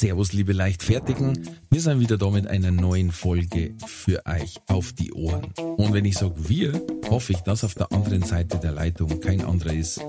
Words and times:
Servus, 0.00 0.32
liebe 0.32 0.54
Leichtfertigen. 0.54 1.46
Wir 1.68 1.80
sind 1.82 2.00
wieder 2.00 2.16
da 2.16 2.30
mit 2.30 2.46
einer 2.46 2.70
neuen 2.70 3.12
Folge 3.12 3.74
für 3.86 4.24
euch 4.24 4.58
auf 4.66 4.94
die 4.94 5.12
Ohren. 5.12 5.52
Und 5.76 5.92
wenn 5.92 6.06
ich 6.06 6.16
sage 6.16 6.48
wir, 6.48 6.80
hoffe 7.10 7.34
ich, 7.34 7.40
dass 7.40 7.64
auf 7.64 7.74
der 7.74 7.92
anderen 7.92 8.22
Seite 8.22 8.58
der 8.58 8.72
Leitung 8.72 9.20
kein 9.20 9.44
anderer 9.44 9.74
ist 9.74 10.00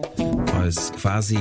als 0.54 0.94
quasi 0.94 1.40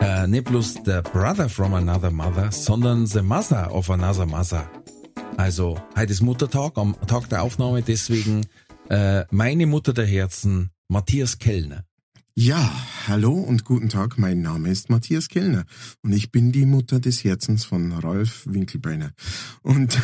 äh, 0.00 0.26
nicht 0.26 0.44
bloß 0.44 0.82
der 0.84 1.02
Brother 1.02 1.50
from 1.50 1.74
another 1.74 2.10
mother, 2.10 2.50
sondern 2.52 3.06
the 3.06 3.20
mother 3.20 3.70
of 3.70 3.90
another 3.90 4.24
mother. 4.24 4.66
Also, 5.36 5.78
heute 5.94 6.10
ist 6.10 6.22
Muttertag, 6.22 6.78
am 6.78 6.96
Tag 7.06 7.28
der 7.28 7.42
Aufnahme, 7.42 7.82
deswegen 7.82 8.46
äh, 8.88 9.26
meine 9.30 9.66
Mutter 9.66 9.92
der 9.92 10.06
Herzen, 10.06 10.70
Matthias 10.88 11.38
Kellner. 11.38 11.84
Ja, 12.36 12.68
hallo 13.06 13.32
und 13.32 13.64
guten 13.64 13.88
Tag. 13.88 14.18
Mein 14.18 14.42
Name 14.42 14.68
ist 14.68 14.90
Matthias 14.90 15.28
Kellner 15.28 15.64
und 16.02 16.12
ich 16.12 16.32
bin 16.32 16.50
die 16.50 16.66
Mutter 16.66 16.98
des 16.98 17.22
Herzens 17.22 17.64
von 17.64 17.92
Ralf 17.92 18.44
Winkelbeiner. 18.46 19.12
Und 19.62 19.96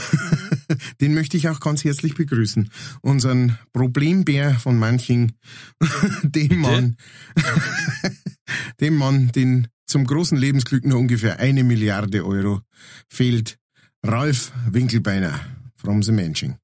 den 1.01 1.12
möchte 1.15 1.37
ich 1.37 1.48
auch 1.48 1.59
ganz 1.59 1.83
herzlich 1.83 2.14
begrüßen. 2.14 2.70
Unseren 3.03 3.58
Problembär 3.73 4.55
von 4.55 4.78
manchen, 4.78 5.33
dem 6.23 6.61
Mann, 6.61 6.97
dem 8.81 8.95
Mann, 8.95 9.33
den 9.33 9.67
zum 9.86 10.06
großen 10.06 10.39
Lebensglück 10.39 10.84
nur 10.84 11.01
ungefähr 11.01 11.41
eine 11.41 11.64
Milliarde 11.64 12.25
Euro 12.25 12.61
fehlt. 13.08 13.58
Ralf 14.06 14.53
Winkelbeiner 14.70 15.41
from 15.75 16.05
the 16.05 16.12
Manching. 16.12 16.58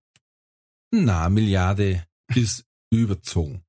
Na, 0.93 1.29
Milliarde 1.29 2.05
ist 2.37 2.65
überzogen. 2.93 3.63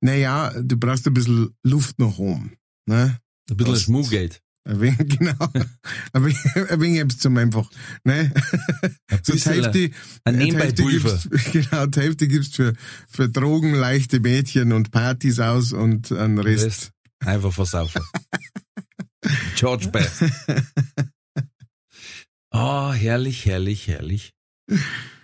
Naja, 0.00 0.52
du 0.60 0.76
brauchst 0.76 1.06
ein 1.06 1.14
bisschen 1.14 1.54
Luft 1.62 1.98
nach 1.98 2.18
oben. 2.18 2.56
Ne? 2.86 3.18
Ein 3.50 3.56
bisschen 3.56 3.76
Schmuggeld. 3.76 4.42
Ein 4.68 4.80
wenig, 4.80 4.98
genau. 5.18 5.48
Ein 6.12 6.24
wenig, 6.24 6.70
ein 6.70 6.80
wenig 6.80 7.18
zum 7.18 7.36
einfach, 7.38 7.70
ne? 8.04 8.32
So 9.22 9.32
die 9.32 9.40
Hälfte, 9.40 9.90
ein 10.24 10.38
die 10.38 10.54
Hälfte 10.54 10.84
gibst, 10.84 11.30
genau, 11.52 11.86
die 11.86 12.00
Hälfte 12.00 12.28
gibst 12.28 12.56
für, 12.56 12.74
für 13.08 13.28
Drogen, 13.30 13.74
leichte 13.74 14.20
Mädchen 14.20 14.72
und 14.72 14.90
Partys 14.90 15.40
aus 15.40 15.72
und 15.72 16.12
einen 16.12 16.38
Rest. 16.38 16.66
Rest 16.66 16.92
einfach 17.20 17.52
versaufen. 17.52 18.02
George 19.56 19.88
Best. 19.88 20.24
Ah, 22.50 22.92
herrlich, 22.92 23.46
herrlich, 23.46 23.88
herrlich. 23.88 24.32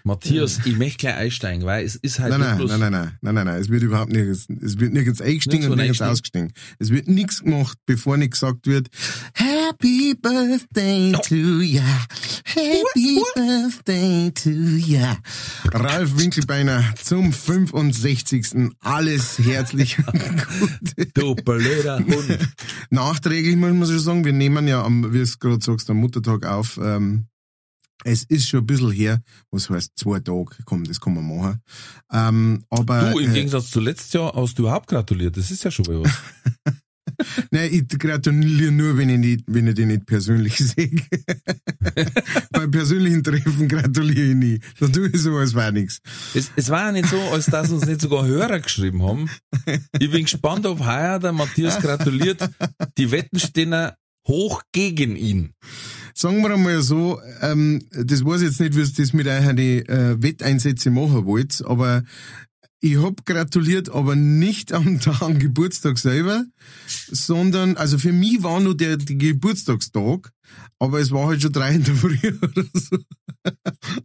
Matthias, 0.07 0.61
ich 0.67 0.77
möchte 0.77 0.99
gleich 0.99 1.17
einsteigen, 1.17 1.65
weil 1.65 1.83
es 1.83 1.97
ist 1.97 2.19
halt 2.19 2.33
Nein, 2.33 2.41
nein, 2.41 2.57
bloß 2.59 2.71
nein, 2.73 2.81
nein, 2.81 2.93
nein, 2.93 3.19
nein, 3.23 3.35
nein, 3.37 3.47
nein, 3.47 3.61
es 3.61 3.71
wird 3.71 3.83
überhaupt 3.83 4.13
nirgends, 4.13 4.47
es 4.63 4.79
wird 4.79 4.93
nirgends 4.93 5.23
eingestiegen 5.23 5.71
und 5.71 5.79
nirgends 5.79 6.03
ausgestiegen. 6.03 6.53
Es 6.79 6.91
wird 6.91 7.09
nichts 7.09 7.43
gemacht, 7.43 7.79
bevor 7.87 8.19
nicht 8.19 8.33
gesagt 8.33 8.67
wird, 8.67 8.89
Happy 9.33 10.15
Birthday 10.21 11.13
to 11.13 11.61
ya, 11.63 11.83
Happy 12.45 13.19
Birthday 13.35 14.31
to 14.33 14.51
ya. 14.51 15.17
Ralf 15.73 16.19
Winkelbeiner 16.19 16.85
zum 17.03 17.33
65. 17.33 18.75
Alles 18.81 19.39
herzlich 19.39 19.97
Gute. 20.61 21.07
du 21.15 21.35
blöder 21.35 22.01
Hund. 22.01 22.39
Nachträglich 22.91 23.57
muss 23.57 23.73
man 23.73 23.89
schon 23.89 23.99
sagen, 24.01 24.25
wir 24.27 24.35
nehmen 24.35 24.69
ja 24.69 24.85
am, 24.85 25.15
wie 25.15 25.21
es 25.21 25.39
gerade 25.39 25.65
sagst, 25.65 25.89
am 25.89 25.97
Muttertag 25.97 26.45
auf. 26.45 26.79
Ähm, 26.83 27.27
es 28.05 28.23
ist 28.25 28.49
schon 28.49 28.61
ein 28.61 28.67
bisschen 28.67 28.93
her, 28.93 29.23
was 29.51 29.69
heißt 29.69 29.93
zwei 29.97 30.21
Tage, 30.21 30.57
komm, 30.65 30.85
das 30.85 31.01
kann 31.01 31.15
man 31.15 31.37
machen. 31.37 31.61
Ähm, 32.13 32.65
aber 32.71 33.13
Du, 33.13 33.19
im 33.19 33.31
äh, 33.31 33.35
Gegensatz 33.35 33.71
zu 33.71 33.81
letztes 33.81 34.13
Jahr 34.13 34.33
hast 34.35 34.59
du 34.59 34.63
überhaupt 34.63 34.87
gratuliert. 34.87 35.37
Das 35.37 35.51
ist 35.51 35.65
ja 35.65 35.71
schon 35.71 35.87
mal 35.87 36.03
was. 36.03 36.13
nein, 37.51 37.71
ich 37.73 37.99
gratuliere 37.99 38.73
nur, 38.73 38.97
wenn 38.97 39.09
ich, 39.09 39.19
nicht, 39.19 39.45
wenn 39.47 39.67
ich 39.67 39.75
den 39.75 39.89
nicht 39.89 40.07
persönlich 40.07 40.57
sehe. 40.59 40.91
Beim 42.51 42.71
persönlichen 42.71 43.23
Treffen 43.23 43.69
gratuliere 43.69 44.31
ich 44.31 44.35
nie. 44.35 44.61
Da 44.81 44.89
tue 44.89 45.09
ich 45.09 45.21
so, 45.21 45.37
als 45.37 45.55
wäre 45.55 45.73
nichts. 45.73 46.01
Es, 46.35 46.51
es 46.57 46.69
war 46.71 46.87
ja 46.87 46.93
nicht 46.93 47.09
so, 47.09 47.21
als 47.21 47.47
dass 47.47 47.71
uns 47.71 47.87
nicht 47.87 48.01
sogar 48.01 48.25
Hörer 48.25 48.61
geschrieben 48.61 49.03
haben. 49.03 49.31
Ich 49.99 50.11
bin 50.11 50.23
gespannt, 50.23 50.67
ob 50.67 50.85
heuer 50.85 51.19
der 51.19 51.33
Matthias 51.33 51.81
gratuliert. 51.81 52.49
Die 52.99 53.11
Wetten 53.11 53.39
stehen 53.39 53.75
hoch 54.27 54.63
gegen 54.73 55.17
ihn. 55.17 55.53
Sagen 56.17 56.43
wir 56.43 56.55
einmal 56.55 56.81
so, 56.81 57.21
ähm, 57.43 57.83
das 57.91 58.25
weiß 58.25 58.43
ich 58.43 58.49
jetzt 58.49 58.61
nicht, 58.61 58.77
wie 58.77 58.81
ihr 58.81 58.89
das 58.97 59.13
mit 59.13 59.27
euren 59.27 59.59
äh, 59.59 60.23
Wetteinsätze 60.23 60.91
machen 60.91 61.27
wollt, 61.27 61.63
aber 61.67 62.05
ich 62.79 63.03
hab 63.03 63.25
gratuliert, 63.25 63.91
aber 63.91 64.15
nicht 64.15 64.73
am 64.73 65.01
am 65.21 65.39
Geburtstag 65.39 65.99
selber, 65.99 66.45
sondern, 66.87 67.77
also 67.77 67.99
für 67.99 68.13
mich 68.13 68.43
war 68.43 68.61
nur 68.61 68.77
der, 68.77 68.97
der 68.97 69.17
Geburtstagstag, 69.17 70.31
aber 70.79 71.01
es 71.01 71.11
war 71.11 71.27
halt 71.27 71.43
schon 71.43 71.53
drei 71.53 71.75
in 71.75 71.83
der 71.85 71.95
Früh 71.95 72.17
oder 72.43 72.65
so. 72.75 72.99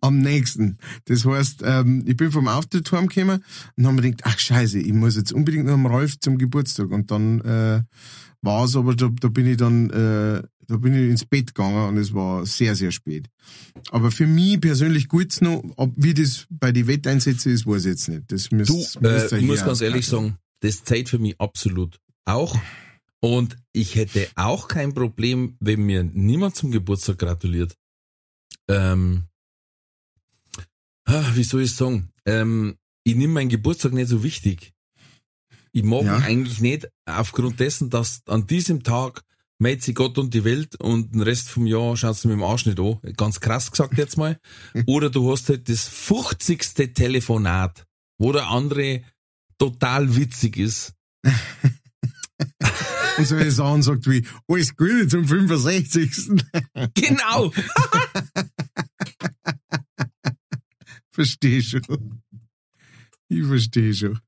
Am 0.02 0.20
nächsten. 0.20 0.78
Das 1.06 1.26
heißt, 1.26 1.62
ähm, 1.64 2.04
ich 2.06 2.18
bin 2.18 2.32
vom 2.32 2.48
Auftritt 2.48 2.92
heimgekommen 2.92 3.44
und 3.76 3.86
habe 3.86 3.96
mir 3.96 4.02
gedacht, 4.02 4.24
ach 4.24 4.40
scheiße, 4.40 4.80
ich 4.80 4.94
muss 4.94 5.16
jetzt 5.16 5.32
unbedingt 5.32 5.66
noch 5.66 5.74
am 5.74 5.86
Ralf 5.86 6.20
zum 6.20 6.38
Geburtstag. 6.38 6.92
Und 6.92 7.12
dann 7.12 7.42
äh, 7.42 7.84
war 8.42 8.66
es 8.66 8.76
aber, 8.76 8.96
da, 8.96 9.10
da 9.20 9.28
bin 9.28 9.46
ich 9.46 9.58
dann, 9.58 9.90
äh, 9.90 10.42
da 10.70 10.78
bin 10.78 10.94
ich 10.94 11.10
ins 11.10 11.26
Bett 11.26 11.48
gegangen 11.54 11.90
und 11.90 11.98
es 11.98 12.14
war 12.14 12.46
sehr, 12.46 12.76
sehr 12.76 12.92
spät. 12.92 13.28
Aber 13.92 14.12
für 14.12 14.28
mich 14.28 14.62
persönlich 14.62 15.08
gut's 15.08 15.42
noch, 15.42 15.64
ob, 15.78 15.92
wie 15.98 16.14
das 16.14 16.46
bei 16.50 16.72
den 16.72 16.88
Wetteinsätzen 16.88 17.52
ist, 17.52 17.66
weiß 17.66 17.86
ich 17.86 17.90
jetzt 17.92 18.08
nicht. 18.08 18.32
Das 18.32 18.52
müsst, 18.52 18.70
Du, 18.70 19.00
müsst 19.02 19.32
äh, 19.34 19.38
ich 19.40 19.46
muss 19.46 19.66
ganz 19.66 19.82
ehrlich 19.82 20.06
sagen, 20.06 20.38
das 20.62 20.84
zählt 20.84 21.10
für 21.10 21.18
mich 21.20 21.40
absolut 21.42 22.00
auch. 22.26 22.56
Und 23.20 23.58
ich 23.74 23.96
hätte 23.96 24.28
auch 24.36 24.68
kein 24.68 24.94
Problem, 24.94 25.58
wenn 25.60 25.82
mir 25.86 26.04
niemand 26.04 26.56
zum 26.56 26.72
Geburtstag 26.72 27.18
gratuliert. 27.18 27.76
Ähm, 28.70 29.24
ah, 31.06 31.32
wie 31.36 31.44
soll 31.44 31.64
ich 31.64 31.76
sagen? 31.76 32.10
Ähm, 32.26 32.76
ich 33.04 33.16
nehme 33.16 33.34
meinen 33.34 33.50
Geburtstag 33.50 33.94
nicht 33.94 34.08
so 34.10 34.24
wichtig. 34.24 34.74
Ich 35.72 35.84
mag 35.84 36.04
Ja. 36.04 36.18
ihn 36.18 36.24
eigentlich 36.24 36.62
nicht 36.62 36.88
aufgrund 37.06 37.60
dessen, 37.60 37.90
dass 37.90 38.22
an 38.28 38.48
diesem 38.48 38.84
Tag 38.84 39.24
sich 39.84 39.94
Gott 39.94 40.18
und 40.18 40.34
die 40.34 40.46
Welt 40.46 40.76
und 40.78 41.14
den 41.14 41.22
Rest 41.22 41.50
vom 41.50 41.66
Jahr 41.66 41.98
schaut's 41.98 42.24
mir 42.24 42.34
im 42.34 42.44
Arsch 42.44 42.66
nicht 42.66 42.80
an. 42.80 43.00
Ganz 43.18 43.40
krass 43.40 43.70
gesagt 43.70 43.98
jetzt 43.98 44.18
mal. 44.18 44.40
Oder 44.88 45.10
du 45.10 45.32
hast 45.32 45.50
halt 45.50 45.68
das 45.70 45.88
50. 45.88 46.94
Telefonat, 46.94 47.86
wo 48.18 48.32
der 48.32 48.48
andere 48.48 49.04
total 49.58 50.16
witzig 50.16 50.58
ist. 50.58 50.94
Und 53.18 53.28
so 53.28 53.36
eine 53.36 53.52
Sachen 53.52 53.82
sagt 53.84 54.10
wie, 54.10 54.26
alles 54.48 54.76
Gute 54.78 55.08
zum 55.10 55.28
65. 55.28 56.10
Genau! 56.94 57.52
verstehe 61.12 61.62
schon. 61.62 62.22
Ich 63.28 63.44
verstehe 63.44 63.94
schon. 63.94 64.20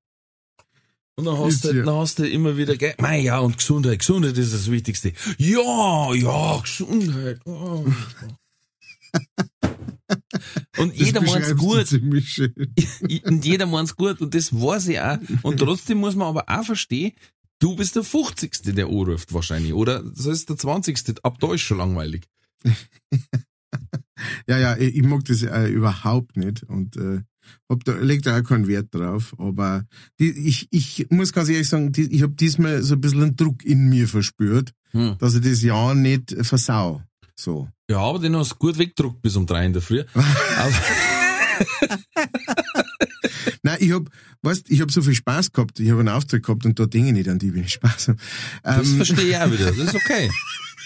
Und 1.21 1.27
dann 1.27 1.37
hast, 1.37 1.63
du, 1.65 1.83
dann 1.83 1.95
hast 1.95 2.17
du 2.17 2.27
immer 2.27 2.57
wieder, 2.57 2.75
gell, 2.75 2.95
mei, 2.97 3.19
ja, 3.19 3.37
und 3.37 3.59
Gesundheit, 3.59 3.99
Gesundheit 3.99 4.35
ist 4.39 4.55
das 4.55 4.71
Wichtigste. 4.71 5.13
Ja, 5.37 6.11
ja, 6.15 6.59
Gesundheit. 6.59 7.39
oh. 7.45 7.85
Und 10.79 10.95
jeder 10.95 11.21
Das 11.21 11.31
meint's 11.31 11.53
beschreibst 11.53 11.91
du 11.91 11.99
gut. 11.99 13.23
Und 13.25 13.45
jeder 13.45 13.67
meint's 13.67 13.95
gut 13.95 14.19
und 14.19 14.33
das 14.33 14.51
weiß 14.51 14.87
ich 14.87 14.99
auch. 14.99 15.17
Und 15.43 15.59
trotzdem 15.59 15.99
muss 15.99 16.15
man 16.15 16.27
aber 16.27 16.45
auch 16.47 16.65
verstehen, 16.65 17.11
du 17.59 17.75
bist 17.75 17.95
der 17.95 18.03
50. 18.03 18.73
der 18.73 18.87
anruft 18.87 19.31
wahrscheinlich. 19.31 19.73
Oder 19.73 20.01
das 20.01 20.25
ist 20.25 20.49
der 20.49 20.57
20. 20.57 21.23
Ab 21.23 21.37
da 21.39 21.53
ist 21.53 21.61
schon 21.61 21.77
langweilig. 21.77 22.27
Ja, 24.47 24.59
ja, 24.59 24.77
ich, 24.77 24.97
ich 24.97 25.03
mag 25.03 25.25
das 25.25 25.41
äh, 25.41 25.67
überhaupt 25.67 26.37
nicht 26.37 26.61
und 26.63 26.95
äh, 26.95 27.21
hab 27.69 27.83
da, 27.83 27.93
leg 27.93 28.21
da 28.23 28.39
auch 28.39 28.43
keinen 28.43 28.67
Wert 28.67 28.93
drauf. 28.93 29.33
Aber 29.37 29.85
die, 30.19 30.29
ich, 30.31 30.67
ich 30.71 31.07
muss 31.09 31.33
ganz 31.33 31.49
ehrlich 31.49 31.69
sagen, 31.69 31.91
die, 31.91 32.03
ich 32.13 32.21
habe 32.21 32.33
diesmal 32.33 32.81
so 32.83 32.95
ein 32.95 33.01
bisschen 33.01 33.23
einen 33.23 33.35
Druck 33.35 33.63
in 33.63 33.89
mir 33.89 34.07
verspürt, 34.07 34.71
Hm. 34.91 35.15
dass 35.19 35.35
ich 35.35 35.41
das 35.41 35.61
Jahr 35.61 35.95
nicht 35.95 36.35
versau. 36.41 37.01
So. 37.35 37.69
Ja, 37.89 37.99
aber 37.99 38.19
den 38.19 38.35
hast 38.35 38.51
du 38.51 38.55
gut 38.55 38.77
weggedruckt 38.77 39.21
bis 39.21 39.35
um 39.37 39.45
drei 39.45 39.65
in 39.65 39.73
der 39.73 39.81
Früh. 39.81 40.03
Nein, 43.63 43.77
ich 43.79 43.91
hab, 43.91 44.03
weißt, 44.41 44.69
ich 44.69 44.81
hab 44.81 44.91
so 44.91 45.01
viel 45.01 45.13
Spaß 45.13 45.51
gehabt. 45.51 45.79
Ich 45.79 45.89
habe 45.89 45.99
einen 45.99 46.09
Auftritt 46.09 46.43
gehabt 46.43 46.65
und 46.65 46.79
da 46.79 46.85
denke 46.85 47.09
ich 47.09 47.13
nicht 47.13 47.29
an 47.29 47.39
die, 47.39 47.49
ich 47.49 47.73
Spaß 47.73 48.09
habe. 48.09 48.19
das 48.63 48.89
verstehe 48.89 49.29
ich 49.29 49.37
auch 49.37 49.51
wieder. 49.51 49.71
Das 49.71 49.77
ist 49.77 49.95
okay. 50.05 50.29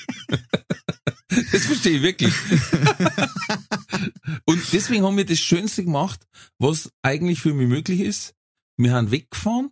Das 1.51 1.65
verstehe 1.65 1.97
ich 1.97 2.01
wirklich. 2.01 2.33
Und 4.45 4.61
deswegen 4.71 5.03
haben 5.03 5.17
wir 5.17 5.25
das 5.25 5.39
Schönste 5.39 5.83
gemacht, 5.83 6.25
was 6.59 6.91
eigentlich 7.01 7.41
für 7.41 7.53
mich 7.53 7.67
möglich 7.67 7.99
ist. 7.99 8.35
Wir 8.77 8.93
haben 8.93 9.11
weggefahren, 9.11 9.69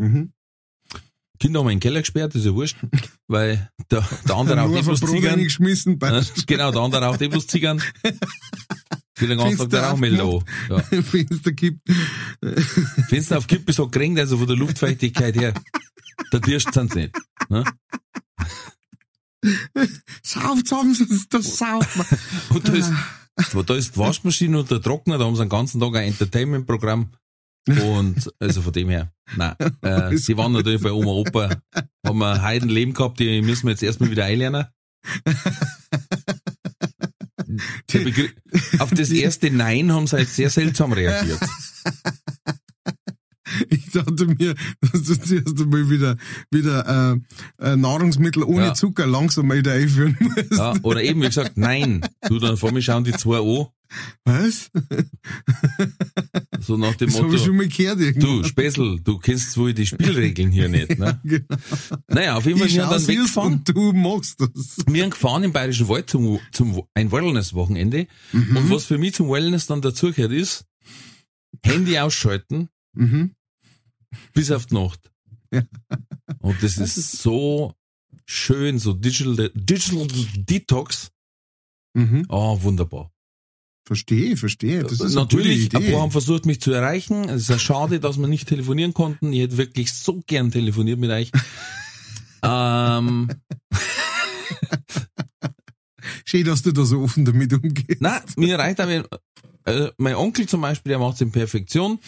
Mhm. 0.00 0.32
Kinder 1.40 1.60
haben 1.60 1.68
in 1.68 1.76
den 1.76 1.80
Keller 1.80 2.00
gesperrt, 2.00 2.34
das 2.34 2.40
ist 2.40 2.46
ja 2.46 2.54
wurscht, 2.54 2.76
weil 3.28 3.70
der, 3.90 4.06
der 4.26 4.36
andere 4.36 4.62
auch 4.62 4.74
eh 4.74 4.82
bloß 4.82 5.02
Äh, 5.02 5.96
passt. 5.98 6.46
Genau, 6.46 6.72
der 6.72 6.80
andere 6.82 7.08
auch 7.08 7.20
eh 7.20 7.28
bloß 7.28 7.46
Zigarren. 7.46 7.80
Für 9.14 9.26
den 9.26 9.38
ganzen 9.38 9.58
Tag 9.58 9.70
der 9.70 9.80
Fenster 9.80 9.90
Rauchmelder 9.90 10.24
an. 10.24 10.44
Ja. 10.92 11.02
Fenster 11.02 11.52
gibt. 11.52 11.80
Fenster 13.08 13.38
auf 13.38 13.46
Kippe 13.46 13.72
so 13.72 13.88
geringt, 13.88 14.18
also 14.18 14.38
von 14.38 14.46
der 14.46 14.56
Luftfeuchtigkeit 14.56 15.36
her. 15.36 15.54
Der 16.32 16.40
Dirst 16.40 16.72
sind's 16.72 16.94
nicht. 16.94 17.16
Ne? 17.48 17.64
Sauft 20.22 20.68
sie 20.68 21.06
es, 21.10 21.28
das 21.28 21.58
sauft. 21.58 21.98
Und 22.50 22.68
da 22.68 22.72
ist, 22.72 22.92
da 23.66 23.74
ist 23.74 23.94
die 23.94 23.98
Waschmaschine 23.98 24.58
und 24.58 24.70
der 24.70 24.82
Trockner, 24.82 25.16
da 25.16 25.24
haben 25.24 25.36
sie 25.36 25.42
den 25.42 25.48
ganzen 25.48 25.80
Tag 25.80 25.94
ein 25.94 26.08
Entertainment-Programm. 26.08 27.12
Und 27.68 28.32
also 28.40 28.62
von 28.62 28.72
dem 28.72 28.88
her, 28.88 29.12
nein. 29.36 29.54
Äh, 29.82 30.16
die 30.16 30.36
waren 30.36 30.52
natürlich 30.52 30.82
bei 30.82 30.90
Oma 30.90 31.12
Opa, 31.12 31.50
haben 32.04 32.22
ein 32.22 32.42
Heidenleben 32.42 32.94
gehabt, 32.94 33.20
die 33.20 33.42
müssen 33.42 33.66
wir 33.66 33.72
jetzt 33.72 33.82
erstmal 33.82 34.10
wieder 34.10 34.24
einlernen. 34.24 34.66
Auf 38.78 38.90
das 38.90 39.10
erste 39.10 39.50
Nein 39.50 39.92
haben 39.92 40.06
sie 40.06 40.18
jetzt 40.18 40.36
sehr 40.36 40.50
seltsam 40.50 40.92
reagiert. 40.92 41.40
Ich 43.70 43.90
dachte 43.92 44.26
mir, 44.26 44.54
dass 44.80 45.02
du 45.04 45.20
zuerst 45.20 45.60
einmal 45.60 45.88
wieder, 45.90 46.16
wieder 46.50 47.16
äh, 47.60 47.72
äh, 47.72 47.76
Nahrungsmittel 47.76 48.42
ohne 48.42 48.66
Ja. 48.66 48.74
Zucker 48.74 49.06
langsam 49.06 49.46
mal 49.48 49.58
wieder 49.58 49.72
einführen 49.72 50.16
musst. 50.20 50.52
Ja, 50.52 50.74
oder 50.82 51.02
eben, 51.02 51.22
wie 51.22 51.26
gesagt, 51.26 51.56
nein. 51.56 52.00
Du, 52.28 52.38
dann 52.38 52.56
vor 52.56 52.72
mir 52.72 52.82
schauen 52.82 53.04
die 53.04 53.12
zwei 53.12 53.38
an, 53.38 53.66
Was? 54.24 54.70
so 56.60 56.76
nach 56.76 56.94
dem 56.96 57.08
Das 57.08 57.18
habe 57.18 57.28
ich 57.28 57.32
Motto, 57.32 57.44
schon 57.44 57.56
mal 57.56 57.68
gehört. 57.68 58.00
irgendwo. 58.00 58.42
du, 58.42 58.44
Spessel, 58.44 59.00
du 59.02 59.18
kennst 59.18 59.56
wohl 59.56 59.72
die 59.72 59.86
Spielregeln 59.86 60.50
hier 60.50 60.68
nicht, 60.68 60.98
ne? 60.98 61.18
Genau. 61.24 61.56
Naja, 62.08 62.36
auf 62.36 62.44
jeden 62.46 62.58
Fall, 62.58 62.68
Ich 62.68 62.76
wir 62.76 62.86
dann 62.86 63.06
weggefahren. 63.06 63.52
und 63.54 63.68
du 63.68 63.92
machst 63.92 64.40
das. 64.40 64.76
Wir 64.86 65.02
haben 65.04 65.10
gefahren 65.10 65.42
im 65.44 65.52
Bayerischen 65.52 65.88
Wald 65.88 66.10
zum, 66.10 66.38
zum 66.52 66.82
ein 66.94 67.10
Wellness-Wochenende. 67.10 68.06
Und 68.32 68.70
was 68.70 68.84
für 68.84 68.98
mich 68.98 69.14
zum 69.14 69.30
Wellness 69.30 69.66
dann 69.66 69.80
dazugehört 69.80 70.32
ist, 70.32 70.64
Handy 71.64 71.98
ausschalten 71.98 72.68
Mhm. 72.94 73.32
Bis 74.34 74.50
auf 74.50 74.66
die 74.66 74.74
Nacht. 74.74 75.10
Ja. 75.52 75.62
Und 76.40 76.62
das 76.62 76.76
ist 76.78 77.12
so 77.22 77.74
schön, 78.26 78.78
so 78.78 78.92
Digital, 78.92 79.50
Digital 79.54 80.06
Detox. 80.36 81.10
Mhm. 81.94 82.26
Oh, 82.28 82.60
wunderbar. 82.62 83.12
Verstehe, 83.86 84.36
verstehe. 84.36 84.82
Das 84.82 85.00
ist 85.00 85.14
Natürlich, 85.14 85.74
ein 85.74 85.90
paar 85.90 86.02
haben 86.02 86.10
versucht, 86.10 86.44
mich 86.44 86.60
zu 86.60 86.72
erreichen. 86.72 87.26
Es 87.30 87.42
ist 87.42 87.48
ja 87.48 87.58
schade, 87.58 88.00
dass 88.00 88.18
wir 88.18 88.28
nicht 88.28 88.46
telefonieren 88.46 88.92
konnten. 88.92 89.32
Ich 89.32 89.40
hätte 89.40 89.56
wirklich 89.56 89.94
so 89.94 90.20
gern 90.26 90.50
telefoniert 90.50 90.98
mit 90.98 91.10
euch. 91.10 91.30
ähm, 92.42 93.28
Schön, 96.26 96.44
dass 96.44 96.60
du 96.60 96.72
da 96.72 96.84
so 96.84 97.00
offen 97.00 97.24
damit 97.24 97.50
umgehst. 97.54 98.00
Na, 98.00 98.20
mir 98.36 98.58
reicht 98.58 98.80
aber, 98.80 99.08
äh, 99.64 99.90
mein 99.96 100.14
Onkel 100.16 100.46
zum 100.46 100.60
Beispiel, 100.60 100.90
der 100.90 100.98
macht's 100.98 101.22
in 101.22 101.32
Perfektion. 101.32 101.98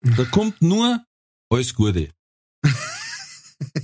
Da 0.00 0.24
kommt 0.24 0.62
nur 0.62 1.04
alles 1.50 1.74
Gute. 1.74 2.10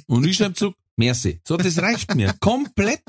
Und 0.07 0.27
ich 0.27 0.37
schreibe 0.37 0.55
zurück, 0.55 0.77
merci. 0.97 1.41
So, 1.47 1.57
das 1.57 1.79
reicht 1.81 2.15
mir. 2.15 2.35
Komplett. 2.41 3.03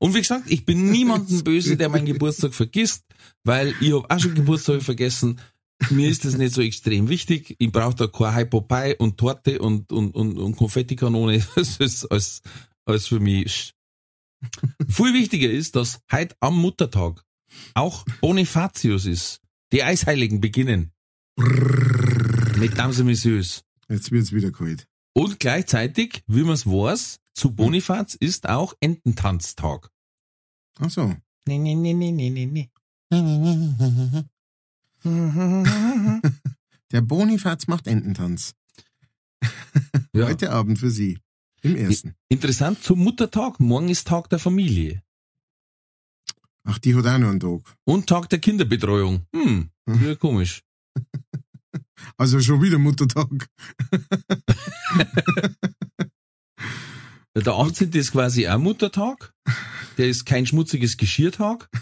Und 0.00 0.14
wie 0.14 0.20
gesagt, 0.20 0.50
ich 0.50 0.64
bin 0.64 0.90
niemanden 0.90 1.44
böse, 1.44 1.76
der 1.76 1.88
meinen 1.88 2.06
Geburtstag 2.06 2.54
vergisst, 2.54 3.04
weil 3.44 3.74
ich 3.80 3.92
habe 3.92 4.08
auch 4.08 4.20
schon 4.20 4.34
Geburtstag 4.34 4.82
vergessen. 4.82 5.40
Mir 5.90 6.08
ist 6.08 6.24
das 6.24 6.36
nicht 6.36 6.54
so 6.54 6.62
extrem 6.62 7.08
wichtig. 7.08 7.56
Ich 7.58 7.72
brauche 7.72 7.94
da 7.94 8.06
kein 8.06 8.36
Hypopie 8.36 8.94
und 8.98 9.18
Torte 9.18 9.60
und, 9.60 9.92
und, 9.92 10.14
und, 10.14 10.38
und 10.38 10.56
Konfettikanone. 10.56 11.44
Das 11.54 11.76
ist 11.78 12.06
alles, 12.06 12.42
alles 12.84 13.06
für 13.06 13.20
mich. 13.20 13.74
Viel 14.88 15.14
wichtiger 15.14 15.50
ist, 15.50 15.76
dass 15.76 16.00
heute 16.10 16.36
am 16.40 16.56
Muttertag 16.56 17.24
auch 17.74 18.04
Bonifatius 18.20 19.06
ist. 19.06 19.40
Die 19.72 19.82
Eisheiligen 19.82 20.40
beginnen. 20.40 20.92
Mit 22.58 22.78
Damse 22.78 23.04
Messieurs. 23.04 23.64
Jetzt 23.88 24.10
wird's 24.10 24.32
wieder 24.32 24.50
kalt. 24.50 24.86
Und 25.14 25.40
gleichzeitig, 25.40 26.22
wie 26.26 26.42
man 26.42 26.54
es 26.54 26.66
weiß, 26.66 27.18
zu 27.34 27.54
Bonifaz 27.54 28.14
ist 28.14 28.48
auch 28.48 28.74
Ententanztag. 28.80 29.90
Ach 30.78 30.90
so. 30.90 31.14
Nee, 31.46 31.58
nee, 31.58 31.74
nee, 31.74 31.92
nee, 31.92 32.12
nee, 32.12 32.30
nee, 32.30 32.46
nee. 32.46 32.70
Der 36.92 37.00
Bonifaz 37.00 37.66
macht 37.66 37.86
Ententanz. 37.86 38.54
Ja. 40.14 40.26
Heute 40.26 40.50
Abend 40.52 40.78
für 40.78 40.90
Sie. 40.90 41.18
Im 41.62 41.74
ersten. 41.74 42.14
Interessant, 42.28 42.82
zum 42.82 42.98
Muttertag. 42.98 43.58
Morgen 43.60 43.88
ist 43.88 44.06
Tag 44.06 44.28
der 44.28 44.38
Familie. 44.38 45.02
Ach, 46.64 46.78
die 46.78 46.94
hat 46.94 47.06
auch 47.06 47.18
noch 47.18 47.30
einen 47.30 47.40
Tag. 47.40 47.60
Und 47.84 48.06
Tag 48.08 48.28
der 48.28 48.38
Kinderbetreuung. 48.38 49.26
Hm, 49.34 49.70
ja, 49.86 50.14
komisch. 50.16 50.62
Also 52.16 52.40
schon 52.40 52.62
wieder 52.62 52.78
Muttertag. 52.78 53.28
Der 57.34 57.54
18. 57.54 57.90
ist 57.92 58.12
quasi 58.12 58.46
auch 58.46 58.58
Muttertag. 58.58 59.32
Der 59.96 60.06
ist 60.08 60.26
kein 60.26 60.46
schmutziges 60.46 60.96
Geschirrtag. 60.98 61.68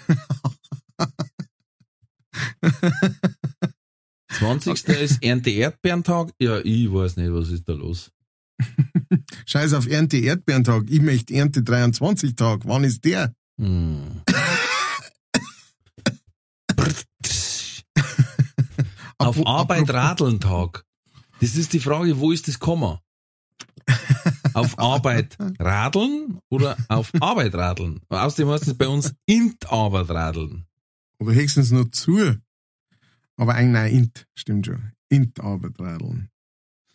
20. 4.38 4.84
ist 4.88 5.22
Ernte-Erdbeerentag. 5.22 6.32
Ja, 6.40 6.60
ich 6.60 6.92
weiß 6.92 7.16
nicht, 7.16 7.32
was 7.32 7.50
ist 7.50 7.68
da 7.68 7.72
los. 7.72 8.12
Scheiß 9.46 9.72
auf 9.72 9.88
Ernte 9.88 10.18
Erdbeerentag. 10.18 10.84
Ich 10.88 11.00
möchte 11.00 11.34
Ernte 11.34 11.62
23 11.62 12.36
Tag. 12.36 12.60
Wann 12.64 12.84
ist 12.84 13.04
der? 13.04 13.34
Hm. 13.60 14.22
Auf 19.20 19.46
Arbeit 19.46 19.92
radeln 19.92 20.40
Tag. 20.40 20.84
Das 21.40 21.54
ist 21.54 21.72
die 21.74 21.80
Frage, 21.80 22.18
wo 22.18 22.32
ist 22.32 22.48
das 22.48 22.58
Komma? 22.58 23.02
Auf 24.54 24.78
Arbeit 24.78 25.36
radeln 25.58 26.38
oder 26.48 26.76
auf 26.88 27.10
Arbeit 27.20 27.54
radeln? 27.54 28.00
Außerdem 28.08 28.48
heißt 28.48 28.68
es 28.68 28.74
bei 28.78 28.88
uns 28.88 29.14
int 29.26 29.70
Arbeit 29.70 30.08
radeln. 30.10 30.66
Oder 31.18 31.34
höchstens 31.34 31.70
noch 31.70 31.90
zu. 31.90 32.36
Aber 33.36 33.54
eigentlich, 33.54 33.72
nein, 33.72 33.92
int. 33.92 34.26
Stimmt 34.34 34.66
schon. 34.66 34.92
Int 35.10 35.38
Arbeit 35.40 35.78
radeln. 35.78 36.30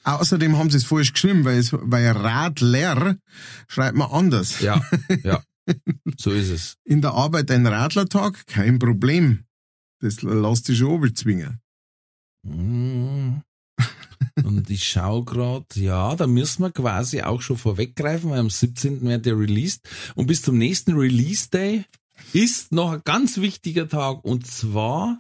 Außerdem 0.03 0.57
haben 0.57 0.69
sie 0.69 0.77
es 0.77 0.83
falsch 0.83 1.13
geschrieben, 1.13 1.45
weil, 1.45 1.59
es, 1.59 1.73
weil 1.73 2.07
Radler 2.07 3.17
schreibt 3.67 3.97
man 3.97 4.11
anders. 4.11 4.61
Ja, 4.61 4.81
ja. 5.23 5.43
So 6.17 6.31
ist 6.31 6.50
es. 6.50 6.77
In 6.83 7.01
der 7.01 7.13
Arbeit 7.13 7.50
ein 7.50 7.65
Radlertag, 7.65 8.45
kein 8.45 8.77
Problem. 8.77 9.45
Das 10.00 10.21
lässt 10.21 10.65
sich 10.65 10.77
schon 10.77 11.15
zwingen. 11.15 11.59
Mm. 12.45 13.41
Und 14.43 14.69
ich 14.69 14.87
schau 14.87 15.23
grad, 15.23 15.75
ja, 15.75 16.15
da 16.15 16.27
müssen 16.27 16.63
wir 16.63 16.71
quasi 16.71 17.21
auch 17.21 17.41
schon 17.41 17.57
vorweggreifen, 17.57 18.29
weil 18.29 18.39
am 18.39 18.49
17. 18.49 19.01
wird 19.01 19.25
der 19.25 19.37
released. 19.37 19.87
Und 20.15 20.27
bis 20.27 20.41
zum 20.41 20.57
nächsten 20.57 20.93
Release 20.95 21.49
Day 21.49 21.85
ist 22.33 22.71
noch 22.71 22.91
ein 22.91 23.01
ganz 23.03 23.37
wichtiger 23.37 23.89
Tag 23.89 24.23
und 24.23 24.45
zwar 24.47 25.19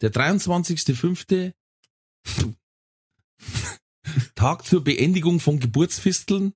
der 0.00 0.12
23.05. 0.12 1.52
Tag 4.34 4.66
zur 4.66 4.84
Beendigung 4.84 5.40
von 5.40 5.58
Geburtsfisteln. 5.58 6.52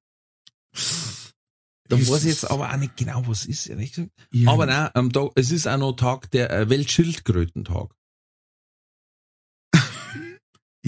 Da 1.88 1.97
Ist- 1.97 2.11
weiß 2.11 2.25
ich 2.25 2.30
jetzt 2.30 2.50
aber 2.50 2.71
auch 2.73 2.76
nicht 2.76 2.97
genau, 2.97 3.26
was 3.26 3.47
ist, 3.47 3.66
ehrlich 3.66 3.92
gesagt. 3.92 4.12
Ja. 4.30 4.50
Aber 4.52 4.66
nein, 4.66 5.11
Tag, 5.11 5.30
es 5.37 5.50
ist 5.50 5.66
auch 5.66 5.78
noch 5.78 5.95
Tag 5.95 6.30
der 6.30 6.50
äh, 6.50 6.68
Weltschildkrötentag. 6.68 7.95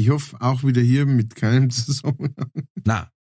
Ich 0.00 0.08
hoffe 0.08 0.40
auch 0.40 0.64
wieder 0.64 0.80
hier 0.80 1.04
mit 1.04 1.34
keinem 1.36 1.68
Zusammenhang. 1.70 2.50
Na. 2.84 3.12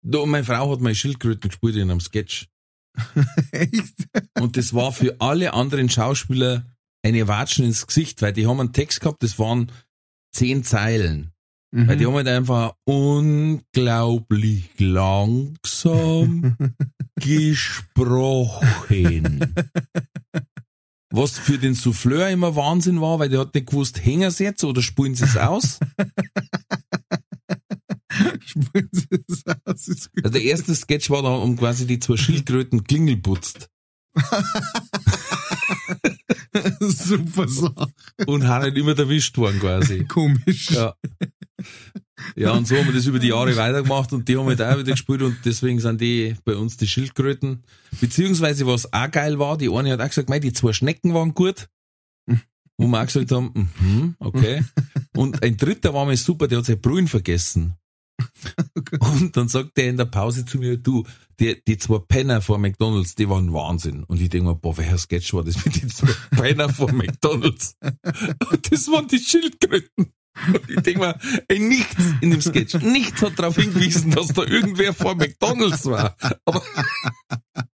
Du, 0.00 0.24
meine 0.24 0.44
Frau 0.44 0.72
hat 0.72 0.80
mal 0.80 0.94
Schildkröten 0.94 1.50
gespielt 1.50 1.76
in 1.76 1.90
einem 1.90 2.00
Sketch. 2.00 2.48
Echt? 3.50 4.08
Und 4.40 4.56
das 4.56 4.72
war 4.72 4.92
für 4.92 5.20
alle 5.20 5.52
anderen 5.52 5.90
Schauspieler 5.90 6.64
eine 7.02 7.28
Watschen 7.28 7.66
ins 7.66 7.86
Gesicht, 7.86 8.22
weil 8.22 8.32
die 8.32 8.46
haben 8.46 8.60
einen 8.60 8.72
Text 8.72 9.02
gehabt, 9.02 9.22
das 9.22 9.38
waren 9.38 9.70
zehn 10.32 10.64
Zeilen. 10.64 11.32
Weil 11.72 11.98
die 11.98 12.06
haben 12.06 12.14
halt 12.14 12.28
einfach 12.28 12.72
unglaublich 12.84 14.70
langsam 14.78 16.56
gesprochen. 17.20 18.74
Was 21.16 21.38
für 21.38 21.56
den 21.56 21.72
Souffleur 21.72 22.28
immer 22.28 22.56
Wahnsinn 22.56 23.00
war, 23.00 23.18
weil 23.18 23.30
der 23.30 23.40
hat 23.40 23.54
nicht 23.54 23.68
gewusst, 23.68 24.04
hängen 24.04 24.30
sie 24.30 24.44
jetzt 24.44 24.62
oder 24.64 24.82
spulen 24.82 25.14
sie 25.14 25.24
es 25.24 25.38
aus? 25.38 25.78
Spielen 28.44 28.90
Sie 28.92 29.24
es 29.26 29.42
aus. 29.64 29.88
Ist 29.88 30.12
gut. 30.12 30.24
Also 30.24 30.34
der 30.34 30.42
erste 30.42 30.74
Sketch 30.74 31.08
war 31.08 31.22
da 31.22 31.30
um 31.30 31.56
quasi 31.56 31.86
die 31.86 32.00
zwei 32.00 32.18
Schildkröten 32.18 32.84
Klingel 32.84 33.16
putzt. 33.16 33.70
Super 36.80 37.48
Sache. 37.48 37.92
Und 38.26 38.46
haben 38.46 38.66
nicht 38.66 38.76
immer 38.76 38.98
erwischt 38.98 39.38
worden 39.38 39.58
quasi. 39.60 40.04
Komisch. 40.04 40.70
Ja. 40.70 40.94
Ja, 42.34 42.52
und 42.52 42.66
so 42.66 42.76
haben 42.76 42.86
wir 42.86 42.94
das 42.94 43.06
über 43.06 43.18
die 43.18 43.28
Jahre 43.28 43.56
weitergemacht 43.56 44.12
und 44.12 44.28
die 44.28 44.36
haben 44.36 44.46
halt 44.46 44.62
auch 44.62 44.78
wieder 44.78 44.92
gespielt 44.92 45.22
und 45.22 45.36
deswegen 45.44 45.80
sind 45.80 46.00
die 46.00 46.34
bei 46.44 46.56
uns 46.56 46.76
die 46.76 46.86
Schildkröten. 46.86 47.62
Beziehungsweise 48.00 48.66
was 48.66 48.92
auch 48.92 49.10
geil 49.10 49.38
war, 49.38 49.58
die 49.58 49.70
eine 49.70 49.92
hat 49.92 50.00
auch 50.00 50.08
gesagt, 50.08 50.28
mei, 50.28 50.38
die 50.38 50.52
zwei 50.52 50.72
Schnecken 50.72 51.14
waren 51.14 51.34
gut. 51.34 51.68
Wo 52.78 52.86
wir 52.86 53.00
auch 53.00 53.06
gesagt 53.06 53.32
haben, 53.32 53.70
mhm, 53.80 54.16
okay. 54.18 54.62
Und 55.16 55.42
ein 55.42 55.56
dritter 55.56 55.94
war 55.94 56.04
mir 56.04 56.16
super, 56.16 56.46
der 56.46 56.58
hat 56.58 56.66
sein 56.66 56.80
Brühen 56.80 57.08
vergessen. 57.08 57.74
Und 58.98 59.36
dann 59.36 59.48
sagt 59.48 59.76
der 59.76 59.88
in 59.88 59.96
der 59.96 60.06
Pause 60.06 60.44
zu 60.44 60.58
mir, 60.58 60.76
du, 60.76 61.04
die, 61.38 61.62
die 61.66 61.78
zwei 61.78 61.98
Penner 61.98 62.40
vor 62.40 62.58
McDonalds, 62.58 63.14
die 63.14 63.28
waren 63.28 63.52
Wahnsinn. 63.52 64.04
Und 64.04 64.20
ich 64.20 64.28
denke 64.28 64.48
mir, 64.48 64.54
boah, 64.54 64.76
welcher 64.76 64.98
Sketch 64.98 65.32
war 65.34 65.44
das 65.44 65.64
mit 65.64 65.82
den 65.82 65.90
zwei 65.90 66.12
Penner 66.30 66.68
vor 66.68 66.92
McDonalds? 66.92 67.76
Das 68.70 68.88
waren 68.88 69.08
die 69.08 69.18
Schildkröten. 69.18 70.12
Und 70.46 70.60
ich 70.68 70.80
denke 70.80 71.00
mir, 71.00 71.18
ey, 71.48 71.58
nichts 71.58 72.04
in 72.20 72.30
dem 72.30 72.40
Sketch, 72.40 72.74
nichts 72.74 73.22
hat 73.22 73.38
darauf 73.38 73.56
hingewiesen, 73.56 74.10
dass 74.10 74.28
da 74.28 74.42
irgendwer 74.42 74.92
vor 74.92 75.14
McDonalds 75.14 75.86
war. 75.86 76.16
Aber 76.44 76.62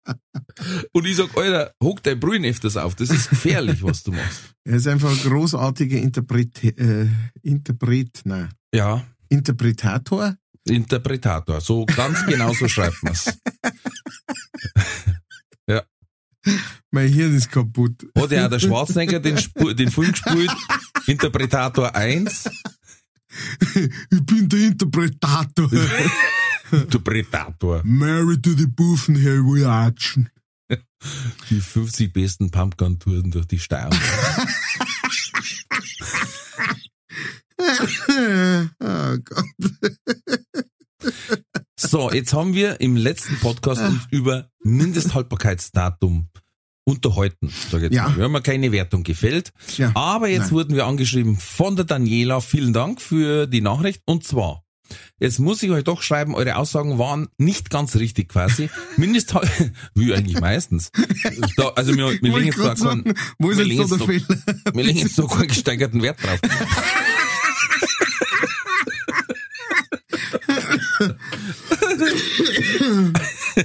und 0.91 1.05
ich 1.05 1.15
sag, 1.15 1.35
Alter, 1.37 1.73
hock 1.81 2.03
dein 2.03 2.19
Brühen 2.19 2.45
öfters 2.45 2.77
auf, 2.77 2.95
das 2.95 3.09
ist 3.09 3.29
gefährlich, 3.29 3.83
was 3.83 4.03
du 4.03 4.11
machst. 4.11 4.55
Er 4.65 4.75
ist 4.75 4.87
einfach 4.87 5.11
ein 5.11 5.29
großartiger 5.29 5.97
Interpret, 5.97 6.63
äh, 6.63 7.07
Interpret, 7.41 8.21
nein, 8.25 8.49
Ja, 8.73 9.03
Interpretator. 9.29 10.35
Interpretator, 10.67 11.61
so 11.61 11.85
ganz 11.85 12.25
genau 12.25 12.53
so 12.53 12.67
schreibt 12.67 13.01
man's. 13.03 13.39
Mein 16.91 17.07
Hirn 17.07 17.35
ist 17.35 17.51
kaputt. 17.51 18.07
Hat 18.17 18.31
ja 18.31 18.45
auch 18.45 18.49
der 18.49 18.59
Schwarzenegger 18.59 19.19
den, 19.19 19.35
Sp 19.37 19.75
den 19.75 19.91
Film 19.91 20.11
gespielt, 20.11 20.51
Interpretator 21.09 21.95
1, 21.95 22.49
Ich 24.11 24.25
bin 24.25 24.49
der 24.49 24.59
Interpretator. 24.59 25.69
Interpretator. 26.71 27.81
Married 27.83 28.43
to 28.43 28.53
the 28.53 28.67
Buffen 28.67 29.15
we 29.15 29.65
action. 29.65 30.29
Die 31.49 31.61
50 31.61 32.13
besten 32.13 32.51
Pumpgun-Touren 32.51 33.31
durch 33.31 33.47
die 33.47 33.57
Steiermark. 33.57 33.99
oh 38.79 39.17
Gott. 39.23 39.45
So, 41.75 42.11
jetzt 42.11 42.33
haben 42.33 42.53
wir 42.53 42.81
im 42.81 42.95
letzten 42.95 43.39
Podcast 43.39 43.81
uns 43.81 44.05
über 44.11 44.49
Mindesthaltbarkeitsdatum 44.63 46.29
unterhalten. 46.89 47.51
Sag 47.71 47.81
jetzt 47.81 47.93
Ja. 47.93 48.09
mal. 48.09 48.17
Wir 48.17 48.23
haben 48.25 48.43
keine 48.43 48.71
Wertung 48.71 49.03
gefällt. 49.03 49.51
Ja. 49.77 49.91
Aber 49.95 50.27
jetzt 50.27 50.45
Nein. 50.45 50.51
wurden 50.51 50.75
wir 50.75 50.85
angeschrieben 50.85 51.37
von 51.37 51.75
der 51.75 51.85
Daniela. 51.85 52.41
Vielen 52.41 52.73
Dank 52.73 53.01
für 53.01 53.47
die 53.47 53.61
Nachricht. 53.61 54.01
Und 54.05 54.23
zwar, 54.25 54.63
jetzt 55.19 55.39
muss 55.39 55.61
ich 55.63 55.69
euch 55.71 55.83
doch 55.83 56.01
schreiben, 56.01 56.35
eure 56.35 56.55
Aussagen 56.57 56.97
waren 56.97 57.27
nicht 57.37 57.69
ganz 57.69 57.95
richtig 57.95 58.29
quasi. 58.29 58.69
Mindesthalt, 58.97 59.49
wie 59.95 60.13
eigentlich 60.13 60.39
meistens. 60.41 60.91
Da, 61.55 61.69
also 61.75 61.95
wir, 61.95 62.11
wir 62.21 62.37
legen 62.37 62.45
jetzt 62.47 62.59
da 62.59 62.73
keinen, 62.75 63.13
Wo 63.37 63.51
ist 63.51 63.59
jetzt 63.59 63.91
da 63.91 63.97
der 63.97 64.05
Fehler? 64.07 64.25
wir 64.73 64.83
legen 64.83 64.99
jetzt 64.99 65.17
da 65.19 65.23
keinen 65.27 65.47
gesteigerten 65.47 66.01
Wert 66.01 66.17
drauf. 66.23 66.39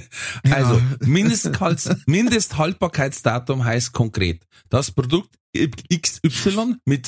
Also, 0.51 0.81
Mindesthaltbarkeitsdatum 2.05 3.63
heißt 3.63 3.91
konkret, 3.93 4.45
das 4.69 4.91
Produkt 4.91 5.35
XY 5.55 6.75
mit 6.85 7.07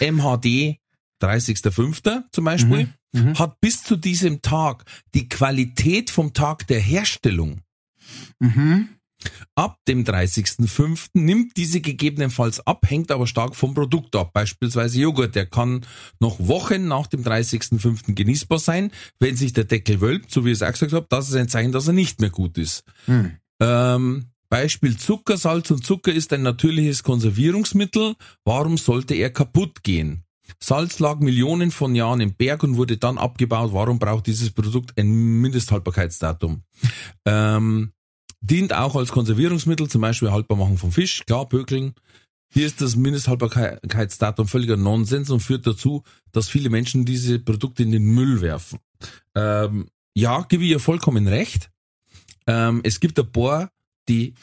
MHD 0.00 0.76
30.05. 1.22 2.24
zum 2.32 2.44
Beispiel 2.44 2.88
hat 3.34 3.60
bis 3.60 3.82
zu 3.82 3.96
diesem 3.96 4.40
Tag 4.42 4.84
die 5.14 5.28
Qualität 5.28 6.10
vom 6.10 6.32
Tag 6.32 6.66
der 6.68 6.80
Herstellung 6.80 7.62
Mhm. 8.38 8.88
Ab 9.54 9.78
dem 9.86 10.04
30.05. 10.04 11.08
nimmt 11.14 11.56
diese 11.56 11.80
gegebenenfalls 11.80 12.66
ab, 12.66 12.86
hängt 12.86 13.10
aber 13.10 13.26
stark 13.26 13.54
vom 13.54 13.74
Produkt 13.74 14.16
ab. 14.16 14.32
Beispielsweise 14.32 15.00
Joghurt, 15.00 15.34
der 15.34 15.46
kann 15.46 15.84
noch 16.18 16.38
Wochen 16.38 16.88
nach 16.88 17.06
dem 17.06 17.22
30.05. 17.22 18.14
genießbar 18.14 18.58
sein. 18.58 18.90
Wenn 19.18 19.36
sich 19.36 19.52
der 19.52 19.64
Deckel 19.64 20.00
wölbt, 20.00 20.30
so 20.30 20.44
wie 20.44 20.50
ich 20.50 20.56
es 20.56 20.62
auch 20.62 20.72
gesagt 20.72 20.92
habe, 20.92 21.06
das 21.08 21.28
ist 21.28 21.34
ein 21.34 21.48
Zeichen, 21.48 21.72
dass 21.72 21.86
er 21.86 21.92
nicht 21.92 22.20
mehr 22.20 22.30
gut 22.30 22.56
ist. 22.58 22.84
Hm. 23.06 23.32
Ähm, 23.60 24.26
Beispiel 24.48 24.96
Zucker, 24.96 25.36
Salz 25.36 25.70
und 25.70 25.84
Zucker 25.84 26.12
ist 26.12 26.32
ein 26.32 26.42
natürliches 26.42 27.02
Konservierungsmittel. 27.02 28.16
Warum 28.44 28.78
sollte 28.78 29.14
er 29.14 29.30
kaputt 29.30 29.82
gehen? 29.82 30.24
Salz 30.58 30.98
lag 30.98 31.20
Millionen 31.20 31.70
von 31.70 31.94
Jahren 31.94 32.20
im 32.20 32.34
Berg 32.34 32.64
und 32.64 32.76
wurde 32.76 32.96
dann 32.96 33.18
abgebaut. 33.18 33.72
Warum 33.72 34.00
braucht 34.00 34.26
dieses 34.26 34.50
Produkt 34.50 34.98
ein 34.98 35.40
Mindesthaltbarkeitsdatum? 35.40 36.62
Ähm, 37.24 37.92
dient 38.40 38.72
auch 38.72 38.96
als 38.96 39.12
Konservierungsmittel, 39.12 39.88
zum 39.88 40.00
Beispiel 40.00 40.30
Haltbarmachung 40.30 40.78
von 40.78 40.92
Fisch, 40.92 41.24
klar, 41.26 41.48
Bökeln. 41.48 41.94
Hier 42.52 42.66
ist 42.66 42.80
das 42.80 42.96
Mindesthaltbarkeitsdatum 42.96 44.48
völliger 44.48 44.76
Nonsens 44.76 45.30
und 45.30 45.40
führt 45.40 45.66
dazu, 45.66 46.02
dass 46.32 46.48
viele 46.48 46.68
Menschen 46.68 47.04
diese 47.04 47.38
Produkte 47.38 47.82
in 47.82 47.92
den 47.92 48.04
Müll 48.04 48.40
werfen. 48.40 48.80
Ähm, 49.36 49.88
ja, 50.14 50.42
gebe 50.42 50.64
ich 50.64 50.70
ihr 50.70 50.80
vollkommen 50.80 51.28
recht. 51.28 51.70
Ähm, 52.46 52.80
es 52.82 52.98
gibt 52.98 53.18
ein 53.20 53.30
paar, 53.30 53.70
die, 54.08 54.34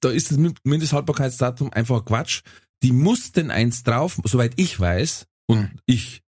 da 0.00 0.10
ist 0.10 0.30
das 0.30 0.38
Mindesthaltbarkeitsdatum 0.62 1.72
einfach 1.72 2.04
Quatsch. 2.04 2.42
Die 2.82 2.92
mussten 2.92 3.50
eins 3.50 3.82
drauf, 3.82 4.20
soweit 4.24 4.52
ich 4.56 4.78
weiß, 4.78 5.26
und 5.46 5.70
ich 5.86 6.22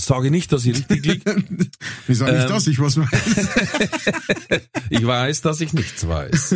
sage 0.00 0.30
nicht, 0.30 0.52
dass 0.52 0.64
ich 0.64 0.76
richtig 0.76 1.04
liege, 1.04 1.44
Ich 2.08 2.18
sage 2.18 2.32
nicht, 2.32 2.42
Ähm. 2.42 2.48
dass 2.48 2.66
ich 2.66 2.78
was 2.80 2.96
weiß. 2.96 4.60
ich 4.90 5.06
weiß, 5.06 5.40
dass 5.42 5.60
ich 5.60 5.72
nichts 5.72 6.06
weiß. 6.06 6.54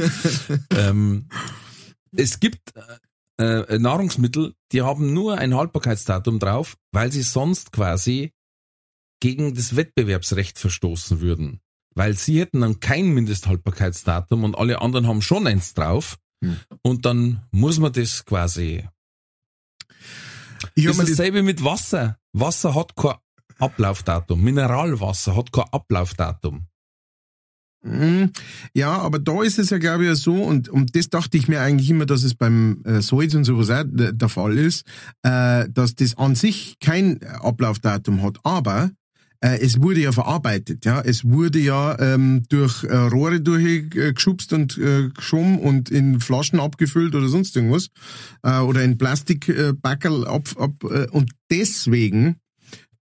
ähm, 0.70 1.28
es 2.12 2.40
gibt 2.40 2.72
äh, 3.38 3.60
äh, 3.60 3.78
Nahrungsmittel, 3.78 4.54
die 4.72 4.82
haben 4.82 5.12
nur 5.12 5.38
ein 5.38 5.54
Haltbarkeitsdatum 5.54 6.38
drauf, 6.38 6.76
weil 6.92 7.12
sie 7.12 7.22
sonst 7.22 7.72
quasi 7.72 8.32
gegen 9.20 9.54
das 9.54 9.76
Wettbewerbsrecht 9.76 10.58
verstoßen 10.58 11.20
würden. 11.20 11.60
Weil 11.94 12.14
sie 12.14 12.40
hätten 12.40 12.60
dann 12.60 12.80
kein 12.80 13.08
Mindesthaltbarkeitsdatum 13.14 14.44
und 14.44 14.56
alle 14.56 14.80
anderen 14.82 15.06
haben 15.06 15.22
schon 15.22 15.46
eins 15.46 15.74
drauf. 15.74 16.18
Hm. 16.42 16.56
Und 16.82 17.06
dann 17.06 17.42
muss 17.50 17.78
man 17.78 17.92
das 17.92 18.24
quasi. 18.24 18.86
Ich 20.74 20.84
Das 20.84 20.92
ist 20.92 21.00
das, 21.00 21.10
dasselbe 21.10 21.42
mit 21.42 21.64
Wasser. 21.64 22.18
Wasser 22.32 22.74
hat 22.74 22.94
kein 22.96 23.14
Ablaufdatum. 23.58 24.42
Mineralwasser 24.42 25.36
hat 25.36 25.52
kein 25.52 25.64
Ablaufdatum. 25.72 26.66
Mm, 27.82 28.26
Ja, 28.74 28.98
aber 28.98 29.18
da 29.18 29.42
ist 29.42 29.58
es 29.58 29.70
ja, 29.70 29.78
glaube 29.78 30.06
ich, 30.06 30.18
so, 30.18 30.34
und, 30.34 30.68
und 30.68 30.96
das 30.96 31.08
dachte 31.08 31.36
ich 31.36 31.48
mir 31.48 31.60
eigentlich 31.60 31.90
immer, 31.90 32.06
dass 32.06 32.24
es 32.24 32.34
beim 32.34 32.82
äh, 32.84 33.00
Salz 33.00 33.34
und 33.34 33.44
sowas 33.44 33.70
auch 33.70 33.84
der, 33.86 34.28
Fall 34.28 34.58
ist, 34.58 34.84
äh, 35.22 35.68
dass 35.70 35.94
das 35.94 36.16
an 36.18 36.34
sich 36.34 36.78
kein 36.80 37.22
Ablaufdatum 37.22 38.22
hat, 38.22 38.38
aber 38.42 38.90
äh, 39.40 39.58
es 39.60 39.80
wurde 39.80 40.00
ja 40.00 40.10
verarbeitet, 40.12 40.84
ja, 40.84 41.00
es 41.00 41.24
wurde 41.24 41.60
ja 41.60 41.96
ähm, 42.00 42.42
durch 42.48 42.82
äh, 42.84 42.96
Rohre 42.96 43.40
durchgeschubst 43.40 44.52
und 44.52 44.76
äh, 44.78 45.10
geschoben 45.10 45.58
und 45.58 45.90
in 45.90 46.20
Flaschen 46.20 46.58
abgefüllt 46.58 47.14
oder 47.14 47.28
sonst 47.28 47.54
irgendwas 47.54 47.88
äh, 48.42 48.58
oder 48.58 48.82
in 48.82 48.98
Plastikbackerl 48.98 49.74
Backerl 49.74 50.26
ab, 50.26 50.48
ab 50.58 50.72
äh, 50.90 51.06
und 51.10 51.30
deswegen 51.50 52.40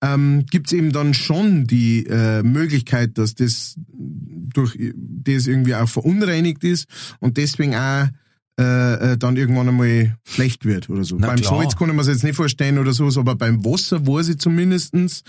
ähm, 0.05 0.45
gibt 0.49 0.67
es 0.67 0.73
eben 0.73 0.91
dann 0.91 1.13
schon 1.13 1.65
die 1.67 2.05
äh, 2.05 2.43
Möglichkeit, 2.43 3.17
dass 3.17 3.35
das 3.35 3.75
durch 3.87 4.77
das 4.97 5.47
irgendwie 5.47 5.75
auch 5.75 5.89
verunreinigt 5.89 6.63
ist 6.63 6.87
und 7.19 7.37
deswegen 7.37 7.75
auch 7.75 8.07
äh, 8.57 9.13
äh, 9.13 9.17
dann 9.17 9.35
irgendwann 9.35 9.67
einmal 9.67 10.15
schlecht 10.23 10.63
wird 10.63 10.89
oder 10.89 11.03
so. 11.03 11.17
Na 11.19 11.27
beim 11.27 11.37
klar. 11.37 11.57
Salz 11.57 11.75
kann 11.75 11.89
ich 11.89 11.95
mir 11.95 12.03
jetzt 12.03 12.23
nicht 12.23 12.35
vorstellen 12.35 12.77
oder 12.77 12.93
so, 12.93 13.07
aber 13.19 13.35
beim 13.35 13.65
Wasser 13.65 14.07
weiß 14.07 14.29
ich 14.29 14.37
zumindestens. 14.37 15.23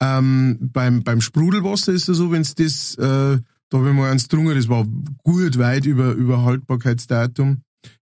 Ähm, 0.00 0.58
beim, 0.72 1.04
beim 1.04 1.20
Sprudelwasser 1.20 1.92
ist 1.92 2.08
es 2.08 2.16
so, 2.16 2.32
wenn 2.32 2.42
es 2.42 2.56
das, 2.56 2.96
äh, 2.96 3.38
da 3.68 3.78
habe 3.78 3.90
ich 3.90 3.94
mal 3.94 4.10
eins 4.10 4.24
getrunken, 4.24 4.56
das 4.56 4.68
war 4.68 4.86
gut 5.22 5.56
weit 5.58 5.86
über, 5.86 6.12
über 6.12 6.42
Haltbarkeitsdatum 6.42 7.58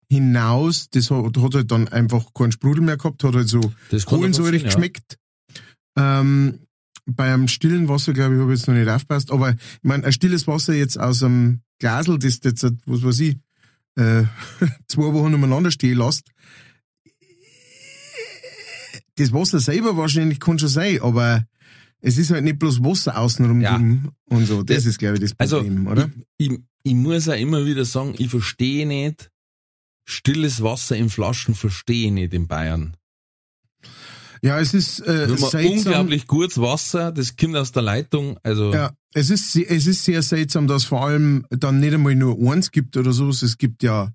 hinaus. 0.09 0.88
Das 0.91 1.11
hat, 1.11 1.37
hat 1.37 1.55
halt 1.55 1.71
dann 1.71 1.88
einfach 1.88 2.33
keinen 2.33 2.52
Sprudel 2.52 2.83
mehr 2.83 2.97
gehabt, 2.97 3.25
hat 3.25 3.35
halt 3.35 3.49
so 3.49 3.61
kohlensäurig 4.07 4.64
passieren, 4.64 4.85
ja. 4.85 5.17
Ähm, 5.97 6.61
beim 7.07 7.49
stillen 7.49 7.89
Wasser, 7.89 8.13
glaube 8.13 8.35
ich, 8.37 8.41
habe 8.41 8.53
ich 8.53 8.59
jetzt 8.61 8.69
noch 8.69 8.75
nicht 8.75 8.89
aufgepasst. 8.89 9.31
Aber 9.33 9.51
ich 9.51 9.57
meine, 9.83 10.05
ein 10.05 10.13
stilles 10.13 10.47
Wasser 10.47 10.73
jetzt 10.75 10.99
aus 10.99 11.23
einem 11.23 11.61
Glasel, 11.79 12.19
das 12.19 12.41
jetzt, 12.45 12.65
was 12.87 13.03
weiß 13.03 13.21
ich, 13.21 13.37
äh, 13.97 14.25
zwei 14.89 15.13
Wochen 15.13 15.35
umeinander 15.35 15.71
stehen 15.71 15.99
lässt, 15.99 16.31
das 19.17 19.33
Wasser 19.33 19.61
selber 19.61 19.97
wahrscheinlich 19.97 20.41
kann 20.41 20.59
schon 20.59 20.69
sein, 20.69 21.01
aber 21.03 21.45
Es 22.05 22.19
ist 22.19 22.31
halt 22.33 22.43
nicht 22.43 22.59
bloß 22.59 22.83
Wasser 22.83 23.17
außenrum 23.17 23.61
Ja. 23.61 23.77
und 23.77 24.47
so. 24.47 24.65
Das 24.65 24.79
Das- 24.79 24.87
ist, 24.87 24.99
glaube 24.99 25.15
ich, 25.17 25.21
das 25.21 25.35
Also, 25.39 25.59
Problem, 25.59 25.87
oder? 25.87 26.11
Ich, 26.37 26.51
ich, 26.51 26.59
ich 26.83 26.95
muss 26.95 27.29
auch 27.29 27.35
immer 27.39 27.65
wieder 27.65 27.85
sagen, 27.85 28.15
ich 28.19 28.29
verstehe 28.29 28.87
nicht, 28.89 29.31
stilles 30.05 30.63
Wasser 30.65 30.97
in 30.97 31.11
Flaschen 31.11 31.55
verstehe 31.55 32.07
ich 32.07 32.13
nicht 32.13 32.35
in 32.35 32.49
Bayern. 32.49 32.97
Ja, 34.45 34.59
es 34.59 34.75
ist 34.75 34.99
äh, 35.01 35.29
seltsam. 35.29 35.65
unglaublich 35.67 36.27
gutes 36.27 36.61
Wasser, 36.61 37.13
das 37.13 37.37
kommt 37.37 37.57
aus 37.57 37.71
der 37.71 37.83
Leitung, 37.83 38.39
also 38.43 38.73
Ja, 38.73 38.93
es 39.15 39.31
ist, 39.31 39.55
es 39.55 39.87
ist 39.87 40.05
sehr 40.05 40.23
seltsam, 40.23 40.67
dass 40.67 40.85
vor 40.85 41.07
allem 41.07 41.47
dann 41.51 41.79
nicht 41.79 41.95
einmal 41.95 42.17
nur 42.17 42.37
eins 42.53 42.71
gibt 42.71 42.97
oder 42.97 43.13
so. 43.13 43.29
Es 43.29 43.57
gibt 43.57 43.83
ja 43.83 44.13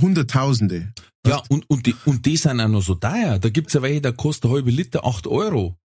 Hunderttausende. 0.00 0.92
Ja, 1.26 1.42
und, 1.48 1.68
und, 1.68 1.86
die, 1.86 1.94
und 2.04 2.24
die 2.26 2.36
sind 2.36 2.60
auch 2.60 2.68
noch 2.68 2.82
so 2.82 2.94
teuer. 2.94 3.38
Da 3.38 3.48
gibt's 3.48 3.74
ja 3.74 3.82
welche, 3.82 4.00
der 4.00 4.12
kostet 4.12 4.46
ein 4.46 4.54
halbe 4.54 4.70
Liter 4.70 5.04
8 5.04 5.26
Euro. 5.26 5.76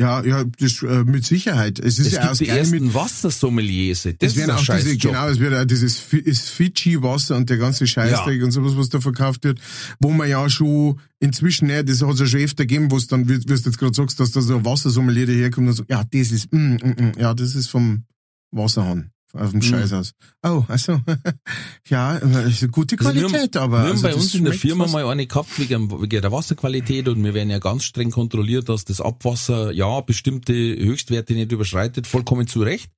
Ja, 0.00 0.24
ja, 0.24 0.42
das 0.58 0.82
äh, 0.82 1.04
mit 1.04 1.24
Sicherheit. 1.24 1.78
Es 1.78 1.98
ist 1.98 2.06
Es 2.08 2.12
ja 2.14 2.20
gibt 2.22 2.32
auch 2.32 2.36
die 2.38 2.46
geil 2.46 2.64
mit 2.66 2.72
ersten 2.82 2.94
Wassersommeliers. 2.94 4.02
Das 4.04 4.14
Es 4.20 4.32
ist 4.32 4.36
werden 4.38 4.50
ein 4.52 4.56
auch 4.56 4.76
diese, 4.76 4.92
Job. 4.94 5.12
genau, 5.12 5.28
es 5.28 5.38
wird 5.38 5.54
auch 5.54 5.64
dieses 5.64 5.98
Fi- 5.98 6.18
ist 6.18 6.48
Fidschi-Wasser 6.48 7.36
und 7.36 7.50
der 7.50 7.58
ganze 7.58 7.86
Scheißdreck 7.86 8.42
und 8.42 8.50
sowas, 8.52 8.72
was 8.76 8.88
da 8.88 9.00
verkauft 9.00 9.44
wird, 9.44 9.60
wo 10.00 10.10
man 10.10 10.28
ja 10.28 10.48
schon 10.48 10.98
inzwischen, 11.20 11.66
ne, 11.68 11.84
das 11.84 12.00
hat 12.02 12.14
es 12.14 12.20
ja 12.20 12.26
schon 12.26 12.40
öfter 12.40 12.64
gegeben, 12.66 12.90
wo 12.90 12.96
es 12.96 13.06
dann, 13.06 13.28
wie, 13.28 13.38
wie 13.38 13.44
du 13.44 13.52
jetzt 13.54 13.78
gerade 13.78 13.94
sagst, 13.94 14.18
dass 14.18 14.32
da 14.32 14.40
so 14.40 14.56
ein 14.56 14.64
Wassersommelier 14.64 15.26
daherkommt 15.26 15.68
und 15.68 15.74
sagt, 15.74 15.90
ja, 15.90 16.02
das 16.10 16.32
ist, 16.32 16.52
mm, 16.52 16.56
mm, 16.58 16.76
mm, 16.98 17.12
ja, 17.18 17.34
das 17.34 17.54
ist 17.54 17.68
vom 17.68 18.04
Wasserhahn. 18.50 19.10
Auf 19.34 19.50
dem 19.50 19.58
Mhm. 19.58 19.62
Scheißhaus. 19.62 20.12
Oh, 20.42 20.64
also, 20.68 21.00
ja, 21.88 22.18
äh, 22.18 22.50
ist 22.50 22.62
eine 22.62 22.70
gute 22.70 22.98
Also 22.98 23.14
wir 23.14 23.22
haben- 23.22 23.30
Qualität, 23.30 23.56
aber. 23.56 23.76
Wir 23.78 23.82
haben 23.84 23.90
also 23.92 24.02
bei 24.08 24.14
uns 24.14 24.34
in 24.34 24.44
der 24.44 24.52
Firma 24.52 24.86
mal 24.86 25.06
eine 25.06 25.26
gehabt 25.26 25.58
wegen, 25.58 25.90
wegen 25.90 26.20
der 26.20 26.30
Wasserqualität 26.32 27.08
und 27.08 27.24
wir 27.24 27.32
werden 27.32 27.48
ja 27.50 27.58
ganz 27.58 27.84
streng 27.84 28.10
kontrolliert, 28.10 28.68
dass 28.68 28.84
das 28.84 29.00
Abwasser 29.00 29.72
ja 29.72 30.00
bestimmte 30.02 30.52
Höchstwerte 30.52 31.32
nicht 31.34 31.50
überschreitet, 31.52 32.06
vollkommen 32.06 32.46
zu 32.46 32.60
Recht. 32.62 32.90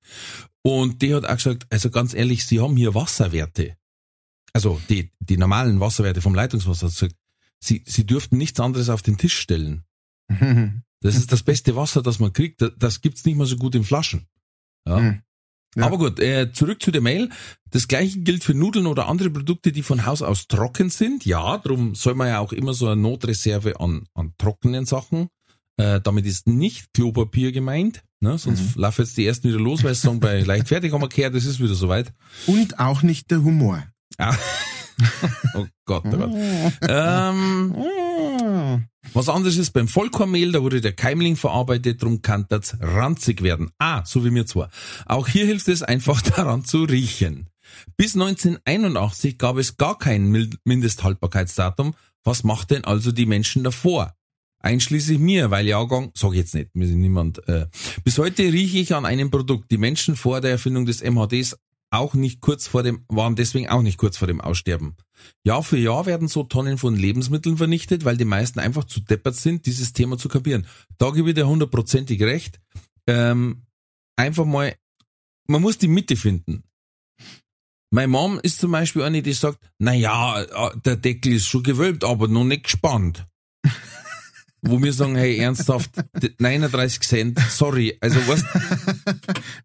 Und 0.62 1.02
die 1.02 1.14
hat 1.14 1.24
auch 1.24 1.36
gesagt, 1.36 1.66
also 1.70 1.90
ganz 1.90 2.14
ehrlich, 2.14 2.44
sie 2.46 2.58
haben 2.60 2.76
hier 2.76 2.94
Wasserwerte. 2.94 3.76
Also 4.52 4.80
die, 4.88 5.12
die 5.20 5.36
normalen 5.36 5.78
Wasserwerte 5.80 6.20
vom 6.20 6.34
Leitungswasser. 6.34 6.88
Sie 6.88 6.94
gesagt, 7.06 7.16
sie, 7.60 7.82
sie 7.86 8.06
dürften 8.06 8.38
nichts 8.38 8.58
anderes 8.60 8.88
auf 8.88 9.02
den 9.02 9.18
Tisch 9.18 9.38
stellen. 9.38 9.84
Das 11.00 11.16
ist 11.16 11.32
das 11.32 11.42
beste 11.42 11.76
Wasser, 11.76 12.00
das 12.00 12.18
man 12.18 12.32
kriegt. 12.32 12.62
Das- 12.62 12.72
Das 12.78 13.00
gibt's 13.02 13.26
nicht 13.26 13.36
mal 13.36 13.46
so 13.46 13.56
gut 13.56 13.74
in 13.74 13.84
Flaschen. 13.84 14.26
Ja. 14.88 15.16
Ja. 15.76 15.86
Aber 15.86 15.98
gut, 15.98 16.20
äh, 16.20 16.52
zurück 16.52 16.82
zu 16.82 16.90
der 16.90 17.00
Mail. 17.00 17.30
Das 17.70 17.88
gleiche 17.88 18.20
gilt 18.20 18.44
für 18.44 18.54
Nudeln 18.54 18.86
oder 18.86 19.08
andere 19.08 19.30
Produkte, 19.30 19.72
die 19.72 19.82
von 19.82 20.06
Haus 20.06 20.22
aus 20.22 20.46
trocken 20.46 20.90
sind. 20.90 21.24
Ja, 21.26 21.58
darum 21.58 21.94
soll 21.94 22.14
man 22.14 22.28
ja 22.28 22.38
auch 22.38 22.52
immer 22.52 22.74
so 22.74 22.86
eine 22.86 23.00
Notreserve 23.00 23.80
an, 23.80 24.06
an 24.14 24.34
trockenen 24.38 24.86
Sachen. 24.86 25.28
Äh, 25.76 26.00
damit 26.00 26.24
ist 26.26 26.46
nicht 26.46 26.92
Klopapier 26.92 27.50
gemeint. 27.50 28.04
Ne? 28.20 28.38
Sonst 28.38 28.76
laufen 28.76 29.02
jetzt 29.02 29.16
die 29.16 29.26
ersten 29.26 29.48
wieder 29.48 29.58
los, 29.58 29.82
weil 29.82 29.94
sie 29.94 30.02
sagen, 30.02 30.20
bei 30.20 30.40
leichtfertig 30.46 30.92
haben 30.92 31.02
wir 31.02 31.08
gehört, 31.08 31.34
das 31.34 31.44
ist 31.44 31.60
wieder 31.60 31.74
soweit. 31.74 32.12
Und 32.46 32.78
auch 32.78 33.02
nicht 33.02 33.30
der 33.30 33.42
Humor. 33.42 33.82
Ja. 34.18 34.36
oh 35.54 35.66
Gott, 35.84 36.04
oh 36.06 36.16
Gott. 36.16 36.30
Ähm, 36.88 37.74
was 39.12 39.28
anderes 39.28 39.56
ist 39.58 39.72
beim 39.72 39.88
Vollkornmehl, 39.88 40.52
da 40.52 40.62
wurde 40.62 40.80
der 40.80 40.92
Keimling 40.92 41.36
verarbeitet, 41.36 42.02
drum 42.02 42.22
kann 42.22 42.46
das 42.48 42.76
ranzig 42.80 43.42
werden. 43.42 43.70
Ah, 43.78 44.04
so 44.04 44.24
wie 44.24 44.30
mir 44.30 44.46
zwar. 44.46 44.70
Auch 45.06 45.28
hier 45.28 45.46
hilft 45.46 45.68
es 45.68 45.82
einfach 45.82 46.22
daran 46.36 46.64
zu 46.64 46.84
riechen. 46.84 47.48
Bis 47.96 48.14
1981 48.14 49.38
gab 49.38 49.56
es 49.56 49.76
gar 49.76 49.98
kein 49.98 50.48
Mindesthaltbarkeitsdatum. 50.64 51.94
Was 52.24 52.44
macht 52.44 52.70
denn 52.70 52.84
also 52.84 53.12
die 53.12 53.26
Menschen 53.26 53.64
davor? 53.64 54.14
Einschließlich 54.60 55.18
mir, 55.18 55.50
weil 55.50 55.66
Jahrgang, 55.66 56.10
sag 56.14 56.32
jetzt 56.32 56.54
nicht, 56.54 56.74
mir 56.74 56.86
niemand. 56.86 57.46
Äh. 57.48 57.66
Bis 58.02 58.16
heute 58.16 58.44
rieche 58.44 58.78
ich 58.78 58.94
an 58.94 59.04
einem 59.04 59.30
Produkt. 59.30 59.70
Die 59.70 59.76
Menschen 59.76 60.16
vor 60.16 60.40
der 60.40 60.52
Erfindung 60.52 60.86
des 60.86 61.02
MHDs 61.02 61.58
auch 61.94 62.14
nicht 62.14 62.40
kurz 62.40 62.66
vor 62.66 62.82
dem, 62.82 63.04
waren 63.08 63.36
deswegen 63.36 63.68
auch 63.68 63.82
nicht 63.82 63.98
kurz 63.98 64.16
vor 64.16 64.28
dem 64.28 64.40
Aussterben. 64.40 64.96
Jahr 65.44 65.62
für 65.62 65.78
Jahr 65.78 66.06
werden 66.06 66.28
so 66.28 66.44
Tonnen 66.44 66.78
von 66.78 66.96
Lebensmitteln 66.96 67.56
vernichtet, 67.56 68.04
weil 68.04 68.16
die 68.16 68.24
meisten 68.24 68.58
einfach 68.58 68.84
zu 68.84 69.00
deppert 69.00 69.36
sind, 69.36 69.66
dieses 69.66 69.92
Thema 69.92 70.18
zu 70.18 70.28
kapieren. 70.28 70.66
Da 70.98 71.10
gebe 71.10 71.30
ich 71.30 71.34
dir 71.34 71.46
hundertprozentig 71.46 72.22
recht. 72.22 72.60
Ähm, 73.06 73.66
einfach 74.16 74.44
mal, 74.44 74.74
man 75.46 75.62
muss 75.62 75.78
die 75.78 75.88
Mitte 75.88 76.16
finden. 76.16 76.64
Meine 77.90 78.08
Mom 78.08 78.40
ist 78.42 78.58
zum 78.58 78.72
Beispiel 78.72 79.02
eine, 79.02 79.22
die 79.22 79.32
sagt, 79.32 79.58
na 79.78 79.94
ja, 79.94 80.72
der 80.74 80.96
Deckel 80.96 81.34
ist 81.34 81.46
schon 81.46 81.62
gewölbt, 81.62 82.02
aber 82.02 82.26
noch 82.26 82.44
nicht 82.44 82.64
gespannt. 82.64 83.26
Wo 84.66 84.82
wir 84.82 84.92
sagen, 84.92 85.14
hey, 85.16 85.36
ernsthaft, 85.38 85.90
39 86.38 87.00
Cent, 87.00 87.38
sorry, 87.50 87.96
also 88.00 88.18
was, 88.26 88.44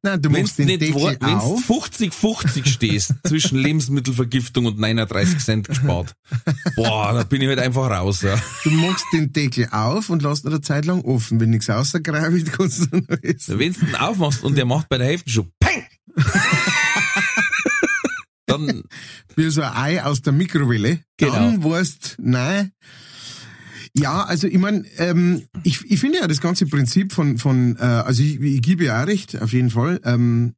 Nein, 0.02 0.22
du 0.22 0.32
wenn 0.32 0.42
machst 0.42 0.60
du 0.60 0.66
den 0.66 0.80
nicht 0.80 0.96
Deckel 0.96 1.18
wenn's 1.22 1.44
auf. 1.44 1.70
50-50 1.70 2.68
stehst, 2.68 3.14
zwischen 3.26 3.58
Lebensmittelvergiftung 3.58 4.66
und 4.66 4.78
39 4.78 5.40
Cent 5.40 5.68
gespart, 5.68 6.14
boah, 6.76 7.14
da 7.14 7.24
bin 7.24 7.42
ich 7.42 7.48
halt 7.48 7.60
einfach 7.60 7.90
raus, 7.90 8.22
ja. 8.22 8.38
Du 8.64 8.72
machst 8.72 9.06
den 9.14 9.32
Deckel 9.32 9.70
auf 9.72 10.10
und 10.10 10.22
lässt 10.22 10.44
ihn 10.44 10.50
eine 10.50 10.62
Zeit 10.62 10.86
lang 10.86 11.02
offen. 11.02 11.40
Wenn 11.40 11.52
nichts 11.52 11.70
rausgrabt, 11.70 12.06
kannst 12.52 12.92
du 12.92 12.98
noch 12.98 13.18
essen. 13.22 13.58
Wenn 13.60 13.74
du 13.74 13.86
den 13.86 13.96
aufmachst 13.96 14.44
und 14.44 14.58
der 14.58 14.66
macht 14.66 14.90
bei 14.90 14.98
der 14.98 15.08
Hälfte 15.08 15.30
schon 15.30 15.52
Peng! 15.60 15.86
Dann, 18.46 18.84
Wie 19.36 19.50
so 19.50 19.62
ein 19.62 19.74
Ei 19.76 20.04
aus 20.04 20.22
der 20.22 20.34
Mikrowelle. 20.34 21.00
Genau. 21.18 21.34
Dann 21.34 21.64
weißt 21.64 22.18
nein. 22.20 22.72
Ja, 24.00 24.24
also 24.24 24.48
ich 24.48 24.58
meine, 24.58 24.86
ähm, 24.98 25.44
ich, 25.64 25.90
ich 25.90 26.00
finde 26.00 26.20
ja 26.20 26.28
das 26.28 26.42
ganze 26.42 26.66
Prinzip 26.66 27.12
von, 27.14 27.38
von 27.38 27.76
äh, 27.78 27.84
also 27.84 28.24
ich, 28.24 28.40
ich 28.40 28.62
gebe 28.62 28.86
ja 28.86 29.02
auch 29.02 29.08
recht, 29.08 29.42
auf 29.42 29.52
jeden 29.52 29.70
Fall. 29.70 30.00
Ähm, 30.04 30.54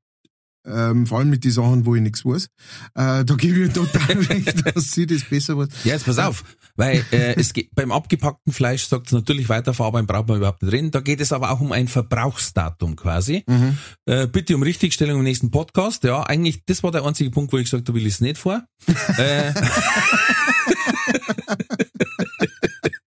ähm, 0.64 1.08
vor 1.08 1.18
allem 1.20 1.30
mit 1.32 1.44
den 1.44 1.52
Sachen, 1.52 1.86
wo 1.86 1.96
ich 1.96 2.02
nichts 2.02 2.24
weiß. 2.24 2.46
Äh, 2.94 3.26
da 3.26 3.36
gebe 3.36 3.62
ich 3.62 3.74
total 3.74 4.18
recht, 4.30 4.64
dass 4.66 4.92
sie 4.92 5.08
das 5.08 5.24
besser 5.24 5.58
weiß. 5.58 5.70
ja, 5.84 5.94
jetzt 5.94 6.06
pass 6.06 6.20
auf, 6.20 6.44
weil 6.76 7.04
äh, 7.12 7.34
es 7.36 7.54
geht, 7.54 7.74
beim 7.74 7.92
abgepackten 7.92 8.54
Fleisch 8.54 8.86
sagt 8.86 9.08
es 9.08 9.14
natürlich 9.14 9.50
weiterverarbeiten, 9.50 10.06
braucht 10.06 10.28
man 10.28 10.38
überhaupt 10.38 10.62
nicht 10.62 10.72
reden. 10.72 10.92
Da 10.92 11.00
geht 11.00 11.20
es 11.20 11.34
aber 11.34 11.50
auch 11.50 11.62
um 11.62 11.72
ein 11.72 11.88
Verbrauchsdatum 11.88 12.96
quasi. 12.96 13.44
Mhm. 13.48 13.78
Äh, 14.06 14.28
bitte 14.28 14.56
um 14.56 14.62
Richtigstellung 14.62 15.18
im 15.18 15.24
nächsten 15.24 15.50
Podcast. 15.50 16.04
Ja, 16.04 16.22
eigentlich, 16.24 16.64
das 16.66 16.84
war 16.84 16.92
der 16.92 17.06
einzige 17.06 17.32
Punkt, 17.32 17.52
wo 17.52 17.58
ich 17.58 17.64
gesagt 17.64 17.88
habe, 17.88 17.98
will 17.98 18.06
ich 18.06 18.14
es 18.14 18.22
nicht 18.22 18.38
vor. 18.38 18.64
äh, 19.18 19.54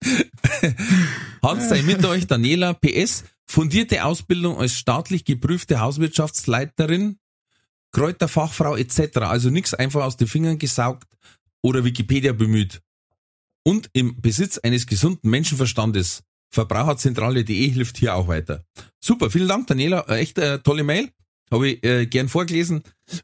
Hans 1.43 1.69
sei 1.69 1.83
mit 1.83 2.05
euch, 2.05 2.27
Daniela. 2.27 2.75
PS, 2.75 3.25
fundierte 3.47 4.05
Ausbildung 4.05 4.59
als 4.59 4.75
staatlich 4.75 5.25
geprüfte 5.25 5.81
Hauswirtschaftsleiterin, 5.81 7.19
Kräuterfachfrau 7.93 8.77
etc. 8.77 9.19
Also 9.19 9.51
nichts 9.51 9.75
einfach 9.75 10.05
aus 10.05 10.17
den 10.17 10.27
Fingern 10.27 10.59
gesaugt 10.59 11.09
oder 11.63 11.85
Wikipedia 11.85 12.33
bemüht. 12.33 12.81
Und 13.65 13.89
im 13.93 14.21
Besitz 14.21 14.59
eines 14.59 14.87
gesunden 14.87 15.31
Menschenverstandes. 15.31 16.23
Verbraucherzentrale.de 16.51 17.71
hilft 17.71 17.97
hier 17.97 18.15
auch 18.15 18.29
weiter. 18.29 18.65
Super, 19.01 19.31
vielen 19.31 19.49
Dank, 19.49 19.67
Daniela. 19.67 20.01
Äh, 20.09 20.21
Echt 20.21 20.39
äh, 20.39 20.59
tolle 20.61 20.85
Mail. 20.85 21.11
Habe 21.51 21.69
ich 21.69 21.85
äh, 21.85 22.07
gern 22.07 22.29
vorgelesen. 22.29 22.83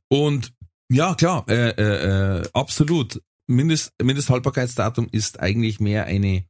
Und 0.08 0.52
ja, 0.90 1.14
klar, 1.14 1.44
äh, 1.48 1.70
äh, 1.70 2.40
äh, 2.40 2.48
absolut. 2.52 3.22
Mindest, 3.46 3.92
Mindesthaltbarkeitsdatum 4.02 5.08
ist 5.12 5.40
eigentlich 5.40 5.78
mehr 5.78 6.06
eine 6.06 6.44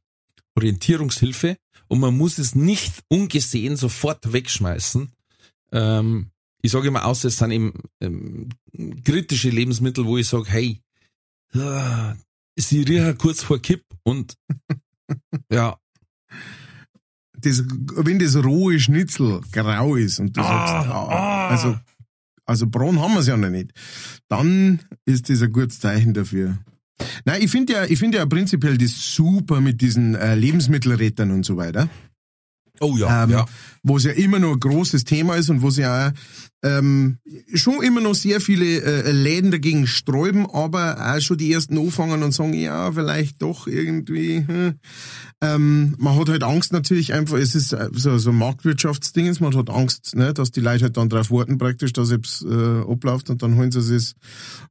Orientierungshilfe 0.55 1.57
und 1.87 1.99
man 1.99 2.17
muss 2.17 2.37
es 2.37 2.55
nicht 2.55 3.03
ungesehen 3.07 3.75
sofort 3.75 4.31
wegschmeißen. 4.31 5.11
Ähm, 5.71 6.31
ich 6.61 6.71
sage 6.71 6.87
immer, 6.89 7.05
außer 7.05 7.27
es 7.29 7.37
sind 7.37 7.51
eben 7.51 7.73
ähm, 8.01 8.49
kritische 9.03 9.49
Lebensmittel, 9.49 10.05
wo 10.05 10.17
ich 10.17 10.27
sage, 10.27 10.49
hey, 10.49 10.79
ah, 11.53 12.15
sie 12.55 12.81
riechen 12.83 13.17
kurz 13.17 13.43
vor 13.43 13.59
Kipp 13.59 13.83
und 14.03 14.35
ja, 15.51 15.77
Das, 17.33 17.63
wenn 17.67 18.19
das 18.19 18.35
rohe 18.35 18.79
Schnitzel 18.79 19.41
grau 19.51 19.95
ist 19.95 20.19
und 20.19 20.37
du 20.37 20.41
sagst, 20.41 20.73
ah, 20.73 21.47
also, 21.49 21.79
also 22.45 22.67
braun 22.67 22.99
haben 22.99 23.13
wir 23.13 23.21
es 23.21 23.27
ja 23.27 23.37
noch 23.37 23.49
nicht, 23.49 23.71
dann 24.27 24.79
ist 25.05 25.29
das 25.29 25.41
ein 25.41 25.51
gutes 25.51 25.79
Zeichen 25.79 26.13
dafür. 26.13 26.59
Nein, 27.25 27.41
ich 27.41 27.51
finde 27.51 27.73
ja, 27.73 27.85
ich 27.85 27.99
finde 27.99 28.17
ja 28.17 28.25
prinzipiell 28.25 28.77
das 28.77 29.13
super 29.15 29.61
mit 29.61 29.81
diesen 29.81 30.15
äh, 30.15 30.35
Lebensmittelrettern 30.35 31.31
und 31.31 31.45
so 31.45 31.57
weiter. 31.57 31.89
Oh 32.81 32.97
ja, 32.97 33.23
ähm, 33.23 33.29
ja. 33.29 33.45
wo 33.83 33.97
es 33.97 34.03
ja 34.03 34.11
immer 34.11 34.39
noch 34.39 34.53
ein 34.53 34.59
großes 34.59 35.03
Thema 35.03 35.35
ist 35.35 35.49
und 35.49 35.61
wo 35.61 35.69
es 35.69 35.77
ja 35.77 36.09
auch, 36.09 36.11
ähm, 36.63 37.17
schon 37.53 37.81
immer 37.81 38.01
noch 38.01 38.13
sehr 38.13 38.39
viele 38.39 38.81
äh, 38.81 39.11
Läden 39.11 39.49
dagegen 39.49 39.87
sträuben, 39.87 40.45
aber 40.45 41.15
auch 41.15 41.19
schon 41.19 41.37
die 41.37 41.51
ersten 41.51 41.77
anfangen 41.77 42.21
und 42.21 42.33
sagen, 42.33 42.53
ja, 42.53 42.91
vielleicht 42.91 43.41
doch 43.41 43.65
irgendwie. 43.65 44.45
Hm. 44.45 44.75
Ähm, 45.41 45.95
man 45.97 46.19
hat 46.19 46.29
halt 46.29 46.43
Angst 46.43 46.71
natürlich 46.71 47.13
einfach, 47.13 47.37
es 47.37 47.55
ist 47.55 47.73
äh, 47.73 47.89
so, 47.93 48.15
so 48.19 48.29
ein 48.29 48.35
Marktwirtschaftsding, 48.35 49.35
man 49.39 49.55
hat 49.55 49.71
Angst, 49.71 50.15
ne, 50.15 50.33
dass 50.33 50.51
die 50.51 50.59
Leute 50.59 50.83
halt 50.85 50.97
dann 50.97 51.09
drauf 51.09 51.31
warten 51.31 51.57
praktisch, 51.57 51.93
dass 51.93 52.11
es 52.11 52.45
äh, 52.47 52.81
abläuft 52.81 53.31
und 53.31 53.41
dann 53.41 53.55
holen 53.55 53.71
sie 53.71 53.95
es 53.95 54.13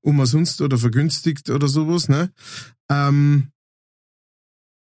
umsonst 0.01 0.61
oder 0.61 0.79
vergünstigt 0.79 1.51
oder 1.51 1.67
sowas. 1.67 2.09
Ne? 2.09 2.31
Ähm, 2.89 3.49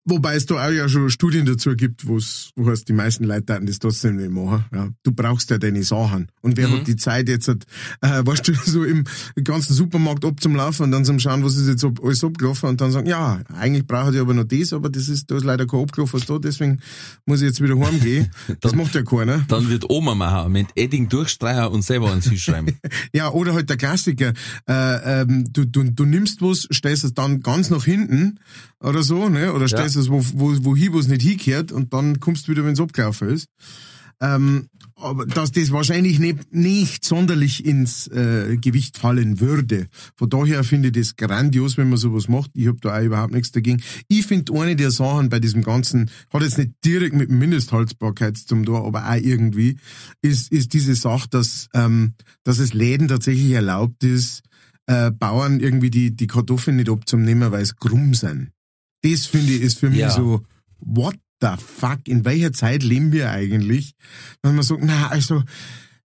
Wobei 0.10 0.36
es 0.36 0.46
da 0.46 0.56
auch 0.68 0.72
ja 0.72 0.88
schon 0.88 1.10
Studien 1.10 1.46
dazu 1.46 1.76
gibt, 1.76 2.08
wo 2.08 2.16
es, 2.18 2.52
wo 2.56 2.70
heißt, 2.70 2.88
die 2.88 2.94
meisten 2.94 3.26
Leute 3.26 3.54
hatten 3.54 3.66
das 3.66 3.80
trotzdem 3.80 4.16
nicht 4.16 4.32
machen. 4.32 4.64
Ja, 4.74 4.88
du 5.04 5.12
brauchst 5.12 5.50
ja 5.50 5.58
deine 5.58 5.84
Sachen. 5.84 6.28
Und 6.42 6.56
wer 6.56 6.70
Mhm. 6.70 6.74
hat 6.80 6.88
die 6.88 6.96
Zeit 6.96 7.28
jetzt, 7.28 7.50
hat, 7.50 7.64
äh, 8.02 8.26
weißt 8.26 8.48
du, 8.48 8.54
so 8.66 8.86
im 8.86 9.04
ganzen 9.44 9.74
Supermarkt 9.74 10.24
ab 10.24 10.40
zum 10.40 10.56
Laufen 10.56 10.84
und 10.84 10.92
dann 10.92 11.04
zum 11.04 11.20
Schauen, 11.20 11.44
was 11.44 11.58
ist 11.58 11.68
jetzt 11.68 11.84
ab, 11.84 12.00
alles 12.02 12.24
abgelaufen 12.24 12.70
und 12.70 12.80
dann 12.80 12.92
sagen, 12.92 13.08
ja, 13.08 13.42
eigentlich 13.54 13.86
brauche 13.86 14.14
ich 14.14 14.20
aber 14.22 14.34
noch 14.34 14.46
das, 14.46 14.72
aber 14.72 14.90
das 14.90 15.10
ist, 15.10 15.30
da 15.30 15.36
ist 15.36 15.44
leider 15.44 15.68
kein 15.68 15.82
abgelaufen 15.82 16.22
da, 16.26 16.38
deswegen 16.40 16.80
muss 17.26 17.42
ich 17.42 17.48
jetzt 17.48 17.62
wieder 17.62 17.78
heimgehen. 17.78 18.32
Das 18.62 18.74
macht 18.76 18.96
ja 18.96 19.04
keiner. 19.04 19.46
Dann 19.50 19.70
wird 19.70 19.90
Oma 19.90 20.16
machen, 20.16 20.52
mit 20.54 20.68
Edding 20.76 21.10
durchstreichen 21.10 21.68
und 21.68 21.84
selber 21.84 22.10
ans 22.12 22.30
hinschreiben. 22.30 22.78
Ja, 23.14 23.30
oder 23.32 23.54
halt 23.54 23.70
der 23.70 23.78
Klassiker. 23.78 24.34
Äh, 24.70 25.22
ähm, 25.22 25.46
du, 25.52 25.66
du, 25.66 25.84
du 25.84 26.06
nimmst 26.06 26.42
was, 26.42 26.68
stellst 26.74 27.04
es 27.04 27.14
dann 27.14 27.42
ganz 27.42 27.70
nach 27.70 27.84
hinten 27.84 28.40
oder 28.80 29.04
so, 29.04 29.28
ne? 29.30 29.54
Oder 29.54 29.68
stellst 29.68 29.97
es 29.98 30.10
wo, 30.10 30.24
wo, 30.34 30.56
wo 30.64 31.00
es 31.00 31.08
nicht 31.08 31.22
hingehört 31.22 31.72
und 31.72 31.94
dann 31.94 32.20
kommst 32.20 32.48
du 32.48 32.52
wieder, 32.52 32.64
wenn 32.64 32.74
es 32.74 32.80
abgelaufen 32.80 33.30
ist. 33.30 33.48
Ähm, 34.20 34.68
aber 34.96 35.28
dass 35.28 35.52
das 35.52 35.72
wahrscheinlich 35.72 36.18
nicht, 36.18 36.52
nicht 36.52 37.06
sonderlich 37.06 37.64
ins 37.66 38.08
äh, 38.08 38.58
Gewicht 38.60 38.98
fallen 38.98 39.40
würde. 39.40 39.88
Von 40.16 40.30
daher 40.30 40.64
finde 40.64 40.88
ich 40.88 40.96
das 40.96 41.16
grandios, 41.16 41.78
wenn 41.78 41.90
man 41.90 42.00
sowas 42.00 42.28
macht. 42.28 42.50
Ich 42.56 42.68
habe 42.68 42.80
da 42.82 42.98
auch 42.98 43.04
überhaupt 43.04 43.34
nichts 43.34 43.52
dagegen. 43.52 43.84
Ich 44.08 44.26
finde 44.26 44.54
eine 44.60 44.76
der 44.76 44.90
Sachen 44.90 45.30
bei 45.30 45.40
diesem 45.40 45.62
Ganzen, 45.62 46.10
hat 46.34 46.42
jetzt 46.42 46.58
nicht 46.58 46.72
direkt 46.84 47.14
mit 47.14 47.30
Mindesthaltbarkeit 47.30 48.38
zum 48.38 48.66
tun, 48.66 48.76
aber 48.76 49.08
auch 49.08 49.22
irgendwie, 49.22 49.78
ist, 50.24 50.52
ist 50.52 50.74
diese 50.74 50.96
Sache, 50.96 51.28
dass, 51.30 51.68
ähm, 51.76 52.14
dass 52.44 52.58
es 52.58 52.74
Läden 52.74 53.08
tatsächlich 53.08 53.52
erlaubt 53.52 54.04
ist, 54.04 54.42
äh, 54.88 55.12
Bauern 55.12 55.60
irgendwie 55.60 55.92
die, 55.92 56.16
die 56.16 56.28
Kartoffeln 56.28 56.78
nicht 56.78 56.90
abzunehmen, 56.90 57.52
weil 57.52 57.62
es 57.62 57.76
krumm 57.76 58.16
sind. 58.16 58.50
Das 59.04 59.26
finde 59.26 59.54
ich 59.54 59.62
ist 59.62 59.80
für 59.80 59.90
mich 59.90 60.00
Ja. 60.00 60.12
so, 60.12 60.44
what 60.80 61.16
the 61.42 61.50
fuck, 61.58 62.08
in 62.08 62.26
welcher 62.26 62.54
Zeit 62.54 62.84
leben 62.84 63.12
wir 63.12 63.30
eigentlich? 63.32 63.94
Wenn 64.42 64.56
man 64.56 64.64
sagt, 64.64 64.84
na, 64.84 65.08
also, 65.10 65.44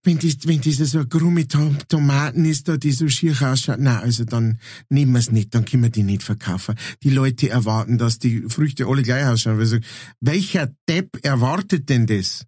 wenn 0.05 0.19
das, 0.19 0.47
wenn 0.47 0.61
das 0.61 0.77
so 0.91 0.99
eine 0.99 1.09
krumme 1.09 1.47
Tom 1.47 1.79
Tomaten 1.89 2.45
ist, 2.45 2.67
da, 2.69 2.77
die 2.77 2.91
so 2.93 3.09
schier 3.09 3.41
ausschaut, 3.41 3.79
na, 3.79 4.01
also 4.01 4.25
dann 4.25 4.59
nehmen 4.91 5.13
wir 5.13 5.21
es 5.21 5.31
nicht, 5.31 5.55
dann 5.55 5.65
können 5.65 5.85
wir 5.85 5.91
die 5.91 6.03
nicht 6.03 6.23
verkaufen. 6.25 6.75
Die 7.03 7.11
Leute 7.11 7.49
erwarten, 7.51 7.99
dass 7.99 8.19
die 8.19 8.43
Früchte 8.49 8.87
alle 8.87 9.03
gleich 9.03 9.25
ausschauen. 9.27 9.59
Also, 9.59 9.79
welcher 10.21 10.73
Depp 10.89 11.19
erwartet 11.23 11.89
denn 11.89 12.07
das? 12.07 12.45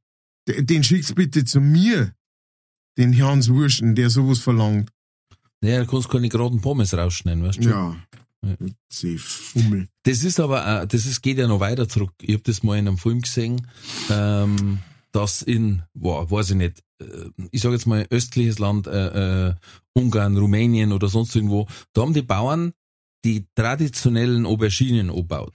Den 0.49 0.83
schick's 0.85 1.15
bitte 1.15 1.45
zu 1.45 1.61
mir, 1.61 2.13
den 2.99 3.17
Hans 3.23 3.49
Wurschen, 3.49 3.95
der 3.95 4.11
sowas 4.11 4.41
verlangt. 4.41 4.91
Ja, 5.63 5.81
du 5.83 5.87
kannst 5.87 6.11
keine 6.11 6.29
geraden 6.29 6.61
Pommes 6.61 6.93
rausschneiden, 6.93 7.43
weißt 7.45 7.65
du? 7.65 7.69
Ja. 7.71 7.97
Sie 8.89 9.19
Fummel. 9.19 9.89
Das 10.05 10.23
ist 10.25 10.41
aber, 10.41 10.87
das 10.87 11.07
ist, 11.07 11.23
geht 11.23 11.39
ja 11.39 11.47
noch 11.47 11.61
weiter 11.61 11.89
zurück. 11.89 12.13
Ich 12.21 12.35
habe 12.35 12.43
das 12.45 12.63
mal 12.63 12.79
in 12.79 12.89
einem 12.89 12.99
Film 12.99 13.21
gesehen, 13.23 13.67
ähm, 14.11 14.79
dass 15.13 15.43
in, 15.43 15.83
boah, 15.95 16.31
weiß 16.31 16.51
ich 16.51 16.57
nicht, 16.57 16.83
äh, 17.01 17.05
ich 17.51 17.61
sage 17.63 17.75
jetzt 17.75 17.87
mal 17.87 18.07
östliches 18.11 18.59
Land, 18.59 18.87
äh, 18.87 19.49
äh, 19.49 19.55
Ungarn, 19.95 20.37
Rumänien 20.37 20.93
oder 20.93 21.09
sonst 21.09 21.35
irgendwo, 21.37 21.67
da 21.93 22.03
haben 22.03 22.15
die 22.15 22.23
Bauern 22.23 22.73
die 23.25 23.47
traditionellen 23.55 24.45
Auberginen 24.47 25.11
angebaut. 25.11 25.55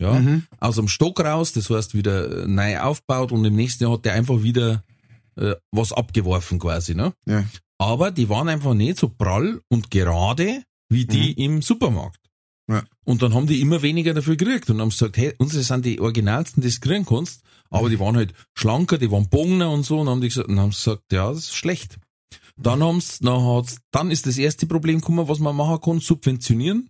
Ja, 0.00 0.14
Mhm. 0.18 0.44
aus 0.58 0.76
dem 0.76 0.88
Stock 0.88 1.20
raus, 1.20 1.52
das 1.52 1.70
heißt 1.70 1.94
wieder 1.94 2.44
äh, 2.44 2.46
neu 2.48 2.80
aufgebaut 2.80 3.30
und 3.30 3.44
im 3.44 3.54
nächsten 3.54 3.84
Jahr 3.84 3.92
hat 3.92 4.04
der 4.04 4.14
einfach 4.14 4.42
wieder 4.42 4.82
äh, 5.36 5.54
was 5.70 5.92
abgeworfen 5.92 6.58
quasi, 6.58 6.94
ne? 6.94 7.12
Ja. 7.26 7.44
Aber 7.78 8.10
die 8.10 8.28
waren 8.28 8.48
einfach 8.48 8.74
nicht 8.74 8.98
so 8.98 9.08
prall 9.08 9.60
und 9.68 9.90
gerade 9.90 10.62
wie 10.88 11.06
die 11.06 11.32
im 11.32 11.62
Supermarkt. 11.62 12.18
Ja. 12.68 12.84
Und 13.04 13.22
dann 13.22 13.34
haben 13.34 13.46
die 13.46 13.60
immer 13.60 13.82
weniger 13.82 14.14
dafür 14.14 14.36
gekriegt 14.36 14.70
und 14.70 14.80
haben 14.80 14.90
gesagt, 14.90 15.16
hey, 15.16 15.34
unsere 15.38 15.62
sind 15.62 15.84
die 15.84 16.00
originalsten, 16.00 16.62
die 16.62 16.70
du 16.70 16.80
kriegen 16.80 17.04
kannst, 17.04 17.42
aber 17.70 17.88
die 17.88 17.98
waren 17.98 18.16
halt 18.16 18.32
schlanker, 18.54 18.98
die 18.98 19.10
waren 19.10 19.28
bogener 19.28 19.70
und 19.70 19.84
so 19.84 20.00
und 20.00 20.08
haben 20.08 20.20
die 20.20 20.28
gesagt, 20.28 20.48
und 20.48 20.60
haben 20.60 20.70
gesagt, 20.70 21.12
ja, 21.12 21.28
das 21.28 21.38
ist 21.38 21.54
schlecht. 21.56 21.98
Dann 22.56 22.82
haben's, 22.82 23.18
dann 23.18 23.42
hat's, 23.42 23.78
dann 23.90 24.10
ist 24.10 24.26
das 24.26 24.38
erste 24.38 24.66
Problem 24.66 25.00
gekommen, 25.00 25.28
was 25.28 25.38
man 25.38 25.56
machen 25.56 25.80
kann, 25.80 26.00
subventionieren, 26.00 26.88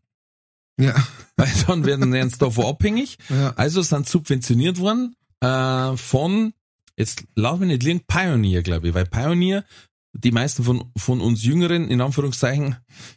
Ja. 0.78 0.94
weil 1.36 1.50
dann 1.66 1.84
werden 1.84 2.12
sie 2.30 2.38
davon 2.38 2.66
abhängig. 2.66 3.16
Ja. 3.30 3.54
Also 3.56 3.80
sind 3.82 4.08
subventioniert 4.08 4.78
worden 4.78 5.16
äh, 5.40 5.96
von, 5.96 6.52
jetzt 6.96 7.24
lass 7.34 7.58
mich 7.58 7.68
nicht 7.68 7.82
liegen, 7.82 8.04
Pioneer, 8.06 8.62
glaube 8.62 8.88
ich, 8.88 8.94
weil 8.94 9.06
Pioneer, 9.06 9.64
die 10.12 10.32
meisten 10.32 10.64
von, 10.64 10.92
von 10.96 11.20
uns 11.20 11.42
Jüngeren, 11.42 11.88
in 11.88 12.00
Anführungszeichen, 12.00 12.76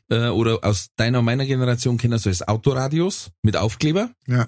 äh, 0.10 0.30
oder 0.30 0.60
aus 0.64 0.90
deiner 0.96 1.20
und 1.20 1.26
meiner 1.26 1.46
Generation 1.46 1.98
kennen 1.98 2.18
so 2.18 2.30
als 2.30 2.48
Autoradios 2.48 3.32
mit 3.42 3.58
Aufkleber. 3.58 4.12
Ja. 4.28 4.48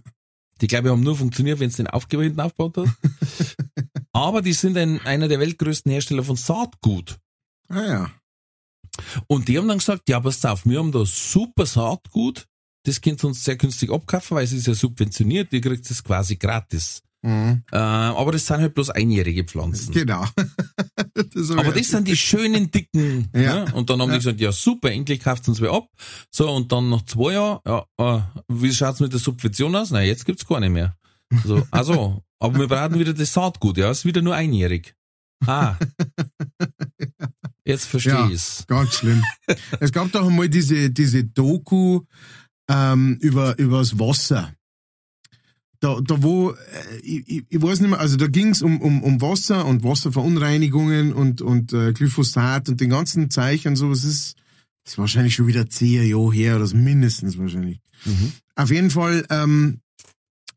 Die, 0.62 0.68
glaube 0.68 0.88
ich, 0.88 0.92
haben 0.92 1.04
nur 1.04 1.16
funktioniert, 1.16 1.60
wenn 1.60 1.70
es 1.70 1.76
den 1.76 1.88
Aufkleber 1.88 2.24
hinten 2.24 2.40
aufgebaut 2.40 2.78
hat. 2.78 2.88
Aber 4.14 4.42
die 4.42 4.54
sind 4.54 4.78
ein, 4.78 5.00
einer 5.06 5.28
der 5.28 5.40
weltgrößten 5.40 5.92
Hersteller 5.92 6.24
von 6.24 6.36
Saatgut. 6.36 7.18
Ah 7.68 7.86
ja. 7.86 8.12
Und 9.28 9.48
die 9.48 9.58
haben 9.58 9.68
dann 9.68 9.78
gesagt, 9.78 10.10
ja, 10.10 10.20
pass 10.20 10.44
auf, 10.46 10.66
wir 10.66 10.80
haben 10.80 10.92
da 10.92 11.06
super 11.06 11.66
Saatgut, 11.66 12.48
das 12.84 13.02
könnt 13.02 13.24
ihr 13.24 13.28
uns 13.28 13.44
sehr 13.44 13.58
günstig 13.58 13.92
abkaufen, 13.92 14.36
weil 14.36 14.46
es 14.46 14.54
ist 14.54 14.66
ja 14.66 14.74
subventioniert, 14.74 15.54
ihr 15.54 15.62
kriegt 15.62 15.90
es 15.90 16.04
quasi 16.04 16.38
gratis. 16.38 17.04
Mhm. 17.28 17.64
Äh, 17.72 17.78
aber 17.78 18.32
das 18.32 18.46
sind 18.46 18.62
halt 18.62 18.74
bloß 18.74 18.92
einjährige 18.92 19.44
Pflanzen. 19.44 19.94
Genau. 19.94 20.26
das 21.14 21.52
Aber 21.52 21.74
das 21.74 21.88
sind 21.88 22.08
die 22.08 22.16
schönen 22.16 22.72
dicken. 22.72 23.28
Ja. 23.36 23.66
Ne? 23.66 23.74
Und 23.74 23.90
dann 23.90 24.02
haben 24.02 24.10
Ja. 24.10 24.16
die 24.16 24.20
gesagt, 24.24 24.40
ja 24.40 24.52
super, 24.52 24.92
endlich 24.92 25.20
kauft 25.20 25.48
uns 25.50 25.60
wer 25.60 25.72
ab. 25.74 25.90
So, 26.32 26.50
und 26.50 26.72
dann 26.72 26.90
nach 26.90 27.04
zwei 27.04 27.34
Jahren, 27.34 27.60
ja, 27.68 27.86
äh, 27.98 28.22
wie 28.48 28.74
schaut's 28.74 29.00
mit 29.02 29.12
der 29.12 29.20
Subvention 29.20 29.76
aus? 29.76 29.92
Na, 29.92 30.02
jetzt 30.02 30.26
gibt's 30.26 30.46
gar 30.48 30.60
nicht 30.62 30.72
mehr. 30.72 30.96
So, 31.44 31.68
also, 31.72 32.24
aber 32.40 32.60
wir 32.60 32.68
brauchen 32.68 32.98
wieder 33.00 33.14
das 33.14 33.34
Saatgut, 33.34 33.78
ja, 33.78 33.92
ist 33.92 34.06
wieder 34.06 34.22
nur 34.22 34.34
einjährig. 34.36 34.96
Ah. 35.46 35.76
Jetzt 37.66 37.86
verstehe 37.86 38.14
Ja. 38.14 38.30
ich's. 38.30 38.64
Ganz 38.68 38.94
schlimm. 38.94 39.22
es 39.82 39.92
gab 39.92 40.12
doch 40.14 40.26
einmal 40.26 40.48
diese, 40.48 40.90
diese 40.90 41.26
Doku 41.26 42.02
ähm, 42.70 43.18
über 43.22 43.58
übers 43.60 44.00
Wasser. 44.00 44.54
Da, 45.80 46.00
da 46.04 46.24
wo, 46.24 46.52
äh, 46.52 46.56
ich, 47.04 47.46
ich- 47.50 47.62
weiß 47.62 47.82
nicht 47.82 47.92
mehr, 47.92 48.00
also 48.00 48.18
da 48.18 48.28
ging's 48.28 48.62
um, 48.62 48.82
um, 48.82 49.04
um 49.04 49.22
Wasser 49.22 49.66
und 49.66 49.84
Wasserverunreinigungen 49.84 51.14
und, 51.14 51.42
und 51.42 51.74
äh, 51.74 51.94
Glyphosat 51.94 52.70
und 52.70 52.82
den 52.82 52.90
ganzen 52.90 53.30
Zeichen 53.30 53.70
und 53.70 53.76
so. 53.76 53.92
Es 53.92 54.04
ist, 54.04 54.36
das 54.84 54.94
ist 54.94 54.98
wahrscheinlich 54.98 55.36
schon 55.36 55.48
wieder 55.48 55.70
zehn 55.70 56.08
Jahre 56.08 56.34
her 56.34 56.56
oder 56.58 56.74
mindestens 56.76 57.38
wahrscheinlich. 57.38 57.80
Mhm. 58.06 58.32
Auf 58.56 58.72
jeden 58.72 58.90
Fall 58.90 59.26
ähm, 59.30 59.80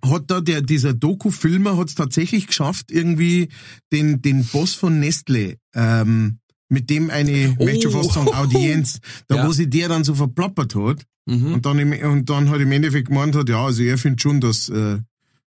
hat 0.02 0.30
da 0.30 0.40
der, 0.40 0.62
dieser 0.62 0.94
Doku-Filmer 0.94 1.76
hat 1.76 1.88
es 1.88 1.94
tatsächlich 1.94 2.46
geschafft, 2.46 2.90
irgendwie 2.90 3.48
den, 3.92 4.22
den 4.22 4.44
Boss 4.46 4.74
von 4.74 4.98
Nestle, 5.00 5.56
ähm, 5.74 6.38
mit 6.70 6.88
dem 6.88 7.10
eine, 7.10 7.56
Oh. 7.58 7.64
möchte 7.66 7.90
schon 7.90 8.02
fast 8.02 8.12
sagen, 8.14 8.28
Audienz, 8.32 9.00
da 9.28 9.36
Ja. 9.36 9.46
wo 9.46 9.52
sie 9.52 9.68
der 9.68 9.88
dann 9.88 10.04
so 10.04 10.14
verplappert 10.14 10.74
hat 10.74 11.04
Mhm. 11.26 11.52
und 11.54 11.66
dann, 11.66 11.78
im, 11.78 11.92
und 12.10 12.30
dann 12.30 12.48
halt 12.48 12.62
im 12.62 12.72
Endeffekt 12.72 13.08
gemeint 13.08 13.36
hat, 13.36 13.48
ja, 13.50 13.62
also 13.66 13.82
er 13.82 13.98
findet 13.98 14.22
schon, 14.22 14.40
dass, 14.40 14.68
äh, 14.70 14.98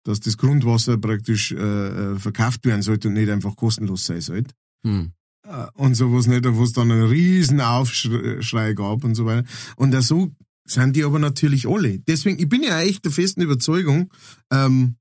dass 0.05 0.21
das 0.21 0.37
Grundwasser 0.37 0.97
praktisch 0.99 1.53
äh, 1.53 1.57
äh, 1.57 2.19
verkauft 2.19 2.65
werden 2.65 2.83
sollte 2.83 3.09
und 3.09 3.15
nicht 3.15 3.31
einfach 3.31 3.57
kostenlos 3.57 4.07
sein 4.07 4.21
sollte 4.21 4.55
Mhm. 4.85 5.13
äh, 5.45 5.67
und 5.75 5.95
sowas 5.95 6.27
nicht, 6.27 6.45
wo 6.47 6.63
es 6.63 6.73
dann 6.73 6.91
einen 6.93 7.09
riesen 7.09 7.61
Aufschrei 7.61 8.75
gab 8.75 9.05
und 9.05 9.15
so 9.15 9.27
weiter. 9.27 9.47
Und 9.77 10.01
so 10.03 10.33
sind 10.67 10.95
die 10.97 11.05
aber 11.05 11.19
natürlich 11.19 11.67
alle. 11.67 11.99
Deswegen, 12.01 12.39
ich 12.39 12.49
bin 12.49 12.63
ja 12.63 12.81
echt 12.81 13.05
der 13.05 13.13
festen 13.13 13.43
Überzeugung, 13.43 14.13
ähm, 14.53 14.97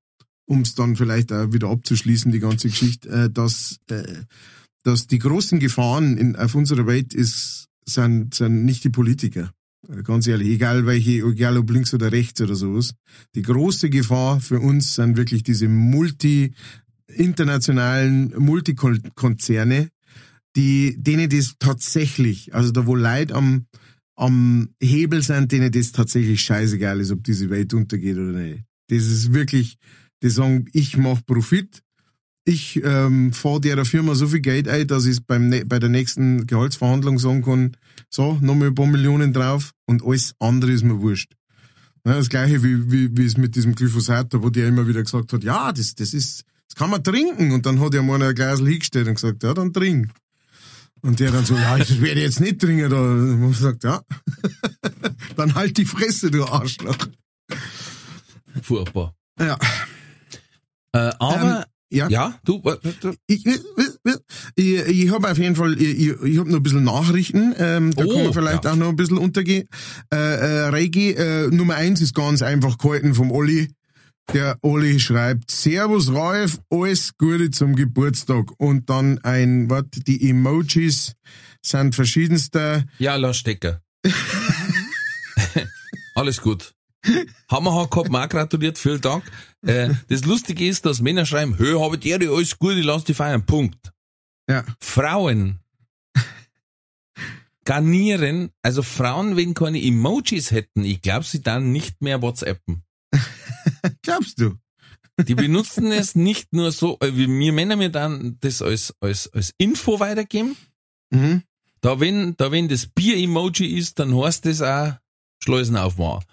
um 0.46 0.62
es 0.62 0.76
dann 0.76 0.96
vielleicht 0.96 1.32
auch 1.32 1.52
wieder 1.52 1.70
abzuschließen, 1.70 2.32
die 2.32 2.40
ganze 2.40 2.70
Geschichte, 2.70 3.10
äh, 3.10 3.30
dass, 3.30 3.80
äh, 3.90 4.24
dass 4.84 5.08
die 5.08 5.20
großen 5.20 5.60
Gefahren 5.60 6.18
in, 6.18 6.36
auf 6.36 6.56
unserer 6.56 6.88
Welt 6.88 7.14
ist, 7.14 7.68
sind, 7.86 8.34
sind 8.34 8.66
nicht 8.66 8.84
die 8.84 8.90
Politiker. 8.90 9.52
Äh, 9.88 10.04
Ganz 10.04 10.28
ehrlich, 10.28 10.50
egal 10.50 10.86
welche, 10.86 11.24
egal 11.26 11.58
ob 11.58 11.70
links 11.72 11.94
oder 11.94 12.12
rechts 12.12 12.42
oder 12.42 12.56
sowas. 12.56 12.94
Die 13.36 13.42
große 13.42 13.90
Gefahr 13.90 14.40
für 14.40 14.60
uns 14.60 14.96
sind 14.96 15.18
wirklich 15.18 15.44
diese 15.44 15.68
multi, 15.68 16.54
internationalen 17.08 18.34
Multikonzerne, 18.38 19.90
die, 20.56 20.96
denen 20.98 21.30
das 21.30 21.56
tatsächlich, 21.60 22.54
also 22.54 22.72
da 22.72 22.86
wo 22.86 22.96
Leute 22.96 23.36
am, 23.36 23.68
am 24.16 24.70
Hebel 24.82 25.22
sind, 25.22 25.52
denen 25.52 25.72
das 25.72 25.92
tatsächlich 25.92 26.42
scheißegal 26.42 27.00
ist, 27.00 27.12
ob 27.12 27.24
diese 27.24 27.50
Welt 27.50 27.74
untergeht 27.74 28.18
oder 28.18 28.32
nicht. 28.34 28.64
Das 28.90 29.06
ist 29.06 29.34
wirklich, 29.34 29.78
die 30.24 30.30
sagen, 30.30 30.66
ich 30.74 30.98
mach 30.98 31.24
Profit, 31.26 31.84
ich 32.46 32.82
ähm, 32.84 33.34
fahre 33.34 33.60
der 33.62 33.86
Firma 33.86 34.16
so 34.16 34.28
viel 34.28 34.40
Geld 34.40 34.68
ein, 34.68 34.88
dass 34.88 35.06
ich 35.06 35.24
beim 35.26 35.50
ne- 35.50 35.66
bei 35.66 35.80
der 35.80 35.90
nächsten 35.90 36.48
Gehaltsverhandlung 36.48 37.20
sagen 37.20 37.44
kann, 37.44 37.78
so, 38.10 38.38
nochmal 38.42 38.70
ein 38.70 38.76
paar 38.76 38.88
Millionen 38.88 39.34
drauf 39.34 39.72
und 39.86 40.04
alles 40.04 40.34
andere 40.40 40.72
ist 40.72 40.84
mir 40.84 41.00
wurscht. 41.00 41.34
Ja, 42.06 42.14
das 42.14 42.30
gleiche 42.30 42.64
wie, 42.64 42.90
wie, 42.92 43.18
wie 43.18 43.26
es 43.26 43.38
mit 43.38 43.56
diesem 43.56 43.76
Glyphosat, 43.76 44.28
wo 44.34 44.50
der 44.50 44.70
immer 44.70 44.88
wieder 44.88 45.04
gesagt 45.04 45.34
hat, 45.34 45.44
ja, 45.44 45.74
das, 45.74 45.94
das 45.94 46.14
ist, 46.14 46.44
das 46.70 46.76
kann 46.76 46.90
man 46.90 47.04
trinken. 47.04 47.52
Und 47.52 47.66
dann 47.66 47.82
hat 47.82 47.94
er 47.94 48.02
mal 48.02 48.22
ein 48.22 48.34
Glas 48.34 48.60
hingestellt 48.60 49.08
und 49.08 49.16
gesagt, 49.16 49.44
ja, 49.44 49.54
dann 49.54 49.74
trink. 49.74 50.10
Und 51.02 51.20
der 51.20 51.32
dann 51.32 51.46
so, 51.46 51.56
ja, 51.56 51.78
das 51.78 52.02
werde 52.02 52.20
ich 52.20 52.26
jetzt 52.26 52.40
nicht 52.40 52.60
trinken. 52.60 52.90
Da 52.90 53.00
und 53.02 53.42
man 53.42 53.54
sagt, 53.54 53.84
ja, 53.84 54.02
dann 55.36 55.54
halt 55.54 55.78
die 55.78 55.86
Fresse, 55.86 56.32
du 56.32 56.46
Arschloch. 56.46 56.98
Furchtbar. 58.62 59.14
Ja. 59.40 59.58
Äh, 60.94 61.12
aber, 61.20 61.60
Ähm, 61.60 61.64
ja. 61.90 62.08
ja, 62.10 62.40
du, 62.44 62.62
Ich, 63.28 63.46
ich, 63.46 63.56
ich, 64.56 65.12
habe 65.12 65.32
auf 65.32 65.38
jeden 65.38 65.56
Fall, 65.56 65.82
ich, 65.82 66.00
ich, 66.10 66.38
habe 66.38 66.50
noch 66.50 66.58
ein 66.58 66.64
bisschen 66.64 66.84
Nachrichten, 66.84 67.54
ähm, 67.58 67.96
da 67.96 68.04
Oh, 68.06 68.14
kann 68.14 68.24
man 68.24 68.34
vielleicht 68.34 68.66
ja. 68.66 68.72
auch 68.72 68.76
noch 68.76 68.90
ein 68.90 68.96
bisschen 68.96 69.18
untergehen. 69.18 69.68
Äh, 70.14 70.18
äh, 70.18 70.62
Reiki, 70.70 71.12
äh, 71.12 71.48
Nummer 71.48 71.76
eins 71.76 72.02
ist 72.02 72.14
ganz 72.14 72.42
einfach 72.42 72.78
gehalten 72.78 73.14
vom 73.14 73.32
Olli. 73.32 73.70
Der 74.34 74.58
Olli 74.62 75.00
schreibt, 75.00 75.52
Servus 75.52 76.14
Ralf, 76.14 76.60
alles 76.70 77.14
Gute 77.18 77.50
zum 77.52 77.76
Geburtstag. 77.76 78.52
Und 78.58 78.90
dann 78.90 79.20
ein, 79.20 79.70
was, 79.70 79.86
die 79.92 80.30
Emojis 80.30 81.14
sind 81.62 81.96
verschiedenster. 81.96 82.84
ja, 83.00 83.16
lass 83.16 83.38
stecken. 83.38 83.78
Alles 86.16 86.42
gut. 86.42 86.74
Hammerhack 87.50 87.96
hat 87.96 88.10
mir 88.10 88.24
auch 88.24 88.30
gratuliert, 88.30 88.78
vielen 88.78 89.02
Dank. 89.02 89.24
Äh, 89.66 89.90
das 90.08 90.26
Lustige 90.26 90.68
ist, 90.68 90.86
dass 90.86 91.02
Männer 91.02 91.26
schreiben, 91.26 91.58
hö, 91.58 91.80
habe 91.80 91.98
dir 91.98 92.20
alles 92.32 92.58
gut, 92.58 92.74
ich 92.74 92.86
lass 92.86 93.04
die 93.04 93.14
feiern. 93.14 93.46
Punkt. 93.46 93.92
Ja. 94.50 94.64
Frauen 94.80 95.60
garnieren, 97.68 98.52
also 98.62 98.82
Frauen, 98.82 99.36
wenn 99.36 99.54
keine 99.54 99.84
Emojis 99.84 100.52
hätten, 100.52 100.86
ich 100.86 101.02
glaube, 101.02 101.26
sie 101.26 101.42
dann 101.42 101.74
nicht 101.74 102.02
mehr 102.02 102.22
WhatsAppen. 102.22 102.84
Glaubst 104.04 104.40
du? 104.40 104.56
Die 105.22 105.36
benutzen 105.36 105.92
es 105.92 106.16
nicht 106.16 106.54
nur 106.54 106.72
so, 106.72 106.98
äh, 107.02 107.12
wie 107.14 107.28
wir 107.28 107.52
Männer 107.52 107.76
mir 107.76 107.90
dann 107.90 108.38
das 108.40 108.62
als, 108.62 108.96
als, 109.02 109.34
als 109.34 109.54
Info 109.58 110.00
weitergeben. 110.00 110.56
Mhm. 111.10 111.44
Da 111.82 112.00
wenn, 112.00 112.38
da 112.38 112.52
wenn 112.52 112.70
das 112.70 112.88
Bier-Emoji 112.88 113.78
ist, 113.78 114.00
dann 114.00 114.16
heißt 114.16 114.46
das 114.46 114.62
auch 114.62 114.94
Schleusen 115.44 115.76
aufmachen. 115.76 116.24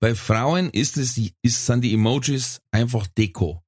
Bei 0.00 0.14
Frauen 0.14 0.70
ist 0.70 0.96
es, 0.96 1.18
ist, 1.42 1.66
sind 1.66 1.82
die 1.82 1.92
Emojis 1.92 2.60
einfach 2.70 3.06
Deko. 3.06 3.62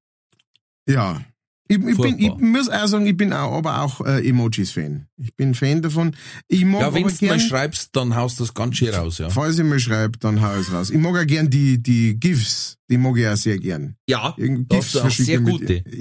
Ja. 0.88 1.22
Ich, 1.68 1.78
ich, 1.78 1.96
bin, 1.96 2.18
ich 2.18 2.34
muss 2.36 2.68
auch 2.68 2.86
sagen, 2.86 3.06
ich 3.06 3.16
bin 3.16 3.32
auch, 3.32 3.56
aber 3.56 3.80
auch 3.80 4.04
äh, 4.04 4.28
Emojis-Fan. 4.28 5.06
Ich 5.16 5.34
bin 5.36 5.54
Fan 5.54 5.80
davon. 5.80 6.14
Ich 6.48 6.64
mag 6.64 6.82
Ja, 6.82 6.92
wenn 6.94 7.06
du 7.06 7.26
mal 7.26 7.40
schreibst, 7.40 7.94
dann 7.96 8.14
haust 8.14 8.38
du 8.38 8.44
das 8.44 8.52
ganz 8.52 8.76
schön 8.76 8.92
raus, 8.92 9.18
ja. 9.18 9.30
falls 9.30 9.58
ich 9.58 9.64
mal 9.64 9.78
schreibe, 9.78 10.18
dann 10.18 10.42
hau 10.42 10.54
ich 10.54 10.66
es 10.66 10.72
raus. 10.72 10.90
Ich 10.90 10.98
mag 10.98 11.16
auch 11.16 11.26
gern 11.26 11.48
die, 11.48 11.82
die 11.82 12.18
GIFs. 12.18 12.76
Die 12.90 12.98
mag 12.98 13.16
ich 13.16 13.26
auch 13.26 13.36
sehr 13.36 13.58
gern. 13.58 13.96
Ja, 14.06 14.34
du 14.36 14.66
auch 14.70 15.10
sehr 15.10 15.40
gute. 15.40 15.84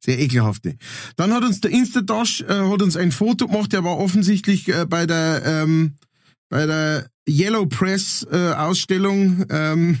Sehr 0.00 0.20
ekelhafte. 0.20 0.76
Dann 1.16 1.32
hat 1.32 1.42
uns 1.42 1.60
der 1.60 1.72
Instatosh 1.72 2.42
äh, 2.42 2.70
hat 2.70 2.82
uns 2.82 2.96
ein 2.96 3.10
Foto 3.10 3.48
gemacht, 3.48 3.72
der 3.72 3.82
war 3.82 3.98
offensichtlich 3.98 4.68
äh, 4.68 4.86
bei 4.86 5.06
der 5.06 5.42
ähm, 5.44 5.96
bei 6.48 6.66
der 6.66 7.10
Yellow 7.28 7.66
Press 7.66 8.26
äh, 8.30 8.52
Ausstellung, 8.52 9.44
ähm, 9.50 9.98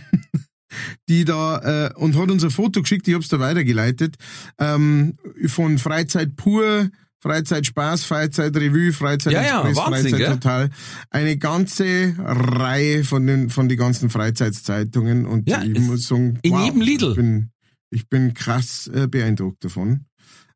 die 1.08 1.24
da 1.24 1.86
äh, 1.88 1.94
und 1.94 2.16
hat 2.16 2.30
uns 2.30 2.44
ein 2.44 2.50
Foto 2.50 2.82
geschickt. 2.82 3.06
Ich 3.08 3.14
hab's 3.14 3.28
da 3.28 3.38
weitergeleitet 3.40 4.16
ähm, 4.58 5.16
von 5.46 5.78
Freizeit 5.78 6.36
pur. 6.36 6.90
Freizeit-Spaß, 7.22 8.04
Freizeit-Revue, 8.04 8.92
Freizeit-Express, 8.92 9.50
Ja, 9.50 9.68
ja, 9.68 9.76
Wahnsinn, 9.76 10.12
gell? 10.16 10.26
Freizeit-Total. 10.26 10.70
Eine 11.10 11.38
ganze 11.38 12.14
Reihe 12.18 13.02
von 13.02 13.26
den, 13.26 13.50
von 13.50 13.68
den 13.68 13.78
ganzen 13.78 14.10
Freizeitzeitungen 14.10 15.26
und 15.26 15.48
Ja, 15.48 15.62
ich 15.64 15.76
es- 15.76 15.82
muss 15.82 16.06
sagen, 16.06 16.38
in 16.42 16.56
jedem 16.60 16.80
Lidl. 16.82 17.10
Ich 17.10 17.16
bin, 17.16 17.50
ich 17.90 18.08
bin 18.08 18.34
krass 18.34 18.88
äh, 18.94 19.08
beeindruckt 19.08 19.64
davon. 19.64 20.04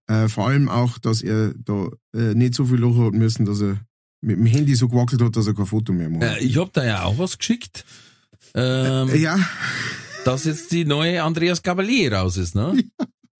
Äh, 0.06 0.28
vor 0.28 0.46
allem 0.48 0.68
auch, 0.68 0.98
dass 0.98 1.22
er 1.22 1.54
da 1.58 1.88
äh, 2.14 2.34
nicht 2.34 2.54
so 2.54 2.66
viel 2.66 2.76
Loch 2.78 3.04
hat 3.06 3.14
müssen, 3.14 3.46
dass 3.46 3.60
er 3.62 3.80
mit 4.20 4.36
dem 4.36 4.46
Handy 4.46 4.74
so 4.74 4.88
gewackelt 4.88 5.22
hat, 5.22 5.36
dass 5.36 5.46
er 5.46 5.54
kein 5.54 5.66
Foto 5.66 5.92
mehr 5.92 6.10
macht. 6.10 6.22
Äh, 6.22 6.38
ich 6.40 6.56
hab 6.58 6.72
da 6.72 6.84
ja 6.84 7.04
auch 7.04 7.18
was 7.18 7.38
geschickt. 7.38 7.84
Ähm, 8.54 9.08
Äh, 9.08 9.16
ja, 9.18 9.38
dass 10.24 10.44
jetzt 10.44 10.72
die 10.72 10.84
neue 10.84 11.22
Andreas 11.22 11.62
Cavalier 11.62 12.12
raus 12.12 12.36
ist, 12.36 12.54
ne? 12.54 12.76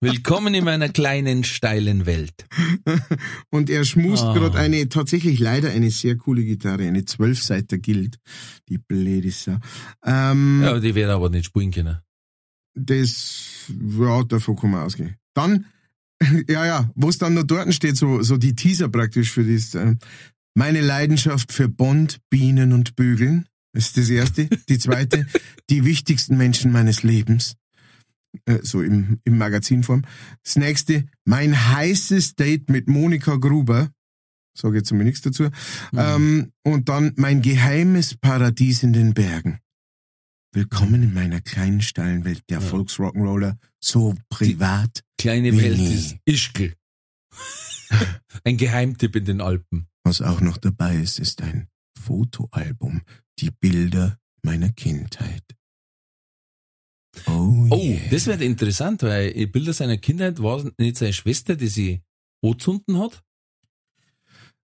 Willkommen 0.03 0.55
in 0.55 0.63
meiner 0.63 0.89
kleinen, 0.89 1.43
steilen 1.43 2.07
Welt. 2.07 2.47
und 3.51 3.69
er 3.69 3.83
schmust 3.85 4.23
Ah. 4.23 4.33
gerade 4.33 4.57
eine, 4.57 4.89
tatsächlich 4.89 5.39
leider 5.39 5.69
eine 5.69 5.91
sehr 5.91 6.17
coole 6.17 6.43
Gitarre, 6.43 6.87
eine 6.87 7.05
Zwölfseiter 7.05 7.77
Gilt. 7.77 8.17
Die 8.67 8.79
blöde 8.79 9.29
Sau. 9.29 9.57
Ähm, 10.03 10.61
Ja, 10.63 10.79
die 10.79 10.95
werden 10.95 11.11
aber 11.11 11.29
nicht 11.29 11.45
spielen 11.45 11.69
können. 11.69 11.97
Das, 12.73 13.65
ja, 13.99 14.23
davon 14.23 14.55
kann 14.55 14.71
man 14.71 14.83
ausgehen. 14.85 15.17
Dann, 15.35 15.65
ja, 16.49 16.65
ja, 16.65 16.89
wo 16.95 17.09
es 17.09 17.19
dann 17.19 17.35
noch 17.35 17.43
dort 17.43 17.71
steht, 17.73 17.95
so, 17.97 18.23
so 18.23 18.37
die 18.37 18.55
Teaser 18.55 18.89
praktisch 18.89 19.29
für 19.31 19.43
das, 19.43 19.75
äh, 19.75 19.95
meine 20.53 20.81
Leidenschaft 20.81 21.51
für 21.51 21.69
Bond, 21.69 22.19
Bienen 22.29 22.73
und 22.73 22.95
Bügeln, 22.95 23.47
ist 23.73 23.97
das 23.97 24.09
erste. 24.09 24.47
Die 24.47 24.77
zweite, 24.79 25.25
die 25.69 25.85
wichtigsten 25.85 26.37
Menschen 26.37 26.71
meines 26.71 27.03
Lebens. 27.03 27.55
Äh, 28.45 28.59
so 28.61 28.81
im, 28.81 29.19
im 29.23 29.37
Magazinform. 29.37 30.03
Das 30.43 30.55
nächste, 30.55 31.05
mein 31.25 31.69
heißes 31.69 32.35
Date 32.35 32.69
mit 32.69 32.87
Monika 32.87 33.35
Gruber. 33.35 33.91
Sage 34.57 34.77
jetzt 34.77 34.91
mal 34.91 35.03
nichts 35.03 35.21
dazu. 35.21 35.49
Ähm, 35.95 36.51
und 36.63 36.89
dann 36.89 37.13
mein 37.15 37.41
geheimes 37.41 38.15
Paradies 38.15 38.83
in 38.83 38.93
den 38.93 39.13
Bergen. 39.13 39.59
Willkommen 40.53 41.03
in 41.03 41.13
meiner 41.13 41.39
kleinen 41.39 41.81
steilen 41.81 42.25
Welt 42.25 42.43
der 42.49 42.59
Ja. 42.59 42.67
Volksrock'n'Roller, 42.67 43.55
so 43.79 44.15
privat. 44.27 45.01
Kleine 45.17 45.53
Wie 45.53 45.61
Welt 45.61 45.79
ist 45.79 46.17
Ischgl. 46.25 46.73
Ein 48.43 48.57
Geheimtipp 48.57 49.15
in 49.15 49.23
den 49.23 49.39
Alpen. 49.39 49.87
Was 50.03 50.21
auch 50.21 50.41
noch 50.41 50.57
dabei 50.57 50.95
ist, 50.97 51.19
ist 51.19 51.41
ein 51.41 51.67
Fotoalbum, 51.99 53.01
die 53.39 53.51
Bilder 53.51 54.17
meiner 54.41 54.69
Kindheit. 54.69 55.43
Oh, 57.27 57.67
Oh, 57.69 57.77
yeah. 57.77 57.99
das 58.09 58.25
wird 58.27 58.41
interessant, 58.41 59.03
weil 59.03 59.29
in 59.31 59.51
Bilder 59.51 59.73
seiner 59.73 59.97
Kindheit 59.97 60.41
war 60.41 60.57
es 60.59 60.71
nicht 60.77 60.97
seine 60.97 61.13
Schwester, 61.13 61.55
die 61.55 61.67
sie 61.67 62.01
anzünden 62.43 62.97
hat. 62.99 63.21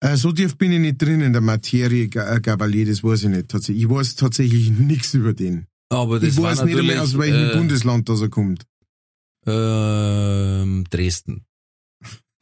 Äh, 0.01 0.17
so 0.17 0.31
tief 0.33 0.57
bin 0.59 0.73
ich 0.73 0.81
nicht 0.81 1.01
drin 1.01 1.23
in 1.23 1.33
der 1.33 1.41
Materie 1.41 2.05
äh, 2.05 2.41
Gabalier, 2.41 2.87
das 2.87 3.03
weiß 3.03 3.25
ich 3.25 3.29
nicht. 3.31 3.49
Tatsächlich. 3.49 3.85
Ich 3.85 3.91
weiß 3.91 4.15
tatsächlich 4.17 4.71
nichts 4.79 5.15
über 5.15 5.33
den. 5.33 5.67
Aber 5.89 6.21
das 6.21 6.31
ich 6.37 6.43
weiß 6.43 6.65
nicht 6.65 6.79
einmal, 6.79 6.99
aus 6.99 7.17
welchem 7.17 7.51
äh, 7.51 7.55
Bundesland 7.57 8.09
das 8.09 8.21
er 8.21 8.29
kommt. 8.29 8.67
Ähm, 9.47 10.85
Dresden. 10.91 11.47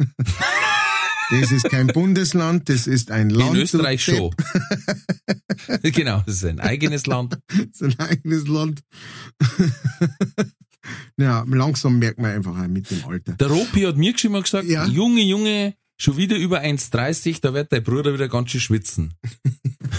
Das 1.31 1.51
ist 1.51 1.65
kein 1.71 1.87
Bundesland, 1.89 2.69
das 2.69 2.87
ist 2.87 3.11
ein 3.11 3.31
Land. 3.31 3.55
in 3.55 3.63
Österreich 3.63 4.05
schon. 4.05 4.35
genau, 5.83 6.23
das 6.27 6.37
ist 6.37 6.45
ein 6.45 6.61
eigenes 6.61 7.07
Land. 7.07 7.39
Das 7.49 7.81
ist 7.81 7.83
ein 7.83 7.99
eigenes 7.99 8.47
Land. 8.47 8.83
ja, 11.17 11.45
langsam 11.49 11.99
merkt 11.99 12.19
man 12.19 12.33
einfach 12.33 12.59
auch 12.59 12.69
mit 12.69 12.91
dem 12.91 13.05
Alter. 13.07 13.33
Der 13.33 13.49
Ropi 13.49 13.83
hat 13.83 13.97
mir 13.97 14.13
geschrieben 14.13 14.35
und 14.35 14.45
gesagt, 14.45 14.69
Ja. 14.69 14.87
Junge, 14.87 15.23
Junge, 15.23 15.75
schon 15.97 16.17
wieder 16.17 16.37
über 16.37 16.61
1,30, 16.61 17.41
da 17.41 17.55
wird 17.55 17.73
dein 17.73 17.83
Bruder 17.83 18.13
wieder 18.13 18.29
ganz 18.29 18.51
schön 18.51 18.61
schwitzen. 18.61 19.15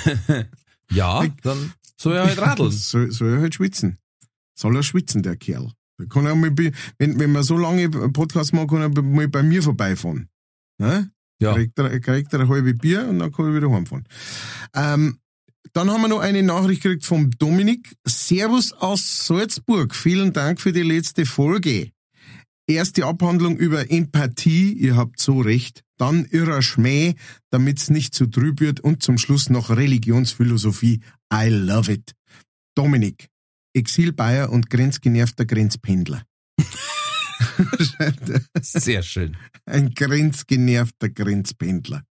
ja, 0.92 1.26
dann 1.42 1.74
soll 1.98 2.16
er 2.16 2.26
halt 2.26 2.38
radeln. 2.38 2.72
Soll, 2.72 3.12
soll 3.12 3.34
er 3.34 3.42
halt 3.42 3.56
schwitzen. 3.56 3.98
Soll 4.58 4.76
er 4.76 4.84
schwitzen, 4.84 5.24
der 5.24 5.36
Kerl. 5.36 5.72
Kann 6.10 6.26
er 6.26 6.36
mal, 6.36 6.52
wenn, 6.56 7.20
wenn 7.20 7.32
man 7.32 7.44
so 7.44 7.58
lange 7.58 7.90
Podcast 7.90 8.54
macht, 8.54 8.70
kann 8.70 8.82
er 8.82 9.02
mal 9.02 9.28
bei 9.28 9.44
mir 9.44 9.64
vorbeifahren. 9.64 10.30
Ne? 10.78 11.12
Ja. 11.42 11.54
Kriegt, 11.54 11.78
er, 11.78 12.00
kriegt 12.00 12.34
er 12.34 12.42
ein 12.42 12.50
halbes 12.50 12.78
Bier 12.78 13.08
und 13.08 13.20
dann 13.20 13.32
kann 13.32 13.48
er 13.48 13.56
wieder 13.56 13.72
heimfahren. 13.72 14.08
Ähm, 14.74 15.20
dann 15.74 15.90
haben 15.90 16.02
wir 16.02 16.08
noch 16.08 16.20
eine 16.20 16.44
Nachricht 16.44 16.84
gekriegt 16.84 17.06
vom 17.06 17.32
Dominik. 17.32 17.96
Servus 18.06 18.72
aus 18.72 19.28
Salzburg. 19.28 19.94
Vielen 19.94 20.32
Dank 20.32 20.62
für 20.62 20.72
die 20.72 20.84
letzte 20.84 21.26
Folge. 21.26 21.92
Erste 22.68 23.06
Abhandlung 23.06 23.58
über 23.58 23.92
Empathie, 23.92 24.74
ihr 24.74 24.96
habt 24.96 25.20
so 25.20 25.42
recht. 25.42 25.84
Dann 25.98 26.26
irrer 26.26 26.62
Schmäh, 26.62 27.14
damit's 27.52 27.90
nicht 27.90 28.16
zu 28.16 28.26
trüb 28.26 28.60
wird. 28.60 28.80
Und 28.80 29.04
zum 29.04 29.18
Schluss 29.18 29.50
noch 29.50 29.70
Religionsphilosophie. 29.70 31.02
I 31.32 31.50
love 31.50 31.92
it. 31.92 32.14
Dominik, 32.76 33.28
Exil-Bayer 33.74 34.50
und 34.52 34.70
grenzgenervter 34.70 35.46
Grenzpendler. 35.46 36.24
Sehr 38.62 39.04
schön. 39.04 39.38
Ein 39.66 39.94
grenzgenervter 39.94 41.10
Grenzpendler. 41.10 42.04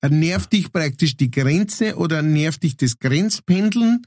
Er 0.00 0.10
nervt 0.10 0.52
dich 0.52 0.72
praktisch 0.72 1.16
die 1.16 1.30
Grenze 1.30 1.96
oder 1.96 2.22
nervt 2.22 2.62
dich 2.62 2.76
das 2.76 2.98
Grenzpendeln? 2.98 4.06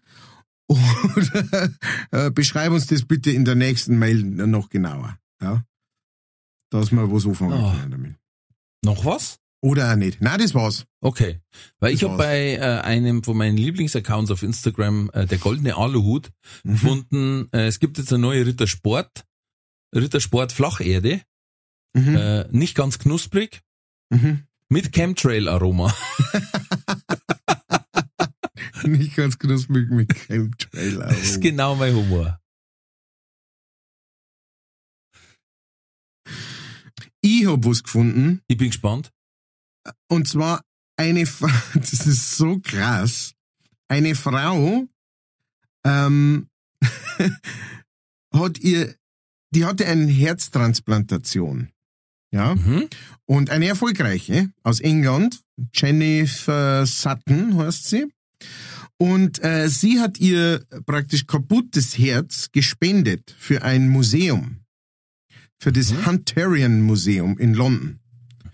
Oder 0.70 1.72
äh, 2.12 2.30
beschreib 2.30 2.72
uns 2.72 2.86
das 2.86 3.04
bitte 3.04 3.32
in 3.32 3.44
der 3.44 3.56
nächsten 3.56 3.98
Mail 3.98 4.24
noch 4.24 4.70
genauer. 4.70 5.18
Ja? 5.42 5.64
Dass 6.70 6.92
wir 6.92 7.12
was 7.12 7.26
anfangen 7.26 7.54
Oh. 7.54 7.72
können 7.72 7.90
damit. 7.92 8.16
Noch 8.86 9.04
was? 9.04 9.40
Oder 9.62 9.92
auch 9.92 9.96
nicht. 9.96 10.22
Nein, 10.22 10.38
das 10.40 10.54
war's. 10.54 10.86
Okay. 11.02 11.40
Weil 11.80 11.94
ich 11.96 12.02
Das 12.02 12.10
habe 12.12 12.20
war's. 12.20 12.28
bei 12.28 12.54
äh, 12.58 12.82
einem 12.82 13.24
von 13.24 13.36
meinen 13.36 13.58
Lieblingsaccounts 13.58 14.30
auf 14.30 14.44
Instagram, 14.44 15.10
äh, 15.14 15.26
der 15.26 15.40
goldene 15.40 15.76
Aluhut, 15.76 16.30
Mhm. 16.64 16.72
gefunden, 16.72 17.48
äh, 17.52 17.66
es 17.66 17.80
gibt 17.80 17.98
jetzt 17.98 18.14
eine 18.14 18.22
neue 18.22 18.46
Rittersport. 18.46 19.26
Rittersport 19.96 20.52
Flacherde, 20.52 21.22
mhm. 21.94 22.16
äh, 22.16 22.48
nicht 22.52 22.76
ganz 22.76 23.00
knusprig, 23.00 23.62
mhm. 24.10 24.48
mit 24.70 24.92
Chemtrail-Aroma. 24.94 25.94
nicht 28.84 29.16
ganz 29.16 29.38
knusprig 29.38 29.90
mit 29.90 30.14
Chemtrail-Aroma. 30.14 31.08
Das 31.08 31.24
ist 31.24 31.42
genau 31.42 31.76
mein 31.76 31.96
Humor. 31.96 32.40
Ich 37.22 37.46
habe 37.46 37.66
was 37.66 37.84
gefunden. 37.84 38.42
Ich 38.48 38.58
bin 38.58 38.68
gespannt. 38.68 39.12
Und 40.08 40.28
zwar 40.28 40.64
eine, 40.98 41.24
das 41.74 41.94
ist 41.94 42.38
so 42.38 42.60
krass. 42.60 43.34
Eine 43.88 44.16
Frau 44.16 44.88
ähm, 45.84 46.50
hat 48.34 48.60
ihr 48.60 48.96
die 49.52 49.66
hatte 49.66 49.86
eine 49.86 50.12
Herztransplantation. 50.12 51.70
Ja. 52.32 52.56
Mhm. 52.56 52.88
Und 53.26 53.50
eine 53.50 53.68
erfolgreiche 53.68 54.52
aus 54.64 54.80
England, 54.80 55.42
Jennifer 55.74 56.86
Sutton 56.86 57.58
heißt 57.58 57.90
sie. 57.90 58.06
Und 58.98 59.44
äh, 59.44 59.70
sie 59.70 60.00
hat 60.00 60.20
ihr 60.20 60.66
praktisch 60.86 61.26
kaputtes 61.26 61.98
Herz 61.98 62.50
gespendet 62.52 63.36
für 63.38 63.64
ein 63.64 63.88
Museum. 63.90 64.60
Für 65.58 65.72
das 65.72 65.94
Hunterian 66.06 66.82
Museum 66.82 67.38
in 67.38 67.54
London. 67.54 68.00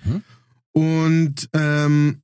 Mhm. 0.04 0.24
Und 0.72 1.50
ähm, 1.54 2.22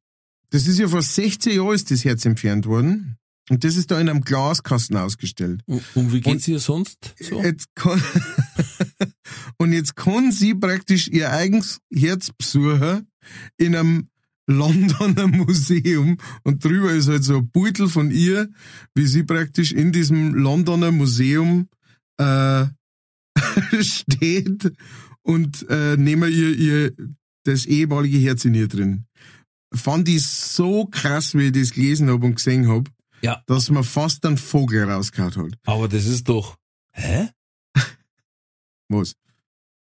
das 0.52 0.68
ist 0.68 0.80
ja 0.80 0.88
vor 0.88 1.02
16 1.02 1.54
Jahren 1.54 1.74
ist 1.76 1.92
das 1.92 2.04
Herz 2.04 2.26
entfernt 2.26 2.66
worden. 2.66 3.18
Und 3.52 3.66
das 3.66 3.76
ist 3.76 3.92
da 3.92 4.00
in 4.00 4.08
einem 4.08 4.22
Glaskasten 4.22 4.96
ausgestellt. 4.96 5.62
Und, 5.66 5.84
und 5.94 6.14
wie 6.14 6.22
geht's 6.22 6.48
ihr 6.48 6.60
sonst 6.60 7.14
so? 7.20 7.44
Jetzt 7.44 7.68
kann, 7.76 8.02
und 9.58 9.74
jetzt 9.74 9.98
kann 9.98 10.32
sie 10.32 10.56
praktisch 10.56 11.10
ihr 11.10 11.32
eigenes 11.32 11.82
Herz 11.94 12.30
besuchen 12.32 13.10
in 13.58 13.76
einem 13.76 14.08
Londoner 14.48 15.28
Museum 15.28 16.18
und 16.44 16.64
drüber 16.64 16.94
ist 16.94 17.10
halt 17.10 17.26
so 17.26 17.40
ein 17.40 17.50
Beutel 17.52 17.90
von 17.90 18.10
ihr, 18.10 18.48
wie 18.96 19.06
sie 19.06 19.24
praktisch 19.24 19.74
in 19.74 19.92
diesem 19.92 20.34
Londoner 20.34 20.94
Museum 20.94 21.68
äh, 22.18 22.68
steht 23.82 24.72
und 25.24 25.68
äh, 25.70 25.98
nehmen 25.98 26.32
ihr, 26.32 26.56
ihr 26.58 26.94
das 27.44 27.66
ehemalige 27.66 28.18
Herz 28.18 28.46
in 28.46 28.54
ihr 28.54 28.70
drin. 28.70 29.08
Fand 29.74 30.08
ich 30.08 30.26
so 30.26 30.86
krass, 30.86 31.36
wie 31.36 31.48
ich 31.48 31.52
das 31.52 31.72
gelesen 31.72 32.10
habe 32.10 32.26
und 32.26 32.36
gesehen 32.36 32.70
habe, 32.70 32.90
Ja. 33.22 33.44
dass 33.48 33.70
man 33.70 33.84
fast 33.84 34.26
einen 34.26 34.38
Vogel 34.38 34.90
rausgehauen 34.90 35.36
hat. 35.36 35.60
Aber 35.66 35.88
das 35.88 36.06
ist 36.06 36.28
doch. 36.28 36.58
Hä? 36.92 37.30
Was? 38.90 39.16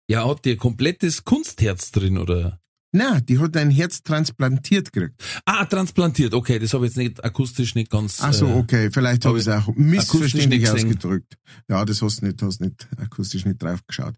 Ja, 0.08 0.28
hat 0.28 0.44
die 0.44 0.52
ein 0.52 0.58
komplettes 0.58 1.24
Kunstherz 1.24 1.90
drin, 1.90 2.18
oder? 2.18 2.60
Na, 2.92 3.20
die 3.20 3.38
hat 3.38 3.56
ein 3.58 3.70
Herz 3.70 4.02
transplantiert 4.02 4.90
gekriegt. 4.90 5.22
Ah, 5.44 5.66
transplantiert, 5.66 6.32
okay, 6.32 6.58
das 6.58 6.72
habe 6.72 6.86
ich 6.86 6.92
jetzt 6.92 6.96
nicht 6.96 7.24
akustisch 7.24 7.74
nicht 7.74 7.90
ganz. 7.90 8.20
Ach 8.22 8.32
so, 8.32 8.46
äh, 8.46 8.54
okay, 8.54 8.90
vielleicht 8.90 9.24
hab 9.24 9.30
habe 9.30 9.38
ich 9.38 9.46
es 9.46 9.52
auch 9.52 9.68
missverständlich 9.74 10.70
ausgedrückt. 10.70 11.36
Ja, 11.68 11.84
das 11.84 12.00
hast 12.00 12.22
du 12.22 12.26
nicht, 12.26 12.40
hast 12.40 12.60
nicht 12.60 12.88
akustisch 12.96 13.44
nicht 13.44 13.62
drauf 13.62 13.86
geschaut. 13.86 14.14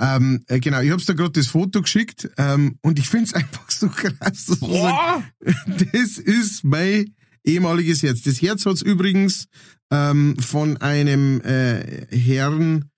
Ähm, 0.00 0.42
äh, 0.48 0.58
genau, 0.58 0.80
ich 0.80 0.90
hab's 0.90 1.04
da 1.04 1.12
gerade 1.12 1.30
das 1.32 1.46
Foto 1.46 1.82
geschickt 1.82 2.28
ähm, 2.36 2.78
und 2.82 2.98
ich 2.98 3.08
find's 3.08 3.32
einfach 3.34 3.70
so 3.70 3.88
krass. 3.88 4.46
Dass 4.46 4.58
Boah! 4.58 5.22
sagt, 5.44 5.94
das 5.94 6.18
ist 6.18 6.64
mein 6.64 7.14
ehemaliges 7.46 8.02
Herz. 8.02 8.22
Das 8.22 8.42
Herz 8.42 8.66
hat's 8.66 8.82
übrigens 8.82 9.46
ähm, 9.90 10.36
von 10.38 10.76
einem 10.78 11.40
äh, 11.42 12.06
Herrn, 12.14 12.90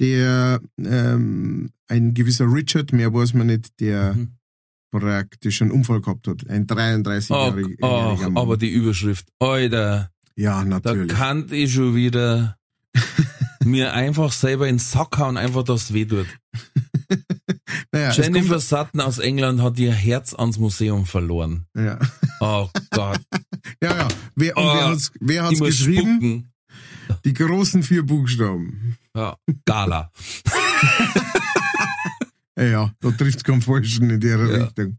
der 0.00 0.60
ähm, 0.82 1.70
ein 1.88 2.14
gewisser 2.14 2.46
Richard, 2.52 2.92
mehr 2.92 3.12
weiß 3.12 3.34
man 3.34 3.48
nicht, 3.48 3.80
der 3.80 4.14
Mhm. 4.14 4.28
praktisch 4.90 5.60
einen 5.62 5.70
Unfall 5.72 6.00
gehabt 6.00 6.28
hat. 6.28 6.48
Ein 6.48 6.66
33-jähriger 6.66 7.76
Ach, 7.82 8.20
Mann. 8.20 8.36
aber 8.36 8.56
die 8.56 8.70
Überschrift, 8.70 9.26
Alter, 9.38 10.10
ja, 10.36 10.62
da 10.62 10.64
natürlich. 10.64 11.08
kann 11.08 11.46
ich 11.50 11.72
schon 11.74 11.94
wieder 11.94 12.56
mir 13.64 13.92
einfach 13.92 14.32
selber 14.32 14.68
ins 14.68 14.90
Sack 14.92 15.18
hauen, 15.18 15.36
einfach 15.36 15.62
dass 15.64 15.84
es 15.84 15.92
weh 15.92 16.04
tut. 16.06 16.26
Naja, 17.92 18.10
es 18.10 18.16
Jennifer 18.16 18.60
Sutton 18.60 19.00
aus 19.00 19.18
England 19.18 19.60
hat 19.62 19.78
ihr 19.78 19.92
Herz 19.92 20.34
ans 20.34 20.58
Museum 20.58 21.06
verloren. 21.06 21.66
ja. 21.76 21.98
Oh 22.40 22.68
Gott, 22.90 23.20
ja, 23.82 23.96
ja. 23.96 24.08
Wer, 24.36 24.56
und 24.56 24.64
wer 24.64 24.86
Oh, 24.86 24.90
hat's, 24.90 25.10
wer 25.20 25.42
hat's 25.44 25.60
geschrieben? 25.60 26.18
spucken. 26.18 26.52
Die 27.24 27.32
großen 27.32 27.82
vier 27.82 28.04
Buchstaben. 28.04 28.96
Ja, 29.16 29.36
Gala. 29.64 30.10
Ja, 32.58 32.92
da 33.00 33.10
trifft's 33.12 33.44
keinen 33.44 33.62
Falschen 33.62 34.10
in 34.10 34.20
der 34.20 34.38
Ja. 34.38 34.64
Richtung. 34.64 34.98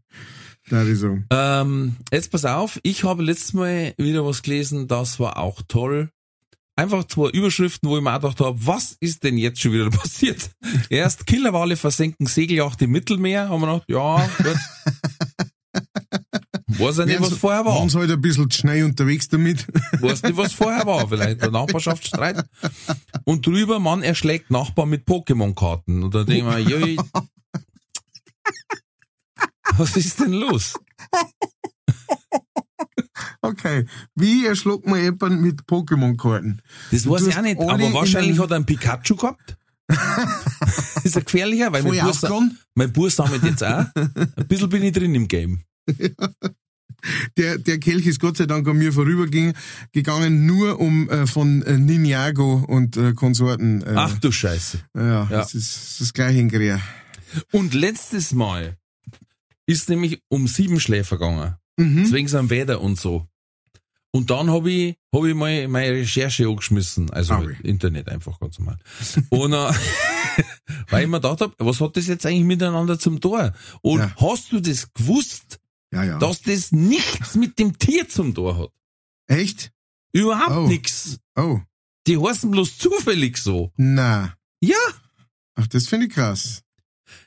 Da 0.70 0.84
sagen. 0.94 1.26
Ähm, 1.30 1.96
jetzt 2.12 2.30
pass 2.30 2.44
auf, 2.44 2.78
ich 2.82 3.04
habe 3.04 3.22
letztes 3.22 3.52
Mal 3.54 3.92
wieder 3.98 4.24
was 4.24 4.42
gelesen, 4.42 4.88
das 4.88 5.18
war 5.20 5.36
auch 5.36 5.60
toll. 5.68 6.10
Einfach 6.80 7.04
zwei 7.04 7.28
Überschriften, 7.28 7.90
wo 7.90 7.98
ich 7.98 8.02
mir 8.02 8.10
auch 8.10 8.22
gedacht 8.22 8.40
habe, 8.40 8.66
was 8.66 8.96
ist 9.00 9.22
denn 9.22 9.36
jetzt 9.36 9.60
schon 9.60 9.74
wieder 9.74 9.90
passiert? 9.90 10.50
Erst 10.88 11.26
Killerwale 11.26 11.76
versenken 11.76 12.24
Segeljacht 12.24 12.80
im 12.80 12.90
Mittelmeer, 12.92 13.50
haben 13.50 13.60
wir 13.60 13.66
gedacht, 13.66 13.84
ja, 13.90 14.26
gut. 14.38 14.56
Weiß 16.78 16.96
ja 16.96 17.04
nicht, 17.04 17.20
was 17.20 17.34
vorher 17.34 17.66
war. 17.66 17.74
Waren 17.74 17.90
sie 17.90 17.98
halt 17.98 18.10
ein 18.10 18.20
bisschen 18.22 18.50
schnell 18.50 18.84
unterwegs 18.84 19.28
damit. 19.28 19.66
Weiß 20.00 20.22
nicht, 20.22 20.38
was 20.38 20.54
vorher 20.54 20.86
war. 20.86 21.06
Vielleicht 21.06 21.42
der 21.42 21.50
Nachbarschaftsstreit. 21.50 22.46
Und 23.24 23.44
drüber, 23.44 23.78
Mann 23.78 24.02
erschlägt 24.02 24.50
Nachbar 24.50 24.86
mit 24.86 25.06
Pokémon-Karten. 25.06 26.02
Und 26.02 26.14
da 26.14 26.24
denke 26.24 26.58
ich 26.60 26.66
mir, 26.66 26.78
joi, 26.78 26.96
was 29.76 29.98
ist 29.98 30.18
denn 30.18 30.32
los? 30.32 30.72
Okay. 33.50 33.86
Wie 34.14 34.46
erschluckt 34.46 34.86
man 34.86 35.00
jemanden 35.00 35.40
mit 35.42 35.62
Pokémon-Karten? 35.62 36.62
Das 36.90 37.08
weiß 37.08 37.26
ich 37.26 37.36
auch 37.36 37.42
nicht, 37.42 37.60
aber 37.60 37.80
in 37.80 37.92
wahrscheinlich 37.92 38.38
hat 38.38 38.50
er 38.50 38.56
einen 38.56 38.66
Pikachu 38.66 39.16
gehabt. 39.16 39.56
ist 41.04 41.16
er 41.16 41.22
gefährlicher, 41.22 41.72
weil 41.72 41.82
mein 41.82 41.94
Voll 41.94 42.00
aufgegangen? 42.00 42.58
mein 42.74 42.92
Bur 42.92 43.10
sammelt 43.10 43.42
jetzt 43.42 43.64
auch. 43.64 43.86
Ein 43.94 44.46
bisschen 44.46 44.68
bin 44.68 44.84
ich 44.84 44.92
drin 44.92 45.14
im 45.14 45.26
Game. 45.26 45.62
Der, 47.38 47.56
der 47.56 47.78
Kelch 47.78 48.06
ist 48.06 48.20
Gott 48.20 48.36
sei 48.36 48.44
Dank 48.44 48.68
an 48.68 48.76
mir 48.76 48.92
vorübergegangen, 48.92 49.54
gegangen, 49.92 50.44
nur 50.44 50.78
um 50.78 51.08
äh, 51.08 51.26
von 51.26 51.62
äh, 51.62 51.78
Ninjago 51.78 52.64
und 52.68 52.98
äh, 52.98 53.14
Konsorten. 53.14 53.80
Äh, 53.80 53.94
Ach 53.96 54.18
du 54.18 54.30
Scheiße. 54.30 54.80
ja, 54.94 55.24
das 55.24 55.54
ist 55.54 56.00
das 56.00 56.12
gleiche 56.12 56.40
in 56.40 56.50
Grea. 56.50 56.78
Und 57.52 57.72
letztes 57.72 58.34
Mal 58.34 58.76
ist 59.64 59.88
nämlich 59.88 60.20
um 60.28 60.46
sieben 60.46 60.80
Schläfer 60.80 61.16
gegangen. 61.16 61.54
Mhm. 61.78 62.12
Wegen 62.12 62.36
am 62.36 62.50
Wetter 62.50 62.80
und 62.80 62.98
so. 62.98 63.26
Und 64.12 64.30
dann 64.30 64.50
habe 64.50 64.70
ich, 64.70 64.96
hab 65.14 65.24
ich 65.24 65.34
mal 65.34 65.68
meine 65.68 65.92
Recherche 65.92 66.48
angeschmissen, 66.48 67.10
also 67.10 67.34
Ah, 67.34 67.38
halt 67.38 67.60
Internet 67.60 68.08
einfach 68.08 68.40
ganz 68.40 68.58
normal. 68.58 68.78
Und 69.28 69.52
äh, 69.52 69.72
weil 70.90 71.02
ich 71.04 71.08
mir 71.08 71.20
gedacht 71.20 71.40
hab, 71.40 71.54
was 71.58 71.80
hat 71.80 71.96
das 71.96 72.06
jetzt 72.08 72.26
eigentlich 72.26 72.44
miteinander 72.44 72.98
zum 72.98 73.20
Tor? 73.20 73.52
Und 73.82 74.00
Ja. 74.00 74.14
hast 74.20 74.50
du 74.52 74.60
das 74.60 74.92
gewusst, 74.94 75.60
Ja, 75.92 76.02
ja. 76.04 76.18
dass 76.18 76.42
das 76.42 76.72
nichts 76.72 77.34
mit 77.36 77.58
dem 77.58 77.78
Tier 77.78 78.08
zum 78.08 78.34
Tor 78.34 78.58
hat? 78.58 78.70
Echt? 79.28 79.70
Überhaupt 80.12 80.50
Oh. 80.56 80.66
nix. 80.66 81.18
Oh, 81.36 81.60
Die 82.08 82.18
heißen 82.18 82.50
bloß 82.50 82.78
zufällig 82.78 83.36
so. 83.38 83.72
na. 83.76 84.34
Ja, 84.62 84.76
Ach, 85.54 85.66
das 85.68 85.86
finde 85.88 86.06
ich 86.06 86.12
krass. 86.14 86.62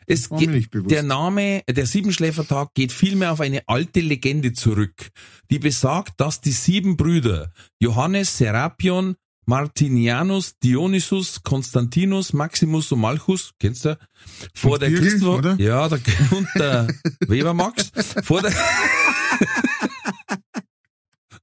Es 0.07 0.29
geht, 0.29 0.69
der 0.73 1.03
Name, 1.03 1.63
der 1.69 1.85
Siebenschläfertag 1.85 2.73
geht 2.73 2.91
vielmehr 2.91 3.31
auf 3.31 3.41
eine 3.41 3.61
alte 3.67 3.99
Legende 3.99 4.53
zurück, 4.53 5.09
die 5.49 5.59
besagt, 5.59 6.19
dass 6.19 6.41
die 6.41 6.51
sieben 6.51 6.97
Brüder 6.97 7.51
Johannes, 7.79 8.37
Serapion, 8.37 9.15
Martinianus, 9.45 10.57
Dionysus, 10.59 11.43
Konstantinus, 11.43 12.33
Maximus 12.33 12.91
und 12.91 13.01
Malchus, 13.01 13.51
kennst 13.59 13.85
du? 13.85 13.97
Vor 14.53 14.73
Und 14.73 14.81
der 14.81 15.27
oder? 15.27 15.55
Ja, 15.59 15.89
der, 15.89 15.99
und 16.31 16.47
der 16.55 16.87
Weber 17.27 17.53
Max. 17.53 17.91
Vor 18.23 18.41
der 18.41 18.53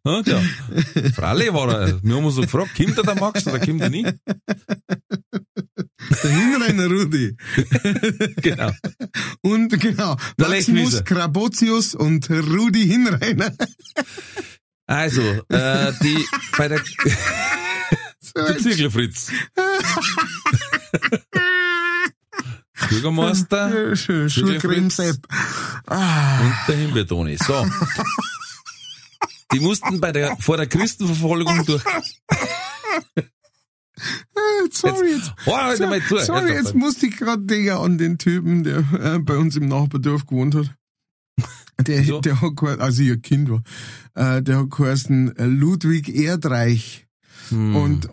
Ja, 0.05 0.23
ja. 0.25 0.41
Freilich 1.15 1.53
war 1.53 1.69
er. 1.75 2.03
Wir 2.03 2.17
haben 2.17 2.25
uns 2.25 2.35
so 2.37 2.41
gefragt, 2.41 2.75
kommt 2.75 2.97
der, 2.97 3.05
der 3.05 3.15
Max 3.17 3.47
oder 3.47 3.59
kommt 3.59 3.83
er 3.83 3.91
nicht? 3.91 4.15
Der 6.23 6.31
Hinreiner 6.31 6.87
Rudi. 6.87 7.37
Genau. 8.43 8.73
Und 9.43 9.81
genau, 9.81 10.17
Der 10.39 10.49
Maximus. 10.49 11.05
Krabotius 11.05 11.95
und 11.95 12.31
Rudi 12.31 12.87
Hinreiner. 12.87 13.53
Also, 14.87 15.23
äh, 15.49 15.93
die, 16.03 16.27
bei 16.57 16.69
der, 16.69 16.81
der 18.37 18.59
Zirkelfritz. 18.59 19.31
Bürgermeister 22.89 23.95
Schulcreme 23.95 24.91
Sepp. 24.91 25.19
Ah, 25.87 26.41
und 26.41 26.55
der 26.67 26.77
Himbeertoni. 26.77 27.37
So. 27.37 27.67
Die 29.53 29.61
mussten 29.61 30.01
bei 30.01 30.13
der, 30.13 30.37
vor 30.39 30.57
der 30.57 30.67
Christenverfolgung 30.67 31.67
durch, 31.67 31.85
sorry, 34.71 35.11
jetzt, 35.13 35.33
oh, 35.47 36.19
sorry, 36.19 36.53
jetzt 36.53 36.75
musste 36.75 37.07
ich 37.07 37.17
gerade 37.17 37.43
denken 37.43 37.71
an 37.71 37.99
den 37.99 38.19
Typen, 38.19 38.65
der 38.65 38.79
äh, 38.93 39.19
bei 39.19 39.37
uns 39.37 39.57
im 39.57 39.67
Nachbardorf 39.67 40.27
gewohnt 40.27 40.55
hat. 40.55 40.71
Der, 41.87 42.01
Wieso? 42.01 42.21
der 42.21 42.43
hat 42.43 42.57
geheißen, 42.57 42.81
als 42.83 42.99
ich 42.99 43.11
ein 43.11 43.23
Kind 43.23 43.49
war, 43.49 43.63
äh, 44.15 44.43
der 44.43 44.59
hat 44.59 44.71
geheißen 44.71 45.35
äh, 45.35 45.47
Ludwig 45.47 46.15
Erdreich. 46.15 47.07
Hm. 47.49 47.75
Und 47.75 48.11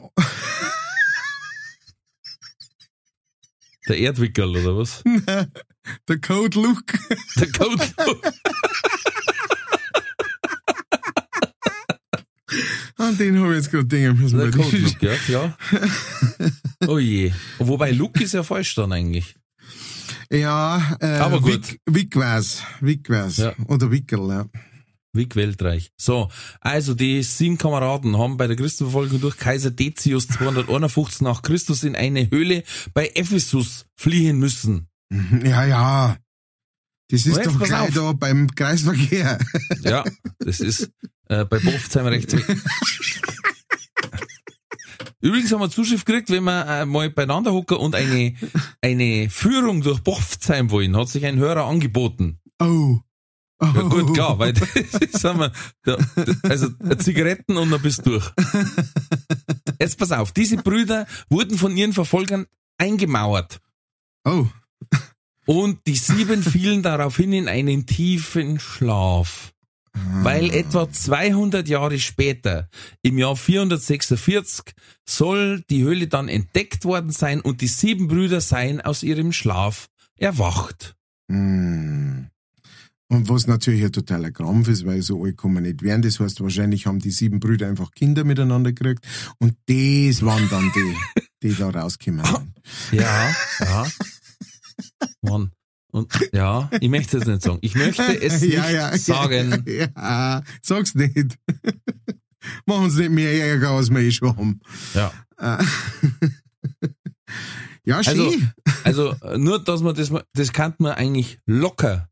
Der 3.88 3.98
Erdwickel 3.98 4.50
oder 4.50 4.78
was? 4.78 5.04
Der 6.08 6.20
Code 6.20 6.60
Luke. 6.60 7.00
Der 7.38 7.52
Code. 7.52 7.88
An 12.98 13.18
den 13.18 13.40
habe 13.40 13.52
ich 13.52 13.58
jetzt 13.58 13.72
gerade 13.72 13.86
denken 13.86 14.22
müssen. 14.22 14.38
Der 14.38 14.52
Code. 14.52 14.78
Luke, 14.78 15.06
ja, 15.06 15.16
klar. 15.16 15.58
Oh 16.88 17.00
je. 17.00 17.32
Wobei 17.58 17.92
Luke 17.92 18.24
ist 18.24 18.34
ja 18.34 18.44
falsch 18.44 18.76
dann 18.76 18.92
eigentlich. 18.94 19.36
Ja, 20.32 20.98
äh, 21.00 21.18
Aber 21.18 21.42
gut. 21.42 21.72
Wick, 21.72 21.80
Wickwers. 21.86 22.64
Wickwers. 22.82 23.38
Ja. 23.38 23.54
Oder 23.68 23.92
Wickel, 23.92 24.28
ja. 24.30 24.46
Wie 25.14 25.28
Weltreich. 25.34 25.92
So, 25.98 26.30
also 26.62 26.94
die 26.94 27.24
sieben 27.24 27.58
Kameraden 27.58 28.18
haben 28.18 28.38
bei 28.38 28.46
der 28.46 28.56
Christenverfolgung 28.56 29.20
durch 29.20 29.38
Kaiser 29.38 29.72
Decius 29.72 30.28
251 30.28 31.22
nach 31.22 31.42
Christus 31.42 31.84
in 31.84 31.96
eine 31.96 32.30
Höhle 32.30 32.64
bei 32.94 33.12
Ephesus 33.16 33.86
fliehen 33.96 34.40
müssen. 34.40 34.88
Ja, 35.44 35.66
ja. 35.66 36.18
Das 37.10 37.26
ist 37.26 37.46
doch 37.46 37.58
gleich 37.58 37.74
auf. 37.74 37.94
da 37.94 38.12
beim 38.12 38.54
Kreisverkehr. 38.54 39.40
Ja, 39.82 40.04
das 40.40 40.60
ist 40.60 40.92
äh, 41.30 41.46
bei 41.46 41.60
Bofzheim 41.60 42.08
rechts. 42.08 42.36
Übrigens 45.20 45.52
haben 45.52 45.62
wir 45.62 45.70
Zuschrift 45.70 46.06
gekriegt, 46.06 46.30
wenn 46.30 46.44
wir 46.44 46.66
äh, 46.68 46.86
mal 46.86 47.10
beieinander 47.10 47.52
hocken 47.52 47.78
und 47.78 47.96
eine, 47.96 48.36
eine 48.82 49.30
Führung 49.30 49.82
durch 49.82 50.02
Bofzheim 50.02 50.70
wollen, 50.70 50.96
hat 50.96 51.10
sich 51.10 51.26
ein 51.26 51.38
Hörer 51.38 51.66
angeboten. 51.66 52.40
Oh. 52.60 53.00
oh. 53.60 53.66
Ja 53.76 53.82
gut, 53.82 54.14
klar, 54.14 54.38
weil 54.38 54.54
das 55.12 55.24
haben 55.24 55.40
wir, 55.40 55.52
da, 55.84 55.98
also 56.44 56.70
Zigaretten 57.00 57.58
und 57.58 57.72
dann 57.72 57.82
bist 57.82 58.06
du 58.06 58.12
durch. 58.12 58.32
Jetzt 59.80 59.98
pass 59.98 60.12
auf, 60.12 60.32
diese 60.32 60.58
Brüder 60.58 61.08
wurden 61.30 61.58
von 61.58 61.76
ihren 61.76 61.94
Verfolgern 61.94 62.46
eingemauert 62.78 63.60
Oh. 64.24 64.48
und 65.46 65.80
die 65.88 65.96
sieben 65.96 66.44
fielen 66.44 66.84
daraufhin 66.84 67.32
in 67.34 67.48
einen 67.48 67.86
tiefen 67.86 68.60
Schlaf. 68.60 69.54
Weil 70.24 70.52
etwa 70.52 70.92
200 70.92 71.68
Jahre 71.68 72.00
später, 72.00 72.70
im 73.02 73.18
Jahr 73.18 73.36
446, 73.36 74.74
soll 75.08 75.64
die 75.70 75.84
Höhle 75.84 76.08
dann 76.08 76.28
entdeckt 76.28 76.86
worden 76.86 77.12
sein 77.12 77.42
und 77.42 77.62
die 77.62 77.68
sieben 77.68 78.08
Brüder 78.08 78.42
seien 78.42 78.82
aus 78.82 79.04
ihrem 79.04 79.32
Schlaf 79.32 79.88
erwacht. 80.18 80.96
Hm. 81.32 82.28
Und 83.10 83.30
was 83.30 83.48
natürlich 83.48 83.86
ein 83.86 83.92
totaler 83.94 84.32
Krampf 84.32 84.68
ist, 84.68 84.86
weil 84.86 85.02
so 85.02 85.24
alt 85.24 85.38
kann 85.38 85.54
man 85.54 85.64
nicht 85.64 85.82
werden. 85.82 86.02
Das 86.02 86.20
heißt, 86.20 86.42
wahrscheinlich 86.42 86.88
haben 86.88 87.00
die 87.00 87.12
sieben 87.12 87.40
Brüder 87.40 87.68
einfach 87.68 87.92
Kinder 87.92 88.26
miteinander 88.26 88.74
gekriegt. 88.74 89.08
Und 89.40 89.56
das 89.68 90.26
waren 90.26 90.50
dann 90.50 90.72
die, 90.76 90.96
die 91.44 91.56
da 91.56 91.70
rausgekommen 91.70 92.26
sind. 92.26 93.02
Ja, 93.02 93.34
ja. 93.62 93.88
Mann. 95.22 95.52
Und 95.98 96.30
ja, 96.32 96.70
ich 96.80 96.90
möchte 96.90 97.18
es 97.18 97.26
nicht 97.26 97.42
sagen. 97.42 97.60
Ich 97.62 97.76
möchte 97.76 98.22
es 98.22 98.42
nicht 98.42 99.06
sagen. 99.06 99.64
Ja, 99.96 100.44
sag's 100.62 100.96
nicht. 100.96 101.38
Machen 102.66 102.90
Sie 102.90 103.02
nicht 103.02 103.12
mehr 103.12 103.46
Ärger, 103.46 103.72
als 103.72 103.90
wir 103.90 104.00
eh 104.00 104.12
schon 104.12 104.36
haben. 104.38 104.60
Ja. 104.94 105.12
Ja, 107.84 108.04
schön. 108.04 108.52
Also, 108.84 109.12
also 109.12 109.38
nur, 109.38 109.64
dass 109.64 109.82
man 109.82 109.96
das, 109.96 110.12
das 110.34 110.54
kann 110.54 110.74
man 110.78 110.94
eigentlich 110.94 111.40
locker, 111.46 112.10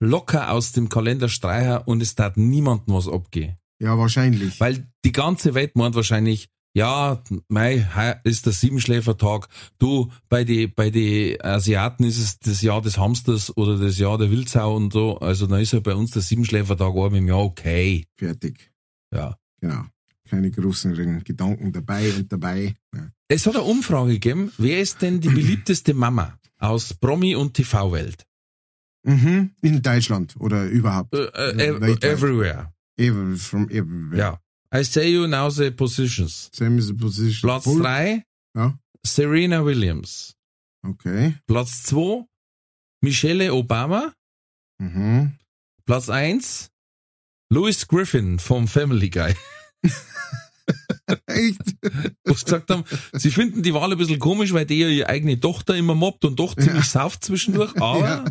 locker 0.00 0.50
aus 0.50 0.72
dem 0.72 0.88
Kalender 0.88 1.28
streichen 1.28 1.78
und 1.86 2.00
es 2.02 2.14
darf 2.14 2.36
niemandem 2.36 2.94
was 2.94 3.08
abgehen. 3.08 3.56
ja, 3.80 3.98
wahrscheinlich. 3.98 4.60
Weil 4.60 4.86
die 5.04 5.12
ganze 5.12 5.54
Welt 5.54 5.76
meint 5.76 5.94
wahrscheinlich, 5.96 6.48
ja, 6.74 7.22
Mai 7.48 7.86
ist 8.24 8.46
der 8.46 8.52
Siebenschläfertag. 8.52 9.48
Du, 9.78 10.10
bei 10.28 10.44
die, 10.44 10.66
bei 10.68 10.90
die 10.90 11.40
Asiaten 11.42 12.04
ist 12.04 12.18
es 12.18 12.38
das 12.38 12.62
Jahr 12.62 12.80
des 12.82 12.96
Hamsters 12.98 13.56
oder 13.56 13.76
das 13.78 13.98
Jahr 13.98 14.18
der 14.18 14.30
Wildsau 14.30 14.76
und 14.76 14.92
so. 14.92 15.18
Also 15.18 15.46
dann 15.46 15.60
ist 15.60 15.72
ja 15.72 15.80
bei 15.80 15.94
uns 15.94 16.12
der 16.12 16.22
Siebenschläfertag 16.22 16.88
einmal 16.94 17.16
im 17.16 17.28
Jahr 17.28 17.40
okay. 17.40 18.06
Fertig. 18.16 18.70
Ja. 19.12 19.36
Genau. 19.60 19.84
Keine 20.28 20.50
großen 20.52 20.94
Gedanken 21.24 21.72
dabei 21.72 22.12
und 22.12 22.30
dabei. 22.32 22.74
Ja. 22.94 23.08
Es 23.26 23.46
hat 23.46 23.56
eine 23.56 23.64
Umfrage 23.64 24.12
gegeben, 24.12 24.52
wer 24.58 24.80
ist 24.80 25.02
denn 25.02 25.20
die 25.20 25.28
beliebteste 25.28 25.92
Mama 25.92 26.38
aus 26.58 26.94
Promi- 26.94 27.34
und 27.34 27.54
TV-Welt? 27.54 28.24
Mhm. 29.02 29.50
In 29.62 29.82
Deutschland 29.82 30.36
oder 30.38 30.66
überhaupt. 30.66 31.14
Ev- 31.14 31.80
Weltweit. 31.80 32.04
everywhere. 32.04 32.72
Ever, 32.96 33.34
from 33.36 33.68
everywhere. 33.70 34.18
Ja. 34.18 34.40
I 34.72 34.84
say 34.84 35.10
you 35.10 35.26
now 35.26 35.50
the 35.50 35.70
positions. 35.70 36.48
Same 36.52 36.78
as 36.78 36.90
a 36.90 36.94
position. 36.94 37.48
Platz 37.48 37.64
Full- 37.64 37.80
drei 37.80 38.22
Ja. 38.56 38.78
Serena 39.04 39.64
Williams. 39.64 40.34
Okay. 40.86 41.34
Platz 41.46 41.82
zwei 41.84 42.24
Michelle 43.02 43.52
Obama. 43.52 44.12
Mhm. 44.80 45.36
Platz 45.86 46.08
eins 46.08 46.70
Louis 47.52 47.86
Griffin 47.88 48.38
vom 48.38 48.68
Family 48.68 49.10
Guy. 49.10 49.34
Echt? 51.26 51.60
Sie 52.24 52.32
gesagt 52.32 52.70
haben, 52.70 52.84
sie 53.12 53.30
finden 53.32 53.62
die 53.64 53.74
Wahl 53.74 53.90
ein 53.90 53.98
bisschen 53.98 54.20
komisch, 54.20 54.52
weil 54.52 54.66
der 54.66 54.76
ja 54.76 54.88
ihre 54.88 55.08
eigene 55.08 55.40
Tochter 55.40 55.74
immer 55.76 55.94
mobbt 55.96 56.24
und 56.24 56.38
doch 56.38 56.54
ziemlich 56.54 56.84
sauft 56.84 57.24
zwischendurch, 57.24 57.74
aber 57.80 57.98
Ja, 57.98 58.24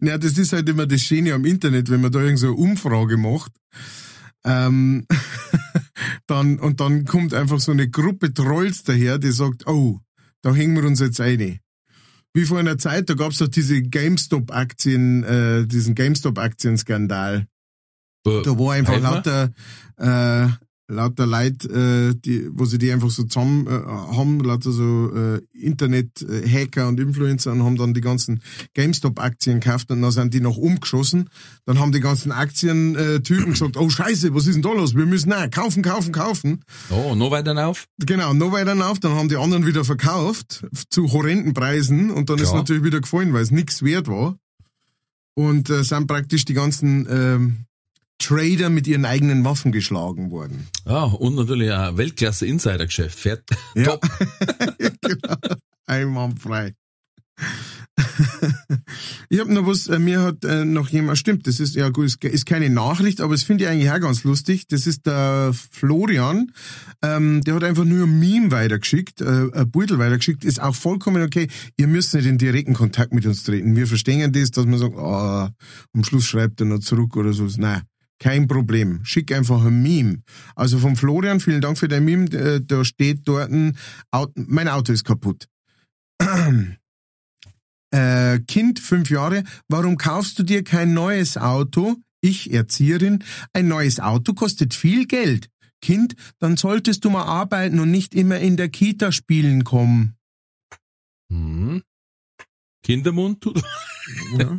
das 0.00 0.38
ist 0.38 0.52
halt 0.52 0.68
immer 0.68 0.86
das 0.86 1.02
Schöne 1.02 1.34
am 1.34 1.44
Internet, 1.44 1.90
wenn 1.90 2.00
man 2.00 2.12
da 2.12 2.20
irgend 2.20 2.38
so 2.38 2.48
eine 2.48 2.56
Umfrage 2.56 3.16
macht. 3.16 3.52
Ähm, 4.44 5.06
dann, 6.26 6.58
und 6.58 6.80
dann 6.80 7.04
kommt 7.04 7.34
einfach 7.34 7.60
so 7.60 7.72
eine 7.72 7.88
Gruppe 7.88 8.32
Trolls 8.34 8.82
daher, 8.82 9.18
die 9.18 9.32
sagt, 9.32 9.66
oh, 9.66 10.00
da 10.42 10.54
hängen 10.54 10.76
wir 10.76 10.84
uns 10.84 11.00
jetzt 11.00 11.20
ein. 11.20 11.60
Wie 12.34 12.44
vor 12.44 12.58
einer 12.58 12.78
Zeit, 12.78 13.10
da 13.10 13.14
gab's 13.14 13.38
doch 13.38 13.48
diese 13.48 13.82
GameStop-Aktien, 13.82 15.22
äh, 15.22 15.66
diesen 15.66 15.94
GameStop-Aktienskandal. 15.94 17.46
äh, 18.26 18.42
Da 18.42 18.58
war 18.58 18.72
einfach 18.72 19.00
lauter, 19.00 19.52
äh, 19.98 20.48
lauter 20.92 21.26
Leute, 21.26 21.68
äh, 21.68 22.14
die, 22.14 22.48
wo 22.52 22.64
sie 22.64 22.78
die 22.78 22.92
einfach 22.92 23.10
so 23.10 23.24
zusammen 23.24 23.66
äh, 23.66 23.70
haben, 23.70 24.40
lauter 24.40 24.70
so 24.70 25.10
äh, 25.14 25.40
Internet-Hacker 25.52 26.88
und 26.88 27.00
Influencer 27.00 27.52
und 27.52 27.62
haben 27.62 27.76
dann 27.76 27.94
die 27.94 28.00
ganzen 28.00 28.42
GameStop-Aktien 28.74 29.60
gekauft 29.60 29.90
und 29.90 30.02
dann 30.02 30.10
sind 30.10 30.34
die 30.34 30.40
noch 30.40 30.56
umgeschossen. 30.56 31.30
Dann 31.64 31.78
haben 31.78 31.92
die 31.92 32.00
ganzen 32.00 32.32
Aktientypen 32.32 33.52
gesagt, 33.52 33.76
oh 33.76 33.88
scheiße, 33.88 34.34
was 34.34 34.46
ist 34.46 34.54
denn 34.54 34.62
da 34.62 34.72
los? 34.72 34.94
Wir 34.94 35.06
müssen 35.06 35.30
nein, 35.30 35.50
kaufen, 35.50 35.82
kaufen, 35.82 36.12
kaufen. 36.12 36.64
oh, 36.90 37.14
noch 37.14 37.30
weiter 37.30 37.66
auf. 37.66 37.86
Genau, 37.98 38.34
noch 38.34 38.52
weiter 38.52 38.72
auf, 38.88 38.98
dann 39.00 39.12
haben 39.12 39.28
die 39.28 39.36
anderen 39.36 39.66
wieder 39.66 39.84
verkauft 39.84 40.64
zu 40.90 41.12
horrenden 41.12 41.54
Preisen 41.54 42.10
und 42.10 42.30
dann 42.30 42.38
ist 42.38 42.50
Klar. 42.50 42.58
natürlich 42.58 42.84
wieder 42.84 43.00
gefallen, 43.00 43.32
weil 43.32 43.42
es 43.42 43.50
nichts 43.50 43.82
wert 43.82 44.08
war. 44.08 44.36
Und 45.34 45.70
äh, 45.70 45.82
sind 45.82 46.06
praktisch 46.06 46.44
die 46.44 46.52
ganzen 46.52 47.06
ähm, 47.08 47.64
Trader 48.22 48.70
mit 48.70 48.86
ihren 48.86 49.04
eigenen 49.04 49.44
Waffen 49.44 49.72
geschlagen 49.72 50.30
worden. 50.30 50.68
Ja, 50.86 51.04
und 51.04 51.34
natürlich 51.34 51.72
ein 51.72 51.96
Weltklasse-Insider-Geschäft. 51.96 53.18
Fährt 53.18 53.44
Ja. 53.74 53.84
top. 53.96 54.06
genau. 54.78 55.36
Einwandfrei. 55.86 56.74
ich 59.28 59.40
habe 59.40 59.52
noch 59.52 59.66
was, 59.66 59.88
äh, 59.88 59.98
mir 59.98 60.20
hat 60.20 60.44
äh, 60.44 60.64
noch 60.64 60.88
jemand, 60.88 61.18
stimmt, 61.18 61.46
das 61.46 61.60
ist 61.60 61.74
ja 61.74 61.88
gut, 61.88 62.06
ist, 62.06 62.24
ist 62.24 62.46
keine 62.46 62.70
Nachricht, 62.70 63.20
aber 63.20 63.34
das 63.34 63.42
finde 63.42 63.64
ich 63.64 63.70
eigentlich 63.70 63.90
auch 63.90 64.00
ganz 64.00 64.24
lustig. 64.24 64.68
Das 64.68 64.86
ist 64.86 65.06
der 65.06 65.52
Florian, 65.70 66.52
ähm, 67.02 67.42
der 67.42 67.54
hat 67.54 67.64
einfach 67.64 67.84
nur 67.84 68.06
ein 68.06 68.18
Meme 68.18 68.50
weitergeschickt, 68.50 69.20
äh, 69.20 69.48
ein 69.52 69.70
Beutel 69.70 69.98
weitergeschickt, 69.98 70.44
ist 70.44 70.62
auch 70.62 70.74
vollkommen 70.74 71.22
okay. 71.22 71.48
Ihr 71.76 71.86
müsst 71.88 72.14
nicht 72.14 72.26
in 72.26 72.38
direkten 72.38 72.74
Kontakt 72.74 73.12
mit 73.12 73.26
uns 73.26 73.42
treten. 73.42 73.76
Wir 73.76 73.86
verstehen 73.86 74.32
das, 74.32 74.50
dass 74.52 74.66
man 74.66 74.78
sagt, 74.78 74.96
ah, 74.96 75.50
am 75.92 76.04
Schluss 76.04 76.24
schreibt 76.24 76.60
er 76.60 76.66
noch 76.66 76.80
zurück 76.80 77.16
oder 77.16 77.32
so. 77.32 77.46
Nein, 77.56 77.82
kein 78.22 78.46
Problem. 78.46 79.04
Schick 79.04 79.32
einfach 79.32 79.64
ein 79.64 79.82
Meme. 79.82 80.22
Also 80.54 80.78
vom 80.78 80.94
Florian, 80.94 81.40
vielen 81.40 81.60
Dank 81.60 81.76
für 81.76 81.88
dein 81.88 82.04
Meme. 82.04 82.30
Äh, 82.30 82.60
Da 82.64 82.84
steht 82.84 83.22
dort, 83.24 83.50
ein 83.50 83.76
Auto, 84.12 84.32
mein 84.36 84.68
Auto 84.68 84.92
ist 84.92 85.04
kaputt. 85.04 85.48
Äh, 87.94 88.38
kind, 88.48 88.80
fünf 88.80 89.10
Jahre, 89.10 89.44
warum 89.68 89.98
kaufst 89.98 90.38
du 90.38 90.44
dir 90.44 90.64
kein 90.64 90.94
neues 90.94 91.36
Auto? 91.36 91.96
Ich, 92.22 92.50
Erzieherin, 92.50 93.22
ein 93.52 93.68
neues 93.68 94.00
Auto 94.00 94.32
kostet 94.32 94.72
viel 94.72 95.06
Geld. 95.06 95.50
Kind, 95.82 96.14
dann 96.38 96.56
solltest 96.56 97.04
du 97.04 97.10
mal 97.10 97.24
arbeiten 97.24 97.80
und 97.80 97.90
nicht 97.90 98.14
immer 98.14 98.38
in 98.38 98.56
der 98.56 98.70
Kita 98.70 99.12
spielen 99.12 99.64
kommen. 99.64 100.16
Hm. 101.30 101.82
Kindermund 102.82 103.42
tut. 103.42 103.62
Ja. 104.38 104.58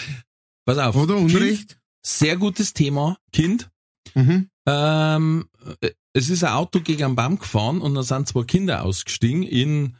Pass 0.66 0.76
auf. 0.76 0.94
Oder 0.94 1.16
Kind, 1.16 1.34
Unrecht? 1.34 1.78
Sehr 2.08 2.36
gutes 2.36 2.72
Thema. 2.72 3.18
Kind. 3.32 3.70
Mhm. 4.14 4.48
Ähm, 4.66 5.48
äh, 5.80 5.90
es 6.12 6.30
ist 6.30 6.42
ein 6.44 6.52
Auto 6.52 6.80
gegen 6.80 7.04
einen 7.04 7.16
Baum 7.16 7.38
gefahren 7.38 7.80
und 7.80 7.94
da 7.94 8.02
sind 8.02 8.26
zwei 8.28 8.42
Kinder 8.44 8.84
ausgestiegen 8.84 9.42
in, 9.42 9.96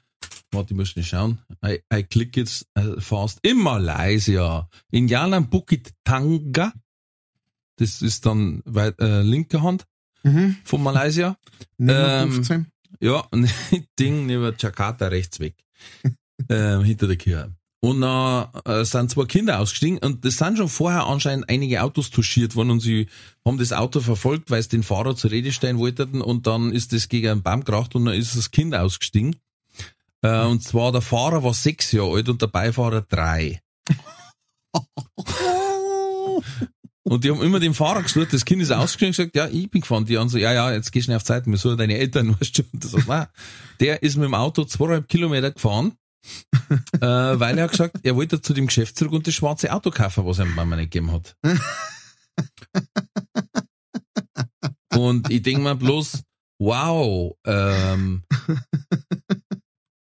warte, 0.50 0.72
ich 0.72 0.76
muss 0.78 0.96
nicht 0.96 1.08
schauen, 1.08 1.40
I, 1.64 1.80
I 1.92 2.02
click 2.02 2.36
jetzt 2.36 2.66
äh, 2.74 3.00
fast, 3.00 3.38
in 3.42 3.58
Malaysia, 3.58 4.68
in 4.90 5.08
Jalan 5.08 5.48
Bukit 5.48 5.92
Tanga. 6.04 6.72
Das 7.76 8.02
ist 8.02 8.26
dann 8.26 8.62
weit, 8.64 8.98
äh, 9.00 9.22
linke 9.22 9.62
Hand 9.62 9.86
Mhm. 10.24 10.56
von 10.64 10.82
Malaysia. 10.82 11.36
Ähm, 11.78 12.32
15. 12.32 12.66
Ja, 13.00 13.28
Ding 14.00 14.26
neben 14.26 14.52
Jakarta 14.58 15.06
rechts 15.06 15.38
weg. 15.38 15.54
ähm, 16.48 16.82
hinter 16.82 17.06
der 17.06 17.16
Kirche. 17.16 17.54
Und 17.80 18.00
dann 18.00 18.48
äh, 18.64 18.84
sind 18.84 19.10
zwei 19.10 19.24
Kinder 19.26 19.60
ausgestiegen 19.60 19.98
und 19.98 20.24
das 20.24 20.34
sind 20.36 20.58
schon 20.58 20.68
vorher 20.68 21.06
anscheinend 21.06 21.48
einige 21.48 21.82
Autos 21.84 22.10
touchiert 22.10 22.56
worden 22.56 22.72
und 22.72 22.80
sie 22.80 23.06
haben 23.44 23.56
das 23.56 23.72
Auto 23.72 24.00
verfolgt, 24.00 24.50
weil 24.50 24.58
es 24.58 24.66
den 24.66 24.82
Fahrer 24.82 25.14
zur 25.14 25.30
Rede 25.30 25.52
stellen 25.52 25.78
wollten 25.78 26.20
und 26.20 26.48
dann 26.48 26.72
ist 26.72 26.92
das 26.92 27.08
gegen 27.08 27.28
einen 27.28 27.42
Baum 27.42 27.62
geracht 27.62 27.94
und 27.94 28.06
dann 28.06 28.14
ist 28.14 28.36
das 28.36 28.50
Kind 28.50 28.74
ausgestiegen. 28.74 29.36
Äh, 30.22 30.44
und 30.46 30.64
zwar 30.64 30.90
der 30.90 31.02
Fahrer 31.02 31.44
war 31.44 31.54
sechs 31.54 31.92
Jahre 31.92 32.16
alt 32.16 32.28
und 32.28 32.42
der 32.42 32.48
Beifahrer 32.48 33.02
drei. 33.02 33.60
Und 37.08 37.24
die 37.24 37.30
haben 37.30 37.40
immer 37.40 37.58
den 37.58 37.72
Fahrer 37.72 38.02
gesucht, 38.02 38.34
das 38.34 38.44
Kind 38.44 38.60
ist 38.60 38.70
ausgestiegen 38.70 39.08
und 39.08 39.16
gesagt, 39.16 39.34
ja, 39.34 39.48
ich 39.48 39.70
bin 39.70 39.80
gefahren. 39.80 40.04
Die 40.04 40.18
anderen 40.18 40.28
so, 40.28 40.36
ja, 40.36 40.52
ja, 40.52 40.72
jetzt 40.72 40.92
geh 40.92 41.00
schnell 41.00 41.16
auf 41.16 41.24
Zeit, 41.24 41.46
wir 41.46 41.56
suchen 41.56 41.78
deine 41.78 41.96
Eltern, 41.96 42.36
weißt 42.40 42.58
du. 42.58 42.62
Und 42.70 42.84
das 42.84 43.06
nein. 43.06 43.26
Der 43.80 44.02
ist 44.02 44.16
mit 44.16 44.26
dem 44.26 44.34
Auto 44.34 44.64
zweieinhalb 44.64 45.08
Kilometer 45.08 45.50
gefahren, 45.50 45.94
äh, 46.70 47.00
weil 47.00 47.58
er 47.58 47.64
hat 47.64 47.70
gesagt, 47.72 48.00
er 48.02 48.16
wollte 48.16 48.40
zu 48.40 48.54
dem 48.54 48.66
Geschäft 48.66 48.96
zurück 48.98 49.12
und 49.12 49.26
das 49.26 49.34
schwarze 49.34 49.72
Auto 49.72 49.90
kaufen, 49.90 50.26
was 50.26 50.38
ihm 50.38 50.54
Mama 50.54 50.76
nicht 50.76 50.90
gegeben 50.90 51.12
hat. 51.12 51.36
Und 54.94 55.30
ich 55.30 55.42
denke 55.42 55.62
mir 55.62 55.76
bloß, 55.76 56.22
wow, 56.58 57.36
ähm, 57.44 58.24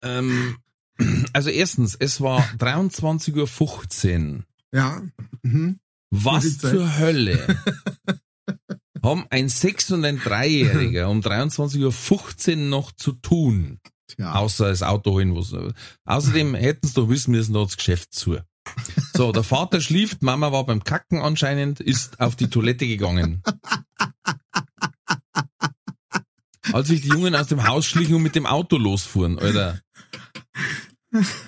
ähm, 0.03 0.57
also 1.33 1.49
erstens, 1.49 1.95
es 1.95 2.21
war 2.21 2.41
23.15 2.57 4.37
Uhr. 4.37 4.43
Ja. 4.71 5.01
Mhm. 5.43 5.79
Was 6.11 6.57
zur 6.57 6.97
Hölle? 6.97 7.59
haben 9.03 9.25
ein 9.29 9.49
Sechs- 9.49 9.91
und 9.91 10.03
ein 10.05 10.19
Dreijähriger 10.19 11.09
um 11.09 11.21
23.15 11.21 12.49
Uhr 12.49 12.55
noch 12.57 12.91
zu 12.91 13.13
tun? 13.13 13.79
Ja. 14.17 14.33
Außer 14.35 14.69
das 14.69 14.83
Auto 14.83 15.11
holen. 15.11 15.35
Was. 15.35 15.53
Außerdem 16.05 16.55
hätten 16.55 16.87
sie 16.87 16.93
doch 16.93 17.09
wissen 17.09 17.31
müssen, 17.31 17.53
da 17.53 17.63
das 17.63 17.77
Geschäft 17.77 18.13
zu. 18.13 18.37
So, 19.13 19.31
der 19.31 19.43
Vater 19.43 19.81
schläft, 19.81 20.21
Mama 20.21 20.51
war 20.51 20.65
beim 20.65 20.83
Kacken 20.83 21.21
anscheinend, 21.21 21.79
ist 21.79 22.19
auf 22.19 22.35
die 22.35 22.49
Toilette 22.49 22.87
gegangen. 22.87 23.41
Als 26.71 26.87
sich 26.87 27.01
die 27.01 27.09
Jungen 27.09 27.35
aus 27.35 27.47
dem 27.47 27.67
Haus 27.67 27.85
schlichen 27.85 28.15
und 28.15 28.21
mit 28.21 28.35
dem 28.35 28.45
Auto 28.45 28.77
losfuhren, 28.77 29.39
Alter. 29.39 29.79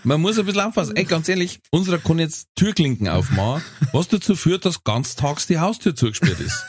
Man 0.03 0.19
muss 0.19 0.39
ein 0.39 0.45
bisschen 0.45 0.61
aufpassen. 0.61 0.95
Ey, 0.95 1.03
ganz 1.03 1.29
ehrlich, 1.29 1.59
unserer 1.69 1.99
kann 1.99 2.17
jetzt 2.17 2.47
Türklinken 2.55 3.07
aufmachen, 3.07 3.63
was 3.93 4.07
dazu 4.07 4.35
führt, 4.35 4.65
dass 4.65 4.83
ganztags 4.83 5.45
die 5.45 5.59
Haustür 5.59 5.95
zugesperrt 5.95 6.39
ist. 6.39 6.65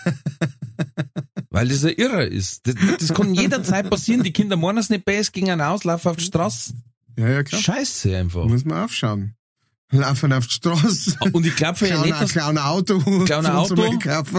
Weil 1.52 1.68
das 1.68 1.84
ein 1.84 1.92
Irrer 1.94 2.26
ist. 2.26 2.66
Das, 2.66 2.74
das 2.98 3.12
kann 3.12 3.34
jederzeit 3.34 3.90
passieren. 3.90 4.22
Die 4.22 4.32
Kinder 4.32 4.56
meinen 4.56 4.78
es 4.78 4.88
nicht 4.88 5.04
besser, 5.04 5.32
gehen 5.32 5.60
aus, 5.60 5.84
laufen 5.84 6.08
auf 6.08 6.16
die 6.16 6.24
Straße. 6.24 6.72
ja, 7.18 7.28
ja, 7.28 7.42
klar. 7.42 7.60
Scheiße 7.60 8.16
einfach. 8.16 8.46
Muss 8.46 8.64
man 8.64 8.84
aufschauen. 8.84 9.34
Laufen 9.90 10.32
auf 10.32 10.46
die 10.46 10.54
Straße. 10.54 11.18
Und 11.32 11.44
ich 11.44 11.54
glaube 11.54 11.78
ja 11.80 11.88
Klauen 11.88 12.06
nicht, 12.06 12.14
ein 12.14 12.20
dass 12.22 12.32
kleines 12.32 12.62
Auto. 12.62 13.00
So 13.00 13.74
Auto? 13.74 13.98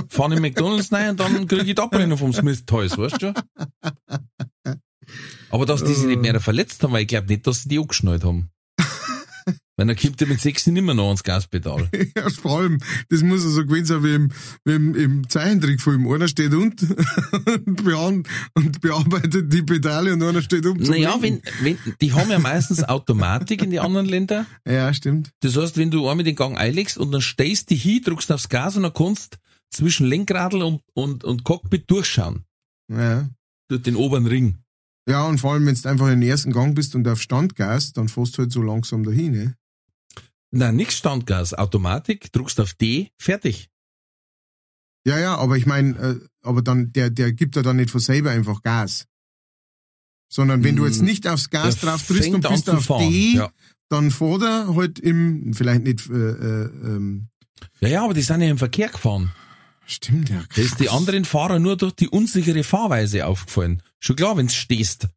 fahren 0.09 0.31
in 0.31 0.41
McDonalds 0.41 0.91
rein 0.91 1.11
und 1.11 1.19
dann 1.19 1.47
kriege 1.47 1.61
ich 1.61 1.75
die 1.75 1.81
Ablehnung 1.81 2.17
vom 2.17 2.33
Smith 2.33 2.65
Toys, 2.65 2.97
weißt 2.97 3.21
du? 3.21 3.33
Aber 5.51 5.67
dass 5.67 5.83
die 5.83 5.93
sich 5.93 6.07
nicht 6.07 6.21
mehr 6.21 6.39
verletzt 6.39 6.81
haben, 6.81 6.93
weil 6.93 7.03
ich 7.03 7.07
glaube 7.07 7.27
nicht, 7.27 7.45
dass 7.45 7.61
sie 7.61 7.69
die 7.69 7.77
angeschnallt 7.77 8.23
haben. 8.23 8.49
Weil 9.75 9.87
dann 9.87 9.95
kommt 9.95 10.19
der 10.19 10.27
mit 10.27 10.39
sechs 10.39 10.67
nicht 10.67 10.83
mehr 10.83 10.93
noch 10.93 11.07
ans 11.07 11.23
Gaspedal. 11.23 11.89
Ja, 12.15 12.29
vor 12.29 12.59
allem, 12.59 12.77
das 13.09 13.23
muss 13.23 13.43
ja 13.43 13.49
so 13.49 13.65
gewesen 13.65 13.85
sein 13.85 14.03
wie 14.03 14.13
im, 14.13 14.31
wie 14.65 14.73
im, 14.73 14.95
im 14.95 15.29
Zeichentrickfilm. 15.29 16.07
Einer 16.07 16.27
steht 16.27 16.53
und, 16.53 16.75
bean 17.83 18.23
und 18.53 18.81
bearbeitet 18.81 19.51
die 19.51 19.63
Pedale 19.63 20.13
und 20.13 20.21
einer 20.21 20.43
steht 20.43 20.63
zum 20.63 20.77
Naja, 20.77 21.17
wenn, 21.19 21.41
wenn, 21.61 21.77
die 22.01 22.13
haben 22.13 22.29
ja 22.29 22.37
meistens 22.37 22.83
Automatik 22.83 23.63
in 23.63 23.71
die 23.71 23.79
anderen 23.79 24.05
Länder. 24.05 24.45
Ja, 24.67 24.93
stimmt. 24.93 25.31
Das 25.41 25.57
heißt, 25.57 25.77
wenn 25.77 25.89
du 25.89 26.07
einmal 26.07 26.23
den 26.23 26.35
Gang 26.35 26.57
einlegst 26.57 26.97
und 26.97 27.11
dann 27.11 27.21
stehst 27.21 27.71
du 27.71 27.75
hin, 27.75 28.01
drückst 28.03 28.31
aufs 28.31 28.49
Gas 28.49 28.77
und 28.77 28.83
dann 28.83 28.93
kannst 28.93 29.39
zwischen 29.71 30.05
Lenkradl 30.05 30.61
und, 30.61 30.81
und, 30.93 31.23
und 31.23 31.43
Cockpit 31.43 31.89
durchschauen. 31.89 32.43
Ja. 32.91 33.27
Durch 33.69 33.81
den 33.81 33.95
oberen 33.95 34.27
Ring. 34.27 34.59
Ja, 35.09 35.25
und 35.25 35.39
vor 35.39 35.53
allem, 35.53 35.65
wenn 35.65 35.75
du 35.75 35.89
einfach 35.89 36.07
in 36.09 36.21
den 36.21 36.29
ersten 36.29 36.51
Gang 36.51 36.75
bist 36.75 36.95
und 36.95 37.07
auf 37.07 37.21
Stand 37.21 37.55
gehst, 37.55 37.97
dann 37.97 38.07
fährst 38.07 38.37
du 38.37 38.43
halt 38.43 38.51
so 38.51 38.61
langsam 38.61 39.03
dahin, 39.03 39.31
ne? 39.31 39.55
Nein, 40.55 40.75
nix 40.75 40.95
Standgas, 40.97 41.55
Automatik, 41.55 42.31
drückst 42.31 42.59
auf 42.59 42.73
D, 42.75 43.09
fertig. 43.17 43.69
Ja, 45.05 45.17
ja, 45.19 45.35
aber 45.35 45.57
ich 45.57 45.65
meine, 45.65 45.97
äh, 45.97 46.19
aber 46.43 46.61
dann, 46.61 46.93
der, 46.93 47.09
der 47.09 47.33
gibt 47.33 47.55
ja 47.55 47.63
dann 47.63 47.77
nicht 47.77 47.89
von 47.89 47.99
selber 47.99 48.29
einfach 48.31 48.61
Gas. 48.61 49.07
Sondern 50.31 50.63
wenn 50.63 50.75
du 50.75 50.85
jetzt 50.85 50.99
Hm, 50.99 51.05
nicht 51.05 51.27
aufs 51.27 51.49
Gas 51.49 51.77
drauf 51.77 52.05
drückst 52.05 52.23
fängt 52.23 52.35
und 52.45 52.47
bist 52.47 52.69
auf 52.69 52.85
fahren, 52.85 53.09
D, 53.09 53.33
Ja. 53.35 53.51
dann 53.89 54.11
fährt 54.11 54.43
er 54.43 54.75
halt 54.75 54.99
im, 54.99 55.53
vielleicht 55.55 55.83
nicht, 55.83 56.07
äh, 56.09 56.13
äh, 56.13 56.65
ähm, 56.65 57.29
ja, 57.81 57.87
ja, 57.89 58.03
aber 58.03 58.13
die 58.13 58.21
sind 58.21 58.41
ja 58.41 58.49
im 58.49 58.57
Verkehr 58.59 58.89
gefahren. 58.89 59.31
stimmt, 59.87 60.29
ja. 60.29 60.43
Da 60.55 60.61
ist 60.61 60.79
die 60.79 60.89
anderen 60.89 61.25
Fahrer 61.25 61.57
nur 61.59 61.77
durch 61.77 61.93
die 61.93 62.09
unsichere 62.09 62.63
Fahrweise 62.63 63.25
aufgefallen. 63.25 63.81
Schon 63.99 64.15
klar, 64.15 64.37
wenn's 64.37 64.53
stehst. 64.55 65.07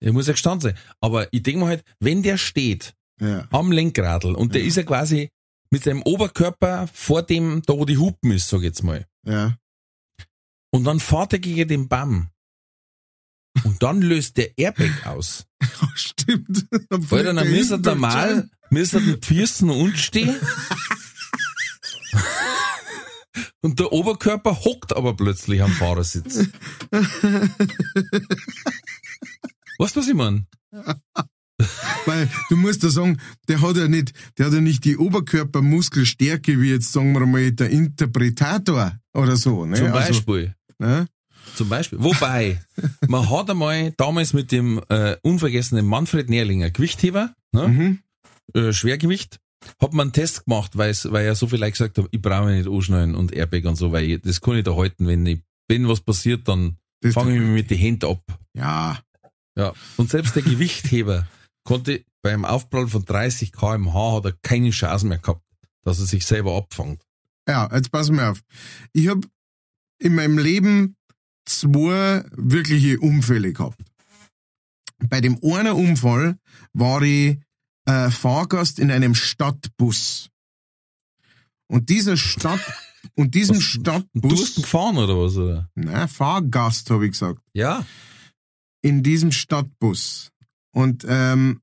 Er 0.00 0.12
muss 0.12 0.26
ja 0.26 0.32
gestanden 0.34 0.60
sein. 0.60 0.78
Aber 1.00 1.32
ich 1.32 1.42
denke 1.42 1.60
mir 1.60 1.66
halt, 1.68 1.84
wenn 2.00 2.22
der 2.22 2.36
steht 2.36 2.94
Ja. 3.22 3.46
am 3.50 3.70
Lenkradl 3.72 4.34
und 4.34 4.54
der 4.54 4.62
Ja. 4.62 4.68
ist 4.68 4.76
ja 4.76 4.82
quasi 4.82 5.28
mit 5.70 5.84
seinem 5.84 6.02
Oberkörper 6.02 6.88
vor 6.92 7.22
dem, 7.22 7.62
da 7.66 7.74
wo 7.74 7.84
die 7.84 7.96
Hupen 7.98 8.32
ist, 8.32 8.48
sag 8.48 8.58
ich 8.58 8.64
jetzt 8.64 8.82
mal. 8.82 9.06
Ja. 9.24 9.56
Und 10.70 10.84
dann 10.84 10.98
fährt 11.00 11.32
er 11.34 11.38
gegen 11.38 11.68
den 11.68 11.88
Baum. 11.88 12.28
Und 13.64 13.82
dann 13.82 14.00
löst 14.02 14.38
der 14.38 14.56
Airbag 14.58 15.06
aus. 15.06 15.44
Stimmt. 15.94 16.66
Dann 16.88 17.10
Weil 17.10 17.24
dann 17.24 17.48
müsste 17.50 17.78
durch 17.78 17.96
mal, 17.98 18.48
müsste 18.70 19.00
den 19.00 19.20
Pfirsten 19.20 19.70
unten 19.70 19.96
stehen. 19.96 20.34
Und 23.64 23.78
der 23.78 23.92
Oberkörper 23.92 24.64
hockt 24.64 24.94
aber 24.96 25.14
plötzlich 25.16 25.62
am 25.62 25.70
Fahrersitz. 25.70 26.38
weißt 29.78 29.96
du, 29.96 30.00
was 30.00 30.08
ich 30.08 30.14
mein? 30.14 30.48
Weil 32.06 32.28
du 32.48 32.56
musst 32.56 32.82
ja 32.82 32.90
sagen, 32.90 33.18
der 33.48 33.60
hat 33.60 33.76
ja 33.76 33.88
nicht, 33.88 34.12
der 34.38 34.46
hat 34.46 34.52
ja 34.52 34.60
nicht 34.60 34.84
die 34.84 34.96
Oberkörpermuskelstärke 34.96 36.60
wie 36.60 36.70
jetzt 36.70 36.92
sagen 36.92 37.12
wir 37.12 37.24
mal 37.26 37.52
der 37.52 37.70
Interpretator 37.70 38.96
oder 39.14 39.36
so. 39.36 39.64
Ne? 39.66 39.76
Zum 39.76 39.86
Also, 39.88 39.98
Beispiel. 40.08 40.54
ne? 40.78 41.06
Zum 41.54 41.68
Beispiel. 41.68 41.98
Wobei, 42.02 42.60
man 43.08 43.28
hat 43.30 43.50
einmal 43.50 43.92
damals 43.96 44.32
mit 44.32 44.52
dem 44.52 44.80
äh, 44.88 45.16
unvergessenen 45.22 45.84
Manfred 45.86 46.30
Nährlinger, 46.30 46.70
Gewichtheber, 46.70 47.34
ne? 47.52 47.68
Mhm. 47.68 47.98
äh, 48.54 48.72
Schwergewicht, 48.72 49.38
hat 49.80 49.92
man 49.92 50.06
einen 50.06 50.12
Test 50.12 50.44
gemacht, 50.46 50.72
weil, 50.76 50.94
ja 51.24 51.34
so 51.34 51.46
viele 51.46 51.60
Leute 51.60 51.72
gesagt 51.72 51.98
haben, 51.98 52.08
ich 52.10 52.22
brauche 52.22 52.46
mich 52.46 52.64
nicht 52.64 52.74
anschnallen 52.74 53.14
und 53.14 53.32
Airbag 53.32 53.64
und 53.66 53.76
so, 53.76 53.92
weil 53.92 54.04
ich, 54.10 54.20
das 54.22 54.40
kann 54.40 54.56
ich 54.56 54.64
da 54.64 54.74
halten, 54.74 55.06
wenn 55.06 55.26
ich, 55.26 55.40
wenn 55.68 55.88
was 55.88 56.00
passiert, 56.00 56.48
dann 56.48 56.76
fange 57.12 57.34
ich 57.34 57.40
mich 57.40 57.50
mit 57.50 57.70
den 57.70 57.78
Händen 57.78 58.06
ab. 58.06 58.22
Ja, 58.54 59.00
Ja. 59.56 59.72
Und 59.96 60.10
selbst 60.10 60.34
der 60.34 60.42
Gewichtheber 60.52 61.26
konnte 61.64 62.04
beim 62.22 62.44
Aufprall 62.44 62.86
von 62.88 63.04
30 63.04 63.52
kmh 63.52 64.16
hat 64.16 64.24
er 64.24 64.32
keine 64.42 64.70
Chance 64.70 65.06
mehr 65.06 65.18
gehabt, 65.18 65.42
dass 65.82 65.98
er 65.98 66.06
sich 66.06 66.24
selber 66.26 66.56
abfangt. 66.56 67.02
ja, 67.48 67.68
jetzt 67.74 67.90
pass 67.90 68.10
mal 68.10 68.30
auf. 68.30 68.40
Ich 68.92 69.08
habe 69.08 69.26
in 69.98 70.14
meinem 70.14 70.38
Leben 70.38 70.96
zwei 71.44 72.24
wirkliche 72.32 73.00
Unfälle 73.00 73.52
gehabt. 73.52 73.80
Bei 75.08 75.20
dem 75.20 75.38
einen 75.42 75.72
Unfall 75.72 76.38
war 76.72 77.02
ich 77.02 77.38
äh, 77.86 78.10
Fahrgast 78.10 78.78
in 78.78 78.90
einem 78.92 79.14
Stadtbus. 79.16 80.28
Und 81.68 81.88
dieser 81.88 82.16
Stadt 82.16 82.60
und 83.16 83.34
diesem 83.34 83.56
Was- 83.56 83.62
Stadtbus, 83.64 84.30
Du 84.34 84.40
hast 84.42 84.54
gefahren 84.56 84.98
oder 84.98 85.18
was? 85.18 85.36
Oder? 85.36 85.68
na, 85.74 86.06
Fahrgast 86.06 86.88
habe 86.90 87.06
ich 87.06 87.12
gesagt. 87.12 87.40
Ja. 87.52 87.84
in 88.82 89.02
diesem 89.02 89.32
Stadtbus. 89.32 90.30
Und 90.72 91.04
ähm, 91.08 91.60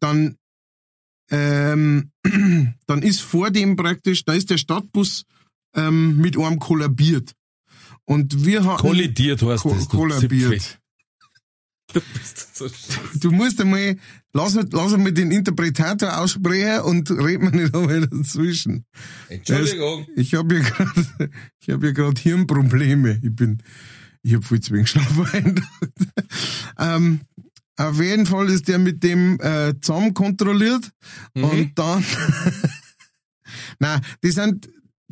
dann, 0.00 0.36
ähm, 1.30 2.10
dann 2.86 3.02
ist 3.02 3.20
vor 3.20 3.50
dem 3.50 3.76
praktisch, 3.76 4.24
da 4.24 4.32
ist 4.34 4.50
der 4.50 4.58
Stadtbus 4.58 5.24
ähm, 5.74 6.18
mit 6.18 6.36
einem 6.36 6.58
kollabiert. 6.58 7.34
Und 8.04 8.44
wir 8.44 8.64
haben 8.64 8.78
Kollidiert 8.78 9.42
heißt 9.42 9.62
ko 9.62 9.74
das. 9.74 9.88
kollabiert. 9.88 10.78
Du 11.92 12.00
bist 12.14 12.56
so. 12.56 12.68
Du 13.18 13.32
musst 13.32 13.60
einmal, 13.60 13.96
lass, 14.32 14.54
lass 14.54 14.94
einmal 14.94 15.10
den 15.10 15.32
Interpretator 15.32 16.18
aussprechen 16.18 16.82
und 16.82 17.10
red 17.10 17.40
mir 17.40 17.50
nicht 17.50 17.74
einmal 17.74 18.06
dazwischen. 18.06 18.84
Entschuldigung. 19.28 20.06
Ich 20.14 20.34
habe 20.34 20.54
hier 20.54 20.64
gerade, 20.64 21.30
ich 21.58 21.70
habe 21.70 21.86
hier 21.86 21.92
gerade 21.92 22.20
Hirnprobleme. 22.20 23.18
Ich 23.22 23.34
bin, 23.34 23.60
ich 24.22 24.34
habe 24.34 24.44
viel 24.44 24.60
zu 24.60 24.72
wenig 24.72 24.88
Schlaf 24.88 25.12
ähm, 26.78 27.22
auf 27.88 28.00
jeden 28.00 28.26
Fall 28.26 28.48
ist 28.50 28.68
der 28.68 28.78
mit 28.78 29.02
dem 29.02 29.38
äh, 29.40 29.74
zusammen 29.80 30.14
kontrolliert 30.14 30.90
Mhm. 31.34 31.44
und 31.44 31.78
dann, 31.78 32.04
na, 33.78 34.00
die 34.22 34.30
sind, 34.30 34.68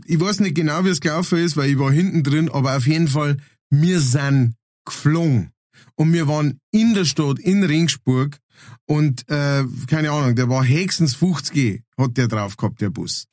ich 0.07 0.21
weiß 0.21 0.41
nicht 0.41 0.55
genau, 0.55 0.85
wie 0.85 0.91
es 0.91 1.01
gelaufen 1.01 1.39
ist, 1.39 1.57
weil 1.57 1.71
ich 1.71 1.79
war 1.79 1.91
hinten 1.93 2.23
drin, 2.23 2.49
aber 2.51 2.77
auf 2.77 2.87
jeden 2.87 3.09
Fall, 3.09 3.37
wir 3.71 4.01
sind 4.01 4.55
geflogen. 4.85 5.51
und 5.97 6.12
wir 6.12 6.27
waren 6.29 6.59
in 6.73 6.95
der 6.95 7.05
Stadt, 7.05 7.39
in 7.39 7.62
Ringsburg 7.64 8.39
und 8.87 9.29
äh, 9.29 9.64
keine 9.87 10.11
Ahnung, 10.11 10.35
der 10.37 10.49
war 10.49 10.66
höchstens 10.66 11.14
50 11.14 11.83
hat 11.99 12.16
der 12.16 12.29
drauf 12.29 12.57
gehabt, 12.57 12.81
der 12.81 12.91
Bus. 12.91 13.27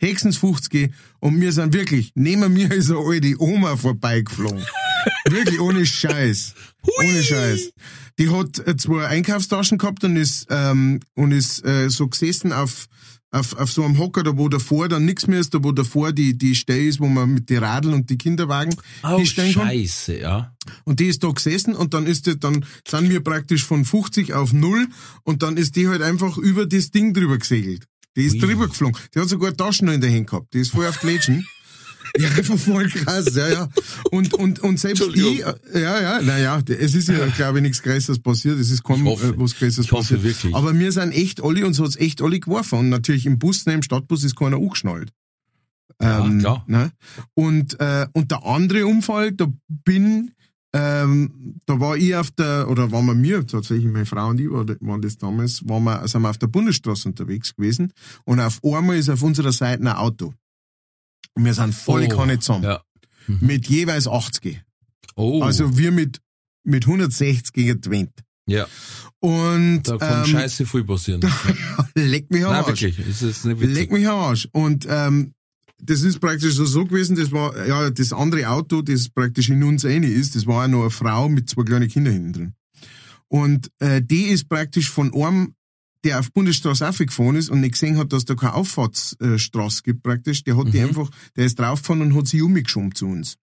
Höchstens 0.00 0.36
50 0.38 0.92
und 1.20 1.40
wir 1.40 1.52
sind 1.52 1.72
wirklich, 1.74 2.12
neben 2.14 2.52
mir 2.52 2.70
ist 2.72 2.90
eine 2.90 2.98
alte 3.00 3.40
Oma 3.40 3.76
vorbeigeflogen. 3.76 4.64
Wirklich 5.28 5.60
ohne 5.60 5.84
Scheiß. 5.86 6.54
Ohne 7.00 7.22
Scheiß. 7.22 7.70
Die 8.18 8.28
hat 8.30 8.66
äh, 8.66 8.76
zwei 8.76 9.06
Einkaufstaschen 9.06 9.78
gehabt 9.78 10.04
und 10.04 10.16
ist, 10.16 10.46
ähm, 10.50 11.00
und 11.14 11.32
ist 11.32 11.64
äh, 11.64 11.88
so 11.88 12.08
gesessen 12.08 12.52
auf, 12.52 12.86
auf, 13.30 13.54
auf 13.56 13.72
so 13.72 13.84
einem 13.84 13.98
Hocker, 13.98 14.22
da 14.22 14.36
wo 14.36 14.48
davor 14.48 14.88
dann 14.88 15.06
nichts 15.06 15.26
mehr 15.26 15.40
ist, 15.40 15.54
da 15.54 15.62
wo 15.64 15.72
davor 15.72 16.12
die, 16.12 16.36
die 16.36 16.54
Stelle 16.54 16.84
ist, 16.84 17.00
wo 17.00 17.08
man 17.08 17.32
mit 17.32 17.48
den 17.48 17.64
Radeln 17.64 17.94
und 17.94 18.10
die 18.10 18.18
Kinderwagen 18.18 18.74
Oh, 19.02 19.16
die 19.18 19.26
stellen 19.26 19.54
kann. 19.54 19.68
scheiße, 19.68 20.18
ja. 20.18 20.54
Und 20.84 21.00
die 21.00 21.06
ist 21.06 21.24
da 21.24 21.30
gesessen 21.30 21.74
und 21.74 21.94
dann 21.94 22.06
ist 22.06 22.26
die, 22.26 22.38
dann 22.38 22.64
sind 22.86 23.08
wir 23.08 23.20
praktisch 23.20 23.64
von 23.64 23.84
50 23.84 24.34
auf 24.34 24.52
null 24.52 24.86
und 25.22 25.42
dann 25.42 25.56
ist 25.56 25.76
die 25.76 25.88
halt 25.88 26.02
einfach 26.02 26.36
über 26.36 26.66
das 26.66 26.90
Ding 26.90 27.14
drüber 27.14 27.38
gesegelt. 27.38 27.86
Die 28.14 28.24
ist 28.24 28.34
Ui. 28.34 28.40
drüber 28.40 28.68
geflogen. 28.68 29.00
Die 29.14 29.20
hat 29.20 29.28
sogar 29.30 29.56
Taschen 29.56 29.86
noch 29.86 29.94
in 29.94 30.02
der 30.02 30.12
Hand 30.12 30.26
gehabt. 30.28 30.52
Die 30.52 30.58
ist 30.58 30.72
voll 30.72 30.86
auf 30.86 30.98
die 30.98 31.06
Lädchen. 31.06 31.46
Ja, 32.18 32.28
einfach 32.28 32.58
voll 32.58 32.88
krass, 32.88 33.34
ja, 33.34 33.48
ja. 33.48 33.68
Und, 34.10 34.34
und, 34.34 34.60
und 34.60 34.78
selbst 34.78 35.02
ich, 35.14 35.38
ja, 35.38 35.56
ja, 35.74 36.22
naja, 36.22 36.60
es 36.68 36.94
ist 36.94 37.08
ja, 37.08 37.26
glaube 37.28 37.58
ich, 37.58 37.62
nichts 37.62 37.82
Größeres 37.82 38.20
passiert. 38.20 38.58
Es 38.58 38.70
ist 38.70 38.82
kaum 38.82 39.04
hoffe. 39.06 39.34
was 39.36 39.56
Größeres 39.56 39.88
passiert. 39.88 40.22
wirklich. 40.22 40.54
Aber 40.54 40.78
wir 40.78 40.92
sind 40.92 41.12
echt 41.12 41.42
alle, 41.42 41.66
uns 41.66 41.80
hat's 41.80 41.96
echt 41.96 42.22
alle 42.22 42.38
geworfen. 42.40 42.78
Und 42.80 42.88
natürlich 42.90 43.26
im 43.26 43.38
Bus, 43.38 43.66
ne, 43.66 43.74
im 43.74 43.82
Stadtbus 43.82 44.24
ist 44.24 44.36
keiner 44.36 44.56
angeschnallt. 44.56 45.10
Ja, 46.00 46.28
klar. 46.38 46.64
Ne? 46.66 46.90
Und, 47.34 47.78
äh, 47.80 48.06
und 48.12 48.30
der 48.30 48.44
andere 48.44 48.86
Unfall, 48.86 49.32
da 49.32 49.46
bin, 49.68 50.32
ähm, 50.74 51.60
da 51.66 51.78
war 51.78 51.96
ich 51.96 52.14
auf 52.16 52.30
der, 52.32 52.68
oder 52.68 52.90
waren 52.92 53.06
wir 53.06 53.14
mir, 53.14 53.46
tatsächlich 53.46 53.90
meine 53.90 54.06
Frau 54.06 54.28
und 54.28 54.40
ich 54.40 54.50
war, 54.50 54.66
waren 54.66 55.02
das 55.02 55.16
damals, 55.16 55.62
waren 55.68 55.84
wir, 55.84 56.06
sind 56.08 56.22
wir 56.22 56.30
auf 56.30 56.38
der 56.38 56.46
Bundesstraße 56.48 57.08
unterwegs 57.08 57.54
gewesen 57.54 57.92
und 58.24 58.40
auf 58.40 58.58
einmal 58.64 58.96
ist 58.96 59.10
auf 59.10 59.22
unserer 59.22 59.52
Seite 59.52 59.82
ein 59.82 59.88
Auto. 59.88 60.34
Und 61.34 61.44
wir 61.44 61.54
sind 61.54 61.74
volle 61.74 62.06
Oh, 62.06 62.16
Kanne 62.16 62.38
zusammen. 62.38 62.64
Ja. 62.64 62.82
Mit 63.26 63.66
jeweils 63.68 64.06
80. 64.08 64.60
Oh, 65.16 65.42
Also 65.42 65.76
wir 65.78 65.92
mit, 65.92 66.20
mit 66.64 66.84
160 66.86 67.52
gegen 67.52 67.80
Twent. 67.80 68.10
ja, 68.46 68.66
Und, 69.20 69.82
da 69.84 69.96
kann 69.98 70.24
ähm, 70.24 70.26
scheiße 70.30 70.66
viel 70.66 70.84
passieren. 70.84 71.20
leck 71.94 72.30
mich 72.30 72.44
am 72.44 72.52
Nein, 72.52 72.64
Arsch. 72.64 72.82
wirklich, 72.82 72.98
nicht 72.98 73.44
witzig. 73.44 73.74
Leck 73.74 73.92
mich 73.92 74.08
am 74.08 74.18
Arsch. 74.18 74.48
Und 74.52 74.86
ähm, 74.88 75.34
das 75.78 76.02
ist 76.02 76.20
praktisch 76.20 76.54
so, 76.54 76.64
so 76.64 76.84
gewesen, 76.84 77.16
das 77.16 77.30
war, 77.32 77.66
ja, 77.66 77.90
das 77.90 78.12
andere 78.12 78.48
Auto, 78.48 78.82
das 78.82 79.08
praktisch 79.08 79.48
in 79.48 79.62
uns 79.64 79.84
eine 79.84 80.06
ist, 80.08 80.34
das 80.36 80.46
war 80.46 80.64
auch 80.64 80.68
noch 80.68 80.82
eine 80.82 80.90
Frau 80.90 81.28
mit 81.28 81.48
zwei 81.48 81.62
kleinen 81.64 81.88
Kindern 81.88 82.12
hinten 82.14 82.32
drin. 82.32 82.54
Und 83.28 83.70
äh, 83.78 84.02
die 84.02 84.24
ist 84.24 84.48
praktisch 84.48 84.90
von 84.90 85.12
einem, 85.14 85.54
der 86.04 86.18
auf 86.20 86.32
Bundesstraße 86.32 86.88
aufgefahren 86.88 87.36
ist 87.36 87.48
und 87.48 87.60
nicht 87.60 87.72
gesehen 87.72 87.96
hat, 87.98 88.12
dass 88.12 88.24
da 88.24 88.34
keine 88.34 88.54
Auffahrtsstraße 88.54 89.82
gibt 89.82 90.02
praktisch, 90.02 90.42
der 90.44 90.56
hat 90.56 90.72
die 90.72 90.80
Mhm. 90.80 90.88
einfach, 90.88 91.10
der 91.36 91.46
ist 91.46 91.58
draufgefahren 91.58 92.02
und 92.02 92.16
hat 92.16 92.26
sie 92.28 92.42
umgeschoben 92.42 92.94
zu 92.94 93.06
uns. 93.06 93.36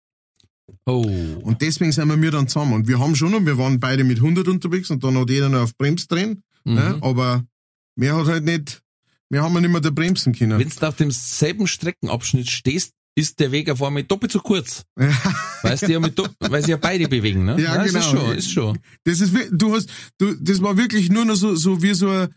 Oh, 0.86 1.02
Und 1.44 1.62
deswegen 1.62 1.92
sind 1.92 2.22
wir 2.22 2.32
dann 2.32 2.48
zusammen. 2.48 2.74
Und 2.74 2.88
wir 2.88 3.00
haben 3.00 3.16
schon 3.16 3.32
noch, 3.32 3.44
wir 3.46 3.58
waren 3.58 3.80
beide 3.80 4.04
mit 4.04 4.20
100 4.22 4.48
unterwegs 4.48 4.90
und 4.92 5.04
dann 5.04 5.18
hat 5.18 5.30
jeder 5.30 5.50
noch 5.50 5.62
auf 5.62 5.76
Brems 5.78 6.08
drin, 6.08 6.44
mhm. 6.64 6.74
ne? 6.76 6.98
aber 7.02 7.44
mehr 7.96 8.16
hat 8.16 8.28
halt 8.28 8.46
nicht, 8.46 8.82
wir 9.30 9.42
haben 9.44 9.54
ja 9.56 9.62
nicht 9.62 9.72
mehr 9.72 9.82
da 9.82 9.90
bremsen 9.90 10.34
können. 10.34 10.60
wenn 10.60 10.70
du 10.70 10.88
auf 10.88 10.96
demselben 10.96 11.68
Streckenabschnitt 11.68 12.50
stehst, 12.50 12.94
ist 13.16 13.40
der 13.40 13.52
Weg 13.52 13.70
auf 13.70 13.82
einmal 13.84 14.04
doppelt 14.04 14.32
so 14.32 14.40
kurz. 14.40 14.84
Weil 15.62 15.78
sie 15.78 15.92
ja, 15.92 16.00
mit, 16.00 16.18
weil 16.40 16.64
sie 16.64 16.72
ja 16.72 16.78
beide 16.78 17.10
bewegen, 17.10 17.44
ne? 17.44 17.60
Ja, 17.62 17.76
Nein, 17.76 17.88
genau. 17.88 18.00
Ist 18.00 18.06
schon, 18.10 18.38
ist 18.38 18.52
schon. 18.52 18.80
Das 19.04 19.20
ist, 19.20 19.34
wir- 19.34 19.50
du 19.52 19.76
hast, 19.76 19.90
du, 20.18 20.34
das 20.36 20.62
war 20.62 20.78
wirklich 20.78 21.10
nur 21.10 21.26
noch 21.26 21.36
so, 21.36 21.54
so 21.56 21.82
wie 21.84 21.94
so 21.94 22.10
ein, 22.10 22.30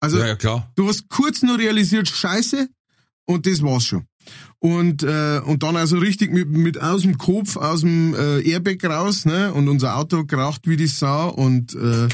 also, 0.00 0.18
Ja, 0.18 0.26
ja, 0.28 0.36
klar. 0.36 0.70
du 0.74 0.88
hast 0.88 1.08
kurz 1.08 1.42
nur 1.42 1.58
realisiert, 1.58 2.08
scheiße, 2.08 2.68
und 3.26 3.46
das 3.46 3.62
war's 3.62 3.84
schon. 3.84 4.04
Und, 4.58 5.02
äh, 5.02 5.40
und 5.44 5.62
dann 5.62 5.76
also 5.76 5.98
richtig 5.98 6.32
mit, 6.32 6.48
mit 6.48 6.80
aus 6.80 7.02
dem 7.02 7.18
Kopf, 7.18 7.56
aus 7.56 7.80
dem 7.80 8.14
äh, 8.14 8.40
Airbag 8.42 8.84
raus, 8.84 9.24
ne, 9.24 9.52
und 9.52 9.68
unser 9.68 9.96
Auto 9.96 10.24
geraucht 10.24 10.62
wie 10.66 10.76
die 10.76 10.86
Sau 10.86 11.30
und, 11.30 11.74
äh, 11.74 12.08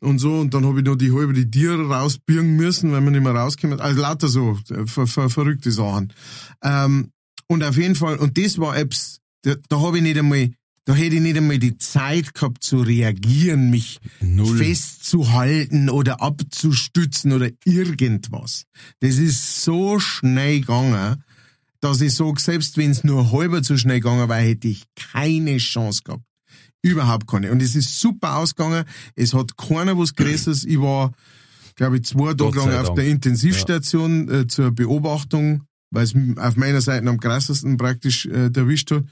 und 0.00 0.18
so, 0.18 0.38
und 0.38 0.54
dann 0.54 0.64
habe 0.64 0.78
ich 0.78 0.86
noch 0.86 0.96
die 0.96 1.12
halbe 1.12 1.32
die 1.32 1.50
Tiere 1.50 1.88
rausbirgen 1.88 2.56
müssen, 2.56 2.92
weil 2.92 3.02
wir 3.02 3.10
nicht 3.10 3.22
mehr 3.22 3.34
rauskommen. 3.34 3.80
Also 3.80 4.00
lauter 4.00 4.28
so, 4.28 4.58
äh, 4.70 4.86
ver, 4.86 5.06
ver, 5.06 5.28
verrückte 5.28 5.70
Sachen. 5.72 6.12
Ähm, 6.62 7.10
und 7.48 7.64
auf 7.64 7.76
jeden 7.76 7.94
Fall, 7.94 8.16
und 8.16 8.38
das 8.38 8.58
war 8.58 8.76
Apps, 8.76 9.20
da, 9.42 9.54
da 9.68 9.80
habe 9.80 9.98
ich 9.98 10.02
nicht 10.02 10.18
einmal, 10.18 10.50
da 10.88 10.94
hätte 10.94 11.16
ich 11.16 11.20
nicht 11.20 11.36
einmal 11.36 11.58
die 11.58 11.76
Zeit 11.76 12.32
gehabt 12.32 12.64
zu 12.64 12.80
reagieren, 12.80 13.68
mich 13.68 13.98
Null. 14.20 14.56
festzuhalten 14.56 15.90
oder 15.90 16.22
abzustützen 16.22 17.34
oder 17.34 17.50
irgendwas. 17.66 18.64
Das 19.00 19.16
ist 19.16 19.62
so 19.64 19.98
schnell 19.98 20.60
gegangen, 20.60 21.22
dass 21.80 22.00
ich 22.00 22.14
sage, 22.14 22.40
selbst 22.40 22.78
wenn 22.78 22.92
es 22.92 23.04
nur 23.04 23.32
halber 23.32 23.62
zu 23.62 23.76
schnell 23.76 24.00
gegangen 24.00 24.30
wäre, 24.30 24.40
hätte 24.40 24.68
ich 24.68 24.84
keine 24.96 25.58
Chance 25.58 26.00
gehabt. 26.04 26.24
Überhaupt 26.80 27.26
keine. 27.26 27.52
Und 27.52 27.60
es 27.60 27.74
ist 27.74 28.00
super 28.00 28.38
ausgegangen. 28.38 28.86
Es 29.14 29.34
hat 29.34 29.58
keiner 29.58 29.98
was 29.98 30.14
Größeres. 30.14 30.64
Ich 30.64 30.80
war, 30.80 31.12
glaube 31.76 31.98
ich, 31.98 32.04
zwei 32.04 32.32
Tage 32.32 32.60
lang 32.60 32.74
auf 32.74 32.86
Dank. 32.86 32.96
der 32.96 33.08
Intensivstation 33.08 34.30
äh, 34.30 34.46
zur 34.46 34.70
Beobachtung, 34.70 35.64
weil 35.90 36.04
es 36.04 36.14
auf 36.36 36.56
meiner 36.56 36.80
Seite 36.80 37.08
am 37.08 37.18
krassesten 37.18 37.76
praktisch 37.76 38.26
äh, 38.26 38.50
erwischt 38.54 38.90
hat. 38.90 39.04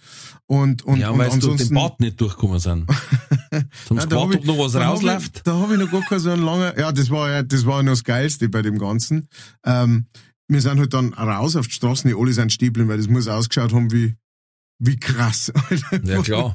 Und, 0.47 0.83
und, 0.85 0.99
ja, 0.99 1.11
und 1.11 1.19
weil 1.19 1.31
sie 1.33 1.41
durch 1.41 1.57
den. 1.57 1.75
Bad 1.75 2.01
nicht 2.01 2.21
durchgekommen 2.21 2.59
sind. 2.59 2.87
Zum 3.87 3.97
Nein, 3.97 4.09
da 4.09 4.17
hab 4.17 4.29
Squat, 4.29 4.35
ich- 4.35 4.41
ob 4.41 4.45
noch 4.47 4.59
was 4.65 4.73
da 4.73 4.81
hab 4.81 4.93
rausläuft. 4.95 5.37
Ich, 5.37 5.43
da 5.43 5.59
habe 5.59 5.75
ich 5.75 5.81
noch 5.81 5.91
gar 5.91 6.03
keinen 6.03 6.21
so 6.21 6.31
einen 6.31 6.43
langen, 6.43 6.73
ja, 6.79 6.93
das 6.93 7.11
war 7.11 7.31
ja, 7.31 7.43
das 7.43 7.65
war 7.67 7.79
ja 7.79 7.83
noch 7.83 7.93
das 7.93 8.05
Geilste 8.05 8.49
bei 8.49 8.63
dem 8.63 8.79
Ganzen. 8.79 9.29
Ähm, 9.65 10.07
wir 10.49 10.61
sind 10.61 10.79
halt 10.79 10.95
dann 10.95 11.13
raus 11.15 11.57
auf 11.57 11.67
die 11.67 11.73
Straßen, 11.75 12.09
die 12.09 12.17
alle 12.17 12.33
sind 12.33 12.53
stehen 12.53 12.89
weil 12.89 12.99
das 12.99 13.09
muss 13.09 13.27
ausgeschaut 13.27 13.73
haben 13.73 13.91
wie, 13.93 14.15
wie 14.79 14.97
krass. 14.97 15.51
Alter. 15.51 16.01
Ja, 16.05 16.23
klar. 16.23 16.55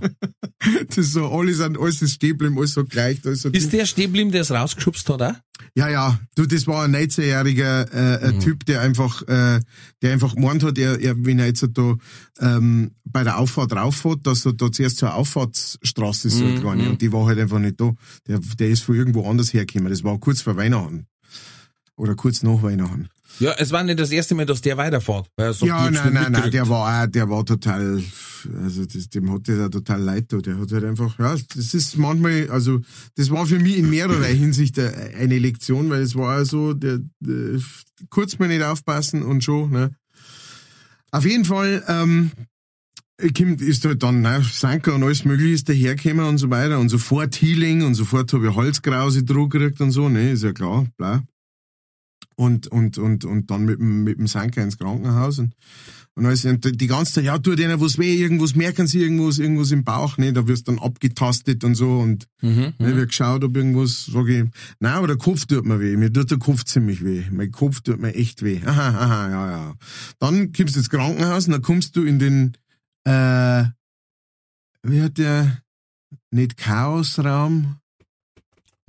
Das 0.88 0.98
ist 0.98 1.14
so, 1.14 1.28
alle 1.32 1.54
sind, 1.56 1.78
alles 1.80 2.02
ist 2.02 2.14
stehen 2.14 2.32
geblieben, 2.38 2.58
alles 2.58 2.74
so 2.74 2.84
gleich, 2.86 3.24
ist 3.26 3.42
so 3.42 3.50
Ist 3.50 3.74
der 3.74 3.86
stehen 3.86 4.06
geblieben, 4.08 4.32
der 4.32 4.42
es 4.42 4.52
rausgeschubst 4.52 5.10
hat, 5.10 5.22
auch? 5.22 5.36
ja, 5.76 5.90
ja, 5.90 6.20
du, 6.36 6.46
das 6.46 6.68
war 6.68 6.84
ein 6.84 6.96
19-jähriger 6.96 7.92
äh, 7.92 8.28
ein 8.28 8.36
Mhm. 8.36 8.40
Typ, 8.42 8.66
der 8.66 8.82
einfach, 8.82 9.22
äh, 9.28 9.60
der 10.02 10.14
einfach 10.14 10.36
gemeint 10.36 10.64
hat, 10.64 10.78
er, 10.78 11.00
er, 11.00 11.16
wenn 11.26 11.40
er 11.40 11.48
jetzt 11.48 11.66
da 11.74 11.96
ähm, 12.40 12.92
bei 13.06 13.24
der 13.24 13.38
Auffahrt 13.40 13.74
rauffährt, 13.74 14.26
dass 14.28 14.46
er 14.46 14.54
da 14.54 14.72
zuerst 14.72 14.98
zur 14.98 15.14
Auffahrtsstraße 15.16 16.28
ist, 16.28 16.38
so 16.38 16.46
Mhm, 16.46 16.60
kleine, 16.60 16.84
mhm. 16.84 16.90
und 16.92 17.02
die 17.02 17.12
war 17.12 17.26
halt 17.26 17.40
einfach 17.40 17.60
nicht 17.60 17.80
da. 17.82 17.94
Der, 18.28 18.40
der 18.60 18.70
ist 18.70 18.84
von 18.84 18.96
irgendwo 18.96 19.28
anders 19.30 19.54
hergekommen. 19.54 19.92
Das 19.92 20.04
war 20.04 20.20
kurz 20.20 20.42
vor 20.42 20.58
Weihnachten. 20.58 21.08
Oder 21.96 22.16
kurz 22.16 22.42
nach 22.44 22.62
Weihnachten. 22.64 23.10
Ja, 23.40 23.54
es 23.58 23.72
war 23.72 23.84
nicht 23.84 24.00
das 24.00 24.12
erste 24.12 24.36
Mal, 24.36 24.46
dass 24.46 24.62
der 24.62 24.78
weiterfährt. 24.78 25.28
Er 25.36 25.52
ja, 25.52 25.90
nein, 25.90 26.14
nein, 26.14 26.32
nein, 26.32 26.52
der 26.52 26.70
war 26.70 27.08
der 27.08 27.30
war 27.30 27.46
total, 27.46 28.02
also 28.64 28.86
das, 28.86 29.10
dem 29.10 29.32
hat 29.32 29.50
auch 29.50 29.70
total 29.70 30.02
leid 30.02 30.26
da. 30.30 30.38
Der 30.38 30.60
hat 30.60 30.72
halt 30.72 30.84
einfach, 30.84 31.18
ja, 31.18 31.36
das 31.56 31.74
ist 31.74 31.98
manchmal, 31.98 32.50
also 32.50 32.82
das 33.16 33.32
war 33.32 33.46
für 33.46 33.60
mich 33.60 33.78
in 33.78 33.90
mehrerer 33.90 34.26
Hinsicht 34.28 34.78
eine 34.80 35.40
Lektion, 35.40 35.90
weil 35.90 36.02
es 36.02 36.16
war 36.16 36.36
also, 36.36 36.74
der, 36.74 37.00
der 37.20 37.60
kurz 38.10 38.38
mal 38.38 38.48
nicht 38.48 38.64
aufpassen 38.64 39.24
und 39.24 39.44
schon, 39.44 39.72
ne. 39.72 39.92
Auf 41.14 41.26
jeden 41.26 41.44
Fall, 41.44 41.84
ähm, 41.88 42.32
kommt, 43.30 43.62
ist 43.62 43.86
halt 43.86 44.04
dann, 44.04 44.22
ne, 44.22 44.44
Sanka 44.44 44.92
und 44.92 45.04
alles 45.04 45.26
mögliche 45.26 45.54
ist 45.54 45.70
dahergekommen 45.70 46.26
und 46.26 46.38
so 46.38 46.50
weiter 46.50 46.80
und 46.80 46.90
sofort 46.90 47.36
Healing 47.42 47.84
und 47.84 47.96
sofort 47.96 48.32
habe 48.34 48.50
ich 48.50 48.56
Halskrause 48.56 49.24
drauf 49.24 49.50
gekriegt 49.50 49.82
und 49.82 49.92
so, 49.92 50.10
ne, 50.10 50.32
ist 50.32 50.44
ja 50.44 50.54
klar, 50.54 50.88
bla. 50.98 51.24
Und, 52.36 52.68
und, 52.68 52.98
und, 52.98 53.26
und 53.26 53.52
dann 53.52 53.66
mit 53.66 53.80
dem, 53.80 54.04
mit 54.04 54.18
dem 54.18 54.28
Sanka 54.28 54.62
ins 54.64 54.78
Krankenhaus 54.78 55.38
und, 55.40 55.54
und 56.16 56.26
alles, 56.26 56.44
und 56.46 56.82
die 56.82 56.88
ganze 56.88 57.14
Zeit, 57.14 57.26
ja, 57.26 57.38
tut 57.38 57.60
denen 57.60 57.80
was 57.80 57.98
weh, 57.98 58.16
irgendwas 58.16 58.56
merken 58.56 58.88
sie, 58.88 59.00
irgendwas, 59.00 59.38
irgendwas 59.38 59.72
im 59.72 59.84
Bauch, 59.84 60.18
ne, 60.18 60.34
da 60.34 60.48
wirst 60.48 60.68
dann 60.68 60.80
abgetastet 60.80 61.64
und 61.64 61.76
so 61.76 62.00
und, 62.00 62.28
Mhm, 62.42 62.74
Ne, 62.80 62.96
wird 62.96 63.10
geschaut, 63.10 63.44
ob 63.44 63.56
irgendwas, 63.56 64.06
sag 64.12 64.28
ich, 64.28 64.46
nein, 64.80 64.94
aber 64.94 65.08
der 65.08 65.18
Kopf 65.18 65.46
tut 65.46 65.66
mir 65.66 65.80
weh. 65.80 65.96
Mir 65.96 66.12
tut 66.12 66.32
der 66.32 66.40
Kopf 66.40 66.64
ziemlich 66.64 67.04
weh. 67.06 67.24
Mein 67.32 67.52
Kopf 67.52 67.82
tut 67.82 68.00
mir 68.00 68.16
echt 68.16 68.42
weh. 68.44 68.60
Aha, 68.66 68.90
aha, 68.90 69.30
ja, 69.30 69.52
ja. 69.52 69.76
Dann 70.20 70.52
kommst 70.52 70.76
du 70.76 70.80
ins 70.80 70.90
Krankenhaus 70.90 71.46
und 71.46 71.52
dann 71.52 71.62
kommst 71.62 71.96
du 71.96 72.04
in 72.04 72.18
den, 72.18 72.58
äh, 73.04 73.66
wie 74.84 75.02
hat 75.02 75.18
der, 75.20 75.62
nicht 76.32 76.58
Chaosraum, 76.58 77.78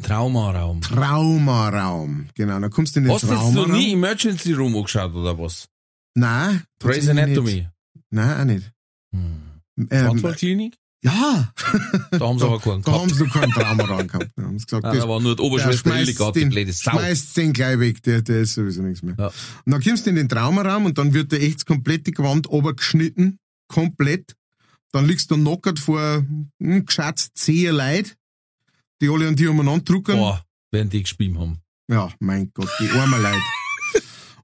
Traumaraum. 0.03 0.80
Traumaraum. 0.80 2.26
Genau, 2.34 2.61
dann 2.61 2.70
kommst 2.70 2.94
du 2.96 3.00
in 3.00 3.05
den 3.07 3.12
Hast 3.14 3.22
du 3.24 3.28
jetzt 3.28 3.36
noch 3.36 3.53
Traumaraum. 3.53 3.72
nie 3.72 3.92
Emergency 3.92 4.53
Room 4.53 4.76
angeschaut, 4.76 5.14
oder 5.14 5.38
was? 5.38 5.68
Nein. 6.14 6.62
Grey's 6.80 7.09
Anatomy. 7.09 7.53
Nicht. 7.55 7.68
Nein, 8.11 8.40
auch 8.40 8.44
nicht. 8.44 8.72
Hm. 9.14 9.88
Ähm, 9.90 10.72
ja, 11.05 11.53
Da 12.12 12.20
haben 12.20 12.38
sie 12.38 12.44
aber 12.44 12.61
keinen 12.61 12.82
da 12.82 12.92
haben 12.92 13.09
gehabt. 13.09 13.14
sie 13.16 13.24
noch 13.24 13.32
keinen 13.32 13.50
Traumaraum 13.53 14.07
gehabt. 14.07 14.30
Da 14.36 14.42
haben 14.44 14.59
sie 14.59 14.66
gesagt, 14.66 14.84
Nein, 14.84 14.94
das 14.94 15.03
da 15.03 15.09
war 15.09 15.20
nur 15.20 15.34
die 15.34 15.42
Oberschwester 15.42 15.90
schmeißt 15.90 15.96
Hildegard, 16.07 16.36
die 16.36 16.40
den- 16.40 16.48
blöde 16.50 16.72
Sau. 16.72 16.90
Schmeißt 16.92 17.36
den 17.36 17.53
gleich 17.53 17.78
weg, 17.80 18.03
der, 18.05 18.22
der 18.22 18.40
ist 18.42 18.55
sowieso 18.55 18.82
nichts 18.82 19.03
mehr. 19.03 19.16
Ja. 19.18 19.26
Und 19.26 19.72
dann 19.72 19.82
kommst 19.82 20.07
du 20.07 20.11
in 20.11 20.16
den 20.16 20.28
Traumaraum 20.28 20.84
und 20.84 20.98
dann 20.98 21.12
wird 21.12 21.32
da 21.32 21.36
echt 21.38 21.57
das 21.57 21.64
komplette 21.66 22.12
Gewand 22.12 22.48
obergeschnitten. 22.50 23.38
Komplett. 23.68 24.36
dann 24.92 25.07
liegst 25.09 25.30
du 25.30 25.34
knockert 25.36 25.78
vor 25.80 26.24
hm, 26.61 26.84
geschätzt 26.86 27.32
zehn 27.36 27.74
Leute, 27.74 28.12
die 29.03 29.11
alle 29.11 29.28
an 29.28 29.36
dir 29.36 29.50
umeinander 29.50 29.84
drucken. 29.84 30.16
Boah, 30.16 30.42
werden 30.70 30.88
die 30.88 31.03
gespielt 31.03 31.36
haben. 31.36 31.59
Ja, 31.90 32.11
mein 32.20 32.50
Gott, 32.55 32.70
die 32.80 32.88
armen 32.90 33.20
Leute. 33.20 33.42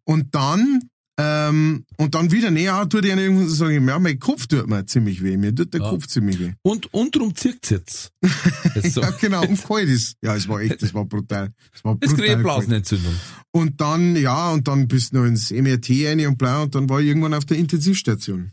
Und 0.05 0.35
dann, 0.35 0.81
ähm, 1.21 1.85
und 1.97 2.15
dann 2.15 2.31
wieder 2.33 2.51
näher 2.51 2.89
tut 2.89 3.05
ich 3.05 3.13
irgendwo 3.13 3.47
sagen, 3.47 3.87
ja, 3.87 3.99
mein 3.99 4.19
Kopf 4.19 4.47
tut 4.47 4.67
mir 4.67 4.85
ziemlich 4.87 5.23
weh, 5.23 5.37
mir 5.37 5.55
tut 5.55 5.73
der 5.73 5.81
Ja. 5.81 5.91
Kopf 5.91 6.07
ziemlich 6.07 6.39
weh. 6.39 6.53
Und, 6.63 6.93
und 6.93 7.15
drum 7.15 7.35
zirkt's 7.35 7.71
jetzt. 7.71 8.13
jetzt 8.75 8.95
so. 8.95 9.01
Ja, 9.01 9.11
genau, 9.11 9.43
und 9.43 9.63
kalt 9.63 9.89
ist. 9.89 10.17
Ja, 10.23 10.35
es 10.35 10.49
war 10.49 10.61
echt, 10.61 10.83
das 10.83 10.93
war 10.93 11.05
brutal. 11.05 11.53
Es 11.75 11.85
war 11.85 11.97
ich 12.01 12.11
brutal 12.11 12.27
kalt. 12.27 12.43
Blasenentzündung. 12.43 13.15
Und 13.53 13.81
dann, 13.81 14.17
ja, 14.17 14.51
und 14.51 14.67
dann 14.69 14.89
bist 14.89 15.13
du 15.13 15.19
noch 15.19 15.25
ins 15.27 15.51
MRT 15.51 15.91
rein 16.07 16.27
und 16.27 16.37
bla, 16.39 16.63
und 16.63 16.75
dann 16.75 16.89
war 16.89 17.01
ich 17.01 17.09
irgendwann 17.09 17.35
auf 17.35 17.45
der 17.45 17.57
Intensivstation. 17.59 18.53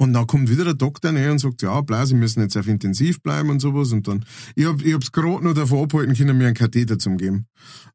Und 0.00 0.14
dann 0.14 0.26
kommt 0.26 0.48
wieder 0.48 0.64
der 0.64 0.72
Doktor 0.72 1.14
rein 1.14 1.32
und 1.32 1.40
sagt, 1.40 1.60
ja, 1.60 1.78
bla, 1.82 2.06
Sie 2.06 2.14
müssen 2.14 2.40
jetzt 2.40 2.56
auf 2.56 2.66
Intensiv 2.66 3.20
bleiben 3.20 3.50
und 3.50 3.60
sowas. 3.60 3.92
Und 3.92 4.08
dann, 4.08 4.24
ich 4.54 4.64
hab, 4.64 4.80
ich 4.82 4.94
hab's 4.94 5.12
gerade 5.12 5.44
noch 5.44 5.52
davor 5.52 5.84
abhalten 5.84 6.14
können, 6.14 6.38
mir 6.38 6.46
einen 6.46 6.54
Katheter 6.54 6.98
zu 6.98 7.14
geben. 7.16 7.44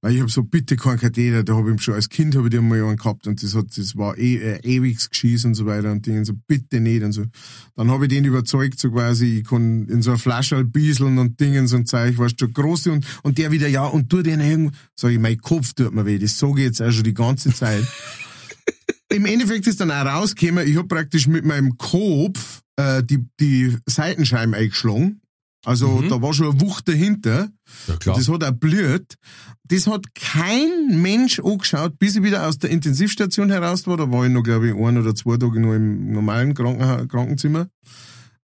Weil 0.01 0.14
ich 0.14 0.22
hab 0.22 0.30
so, 0.30 0.43
bitte 0.43 0.76
keinen 0.76 0.99
Katheter, 0.99 1.43
da 1.43 1.56
hab 1.56 1.68
ich 1.68 1.82
schon 1.82 1.95
als 1.95 2.10
Kind 2.10 2.36
hab 2.36 2.43
ich 2.43 2.51
den 2.51 2.68
mal 2.68 2.80
einen 2.84 2.97
gehabt 2.97 3.26
und 3.26 3.41
das 3.41 3.56
hat, 3.56 3.76
das 3.76 3.95
war 3.95 4.20
eh, 4.20 4.36
äh, 4.36 4.60
ewiges 4.62 5.10
Geschieß 5.10 5.45
und 5.45 5.56
so 5.56 5.66
weiter 5.66 5.91
und 5.91 6.06
Dinge, 6.06 6.24
so, 6.26 6.34
bitte 6.45 6.80
nicht 6.80 7.01
und 7.01 7.12
so. 7.12 7.24
Dann 7.76 7.89
hab 7.89 8.03
ich 8.03 8.10
den 8.10 8.24
überzeugt, 8.24 8.80
so 8.80 8.91
quasi, 8.91 9.39
ich 9.39 9.43
kann 9.43 9.88
in 9.88 10.03
so 10.03 10.12
einer 10.12 10.20
Flasche 10.20 10.64
bieseln 10.64 11.18
und 11.18 11.39
Dingens 11.39 11.74
und 11.74 11.88
Zeug, 11.88 12.20
weißt 12.20 12.39
du, 12.39 12.49
große 12.49 12.91
und, 12.91 13.03
und 13.24 13.39
der 13.39 13.51
wieder, 13.51 13.68
ja, 13.68 13.84
und 13.84 14.12
tu 14.12 14.22
den 14.22 14.41
irgendwo, 14.41 14.78
sag 14.93 15.10
ich, 15.10 15.18
mein 15.18 15.39
Kopf 15.39 15.74
tut 15.74 15.91
mir 15.91 16.06
weh, 16.06 16.20
das 16.20 16.38
sage 16.38 16.60
ich 16.60 16.66
jetzt 16.66 16.84
auch 16.84 16.91
schon 16.91 17.03
die 17.03 17.16
ganze 17.16 17.51
Zeit. 17.51 17.84
Im 19.10 19.26
Endeffekt 19.26 19.68
ist 19.68 19.80
dann 19.80 19.91
auch 19.91 20.06
rausgekommen, 20.06 20.68
ich 20.68 20.78
hab 20.78 20.88
praktisch 20.88 21.28
mit 21.28 21.45
meinem 21.45 21.78
Kopf 21.78 22.62
äh, 22.76 23.03
die, 23.03 23.26
die 23.39 23.78
Seitenscheiben 23.86 24.53
eingeschlagen. 24.53 25.22
Also 25.66 26.03
da 26.03 26.22
war 26.22 26.32
schon 26.34 26.51
eine 26.51 26.62
Wucht 26.62 26.88
dahinter. 26.88 27.49
Ja, 27.88 27.97
klar. 27.97 28.16
Das 28.16 28.30
hat 28.30 28.43
auch 28.43 28.51
blüht. 28.51 29.16
Das 29.64 29.88
hat 29.88 30.14
kein 30.14 31.01
Mensch 31.01 31.39
angeschaut, 31.39 31.97
bis 31.97 32.16
ich 32.16 32.22
wieder 32.22 32.47
aus 32.47 32.60
der 32.60 32.70
Intensivstation 32.70 33.49
heraus 33.49 33.88
war. 33.88 33.97
Da 33.97 34.12
war 34.12 34.26
ich 34.26 34.32
noch, 34.32 34.43
glaube 34.43 34.68
ich, 34.68 34.76
ein 34.76 34.97
oder 34.97 35.16
zwei 35.16 35.38
Tage 35.38 35.60
nur 35.60 35.76
im 35.76 36.12
normalen 36.12 36.53
Krankenha 36.53 37.08
Krankenzimmer. 37.08 37.68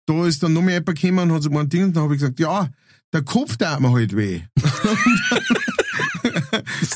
Da 0.08 0.26
ist 0.26 0.42
dann 0.42 0.54
noch 0.54 0.64
mehr 0.64 0.80
jemand 0.80 1.00
gekommen 1.00 1.30
und 1.30 1.36
hat 1.36 1.44
so 1.44 1.52
ein 1.52 1.70
Ding 1.70 1.84
und 1.84 1.96
dann 1.96 2.04
habe 2.04 2.16
ich 2.16 2.22
gesagt, 2.22 2.40
ja, 2.40 2.70
der 3.14 3.22
Kopf 3.22 3.58
tat 3.58 3.80
mir 3.82 3.92
halt 3.92 4.16
weh. 4.16 4.42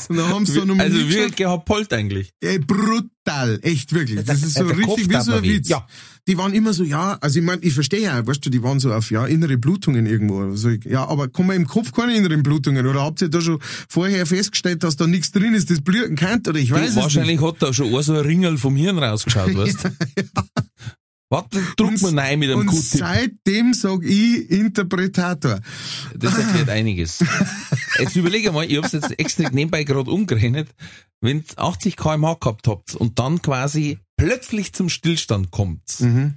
und 0.08 0.16
dann 0.16 0.28
haben 0.28 0.46
sie 0.46 0.58
dann 0.58 0.80
Also 0.80 0.96
wie 0.96 1.30
Gerhard 1.30 1.92
eigentlich. 1.92 2.32
Ey, 2.40 2.58
brutal, 2.58 3.58
echt 3.62 3.92
wirklich. 3.92 4.24
Das 4.24 4.42
ist 4.42 4.54
so 4.54 4.64
der 4.64 4.76
Kopf 4.76 4.98
richtig 4.98 5.10
wie 5.10 5.20
so 5.20 5.32
ein. 5.32 5.42
Witz. 5.42 5.68
Ja. 5.68 5.86
Die 6.28 6.36
waren 6.36 6.52
immer 6.52 6.72
so, 6.72 6.82
ja, 6.82 7.18
also 7.20 7.38
ich 7.38 7.44
meine, 7.44 7.62
ich 7.62 7.72
verstehe 7.72 8.00
ja, 8.00 8.26
weißt 8.26 8.44
du, 8.44 8.50
die 8.50 8.62
waren 8.62 8.80
so 8.80 8.92
auf, 8.92 9.10
ja, 9.12 9.26
innere 9.26 9.58
Blutungen 9.58 10.06
irgendwo. 10.06 10.40
Also 10.40 10.70
ja, 10.70 11.06
aber 11.06 11.28
kommen 11.28 11.56
im 11.56 11.66
Kopf 11.68 11.92
keine 11.92 12.16
inneren 12.16 12.42
Blutungen? 12.42 12.86
Oder 12.86 13.02
habt 13.02 13.22
ihr 13.22 13.28
da 13.28 13.40
schon 13.40 13.60
vorher 13.88 14.26
festgestellt, 14.26 14.82
dass 14.82 14.96
da 14.96 15.06
nichts 15.06 15.30
drin 15.30 15.54
ist, 15.54 15.70
das 15.70 15.80
blüten 15.80 16.16
kann? 16.16 16.42
Oder 16.48 16.58
ich 16.58 16.72
weiß 16.72 16.90
es 16.90 16.96
Wahrscheinlich 16.96 17.40
hat 17.40 17.62
da 17.62 17.72
schon 17.72 17.94
auch 17.94 18.02
so 18.02 18.14
ein 18.14 18.20
Ringel 18.20 18.58
vom 18.58 18.74
Hirn 18.74 18.98
rausgeschaut, 18.98 19.54
weißt 19.54 19.84
du? 19.84 19.88
Warte, 21.28 21.60
druck 21.76 22.00
mal 22.02 22.16
rein 22.18 22.38
mit 22.38 22.50
einem 22.50 22.60
Und 22.60 22.66
Q-Tip. 22.66 23.00
seitdem 23.00 23.74
sag 23.74 24.04
ich 24.04 24.48
Interpretator. 24.48 25.60
Das 26.16 26.38
erklärt 26.38 26.68
einiges. 26.68 27.18
Jetzt 27.98 28.14
überlege 28.14 28.52
mal, 28.52 28.70
ich 28.70 28.76
hab's 28.78 28.92
jetzt 28.92 29.18
extra 29.18 29.50
nebenbei 29.50 29.82
gerade 29.82 30.10
umgerechnet, 30.10 30.68
wenn 31.20 31.38
ihr 31.38 31.44
80 31.58 31.96
kmh 31.96 32.34
gehabt 32.34 32.68
habt 32.68 32.94
und 32.94 33.18
dann 33.18 33.42
quasi 33.42 33.98
plötzlich 34.16 34.72
zum 34.72 34.88
Stillstand 34.88 35.50
kommt, 35.50 35.98
Mhm. 36.00 36.36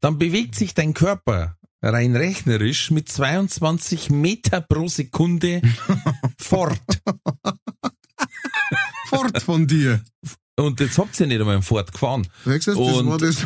dann 0.00 0.18
bewegt 0.18 0.54
sich 0.54 0.72
dein 0.72 0.94
Körper 0.94 1.56
rein 1.82 2.16
rechnerisch 2.16 2.90
mit 2.90 3.10
22 3.10 4.08
Meter 4.08 4.62
pro 4.62 4.88
Sekunde 4.88 5.60
fort. 6.38 6.80
Fort 9.08 9.42
von 9.42 9.66
dir. 9.66 10.02
Und 10.58 10.80
jetzt 10.80 10.96
habt 10.98 11.18
ihr 11.20 11.26
nicht 11.26 11.40
einmal 11.40 11.60
Fort 11.62 11.92
gefahren. 11.92 12.26
Sagst 12.44 12.68
du, 12.68 12.74
das 12.74 13.06
war 13.06 13.18
das. 13.18 13.36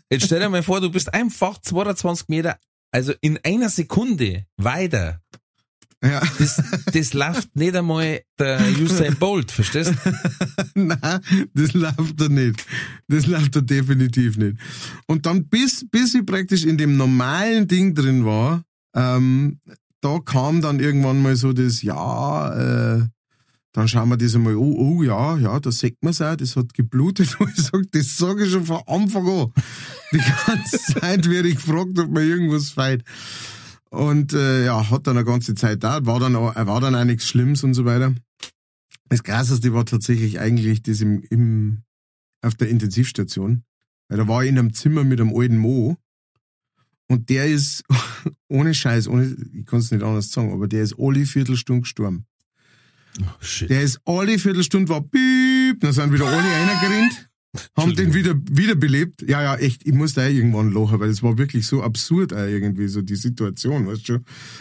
Jetzt 0.10 0.26
stell 0.26 0.40
dir 0.40 0.48
mal 0.48 0.62
vor, 0.62 0.80
du 0.80 0.90
bist 0.90 1.12
einfach 1.12 1.60
22 1.60 2.28
Meter, 2.28 2.58
also 2.90 3.12
in 3.20 3.38
einer 3.44 3.68
Sekunde 3.68 4.46
weiter. 4.56 5.20
ja. 6.02 6.22
Das, 6.38 6.62
das 6.92 7.12
läuft 7.12 7.54
nicht 7.54 7.76
einmal 7.76 8.22
der 8.38 8.60
Usain 8.80 9.16
Bolt, 9.16 9.50
verstehst 9.50 9.92
du? 9.92 10.12
Nein, 10.74 11.20
das 11.52 11.74
läuft 11.74 12.18
da 12.18 12.28
nicht. 12.28 12.64
Das 13.08 13.26
läuft 13.26 13.54
da 13.56 13.60
definitiv 13.60 14.38
nicht. 14.38 14.56
Und 15.06 15.26
dann 15.26 15.48
bis, 15.48 15.86
bis 15.90 16.14
ich 16.14 16.24
praktisch 16.24 16.64
in 16.64 16.78
dem 16.78 16.96
normalen 16.96 17.68
Ding 17.68 17.94
drin 17.94 18.24
war, 18.24 18.62
ähm, 18.94 19.60
da 20.00 20.18
kam 20.24 20.62
dann 20.62 20.80
irgendwann 20.80 21.20
mal 21.20 21.36
so 21.36 21.52
das, 21.52 21.82
ja, 21.82 22.96
äh, 23.00 23.06
dann 23.72 23.86
schauen 23.86 24.08
wir 24.08 24.16
das 24.16 24.34
einmal, 24.34 24.56
oh, 24.56 24.74
oh, 24.76 25.02
ja, 25.02 25.36
ja, 25.36 25.60
da 25.60 25.70
sieht 25.70 25.96
man's 26.02 26.22
auch, 26.22 26.36
das 26.36 26.56
hat 26.56 26.74
geblutet. 26.74 27.36
Und 27.40 27.50
ich 27.50 27.64
sag, 27.64 27.92
das 27.92 28.16
sage 28.16 28.44
ich 28.44 28.52
schon 28.52 28.64
von 28.64 28.82
Anfang 28.86 29.28
an. 29.28 29.52
Die 30.12 30.22
ganze 30.46 30.78
Zeit 31.00 31.28
werde 31.28 31.48
ich 31.48 31.56
gefragt, 31.56 31.98
ob 31.98 32.10
mir 32.10 32.22
irgendwas 32.22 32.70
fehlt. 32.70 33.04
Und 33.90 34.32
äh, 34.32 34.66
ja, 34.66 34.90
hat 34.90 35.06
dann 35.06 35.16
eine 35.16 35.24
ganze 35.24 35.54
Zeit 35.54 35.82
da, 35.82 36.04
war 36.04 36.20
dann 36.20 36.36
auch, 36.36 36.54
war 36.54 36.80
dann 36.80 36.94
auch 36.94 37.04
nichts 37.04 37.26
Schlimmes 37.26 37.64
und 37.64 37.74
so 37.74 37.84
weiter. 37.84 38.14
Das 39.08 39.22
Krasseste 39.22 39.72
war 39.72 39.86
tatsächlich 39.86 40.38
eigentlich 40.40 40.82
das 40.82 41.00
im, 41.00 41.22
im, 41.30 41.82
auf 42.42 42.54
der 42.54 42.68
Intensivstation. 42.68 43.64
Weil 44.08 44.18
da 44.18 44.28
war 44.28 44.42
ich 44.42 44.50
in 44.50 44.58
einem 44.58 44.74
Zimmer 44.74 45.04
mit 45.04 45.20
einem 45.20 45.34
alten 45.34 45.58
Mo. 45.58 45.96
Und 47.10 47.30
der 47.30 47.46
ist, 47.46 47.84
ohne 48.48 48.74
Scheiß, 48.74 49.08
ohne, 49.08 49.34
ich 49.52 49.64
kann 49.64 49.80
es 49.80 49.90
nicht 49.90 50.02
anders 50.02 50.30
sagen, 50.30 50.52
aber 50.52 50.68
der 50.68 50.82
ist 50.82 50.96
alle 50.98 51.24
Viertelstunde 51.24 51.82
gestorben. 51.82 52.26
Shit. 53.40 53.70
Der 53.70 53.82
ist 53.82 54.00
alle 54.04 54.38
Viertelstunde 54.38 54.88
war 54.88 55.02
piep, 55.02 55.80
dann 55.80 55.92
sind 55.92 56.12
wieder 56.12 56.26
alle 56.26 56.36
reingerannt, 56.36 57.28
haben 57.76 57.94
den 57.94 58.14
wieder, 58.14 58.34
wiederbelebt. 58.50 59.22
Ja, 59.28 59.42
ja, 59.42 59.56
echt, 59.56 59.86
ich 59.86 59.92
musste 59.92 60.22
auch 60.22 60.28
irgendwann 60.28 60.72
lachen, 60.72 61.00
weil 61.00 61.10
es 61.10 61.22
war 61.22 61.38
wirklich 61.38 61.66
so 61.66 61.82
absurd 61.82 62.32
auch 62.32 62.46
irgendwie, 62.46 62.88
so 62.88 63.02
die 63.02 63.16
Situation, 63.16 63.86
weißt 63.86 64.08
du. 64.08 64.18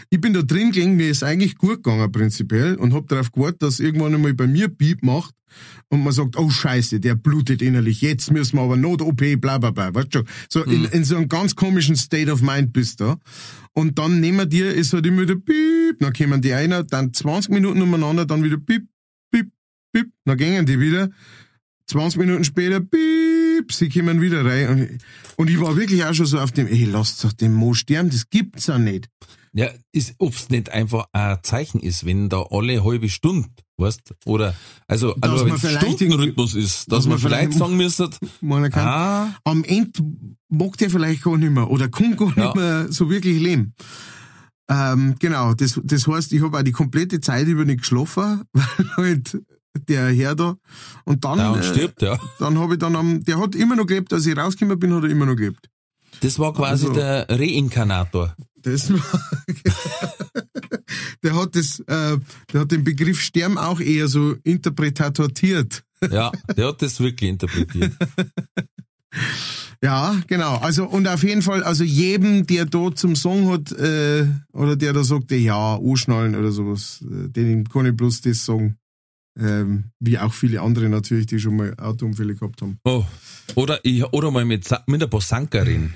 Ich 0.09 0.21
bin 0.21 0.33
da 0.33 0.41
drin 0.41 0.71
gegangen, 0.71 0.95
mir 0.95 1.09
ist 1.09 1.23
eigentlich 1.23 1.57
gut 1.57 1.83
gegangen 1.83 2.11
prinzipiell 2.11 2.75
und 2.75 2.93
hab 2.93 3.07
darauf 3.07 3.31
gewartet, 3.31 3.61
dass 3.61 3.79
irgendwann 3.79 4.15
einmal 4.15 4.33
bei 4.33 4.47
mir 4.47 4.67
piep 4.69 5.03
macht 5.03 5.33
und 5.89 6.03
man 6.03 6.13
sagt, 6.13 6.37
oh 6.37 6.49
scheiße, 6.49 6.99
der 6.99 7.15
blutet 7.15 7.61
innerlich, 7.61 8.01
jetzt 8.01 8.31
müssen 8.31 8.57
wir 8.57 8.63
aber 8.63 8.77
Not-OP, 8.77 9.39
bla 9.39 9.57
bla 9.57 9.71
bla, 9.71 9.93
weißt 9.93 10.15
du. 10.15 10.23
So 10.49 10.63
in, 10.63 10.85
in 10.85 11.03
so 11.03 11.15
einem 11.15 11.29
ganz 11.29 11.55
komischen 11.55 11.95
State 11.95 12.31
of 12.31 12.41
Mind 12.41 12.73
bist 12.73 12.99
du. 12.99 13.15
Und 13.77 13.99
dann 13.99 14.19
nehmen 14.19 14.49
dir, 14.49 14.73
ist 14.73 14.93
halt 14.93 15.05
immer 15.05 15.21
wieder 15.21 15.35
piep, 15.35 15.99
dann 15.99 16.11
kommen 16.11 16.41
die 16.41 16.51
einer, 16.51 16.83
dann 16.83 17.13
20 17.13 17.51
Minuten 17.51 17.79
umeinander, 17.79 18.25
dann 18.25 18.43
wieder 18.43 18.57
piep, 18.57 18.87
piep, 19.29 19.51
piep, 19.91 20.07
dann 20.25 20.35
gehen 20.35 20.65
die 20.65 20.79
wieder. 20.79 21.11
20 21.85 22.21
Minuten 22.21 22.43
später, 22.43 22.79
piep, 22.79 23.71
sie 23.71 23.89
kommen 23.89 24.19
wieder 24.19 24.43
rein. 24.43 24.69
Und 24.69 24.81
ich, 24.81 24.89
und 25.35 25.49
ich 25.51 25.61
war 25.61 25.77
wirklich 25.77 26.03
auch 26.05 26.13
schon 26.15 26.25
so 26.25 26.39
auf 26.39 26.51
dem, 26.51 26.65
ey, 26.65 26.85
lasst 26.85 27.23
doch 27.23 27.33
den 27.33 27.53
Mo 27.53 27.75
sterben, 27.75 28.09
das 28.09 28.31
gibt's 28.31 28.65
ja 28.65 28.79
nicht. 28.79 29.09
Ja, 29.53 29.69
ist, 29.91 30.15
ob's 30.17 30.49
nicht 30.49 30.71
einfach 30.71 31.05
ein 31.11 31.37
Zeichen 31.43 31.79
ist, 31.79 32.03
wenn 32.03 32.29
da 32.29 32.47
alle 32.49 32.83
halbe 32.83 33.09
Stunde, 33.09 33.47
weißt, 33.77 34.13
oder, 34.25 34.55
also, 34.87 35.13
Dass 35.13 35.31
also 35.31 35.45
wenn 35.45 35.53
es 35.55 35.71
Stundenrhythmus 35.71 36.55
ist, 36.55 36.91
dass, 36.91 36.99
dass 36.99 37.03
man 37.05 37.11
man 37.11 37.19
vielleicht 37.19 37.53
sagen 37.53 37.77
müsste, 37.77 38.09
ah, 38.73 39.29
am 39.43 39.63
Ende 39.63 39.91
mag 40.49 40.77
der 40.77 40.89
vielleicht 40.89 41.23
gar 41.23 41.37
nicht 41.37 41.51
mehr 41.51 41.69
oder 41.69 41.87
kann 41.87 42.15
gar 42.17 42.27
nicht 42.27 42.37
Ja. 42.37 42.53
mehr 42.55 42.91
so 42.91 43.09
wirklich 43.09 43.39
leben. 43.39 43.73
Ähm, 44.69 45.15
genau, 45.19 45.53
das, 45.53 45.79
das 45.83 46.07
heißt, 46.07 46.33
ich 46.33 46.41
habe 46.43 46.57
auch 46.57 46.63
die 46.63 46.71
komplette 46.73 47.21
Zeit 47.21 47.47
über 47.47 47.63
nicht 47.63 47.81
geschlafen, 47.81 48.43
weil 48.53 48.87
halt 48.97 49.37
der 49.87 50.09
Herr 50.09 50.35
da 50.35 50.55
und 51.05 51.23
dann, 51.23 51.37
ja, 51.37 51.51
und 51.51 51.59
äh, 51.59 51.63
stirbt, 51.63 52.01
ja. 52.01 52.17
dann 52.39 52.57
habe 52.57 52.73
ich 52.73 52.79
dann 52.79 52.95
am, 52.95 53.23
der 53.23 53.39
hat 53.39 53.55
immer 53.55 53.75
noch 53.75 53.85
gelebt, 53.85 54.11
als 54.11 54.25
ich 54.25 54.35
rausgekommen 54.35 54.79
bin, 54.79 54.93
hat 54.93 55.03
er 55.03 55.09
immer 55.09 55.25
noch 55.27 55.35
gelebt. 55.35 55.69
Das 56.21 56.39
war 56.39 56.51
quasi 56.53 56.85
Also- 56.87 56.95
der 56.95 57.27
Reinkarnator. 57.29 58.35
Das 58.63 58.91
war, 58.91 59.21
der 61.23 61.35
hat 61.35 61.55
das, 61.55 61.79
äh, 61.81 62.17
der 62.51 62.61
hat 62.61 62.71
den 62.71 62.83
Begriff 62.83 63.21
Sterben 63.21 63.57
auch 63.57 63.79
eher 63.79 64.07
so 64.07 64.35
interpretatortiert. 64.43 65.83
Ja, 66.11 66.31
der 66.55 66.67
hat 66.67 66.81
das 66.81 66.99
wirklich 66.99 67.29
interpretiert. 67.29 67.93
Ja, 69.83 70.19
genau. 70.27 70.55
Also 70.57 70.85
und 70.85 71.07
auf 71.07 71.23
jeden 71.23 71.41
Fall, 71.41 71.63
also 71.63 71.83
jedem, 71.83 72.47
der 72.47 72.65
da 72.65 72.93
zum 72.93 73.15
Song 73.15 73.51
hat 73.51 73.71
äh, 73.73 74.25
oder 74.51 74.75
der 74.75 74.93
da 74.93 75.03
sagt, 75.03 75.31
ja, 75.31 75.75
anschnallen 75.77 76.35
oder 76.35 76.51
sowas, 76.51 77.03
äh, 77.03 77.29
den 77.29 77.69
kann 77.69 77.85
ich 77.85 77.95
bloß 77.95 78.21
das 78.21 78.43
sagen. 78.43 78.77
Ähm, 79.39 79.91
wie 79.99 80.17
auch 80.17 80.33
viele 80.33 80.61
andere 80.61 80.89
natürlich, 80.89 81.27
die 81.27 81.39
schon 81.39 81.57
mal 81.57 81.75
Autounfälle 81.77 82.33
gehabt 82.33 82.59
haben. 82.63 82.79
Oh. 82.83 83.05
Oder, 83.53 83.79
ich, 83.83 84.03
oder 84.03 84.31
mal 84.31 84.45
mit, 84.45 84.67
mit 84.87 85.03
ein 85.03 85.09
paar 85.11 85.21
Sanker 85.21 85.65
reden. 85.65 85.93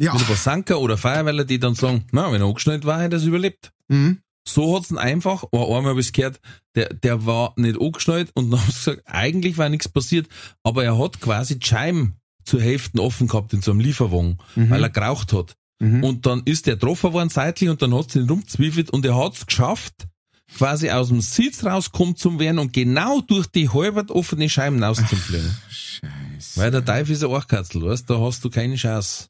Ja. 0.00 0.12
Mit 0.12 0.22
ein 0.22 0.26
paar 0.26 0.36
Sanker 0.36 0.80
oder 0.80 0.96
Feuerwehrler, 0.96 1.44
die 1.44 1.58
dann 1.58 1.74
sagen, 1.74 2.06
na, 2.10 2.32
wenn 2.32 2.40
er 2.40 2.46
angeschnallt 2.46 2.84
war, 2.86 3.00
hätte 3.02 3.16
er 3.16 3.20
es 3.20 3.26
überlebt. 3.26 3.72
Mhm. 3.88 4.18
So 4.48 4.74
hat's 4.74 4.90
ihn 4.90 4.98
einfach, 4.98 5.44
oh, 5.52 5.76
einmal 5.76 5.90
habe 5.90 6.00
ich 6.00 6.12
gehört, 6.12 6.40
der, 6.74 6.94
der 6.94 7.26
war 7.26 7.52
nicht 7.56 7.80
angeschnallt 7.80 8.30
und 8.34 8.50
dann 8.50 8.60
haben 8.60 8.70
sie 8.70 8.78
gesagt, 8.78 9.02
eigentlich 9.06 9.58
war 9.58 9.68
nichts 9.68 9.88
passiert, 9.88 10.28
aber 10.62 10.84
er 10.84 10.98
hat 10.98 11.20
quasi 11.20 11.58
die 11.58 11.66
Scheiben 11.66 12.14
zur 12.44 12.62
Hälfte 12.62 13.02
offen 13.02 13.28
gehabt 13.28 13.52
in 13.52 13.60
so 13.60 13.70
einem 13.70 13.80
Lieferwagen, 13.80 14.38
weil 14.56 14.82
er 14.82 14.90
geraucht 14.90 15.32
hat. 15.32 15.56
Und 16.02 16.26
dann 16.26 16.42
ist 16.44 16.66
der 16.66 16.74
getroffen 16.74 17.12
worden 17.12 17.30
seitlich 17.30 17.70
und 17.70 17.80
dann 17.80 17.94
hat 17.94 18.10
sie 18.10 18.20
ihn 18.20 18.28
rumzwiefelt 18.28 18.90
und 18.90 19.04
er 19.04 19.16
hat's 19.16 19.46
geschafft, 19.46 20.08
quasi 20.56 20.90
aus 20.90 21.08
dem 21.08 21.20
Sitz 21.20 21.64
rauskommen 21.64 22.16
zu 22.16 22.38
werden 22.38 22.58
und 22.58 22.72
genau 22.72 23.20
durch 23.20 23.46
die 23.46 23.68
halbert 23.68 24.10
offene 24.10 24.48
Scheiben 24.50 24.82
rauszufliegen. 24.82 25.56
Scheiße. 25.70 26.60
Weil 26.60 26.70
der 26.70 26.84
Teufel 26.84 27.12
ist 27.12 27.24
ein 27.24 27.30
Archkatzel, 27.30 27.82
weißt, 27.82 28.08
da 28.10 28.20
hast 28.20 28.44
du 28.44 28.50
keine 28.50 28.76
Chance. 28.76 29.28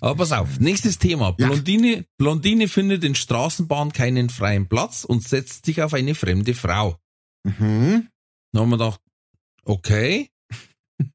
Aber 0.00 0.16
pass 0.16 0.32
auf, 0.32 0.60
nächstes 0.60 0.98
Thema. 0.98 1.34
Ja. 1.38 1.48
Blondine, 1.48 2.04
Blondine 2.18 2.68
findet 2.68 3.04
in 3.04 3.14
Straßenbahn 3.14 3.92
keinen 3.92 4.30
freien 4.30 4.68
Platz 4.68 5.04
und 5.04 5.22
setzt 5.22 5.66
sich 5.66 5.82
auf 5.82 5.94
eine 5.94 6.14
fremde 6.14 6.54
Frau. 6.54 6.98
Mhm. 7.44 8.08
Dann 8.52 8.62
haben 8.62 8.70
wir 8.70 8.78
gedacht, 8.78 9.00
okay, 9.64 10.30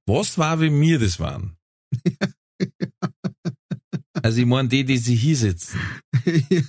was 0.05 0.37
war, 0.37 0.59
wenn 0.59 0.79
wir 0.79 0.99
das 0.99 1.19
waren? 1.19 1.57
Also 4.21 4.39
ich 4.39 4.45
meine 4.45 4.69
die, 4.69 4.85
die 4.85 4.97
sich 4.97 5.19
hier 5.19 5.35
sitzen. 5.35 5.79
ja. 6.25 6.61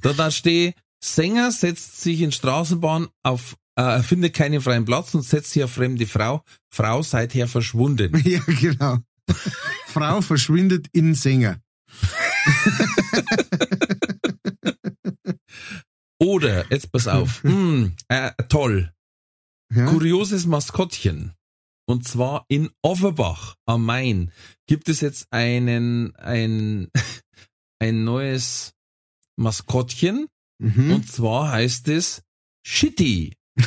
Da 0.00 0.12
da 0.14 0.30
steht, 0.30 0.76
Sänger 1.02 1.52
setzt 1.52 2.00
sich 2.00 2.22
in 2.22 2.32
Straßenbahn 2.32 3.08
auf, 3.22 3.56
äh, 3.80 4.02
findet 4.02 4.34
keinen 4.34 4.60
freien 4.60 4.84
Platz 4.84 5.14
und 5.14 5.22
setzt 5.22 5.58
auf 5.62 5.72
fremde 5.72 6.06
Frau. 6.06 6.44
Frau 6.70 7.02
seither 7.02 7.48
verschwunden. 7.48 8.16
ja, 8.24 8.40
genau. 8.46 8.98
Frau 9.86 10.20
verschwindet 10.20 10.88
in 10.92 11.14
Sänger. 11.14 11.60
Oder, 16.18 16.70
jetzt 16.70 16.92
pass 16.92 17.08
auf, 17.08 17.42
hm, 17.42 17.94
äh, 18.08 18.32
toll, 18.48 18.92
Ja? 19.72 19.86
kurioses 19.86 20.46
Maskottchen. 20.46 21.32
Und 21.86 22.06
zwar 22.06 22.44
in 22.48 22.70
Offenbach 22.82 23.56
am 23.66 23.84
Main 23.84 24.30
gibt 24.66 24.88
es 24.88 25.00
jetzt 25.00 25.26
einen, 25.30 26.14
ein, 26.16 26.88
ein 27.80 28.04
neues 28.04 28.74
Maskottchen. 29.36 30.26
Mhm. 30.58 30.92
Und 30.92 31.10
zwar 31.10 31.52
heißt 31.52 31.88
es 31.88 32.22
Shitty. 32.64 33.32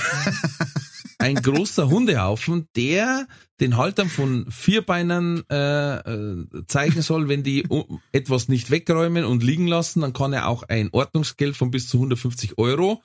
Ein 1.20 1.36
großer 1.36 1.90
Hundehaufen, 1.90 2.68
der 2.76 3.28
den 3.60 3.78
Haltern 3.78 4.10
von 4.10 4.46
Vierbeinern 4.50 5.44
äh, 5.50 5.98
äh, 6.00 6.46
zeigen 6.68 7.02
soll, 7.02 7.30
wenn 7.30 7.44
die 7.44 7.66
etwas 8.12 8.50
nicht 8.50 8.72
wegräumen 8.72 9.24
und 9.24 9.44
liegen 9.44 9.68
lassen, 9.68 10.02
dann 10.02 10.14
kann 10.14 10.34
er 10.34 10.48
auch 10.48 10.64
ein 10.64 10.90
Ordnungsgeld 10.92 11.56
von 11.56 11.72
bis 11.72 11.88
zu 11.88 11.98
150 11.98 12.58
Euro 12.58 13.02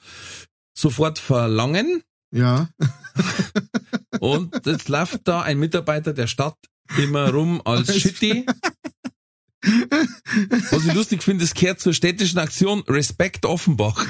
sofort 0.77 1.19
verlangen. 1.19 2.03
ja. 2.33 2.69
Und 4.21 4.67
jetzt 4.67 4.89
läuft 4.89 5.29
da 5.29 5.43
ein 5.43 5.59
Mitarbeiter 5.59 6.13
der 6.13 6.27
Stadt 6.27 6.57
immer 6.97 7.31
rum 7.31 7.63
als 7.65 7.95
Shitty. 7.97 8.47
Was 10.71 10.87
ich 10.87 10.95
lustig 10.95 11.23
finde, 11.23 11.45
es 11.45 11.55
gehört 11.55 11.81
zur 11.81 11.93
städtischen 11.93 12.39
Aktion 12.39 12.83
Respekt 12.89 13.45
Offenbach. 13.45 14.05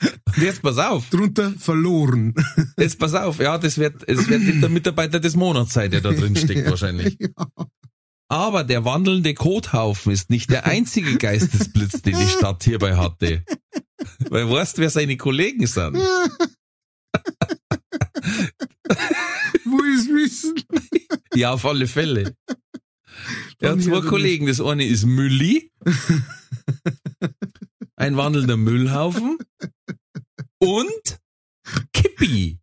Und 0.00 0.36
jetzt 0.42 0.62
pass 0.62 0.78
auf, 0.78 1.08
Drunter 1.10 1.52
verloren. 1.58 2.34
jetzt 2.78 2.98
pass 2.98 3.14
auf, 3.14 3.38
ja, 3.40 3.58
das 3.58 3.78
wird, 3.78 4.08
es 4.08 4.28
wird 4.28 4.62
der 4.62 4.68
Mitarbeiter 4.68 5.20
des 5.20 5.34
Monats 5.34 5.72
sein, 5.74 5.90
der 5.90 6.00
da 6.00 6.12
drin 6.12 6.36
steckt 6.36 6.70
wahrscheinlich. 6.70 7.18
Aber 8.28 8.62
der 8.62 8.84
wandelnde 8.84 9.34
Kothaufen 9.34 10.12
ist 10.12 10.30
nicht 10.30 10.50
der 10.50 10.66
einzige 10.66 11.16
Geistesblitz, 11.16 12.02
den 12.02 12.18
die 12.18 12.28
Stadt 12.28 12.62
hierbei 12.62 12.96
hatte. 12.96 13.42
Weil 14.28 14.48
weißt, 14.50 14.78
wer 14.78 14.90
seine 14.90 15.16
Kollegen 15.16 15.66
sind? 15.66 15.96
Wo 19.64 19.82
ist 19.82 20.08
Wissen? 20.08 20.54
Ja, 21.34 21.52
auf 21.54 21.64
alle 21.64 21.86
Fälle. 21.86 22.34
Er 23.60 23.72
hat 23.72 23.82
zwei 23.82 24.02
Kollegen. 24.02 24.46
Das 24.46 24.60
eine 24.60 24.86
ist 24.86 25.06
Mülli, 25.06 25.72
ein 27.96 28.16
wandelnder 28.16 28.56
Müllhaufen 28.56 29.38
und 30.58 31.18
Kippi, 31.92 32.58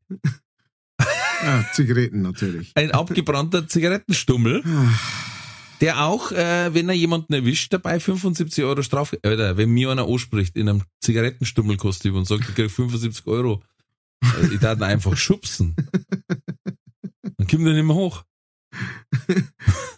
Ah, 0.97 1.63
Zigaretten 1.73 2.21
natürlich. 2.21 2.71
ein 2.75 2.91
abgebrannter 2.91 3.67
Zigarettenstummel, 3.67 4.63
Ah, 4.65 4.99
der 5.81 6.03
auch, 6.05 6.31
äh, 6.31 6.73
wenn 6.73 6.87
er 6.89 6.95
jemanden 6.95 7.33
erwischt, 7.33 7.73
dabei 7.73 7.99
75 7.99 8.63
Euro 8.63 8.81
Strafe, 8.81 9.19
oder 9.25 9.57
wenn 9.57 9.69
mir 9.71 9.91
einer 9.91 10.07
anspricht 10.07 10.55
in 10.55 10.69
einem 10.69 10.83
Zigarettenstummelkostüm 11.01 12.15
und 12.15 12.25
sagt, 12.25 12.47
ich 12.49 12.55
krieg 12.55 12.71
75 12.71 13.27
Euro, 13.27 13.61
äh, 14.23 14.53
ich 14.53 14.59
darf 14.59 14.79
ihn 14.79 14.83
einfach 14.83 15.17
schubsen. 15.17 15.75
Dann 17.37 17.47
kommt 17.47 17.67
er 17.67 17.73
nicht 17.73 17.85
mehr 17.85 17.95
hoch. 17.95 18.23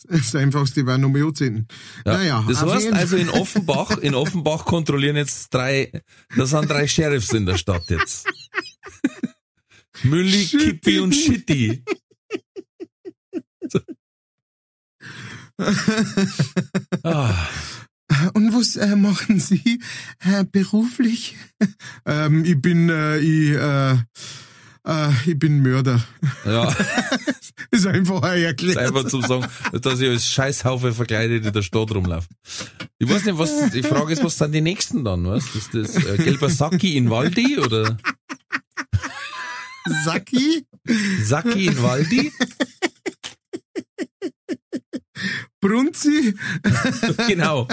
Das 0.10 0.34
einfachste 0.36 0.86
war 0.86 0.98
Nummer 0.98 1.34
10. 1.34 1.68
Ja, 2.06 2.14
Naja, 2.14 2.46
das 2.48 2.62
heißt 2.62 2.94
also 2.94 3.18
in 3.18 3.30
Offenbach, 3.42 3.98
in 3.98 4.16
Offenbach 4.16 4.64
kontrollieren 4.64 5.18
jetzt 5.18 5.54
drei, 5.54 5.92
da 6.36 6.46
sind 6.46 6.70
drei 6.70 6.88
Sheriffs 6.88 7.34
in 7.34 7.46
der 7.46 7.58
Stadt 7.58 7.84
jetzt. 7.90 8.26
Mülli, 10.04 10.46
Shitty. 10.48 10.58
Kippi 10.66 11.00
und 11.00 11.14
Shitty. 11.14 11.84
Ah, 17.04 17.48
Und 18.34 18.54
was 18.54 18.76
äh, 18.76 18.96
machen 18.96 19.40
Sie 19.40 19.82
äh, 20.20 20.44
beruflich? 20.46 21.36
ähm, 22.06 22.46
ich 22.46 22.62
bin, 22.62 22.90
äh, 22.90 23.18
ich, 23.18 23.56
äh, 24.88 25.10
ich 25.26 25.38
bin 25.38 25.62
Mörder. 25.62 26.04
ja, 26.46 26.74
Ist 27.72 27.86
einfach 27.86 28.24
ist 28.34 28.44
erklärt. 28.44 28.78
einfach 28.78 29.06
zum 29.06 29.22
sagen, 29.24 29.46
dass 29.82 30.00
ich 30.00 30.10
als 30.10 30.26
Scheißhaufe 30.28 30.94
verkleidet 30.94 31.46
in 31.46 31.52
der 31.54 31.62
Stadt 31.62 31.92
rumlaufe. 31.94 32.28
Ich 32.98 33.10
weiß 33.10 33.26
nicht, 33.26 33.38
was, 33.38 33.72
die 33.72 33.84
Frage 33.84 34.14
ist, 34.14 34.24
was 34.24 34.38
sind 34.38 34.54
die 34.54 34.62
nächsten 34.62 35.04
dann, 35.04 35.24
du? 35.24 35.34
Ist 35.34 35.74
das 35.74 35.96
äh, 36.06 36.18
gelber 36.18 36.50
Sacki 36.50 36.96
in 36.96 37.10
Waldi 37.10 37.60
oder 37.60 37.98
Saki, 40.06 40.66
Sacki 41.24 41.68
in 41.68 41.82
Waldi? 41.82 42.32
Brunzi, 45.60 46.36
Genau. 47.28 47.68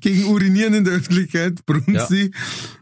gegen 0.00 0.24
Urinieren 0.26 0.74
in 0.74 0.84
der 0.84 0.94
Öffentlichkeit, 0.94 1.64
Brunzi. 1.66 2.32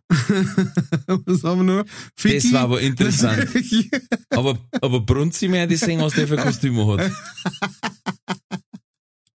was 1.27 1.43
haben 1.45 1.67
wir 1.67 1.77
noch? 1.79 1.85
Ficky. 2.17 2.37
Das 2.37 2.53
war 2.53 2.61
aber 2.63 2.81
interessant. 2.81 3.49
Aber, 4.31 4.59
aber 4.81 5.01
Brunzi 5.01 5.49
mehr 5.49 5.67
die 5.67 5.77
sehen, 5.77 6.01
was 6.01 6.13
der 6.15 6.29
für 6.29 6.37
Kostüme 6.37 6.87
hat. 6.87 7.11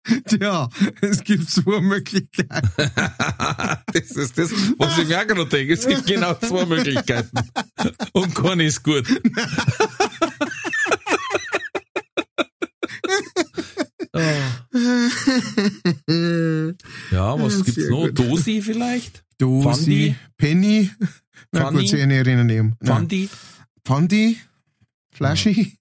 Tja, 0.27 0.69
es 1.01 1.23
gibt 1.23 1.49
zwei 1.49 1.81
Möglichkeiten. 1.81 2.69
das 3.93 4.11
ist 4.11 4.37
das, 4.37 4.51
was 4.77 4.97
ich 4.97 5.07
mir 5.07 5.19
auch 5.21 5.27
gerade 5.27 5.45
denke. 5.45 5.73
Es 5.73 5.85
gibt 5.85 6.05
genau 6.07 6.33
zwei 6.35 6.65
Möglichkeiten. 6.65 7.37
Und 8.13 8.33
keine 8.33 8.63
ist 8.65 8.83
gut. 8.83 9.05
Ja, 17.11 17.39
was 17.39 17.57
Ja, 17.57 17.63
gibt's 17.63 17.89
noch? 17.89 18.07
gut. 18.07 18.19
Dosi 18.19 18.61
vielleicht? 18.61 19.23
Dosi. 19.37 20.15
Penny. 20.37 20.89
Na 21.51 21.69
gut, 21.69 21.87
sie 21.87 21.99
erinnern 21.99 22.47
nehmen. 22.47 22.75
Pfandi? 22.83 23.29
Pfandi, 23.85 24.37
Flaschi. 25.11 25.77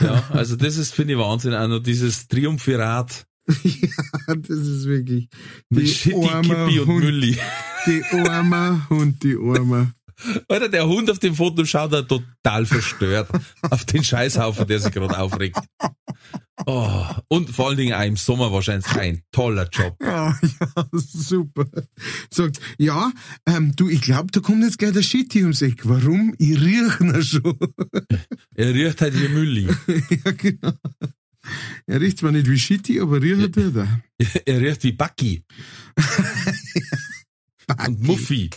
Ja, 0.00 0.30
also 0.30 0.56
das 0.56 0.76
ist, 0.76 0.94
finde 0.94 1.14
ich, 1.14 1.18
Wahnsinn. 1.18 1.54
Auch 1.54 1.68
noch 1.68 1.80
dieses 1.80 2.28
Triumphirat 2.28 3.26
ja, 3.62 4.34
das 4.34 4.58
ist 4.58 4.86
wirklich 4.86 5.28
mit 5.70 5.84
Die 5.84 5.88
Shitty, 5.88 6.28
arme 6.28 6.48
Kippi 6.48 6.80
und 6.80 6.86
Hund. 6.88 7.04
Mülli. 7.04 7.38
die 7.86 8.02
Arme 8.10 8.86
und 8.90 9.22
die 9.22 9.36
Arme. 9.36 9.92
Alter, 10.48 10.68
der 10.68 10.86
Hund 10.86 11.10
auf 11.10 11.18
dem 11.18 11.34
Foto 11.34 11.64
schaut 11.64 11.92
da 11.92 12.02
total 12.02 12.66
verstört 12.66 13.28
auf 13.62 13.84
den 13.84 14.02
Scheißhaufen, 14.02 14.66
der 14.66 14.80
sich 14.80 14.92
gerade 14.92 15.18
aufregt. 15.18 15.58
Oh, 16.64 17.04
und 17.28 17.50
vor 17.50 17.68
allen 17.68 17.76
Dingen 17.76 17.92
auch 17.92 18.04
im 18.04 18.16
Sommer 18.16 18.50
wahrscheinlich 18.50 18.86
ein 18.96 19.22
toller 19.30 19.68
Job. 19.70 19.94
Ja, 20.02 20.38
ja, 20.60 20.86
super. 20.92 21.66
Sagt, 22.30 22.60
ja, 22.78 23.12
ähm, 23.46 23.76
du, 23.76 23.88
ich 23.88 24.00
glaube, 24.00 24.32
da 24.32 24.40
kommt 24.40 24.64
jetzt 24.64 24.78
gleich 24.78 24.92
der 24.92 25.02
Shitty 25.02 25.42
ums 25.42 25.60
Eck. 25.60 25.82
Warum? 25.84 26.34
Ich 26.38 26.58
riech 26.60 27.00
ihn 27.00 27.22
schon. 27.22 27.58
Er 28.54 28.72
riecht 28.72 29.02
halt 29.02 29.20
wie 29.20 29.28
Mülli. 29.28 29.68
ja, 30.24 30.30
genau. 30.32 30.72
Er 31.86 32.00
riecht 32.00 32.18
zwar 32.18 32.32
nicht 32.32 32.48
wie 32.48 32.58
Shitty, 32.58 33.00
aber 33.00 33.20
riecht 33.20 33.56
er 33.58 33.70
da. 33.70 34.00
Er 34.46 34.60
riecht 34.60 34.82
wie 34.82 34.92
Bucky. 34.92 35.44
Und 37.86 38.02
Muffy. 38.02 38.48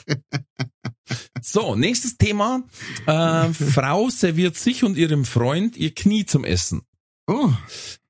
So, 1.41 1.75
nächstes 1.75 2.17
Thema. 2.17 2.63
Äh, 3.05 3.49
Frau 3.53 4.09
serviert 4.09 4.55
sich 4.57 4.83
und 4.83 4.97
ihrem 4.97 5.25
Freund 5.25 5.77
ihr 5.77 5.93
Knie 5.93 6.25
zum 6.25 6.43
Essen. 6.43 6.81
Oh, 7.27 7.51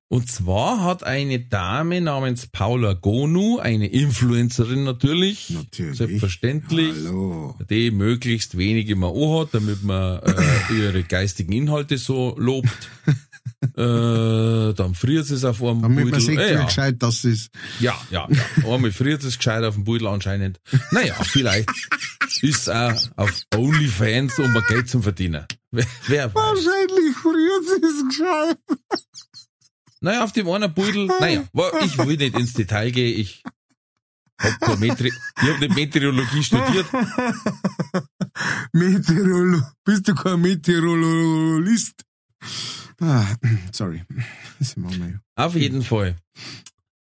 Und 0.08 0.32
zwar 0.32 0.84
hat 0.84 1.04
eine 1.04 1.40
Dame 1.40 2.02
namens 2.02 2.48
Paula 2.48 2.94
Gonu, 2.94 3.60
eine 3.60 3.88
Influencerin 3.88 4.84
natürlich, 4.84 5.52
Natürlich. 5.52 5.98
selbstverständlich, 5.98 6.96
Hallo. 7.06 7.56
die 7.70 7.92
möglichst 7.92 8.58
wenig 8.58 8.90
immer 8.90 9.14
hat, 9.14 9.50
damit 9.54 9.84
man 9.84 10.20
äh, 10.24 10.74
ihre 10.74 11.04
geistigen 11.04 11.52
Inhalte 11.54 11.98
so 11.98 12.34
lobt. 12.38 12.70
äh, 13.62 14.74
dann 14.74 14.96
friert 14.96 15.30
es 15.30 15.44
auf 15.44 15.62
einem 15.62 15.82
Damit 15.82 16.06
man 16.06 16.14
Pudel. 16.14 16.22
sieht, 16.22 16.40
Äh, 16.40 16.50
wie 16.50 16.54
ja. 16.54 16.66
gescheit 16.66 16.96
das 17.00 17.24
ist. 17.26 17.50
Ja, 17.80 18.00
ja, 18.10 18.28
ja. 18.30 18.74
Einmal 18.74 18.92
friert 18.92 19.24
es 19.24 19.38
gescheit 19.38 19.64
auf 19.64 19.76
dem 19.76 19.84
Pudel 19.84 20.08
anscheinend. 20.08 20.60
Naja, 20.92 21.14
vielleicht 21.24 21.70
ist 22.42 22.68
es 22.68 22.70
auch 22.70 22.94
auf 23.18 23.32
OnlyFans, 23.56 24.40
um 24.40 24.54
mal 24.54 24.64
Geld 24.64 24.90
zu 24.90 25.02
verdienen. 25.02 25.46
Wer, 25.72 25.86
wer. 26.08 26.34
Wahrscheinlich 26.34 27.16
friert 27.18 27.84
es 27.84 28.18
gescheit. 28.18 28.58
Naja, 30.02 30.24
auf 30.24 30.32
dem 30.32 30.50
einen 30.50 30.74
Pudel, 30.74 31.08
naja, 31.20 31.44
ich 31.84 31.98
will 31.98 32.16
nicht 32.16 32.38
ins 32.40 32.54
Detail 32.54 32.92
gehen, 32.92 33.20
ich 33.20 33.44
hab, 34.42 34.80
Metri 34.80 35.10
ich 35.10 35.50
hab 35.50 35.60
nicht 35.60 35.76
Meteorologie 35.76 36.44
studiert. 36.44 36.86
Meteorolo 38.72 39.62
bist 39.84 40.08
du 40.08 40.16
kein 40.16 40.40
Meteorologist? 40.42 42.06
Ah, 43.00 43.36
sorry. 43.72 44.04
Ja. 44.76 45.46
Auf 45.46 45.56
jeden 45.56 45.82
Fall 45.84 46.16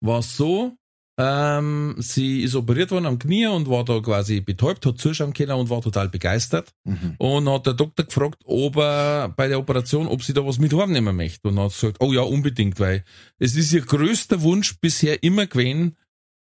war 0.01 0.21
es 0.21 0.37
so, 0.37 0.77
ähm, 1.19 1.97
sie 1.99 2.43
ist 2.43 2.55
operiert 2.55 2.91
worden 2.93 3.05
am 3.07 3.19
Knie 3.19 3.47
und 3.47 3.69
war 3.69 3.85
da 3.85 4.01
quasi 4.01 4.41
betäubt, 4.41 4.87
hat 4.87 4.99
zuschauen 4.99 5.35
können 5.35 5.53
und 5.53 5.69
war 5.69 5.83
total 5.83 6.09
begeistert. 6.09 6.73
Mhm. 6.85 7.17
Und 7.19 7.49
hat 7.49 7.67
der 7.67 7.75
Doktor 7.75 8.05
gefragt, 8.05 8.41
ob 8.45 8.77
er 8.77 9.29
bei 9.29 9.49
der 9.49 9.59
Operation, 9.59 10.07
ob 10.07 10.23
sie 10.23 10.33
da 10.33 10.47
was 10.47 10.59
mit 10.59 10.73
heimnehmen 10.73 11.15
möchte. 11.15 11.49
Und 11.49 11.59
hat 11.59 11.73
gesagt, 11.73 11.99
oh 12.01 12.13
ja, 12.13 12.23
unbedingt, 12.23 12.81
weil 12.81 13.05
es 13.39 13.55
ist 13.55 13.73
ihr 13.73 13.83
größter 13.83 14.41
Wunsch 14.41 14.79
bisher 14.81 15.23
immer 15.23 15.47
gewesen, 15.47 15.97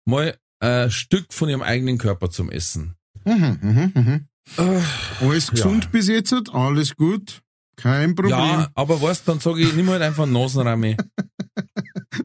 mal 0.06 0.38
ein 0.60 0.92
Stück 0.92 1.34
von 1.34 1.50
ihrem 1.50 1.62
eigenen 1.62 1.98
Körper 1.98 2.30
zum 2.30 2.50
Essen. 2.50 2.96
Mhm, 3.26 3.58
mhm, 3.62 3.92
mhm. 3.96 4.28
Äh, 4.58 4.82
Alles 5.26 5.52
gesund 5.52 5.92
bis 5.92 6.08
jetzt, 6.08 6.34
alles 6.54 6.96
gut, 6.96 7.42
kein 7.82 8.16
Problem. 8.16 8.38
Ja, 8.38 8.70
aber 8.76 9.02
weißt, 9.02 9.28
dann 9.28 9.40
sage 9.40 9.62
ich, 9.62 9.74
nimm 9.74 9.90
halt 9.90 10.02
einfach 10.02 10.24
einen 10.24 10.34
Nasenrahmen. 10.34 10.98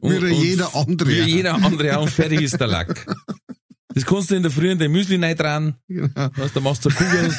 Wie 0.01 0.27
jeder 0.33 0.75
andere. 0.75 1.09
Wie 1.09 1.21
jeder 1.21 1.55
andere 1.55 1.99
und 1.99 2.09
fertig 2.09 2.41
ist 2.41 2.59
der 2.59 2.67
Lack. 2.67 3.05
Das 3.93 4.05
kannst 4.05 4.29
du 4.31 4.35
in 4.35 4.43
der 4.43 4.51
Früh 4.51 4.69
in 4.71 4.77
dein 4.79 4.91
Müsli 4.91 5.15
rein 5.15 5.37
dran, 5.37 5.75
Genau. 5.87 6.29
weißt, 6.35 6.55
dann 6.55 6.63
machst 6.63 6.83
du 6.85 6.89
Kugel, 6.89 7.33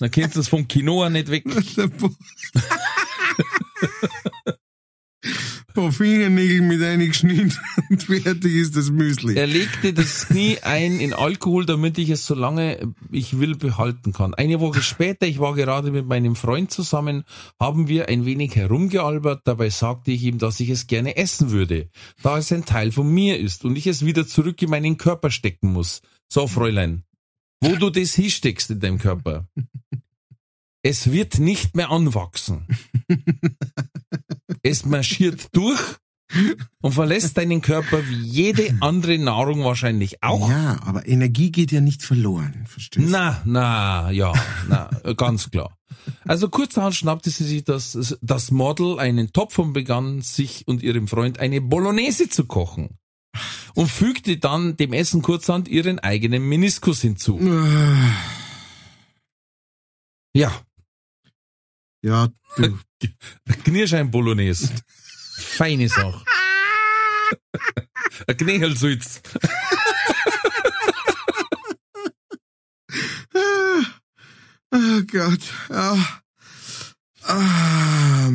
dann 0.00 0.10
kennst 0.10 0.34
du 0.34 0.40
das 0.40 0.48
vom 0.48 0.66
Quinoa 0.66 1.08
nicht 1.08 1.30
weg. 1.30 1.44
Paar 5.74 5.92
Fingernägel 5.92 6.60
mit 6.60 6.82
eingeschnitten 6.82 7.56
und 7.90 8.02
fertig 8.02 8.54
ist 8.54 8.76
das 8.76 8.90
Müsli. 8.90 9.36
Er 9.36 9.46
legte 9.46 9.92
das 9.92 10.28
Knie 10.28 10.58
ein 10.62 11.00
in 11.00 11.14
Alkohol, 11.14 11.64
damit 11.66 11.98
ich 11.98 12.10
es 12.10 12.26
so 12.26 12.34
lange 12.34 12.94
ich 13.10 13.38
will 13.38 13.56
behalten 13.56 14.12
kann. 14.12 14.34
Eine 14.34 14.60
Woche 14.60 14.82
später, 14.82 15.26
ich 15.26 15.38
war 15.38 15.54
gerade 15.54 15.90
mit 15.90 16.06
meinem 16.06 16.36
Freund 16.36 16.70
zusammen, 16.70 17.24
haben 17.58 17.88
wir 17.88 18.08
ein 18.08 18.26
wenig 18.26 18.54
herumgealbert. 18.56 19.42
Dabei 19.44 19.70
sagte 19.70 20.12
ich 20.12 20.22
ihm, 20.24 20.38
dass 20.38 20.60
ich 20.60 20.68
es 20.68 20.86
gerne 20.86 21.16
essen 21.16 21.50
würde, 21.50 21.88
da 22.22 22.38
es 22.38 22.52
ein 22.52 22.64
Teil 22.64 22.92
von 22.92 23.12
mir 23.12 23.38
ist 23.38 23.64
und 23.64 23.76
ich 23.76 23.86
es 23.86 24.04
wieder 24.04 24.26
zurück 24.26 24.60
in 24.62 24.70
meinen 24.70 24.98
Körper 24.98 25.30
stecken 25.30 25.72
muss. 25.72 26.02
So, 26.28 26.46
Fräulein, 26.46 27.04
wo 27.60 27.76
du 27.76 27.90
das 27.90 28.14
hinsteckst 28.14 28.70
in 28.70 28.80
deinem 28.80 28.98
Körper, 28.98 29.46
es 30.82 31.12
wird 31.12 31.38
nicht 31.38 31.76
mehr 31.76 31.90
anwachsen. 31.90 32.66
Es 34.62 34.84
marschiert 34.84 35.48
durch 35.52 35.80
und 36.80 36.92
verlässt 36.92 37.36
deinen 37.36 37.60
Körper 37.60 38.06
wie 38.08 38.22
jede 38.22 38.76
andere 38.80 39.18
Nahrung 39.18 39.64
wahrscheinlich 39.64 40.22
auch. 40.22 40.48
Ja, 40.48 40.80
aber 40.84 41.06
Energie 41.06 41.50
geht 41.50 41.72
ja 41.72 41.80
nicht 41.80 42.02
verloren, 42.02 42.64
verstehst 42.66 43.06
du? 43.06 43.10
Na, 43.10 43.42
na, 43.44 44.10
ja, 44.10 44.32
na, 44.68 44.88
ganz 45.14 45.50
klar. 45.50 45.76
Also 46.24 46.48
kurzerhand 46.48 46.94
schnappte 46.94 47.30
sie 47.30 47.44
sich 47.44 47.64
das, 47.64 48.16
das 48.22 48.50
Model 48.50 48.98
einen 48.98 49.32
Topf 49.32 49.58
und 49.58 49.72
begann 49.72 50.22
sich 50.22 50.66
und 50.66 50.82
ihrem 50.82 51.06
Freund 51.06 51.38
eine 51.38 51.60
Bolognese 51.60 52.28
zu 52.28 52.46
kochen. 52.46 52.98
Und 53.74 53.88
fügte 53.88 54.36
dann 54.36 54.76
dem 54.76 54.92
Essen 54.92 55.22
kurzerhand 55.22 55.66
ihren 55.66 55.98
eigenen 55.98 56.46
Meniskus 56.46 57.00
hinzu. 57.00 57.38
Ja, 60.34 60.52
Ja, 62.02 62.28
du. 62.56 62.78
Knirschein 63.64 64.10
Bolognese. 64.10 64.70
Feine 65.36 65.88
Sache. 65.88 66.22
Ein 68.26 68.36
Knähelsulz. 68.36 69.22
Oh 74.74 75.02
Gott. 75.06 75.52
Ah. 75.68 76.22
Ah. 77.24 78.30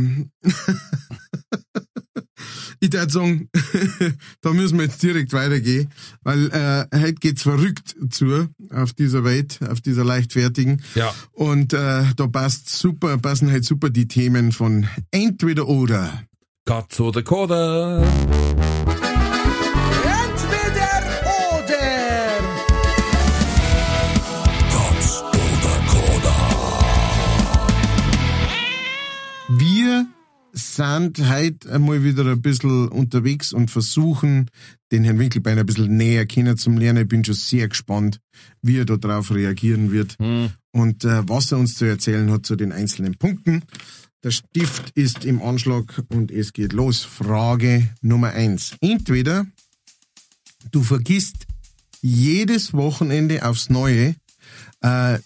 Ich 2.79 2.93
würde 2.93 3.11
sagen, 3.11 3.49
da 4.41 4.53
müssen 4.53 4.77
wir 4.77 4.85
jetzt 4.85 5.01
direkt 5.01 5.33
weitergehen, 5.33 5.89
weil 6.23 6.47
äh, 6.51 6.85
heute 6.95 7.15
geht's 7.15 7.43
verrückt 7.43 7.95
zu 8.09 8.47
auf 8.71 8.93
dieser 8.93 9.23
Welt, 9.23 9.59
auf 9.69 9.81
dieser 9.81 10.03
leichtfertigen. 10.03 10.81
Ja. 10.95 11.13
Und 11.31 11.73
äh, 11.73 12.03
da 12.15 12.27
passt 12.27 12.69
super, 12.69 13.17
passen 13.17 13.51
halt 13.51 13.65
super 13.65 13.89
die 13.89 14.07
Themen 14.07 14.51
von 14.51 14.87
Entweder 15.11 15.67
oder. 15.67 16.23
Katz 16.65 16.99
oder 16.99 17.23
Koda. 17.23 18.03
Sind 30.77 31.27
heute 31.27 31.71
einmal 31.73 32.03
wieder 32.03 32.23
ein 32.27 32.41
bisschen 32.41 32.87
unterwegs 32.89 33.51
und 33.51 33.71
versuchen, 33.71 34.51
den 34.91 35.03
Herrn 35.03 35.17
Winkelbein 35.17 35.57
ein 35.57 35.65
bisschen 35.65 35.97
näher 35.97 36.27
kennenzulernen. 36.27 37.01
Ich 37.01 37.07
bin 37.07 37.25
schon 37.25 37.33
sehr 37.33 37.67
gespannt, 37.67 38.19
wie 38.61 38.77
er 38.77 38.85
da 38.85 38.95
drauf 38.95 39.31
reagieren 39.31 39.91
wird 39.91 40.17
und 40.71 41.03
äh, 41.03 41.27
was 41.27 41.51
er 41.51 41.57
uns 41.57 41.73
zu 41.73 41.85
erzählen 41.85 42.31
hat 42.31 42.45
zu 42.45 42.55
den 42.55 42.71
einzelnen 42.71 43.15
Punkten. 43.15 43.63
Der 44.23 44.29
Stift 44.29 44.91
ist 44.91 45.25
im 45.25 45.41
Anschlag 45.41 46.03
und 46.09 46.29
es 46.29 46.53
geht 46.53 46.73
los. 46.73 47.03
Frage 47.03 47.89
Nummer 48.01 48.33
eins. 48.33 48.75
Entweder 48.79 49.47
du 50.71 50.83
vergisst 50.83 51.47
jedes 52.01 52.73
Wochenende 52.73 53.43
aufs 53.43 53.71
Neue 53.71 54.15
äh, 54.81 55.17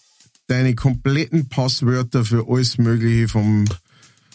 deine 0.48 0.76
kompletten 0.76 1.50
Passwörter 1.50 2.24
für 2.24 2.48
alles 2.48 2.78
Mögliche 2.78 3.28
vom 3.28 3.66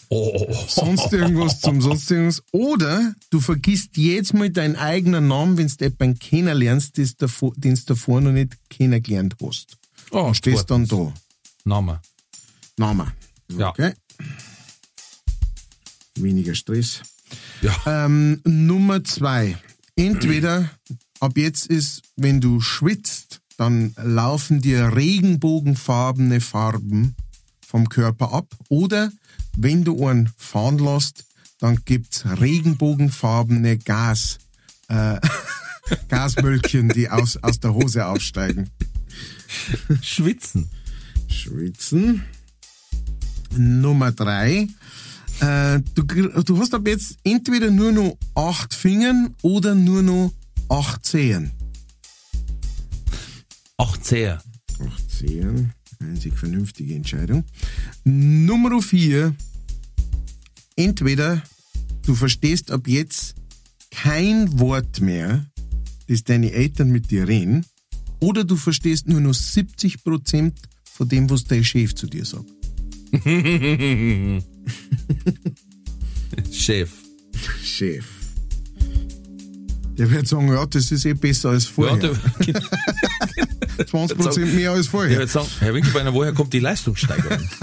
Oh. 0.09 0.53
sonst 0.67 1.11
irgendwas 1.11 1.59
zum 1.59 1.81
sonst 1.81 2.09
irgendwas. 2.11 2.41
Oder 2.51 3.13
du 3.29 3.39
vergisst 3.39 3.97
jetzt 3.97 4.33
mal 4.33 4.49
deinen 4.49 4.75
eigenen 4.75 5.27
Namen, 5.27 5.57
wenn 5.57 5.67
du 5.67 5.85
jemanden 5.85 6.19
kennenlernst, 6.19 6.97
den 6.97 7.75
du 7.75 7.81
davor 7.85 8.21
noch 8.21 8.31
nicht 8.31 8.57
kennengelernt 8.69 9.35
hast. 9.43 9.77
Oh, 10.11 10.27
Und 10.27 10.35
stehst 10.35 10.69
dann 10.71 10.87
da. 10.87 11.13
Name. 11.65 12.01
Name. 12.77 13.11
Ja. 13.49 13.69
Okay. 13.69 13.93
Weniger 16.15 16.55
Stress. 16.55 17.01
Ja. 17.61 18.05
Ähm, 18.05 18.41
Nummer 18.45 19.03
zwei. 19.03 19.57
Entweder 19.95 20.69
ab 21.19 21.37
jetzt 21.37 21.67
ist, 21.67 22.03
wenn 22.15 22.39
du 22.39 22.61
schwitzt, 22.61 23.41
dann 23.57 23.93
laufen 24.01 24.61
dir 24.61 24.95
regenbogenfarbene 24.95 26.39
Farben 26.39 27.15
vom 27.65 27.89
Körper 27.89 28.31
ab. 28.31 28.55
Oder 28.69 29.11
wenn 29.57 29.83
du 29.83 30.07
einen 30.07 30.29
fahren 30.37 30.77
lässt, 30.77 31.25
dann 31.59 31.79
gibt's 31.83 32.23
regenbogenfarbene 32.25 33.77
Gas, 33.79 34.37
äh, 34.87 35.19
Gaswölkchen, 36.09 36.89
die 36.89 37.09
aus, 37.09 37.37
aus 37.37 37.59
der 37.59 37.73
Hose 37.73 38.05
aufsteigen. 38.05 38.69
Schwitzen. 40.01 40.69
Schwitzen. 41.27 42.23
Nummer 43.55 44.11
drei. 44.11 44.67
Äh, 45.39 45.79
du, 45.95 46.03
du 46.03 46.59
hast 46.59 46.73
ab 46.73 46.87
jetzt 46.87 47.17
entweder 47.23 47.71
nur 47.71 47.91
noch 47.91 48.17
acht 48.35 48.73
Fingern 48.73 49.35
oder 49.41 49.73
nur 49.73 50.03
noch 50.03 50.33
acht 50.69 51.05
Zehen. 51.05 51.51
Acht 53.77 54.05
Zeher. 54.05 54.41
Acht 54.79 55.11
Zehen. 55.11 55.73
Einzig 55.99 56.37
vernünftige 56.37 56.93
Entscheidung. 56.95 57.43
Nummer 58.03 58.81
vier. 58.81 59.35
Entweder 60.77 61.41
du 62.05 62.15
verstehst 62.15 62.71
ab 62.71 62.87
jetzt 62.87 63.35
kein 63.91 64.59
Wort 64.59 65.01
mehr, 65.01 65.45
das 66.07 66.23
deine 66.23 66.51
Eltern 66.53 66.89
mit 66.91 67.11
dir 67.11 67.27
reden, 67.27 67.65
oder 68.19 68.43
du 68.43 68.55
verstehst 68.55 69.07
nur 69.09 69.19
noch 69.19 69.33
70 69.33 70.03
Prozent 70.03 70.57
von 70.83 71.09
dem, 71.09 71.29
was 71.29 71.43
dein 71.45 71.63
Chef 71.63 71.93
zu 71.95 72.07
dir 72.07 72.25
sagt. 72.25 72.45
Chef. 76.51 76.91
Chef. 77.63 78.05
Der 79.97 80.11
wird 80.11 80.27
sagen, 80.27 80.47
ja, 80.49 80.65
das 80.65 80.91
ist 80.91 81.05
eh 81.05 81.13
besser 81.13 81.49
als 81.49 81.65
Ja, 81.65 81.71
vorher. 81.71 81.97
der, 81.97 82.13
20 83.87 84.17
Prozent 84.17 84.53
mehr 84.53 84.71
als 84.71 84.85
der 84.85 84.91
vorher. 84.91 85.17
wird 85.19 85.29
sagen, 85.29 85.47
Herr 85.59 85.73
Winkelbeiner, 85.73 86.13
woher 86.13 86.33
kommt 86.33 86.53
die 86.53 86.59
Leistungssteigerung? 86.59 87.39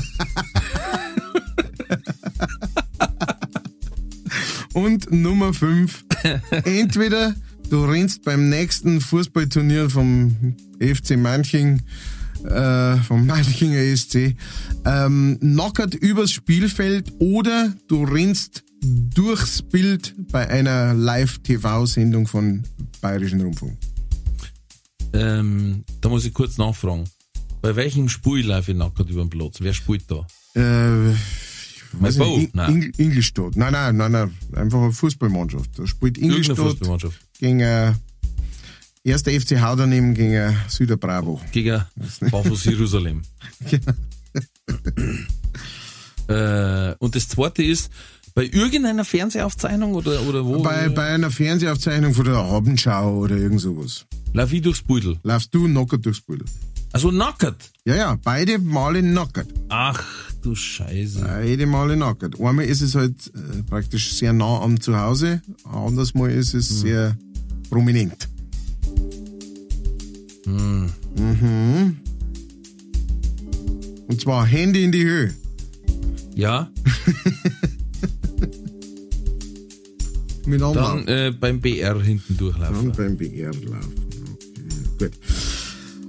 Und 4.74 5.10
Nummer 5.12 5.54
5. 5.54 6.04
Entweder 6.64 7.34
du 7.70 7.84
rennst 7.84 8.24
beim 8.24 8.48
nächsten 8.48 9.00
Fußballturnier 9.00 9.88
vom 9.88 10.56
FC 10.80 11.16
Manching, 11.16 11.80
äh, 12.44 12.96
vom 12.98 13.26
Manchinger 13.26 13.96
SC, 13.96 14.36
ähm, 14.84 15.38
knockert 15.40 15.94
übers 15.94 16.32
Spielfeld 16.32 17.12
oder 17.20 17.72
du 17.88 18.04
rennst 18.04 18.64
durchs 18.82 19.62
Bild 19.62 20.14
bei 20.30 20.48
einer 20.48 20.92
Live-TV-Sendung 20.92 22.26
von 22.26 22.64
Bayerischen 23.00 23.40
Rundfunk. 23.40 23.78
ähm, 25.14 25.84
da 26.00 26.08
muss 26.08 26.24
ich 26.24 26.34
kurz 26.34 26.58
nachfragen. 26.58 27.04
Bei 27.62 27.76
welchem 27.76 28.08
Spiel 28.08 28.46
laufe 28.46 28.72
ich 28.72 28.76
nackert 28.76 29.08
über 29.08 29.24
den 29.24 29.30
Platz? 29.30 29.56
Wer 29.60 29.72
spielt 29.72 30.10
da? 30.10 30.26
Äh, 30.54 31.14
weiß 32.00 32.18
Bo? 32.18 32.36
nicht, 32.36 32.54
Nein. 32.54 32.82
Ing 32.82 32.92
Ingolstadt. 32.96 33.56
Nein, 33.56 33.72
nein, 33.72 33.96
nein, 33.96 34.12
nein. 34.12 34.30
Einfach 34.54 34.80
eine 34.80 34.92
Fußballmannschaft. 34.92 35.78
Da 35.78 35.86
spielt 35.86 36.18
Ingolstadt 36.18 36.76
gegen 37.38 37.60
äh, 37.60 37.92
erster 39.04 39.30
FC 39.30 39.60
Hauderneben 39.60 40.14
gegen 40.14 40.32
äh, 40.32 40.52
Süder 40.68 40.96
Bravo. 40.96 41.40
Gegen 41.52 41.82
Bafus 42.30 42.64
Jerusalem. 42.64 43.22
äh, 46.28 46.94
und 46.98 47.14
das 47.14 47.28
zweite 47.28 47.62
ist, 47.62 47.90
bei 48.34 48.44
irgendeiner 48.46 49.04
Fernsehaufzeichnung 49.04 49.94
oder, 49.94 50.20
oder 50.22 50.44
wo? 50.44 50.60
Bei, 50.60 50.88
bei 50.88 51.06
einer 51.06 51.30
Fernsehaufzeichnung 51.30 52.14
von 52.14 52.24
der 52.24 52.36
Abendschau 52.36 53.18
oder 53.18 53.36
irgend 53.36 53.60
sowas. 53.60 54.06
Lauf 54.32 54.52
ich 54.52 54.62
durchs 54.62 54.82
Pudel. 54.82 55.18
Laufst 55.22 55.54
du 55.54 55.68
nackert 55.68 56.04
durchs 56.04 56.20
Bild. 56.20 56.42
Also 56.92 57.10
nackert. 57.10 57.70
Ja, 57.84 57.94
ja, 57.94 58.18
beide 58.22 58.58
Male 58.58 59.02
nackert. 59.02 59.48
Ach 59.68 60.02
du 60.44 60.54
Scheiße. 60.54 61.20
Beide 61.20 61.66
Male 61.66 61.96
nackert. 61.96 62.40
Einmal 62.40 62.66
ist 62.66 62.80
es 62.82 62.94
halt 62.94 63.32
äh, 63.34 63.62
praktisch 63.62 64.14
sehr 64.14 64.32
nah 64.32 64.60
am 64.60 64.80
Zuhause, 64.80 65.42
anders 65.64 66.14
mal 66.14 66.30
ist 66.30 66.54
es 66.54 66.68
sehr 66.80 67.16
prominent. 67.70 68.28
Mhm. 70.46 71.96
Und 74.06 74.20
zwar 74.20 74.46
Hände 74.46 74.80
in 74.80 74.92
die 74.92 75.04
Höhe. 75.04 75.34
Ja, 76.34 76.70
Mit 80.46 80.60
dann 80.60 81.08
äh, 81.08 81.32
beim 81.38 81.60
BR 81.60 82.02
hinten 82.02 82.36
durchlaufen. 82.36 82.92
Dann 82.92 83.16
beim 83.16 83.16
BR 83.16 83.50
laufen. 83.52 83.94
Okay. 84.94 85.08
Gut. 85.08 85.12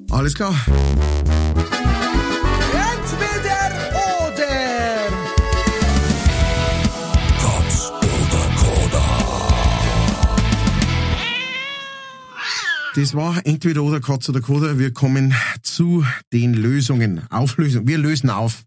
Alles 0.10 0.34
klar. 0.34 0.54
Das 12.96 13.14
war 13.14 13.46
entweder 13.46 13.84
oder 13.84 14.00
Katz 14.00 14.30
oder 14.30 14.40
Koda. 14.40 14.80
Wir 14.80 14.94
kommen 14.94 15.34
zu 15.62 16.06
den 16.32 16.54
Lösungen. 16.54 17.30
Auflösung. 17.30 17.86
Wir 17.86 17.98
lösen 17.98 18.30
auf. 18.30 18.64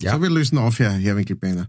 Ja. 0.00 0.14
So, 0.14 0.22
wir 0.22 0.30
lösen 0.30 0.56
auf, 0.56 0.78
Herr, 0.78 0.92
Herr 0.92 1.16
Winkelbeiner. 1.16 1.66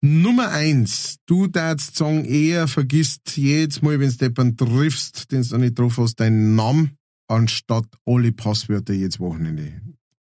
Nummer 0.00 0.48
eins. 0.48 1.18
Du 1.24 1.46
darfst 1.46 1.94
sagen, 1.94 2.24
eher 2.24 2.66
vergisst 2.66 3.36
jedes 3.36 3.80
Mal, 3.80 4.00
wenn 4.00 4.10
du 4.10 4.24
jemanden 4.24 4.56
triffst, 4.56 5.30
den 5.30 5.42
du 5.42 5.58
nicht 5.58 5.78
drauf 5.78 5.98
hast, 5.98 6.18
deinen 6.18 6.56
Namen, 6.56 6.96
anstatt 7.28 7.86
alle 8.04 8.32
Passwörter 8.32 8.92
jedes 8.92 9.20
Wochenende. 9.20 9.80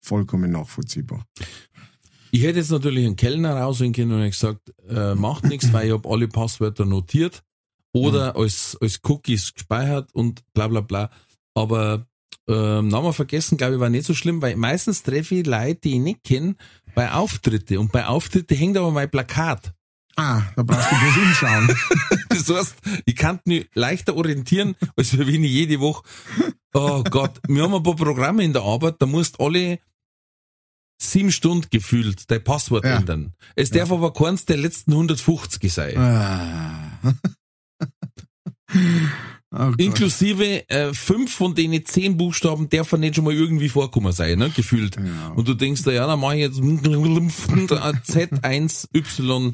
Vollkommen 0.01 0.51
nachvollziehbar. 0.51 1.25
Ich 2.31 2.43
hätte 2.43 2.59
jetzt 2.59 2.71
natürlich 2.71 3.05
einen 3.05 3.15
Kellner 3.15 3.55
rausgehen 3.55 3.93
können 3.93 4.21
und 4.21 4.29
gesagt, 4.29 4.69
äh, 4.89 5.15
macht 5.15 5.45
nichts, 5.45 5.71
weil 5.71 5.87
ich 5.87 5.93
habe 5.93 6.09
alle 6.09 6.27
Passwörter 6.27 6.83
notiert 6.83 7.41
oder 7.95 8.35
als, 8.35 8.77
als 8.81 8.99
Cookies 9.03 9.53
gespeichert 9.53 10.13
und 10.13 10.41
bla 10.53 10.67
bla 10.67 10.81
bla. 10.81 11.09
Aber 11.53 12.05
ähm, 12.47 12.89
Namen 12.89 13.13
vergessen, 13.13 13.57
glaube 13.57 13.75
ich, 13.75 13.79
war 13.79 13.89
nicht 13.89 14.05
so 14.05 14.13
schlimm, 14.13 14.41
weil 14.41 14.55
meistens 14.55 15.03
treffe 15.03 15.35
ich 15.35 15.45
Leute, 15.45 15.79
die 15.83 15.93
ich 15.93 15.99
nicht 15.99 16.23
kenne, 16.23 16.55
bei 16.93 17.11
Auftritte. 17.11 17.79
Und 17.79 17.91
bei 17.91 18.05
Auftritte 18.05 18.53
hängt 18.55 18.77
aber 18.77 18.91
mein 18.91 19.09
Plakat. 19.09 19.73
Ah, 20.17 20.43
da 20.55 20.63
brauchst 20.63 20.91
du 20.91 20.95
bloß 20.99 21.17
umschauen. 21.17 21.75
Das 22.29 22.49
heißt, 22.49 22.75
ich 23.05 23.15
kann 23.15 23.39
mich 23.45 23.69
leichter 23.75 24.15
orientieren, 24.17 24.75
als 24.97 25.17
wenn 25.17 25.43
ich 25.45 25.51
jede 25.51 25.79
Woche, 25.79 26.03
oh 26.73 27.01
Gott, 27.03 27.39
wir 27.47 27.63
haben 27.63 27.73
ein 27.73 27.81
paar 27.83 27.95
Programme 27.95 28.43
in 28.43 28.51
der 28.51 28.61
Arbeit, 28.63 28.95
da 28.99 29.05
musst 29.05 29.39
alle 29.39 29.79
sieben 31.01 31.31
Stunden 31.31 31.67
gefühlt 31.69 32.29
dein 32.29 32.43
Passwort 32.43 32.83
Ja. 32.83 32.97
ändern. 32.97 33.33
Es 33.55 33.69
darf 33.69 33.89
aber 33.91 34.11
keins 34.11 34.43
der 34.45 34.57
letzten 34.57 34.91
150 34.91 35.71
sein. 35.71 35.97
ah. 35.97 36.91
Oh. 39.57 39.71
Inklusive 39.77 40.69
äh, 40.69 40.93
fünf 40.93 41.33
von 41.33 41.55
denen 41.55 41.85
zehn 41.85 42.17
Buchstaben 42.17 42.67
dürfen 42.67 42.99
nicht 42.99 43.15
schon 43.15 43.23
mal 43.23 43.33
irgendwie 43.33 43.69
vorkommen 43.69 44.11
sein, 44.11 44.37
ne? 44.37 44.49
Gefühlt. 44.49 44.97
Ja. 44.97 45.29
Und 45.29 45.47
du 45.47 45.53
denkst 45.53 45.83
da, 45.83 45.91
ja, 45.91 46.05
dann 46.07 46.19
mache 46.19 46.35
ich 46.35 46.41
jetzt 46.41 46.59
Z1Y 46.59 49.53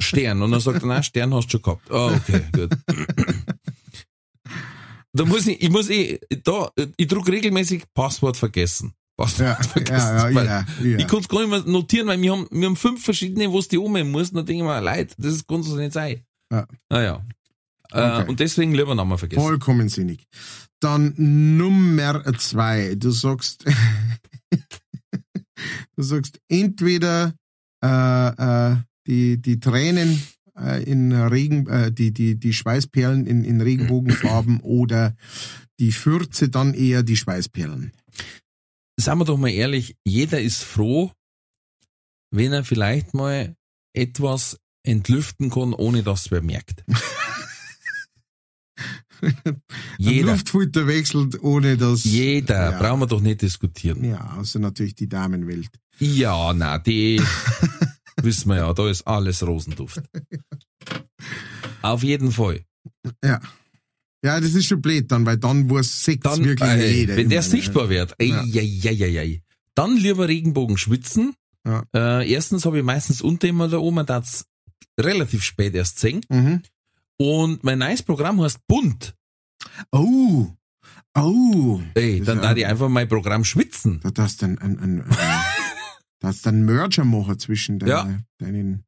Stern. 0.00 0.42
Und 0.42 0.50
dann 0.50 0.58
sagt 0.60 0.82
er, 0.82 0.88
nein, 0.88 1.04
Stern 1.04 1.32
hast 1.32 1.46
du 1.46 1.50
schon 1.52 1.62
gehabt. 1.62 1.88
Ah, 1.92 2.12
okay, 2.16 2.42
gut. 2.52 2.70
Da 5.12 5.24
muss 5.24 5.46
ich, 5.46 5.62
ich 5.62 5.70
muss 5.70 5.88
eh, 5.90 6.18
da, 6.44 6.70
ich 6.96 7.06
druck 7.06 7.28
regelmäßig 7.28 7.84
Passwort 7.94 8.36
vergessen. 8.36 8.92
Passwort 9.16 9.48
Ja, 9.48 9.54
vergessen. 9.62 10.16
ja, 10.16 10.28
ja, 10.28 10.66
ja. 10.82 10.98
Ich 10.98 11.06
kann 11.06 11.20
es 11.20 11.28
gar 11.28 11.40
nicht 11.40 11.50
mehr 11.50 11.62
notieren, 11.66 12.06
weil 12.08 12.20
wir 12.20 12.32
haben, 12.32 12.46
wir 12.50 12.66
haben 12.66 12.76
fünf 12.76 13.04
verschiedene, 13.04 13.50
wo 13.50 13.58
es 13.58 13.68
die 13.68 13.78
umhängen 13.78 14.12
muss. 14.12 14.30
Und 14.30 14.36
dann 14.36 14.46
denke 14.46 14.62
ich 14.62 14.68
mir, 14.68 14.80
leid, 14.80 15.14
das 15.18 15.46
kann 15.46 15.62
so 15.62 15.76
nicht 15.76 15.92
sein. 15.92 16.22
Ja. 16.52 16.66
Naja. 16.90 17.24
Äh, 17.92 18.20
Okay. 18.20 18.28
und 18.28 18.40
deswegen 18.40 18.74
lieber 18.74 18.94
Namen 18.94 19.16
vergessen. 19.18 19.40
Vollkommen 19.42 19.88
sinnig. 19.88 20.26
Dann 20.80 21.14
Nummer 21.16 22.22
zwei. 22.36 22.94
Du 22.96 23.10
sagst, 23.10 23.64
du 25.96 26.02
sagst 26.02 26.40
entweder 26.48 27.34
äh, 27.82 28.28
äh, 28.72 28.76
die, 29.06 29.40
die 29.40 29.60
Tränen 29.60 30.22
äh, 30.58 30.82
in 30.84 31.12
Regen, 31.12 31.66
äh, 31.68 31.92
die, 31.92 32.12
die, 32.12 32.38
die 32.38 32.52
Schweißperlen 32.52 33.26
in, 33.26 33.44
in 33.44 33.60
Regenbogenfarben 33.60 34.60
oder 34.60 35.14
die 35.80 35.92
Fürze 35.92 36.48
dann 36.48 36.74
eher 36.74 37.02
die 37.02 37.16
Schweißperlen. 37.16 37.92
Sagen 39.00 39.20
wir 39.20 39.24
doch 39.24 39.38
mal 39.38 39.50
ehrlich, 39.50 39.96
jeder 40.04 40.40
ist 40.40 40.62
froh, 40.62 41.12
wenn 42.30 42.52
er 42.52 42.64
vielleicht 42.64 43.14
mal 43.14 43.54
etwas 43.94 44.58
entlüften 44.84 45.50
kann, 45.50 45.72
ohne 45.72 46.02
dass 46.02 46.26
es 46.26 46.30
wer 46.30 46.42
merkt. 46.42 46.84
Jeder. 49.98 50.32
Luftfilter 50.32 50.86
wechselt, 50.86 51.42
ohne 51.42 51.76
dass. 51.76 52.04
Jeder. 52.04 52.72
Ja. 52.72 52.78
Brauchen 52.78 53.00
wir 53.00 53.06
doch 53.06 53.20
nicht 53.20 53.42
diskutieren. 53.42 54.04
Ja, 54.04 54.36
außer 54.38 54.58
natürlich 54.58 54.94
die 54.94 55.08
Damenwelt. 55.08 55.68
Ja, 55.98 56.52
na, 56.54 56.78
die 56.78 57.20
wissen 58.22 58.48
wir 58.48 58.56
ja, 58.56 58.72
da 58.72 58.88
ist 58.88 59.06
alles 59.06 59.44
Rosenduft. 59.46 60.00
Auf 61.82 62.02
jeden 62.02 62.30
Fall. 62.32 62.60
Ja. 63.24 63.40
Ja, 64.24 64.40
das 64.40 64.54
ist 64.54 64.66
schon 64.66 64.82
blöd 64.82 65.10
dann, 65.12 65.24
weil 65.26 65.38
dann 65.38 65.70
weiß 65.70 66.04
sechs 66.04 66.22
Dann, 66.22 66.44
wirklich 66.44 66.68
äh, 66.68 66.92
jeder. 66.92 67.16
wenn 67.16 67.28
der 67.28 67.40
ne? 67.40 67.48
sichtbar 67.48 67.88
wird, 67.88 68.14
ey, 68.18 68.28
Ja. 68.30 68.42
ey, 68.42 68.80
ey, 68.84 69.02
ey, 69.02 69.16
ey. 69.18 69.42
dann 69.74 69.96
lieber 69.96 70.26
Regenbogen 70.26 70.76
schwitzen. 70.76 71.34
Ja. 71.64 71.84
Äh, 71.94 72.30
erstens 72.32 72.64
habe 72.64 72.78
ich 72.78 72.84
meistens 72.84 73.22
unter 73.22 73.46
immer 73.46 73.68
da 73.68 73.78
oben, 73.78 74.04
das 74.06 74.44
relativ 74.98 75.44
spät 75.44 75.74
erst 75.74 76.00
singen. 76.00 76.22
Mhm. 76.28 76.62
Und 77.18 77.64
mein 77.64 77.78
neues 77.78 78.02
Programm 78.02 78.40
heißt 78.40 78.58
Bunt. 78.66 79.14
Oh. 79.92 80.46
Oh. 81.16 81.80
Ey, 81.94 82.18
Das 82.18 82.26
dann 82.26 82.38
da 82.38 82.50
ja- 82.52 82.56
ich 82.56 82.66
einfach 82.66 82.88
mein 82.88 83.08
Programm 83.08 83.44
schwitzen. 83.44 84.00
Da 84.02 84.10
darfst 84.10 84.40
du 84.42 84.46
dann 84.46 84.58
ein, 84.58 84.78
ein, 84.78 85.00
ein, 85.02 85.04
da 86.20 86.28
hast 86.28 86.44
du 86.46 86.50
einen 86.50 86.64
Merger 86.64 87.04
machen 87.04 87.38
zwischen 87.38 87.78
deine, 87.78 87.90
Ja. 87.92 88.18
deinen. 88.38 88.84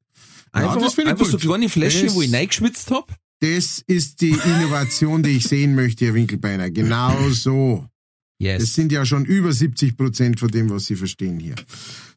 Einfach, 0.53 0.79
das 0.81 0.95
finde 0.95 1.11
ich 1.11 1.19
einfach 1.21 1.27
so 1.27 1.39
kleine 1.39 1.69
Fläschchen, 1.69 2.07
Das- 2.07 2.15
wo 2.15 2.23
ich 2.23 2.33
reingeschwitzt 2.33 2.91
hab. 2.91 3.15
Das 3.41 3.83
ist 3.87 4.21
die 4.21 4.31
Innovation, 4.45 5.23
die 5.23 5.31
ich 5.31 5.45
sehen 5.45 5.75
möchte, 5.75 6.05
Herr 6.05 6.15
Winkelbeiner. 6.15 6.71
Genau 6.71 7.31
so. 7.31 7.87
Das 8.39 8.47
Yes. 8.63 8.75
sind 8.75 8.93
ja 8.93 9.05
schon 9.07 9.25
über 9.25 9.53
70 9.53 9.97
Prozent 9.97 10.39
von 10.41 10.51
dem, 10.51 10.69
was 10.71 10.87
Sie 10.87 10.97
verstehen 10.97 11.39
hier. 11.41 11.55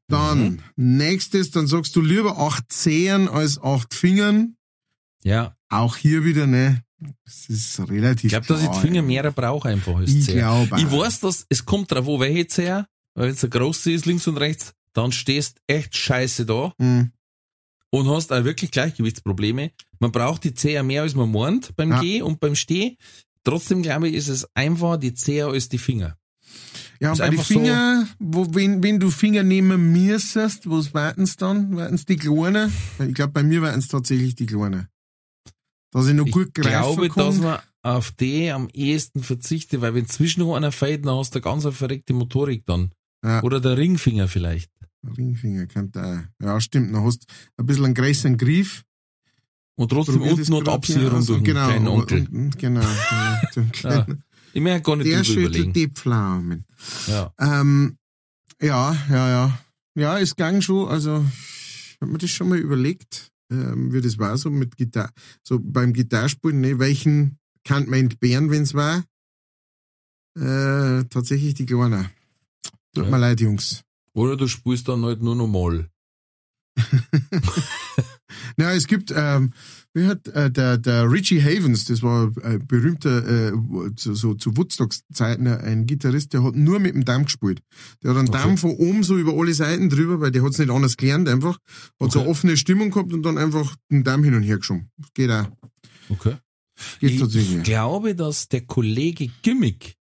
Dann, 0.07 0.61
nächstes, 0.75 1.51
dann 1.51 1.65
sagst 1.67 1.95
du 1.95 2.01
lieber 2.01 2.37
acht 2.39 2.71
Zehen 2.71 3.27
als 3.29 3.61
acht 3.61 3.93
Fingern. 3.93 4.55
Ja. 5.23 5.55
Auch 5.69 5.95
hier 5.97 6.23
wieder, 6.23 6.47
ne? 6.47 6.83
Das 7.25 7.47
ist 7.49 7.79
relativ 7.89 8.25
Ich 8.25 8.29
glaube, 8.31 8.47
dass 8.47 8.63
ich 8.63 8.69
die 8.69 8.79
Finger 8.87 9.01
mehr 9.01 9.29
brauche 9.31 9.67
einfach 9.69 9.95
als 9.97 10.09
Ich 10.11 10.27
glaube 10.27 10.79
Ich 10.79 10.89
weiß, 10.89 11.19
dass 11.21 11.45
es 11.49 11.65
kommt 11.65 11.91
drauf 11.91 12.07
an, 12.07 12.19
welche 12.21 12.47
Zehe, 12.47 12.85
weil 13.15 13.25
wenn 13.27 13.33
es 13.33 13.41
der 13.41 13.49
große 13.49 13.91
ist, 13.91 14.05
links 14.05 14.27
und 14.27 14.37
rechts, 14.37 14.73
dann 14.93 15.11
stehst 15.11 15.59
echt 15.67 15.95
scheiße 15.97 16.45
da. 16.45 16.73
Hm. 16.79 17.11
und 17.89 18.09
hast 18.09 18.31
auch 18.31 18.43
wirklich 18.43 18.71
Gleichgewichtsprobleme. 18.71 19.71
Man 19.99 20.11
braucht 20.11 20.43
die 20.45 20.53
Zehe 20.53 20.81
mehr 20.83 21.01
als 21.03 21.13
man 21.15 21.31
meint 21.31 21.75
beim 21.75 21.91
Ja. 21.91 21.99
Geh 22.01 22.21
und 22.21 22.39
beim 22.39 22.55
Steh. 22.55 22.97
Trotzdem 23.43 23.81
glaube 23.81 24.07
ich, 24.07 24.15
ist 24.15 24.29
es 24.29 24.47
einfach 24.55 24.97
die 24.97 25.13
Zehe 25.13 25.45
als 25.47 25.67
die 25.69 25.77
Finger. 25.77 26.17
Ja, 26.99 27.11
und 27.11 27.17
bei 27.17 27.25
den 27.29 27.31
einfach 27.39 27.45
so- 27.45 27.53
Finger, 27.55 28.07
wo, 28.19 28.47
wenn, 28.55 28.81
wenn 28.81 28.99
du 28.99 29.09
Finger 29.11 29.43
nehmen 29.43 29.91
müsstest, 29.91 30.69
was 30.69 30.93
warten's 30.93 31.35
dann? 31.35 31.75
Warten's 31.75 32.05
die 32.05 32.15
Kleinen? 32.15 32.71
Weil 32.97 33.09
Ich 33.09 33.15
glaube, 33.15 33.33
bei 33.33 33.43
mir 33.43 33.61
warten's 33.61 33.89
tatsächlich 33.89 34.35
die 34.35 34.45
Kleinen. 34.45 34.87
Dass 35.93 36.07
ich 36.07 36.13
noch 36.13 36.25
Ich 36.25 36.31
gut 36.31 36.53
greifen 36.53 36.69
glaube, 36.71 37.07
dass 37.09 37.35
kann. 37.35 37.43
man 37.43 37.59
auf 37.83 38.11
die 38.11 38.49
am 38.51 38.69
ehesten 38.73 39.23
verzichtet, 39.23 39.81
weil 39.81 39.93
wenn 39.93 40.07
zwischen 40.07 40.41
noch 40.41 40.55
einer 40.55 40.71
fällt, 40.71 41.05
dann 41.05 41.15
hast 41.17 41.33
du 41.35 41.39
eine 41.39 41.43
ganz 41.43 41.65
eine 41.65 41.73
verreckte 41.73 42.13
Motorik 42.13 42.65
dann. 42.65 42.91
Ja. 43.23 43.41
Oder 43.43 43.59
der 43.61 43.77
Ringfinger 43.77 44.27
vielleicht. 44.27 44.71
Ringfinger 45.17 45.67
kommt 45.67 45.97
auch. 45.97 46.19
Ja, 46.41 46.59
stimmt. 46.61 46.93
Dann 46.95 47.03
hast 47.03 47.23
du 47.23 47.27
ein 47.61 47.65
bisschen 47.65 47.85
einen 47.85 47.93
größeren 47.93 48.37
Griff. 48.37 48.83
Und 49.75 49.89
trotzdem 49.89 50.21
unten 50.21 50.51
noch 50.51 50.65
Absicherung 50.67 51.19
aus. 51.19 51.25
durch 51.25 51.39
den 51.39 51.45
genau, 51.45 51.67
kleinen 51.67 51.87
aber 51.87 51.95
Onkel. 51.97 52.19
unten, 52.19 52.51
Genau. 52.51 52.79
genau, 52.81 53.37
den 53.55 53.71
kleinen- 53.71 54.23
Ich 54.53 54.61
möchte 54.61 54.81
gar 54.81 54.95
nicht 54.97 55.09
Der 55.11 55.23
schüttelt 55.23 55.75
die 55.75 55.87
Pflaumen. 55.87 56.63
Ja. 57.07 57.33
Ähm, 57.39 57.97
ja, 58.61 58.95
ja, 59.09 59.29
ja. 59.29 59.59
Ja, 59.95 60.19
es 60.19 60.35
ging 60.35 60.61
schon, 60.61 60.87
also, 60.87 61.25
ich 61.91 61.97
hab 61.99 62.07
mir 62.09 62.17
das 62.19 62.29
schon 62.29 62.49
mal 62.49 62.57
überlegt, 62.59 63.31
ähm, 63.51 63.93
wie 63.93 64.01
das 64.01 64.17
war, 64.17 64.37
so 64.37 64.49
mit 64.49 64.77
Gitarre, 64.77 65.11
so 65.43 65.59
beim 65.61 65.93
Gitarrespielen, 65.93 66.61
ne, 66.61 66.79
welchen 66.79 67.37
kann 67.63 67.89
man 67.89 67.99
entbehren, 67.99 68.51
wenn's 68.51 68.73
war? 68.73 69.03
Äh, 70.35 71.05
tatsächlich 71.09 71.53
die 71.53 71.65
Kleine. 71.65 72.09
Tut 72.93 73.05
Ja. 73.05 73.11
mir 73.11 73.17
leid, 73.19 73.39
Jungs. 73.41 73.83
Oder 74.13 74.35
du 74.37 74.47
spielst 74.47 74.87
dann 74.87 75.03
halt 75.05 75.21
nur 75.21 75.35
noch 75.35 75.47
mal. 75.47 75.89
Ja, 78.57 78.71
es 78.73 78.87
gibt, 78.87 79.11
ähm, 79.15 79.51
wie 79.93 80.05
hat 80.07 80.27
äh, 80.29 80.49
der, 80.51 80.77
der 80.77 81.11
Richie 81.11 81.41
Havens, 81.41 81.85
das 81.85 82.01
war 82.01 82.31
ein 82.43 82.65
berühmter, 82.67 83.49
äh, 83.49 83.51
zu, 83.95 84.15
so 84.15 84.33
zu 84.33 84.57
Woodstocks-Zeiten 84.57 85.47
ein 85.47 85.85
Gitarrist, 85.85 86.33
der 86.33 86.43
hat 86.43 86.55
nur 86.55 86.79
mit 86.79 86.95
dem 86.95 87.05
Damm 87.05 87.25
gespielt. 87.25 87.61
Der 88.01 88.11
hat 88.11 88.17
einen 88.17 88.29
Okay. 88.29 88.39
Damm 88.41 88.57
von 88.57 88.71
oben 88.71 89.03
so 89.03 89.17
über 89.17 89.33
alle 89.33 89.53
Seiten 89.53 89.89
drüber, 89.89 90.19
weil 90.19 90.31
der 90.31 90.43
hat's 90.43 90.57
nicht 90.57 90.71
anders 90.71 90.97
gelernt 90.97 91.29
einfach. 91.29 91.57
Hat 91.99 92.11
so 92.11 92.21
Okay. 92.21 92.29
offene 92.29 92.57
Stimmung 92.57 92.89
gehabt 92.91 93.13
und 93.13 93.23
dann 93.23 93.37
einfach 93.37 93.75
den 93.91 94.03
Damm 94.03 94.23
hin 94.23 94.33
und 94.33 94.43
her 94.43 94.57
geschoben. 94.57 94.89
Geht 95.13 95.29
auch. 95.31 95.47
Okay. 96.09 96.35
Geht 96.99 97.21
Ich 97.33 97.63
glaube, 97.63 98.15
dass 98.15 98.49
der 98.49 98.61
Kollege 98.61 99.29
Gimmick, 99.43 99.95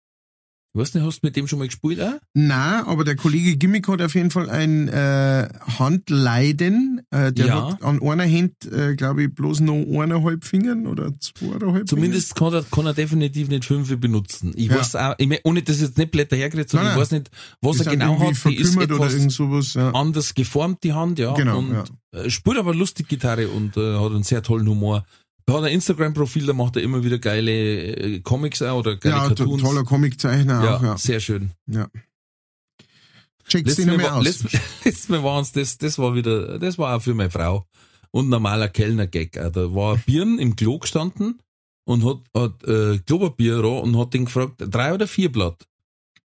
ich 0.72 0.80
weiß 0.80 0.94
nicht, 0.94 1.05
hast 1.05 1.22
du 1.22 1.26
mit 1.26 1.34
dem 1.36 1.48
schon 1.48 1.59
mal 1.59 1.66
gespielt? 1.66 2.01
Auch? 2.01 2.14
Nein, 2.34 2.84
aber 2.84 3.05
der 3.05 3.16
Kollege 3.16 3.56
Gimmick 3.56 3.88
hat 3.88 4.01
auf 4.01 4.14
jeden 4.14 4.30
Fall 4.30 4.48
ein 4.48 4.86
äh, 4.88 5.48
Handleiden. 5.78 7.02
Äh, 7.10 7.32
der 7.32 7.47
Ja. 7.47 7.72
hat 7.72 7.82
an 7.82 8.01
einer 8.02 8.24
Hand, 8.30 8.52
äh, 8.70 8.94
glaube 8.94 9.24
ich, 9.24 9.34
bloß 9.34 9.60
noch 9.60 9.74
eineinhalb 9.74 10.44
Fingern 10.44 10.86
oder 10.86 11.12
zweieinhalb 11.18 11.88
Zumindest 11.88 12.34
kann 12.36 12.52
er, 12.52 12.62
kann 12.62 12.86
er 12.86 12.94
definitiv 12.94 13.48
nicht 13.48 13.64
fünf 13.64 13.94
benutzen. 13.98 14.52
Ich 14.56 14.68
Ja. 14.68 14.76
weiß 14.78 14.97
auch, 14.97 15.14
ich 15.18 15.26
mein, 15.28 15.38
ohne 15.44 15.62
dass 15.62 15.80
jetzt 15.80 15.98
nicht 15.98 16.10
Blätter 16.12 16.36
herkriegt, 16.36 16.70
sondern 16.70 16.88
Nein, 16.88 16.97
ich 16.97 17.01
weiß 17.02 17.10
nicht, 17.12 17.30
was 17.60 17.80
er 17.80 17.90
genau 17.92 18.18
hat. 18.20 18.34
Die 18.44 18.56
ist 18.56 18.76
etwas 18.76 19.12
sowas. 19.34 19.74
Ja. 19.74 19.90
anders 19.92 20.34
geformt, 20.34 20.84
die 20.84 20.92
Hand, 20.92 21.18
ja. 21.18 21.34
Genau, 21.34 21.59
und 21.59 21.72
ja. 21.72 21.84
äh, 22.12 22.30
spielt 22.30 22.59
aber 22.59 22.74
lustig 22.74 23.09
Gitarre 23.09 23.48
und 23.48 23.76
äh, 23.76 23.98
hat 23.98 24.12
einen 24.12 24.22
sehr 24.22 24.42
tollen 24.42 24.68
Humor. 24.68 25.05
Er 25.51 25.56
hat 25.56 25.64
ein 25.64 25.72
Instagram-Profil, 25.72 26.47
da 26.47 26.52
macht 26.52 26.77
er 26.77 26.82
immer 26.82 27.02
wieder 27.02 27.18
geile 27.18 27.51
äh, 27.52 28.20
Comics 28.20 28.62
auch 28.62 28.78
oder 28.78 28.97
geile 28.97 29.14
Ja, 29.16 29.28
to- 29.31 29.35
Cartoons. 29.35 29.62
toller 29.62 29.85
Comiczeichner 29.85 30.64
ja, 30.64 30.77
auch, 30.77 30.82
ja. 30.82 30.97
sehr 30.97 31.18
schön. 31.20 31.51
Check's 33.48 33.66
Letztes 33.66 33.77
den 33.77 33.86
Mal, 33.86 33.97
nochmal 33.97 34.10
war, 34.12 34.18
aus. 34.18 34.24
letztes, 34.24 34.52
letztes 34.85 35.09
Mal 35.09 35.22
war 35.24 35.39
uns 35.39 35.52
das, 35.52 35.78
das 35.78 35.98
war 35.98 36.14
wieder, 36.14 36.59
das 36.59 36.78
war 36.78 36.97
auch 36.97 37.02
für 37.02 37.14
meine 37.14 37.31
Frau. 37.31 37.64
Und 38.12 38.28
normaler 38.28 38.68
Kellner-Gag. 38.68 39.32
Da 39.32 39.74
war 39.74 39.94
ein 39.94 40.02
Birn 40.06 40.39
im 40.39 40.56
Klo 40.56 40.78
gestanden 40.78 41.40
und 41.85 42.05
hat, 42.05 42.18
hat 42.36 42.64
äh, 42.64 42.98
Klopapier 42.98 43.62
da 43.62 43.68
und 43.68 43.97
hat 43.98 44.14
den 44.14 44.24
gefragt, 44.24 44.55
drei 44.59 44.94
oder 44.94 45.06
vier 45.06 45.31
Blatt. 45.31 45.66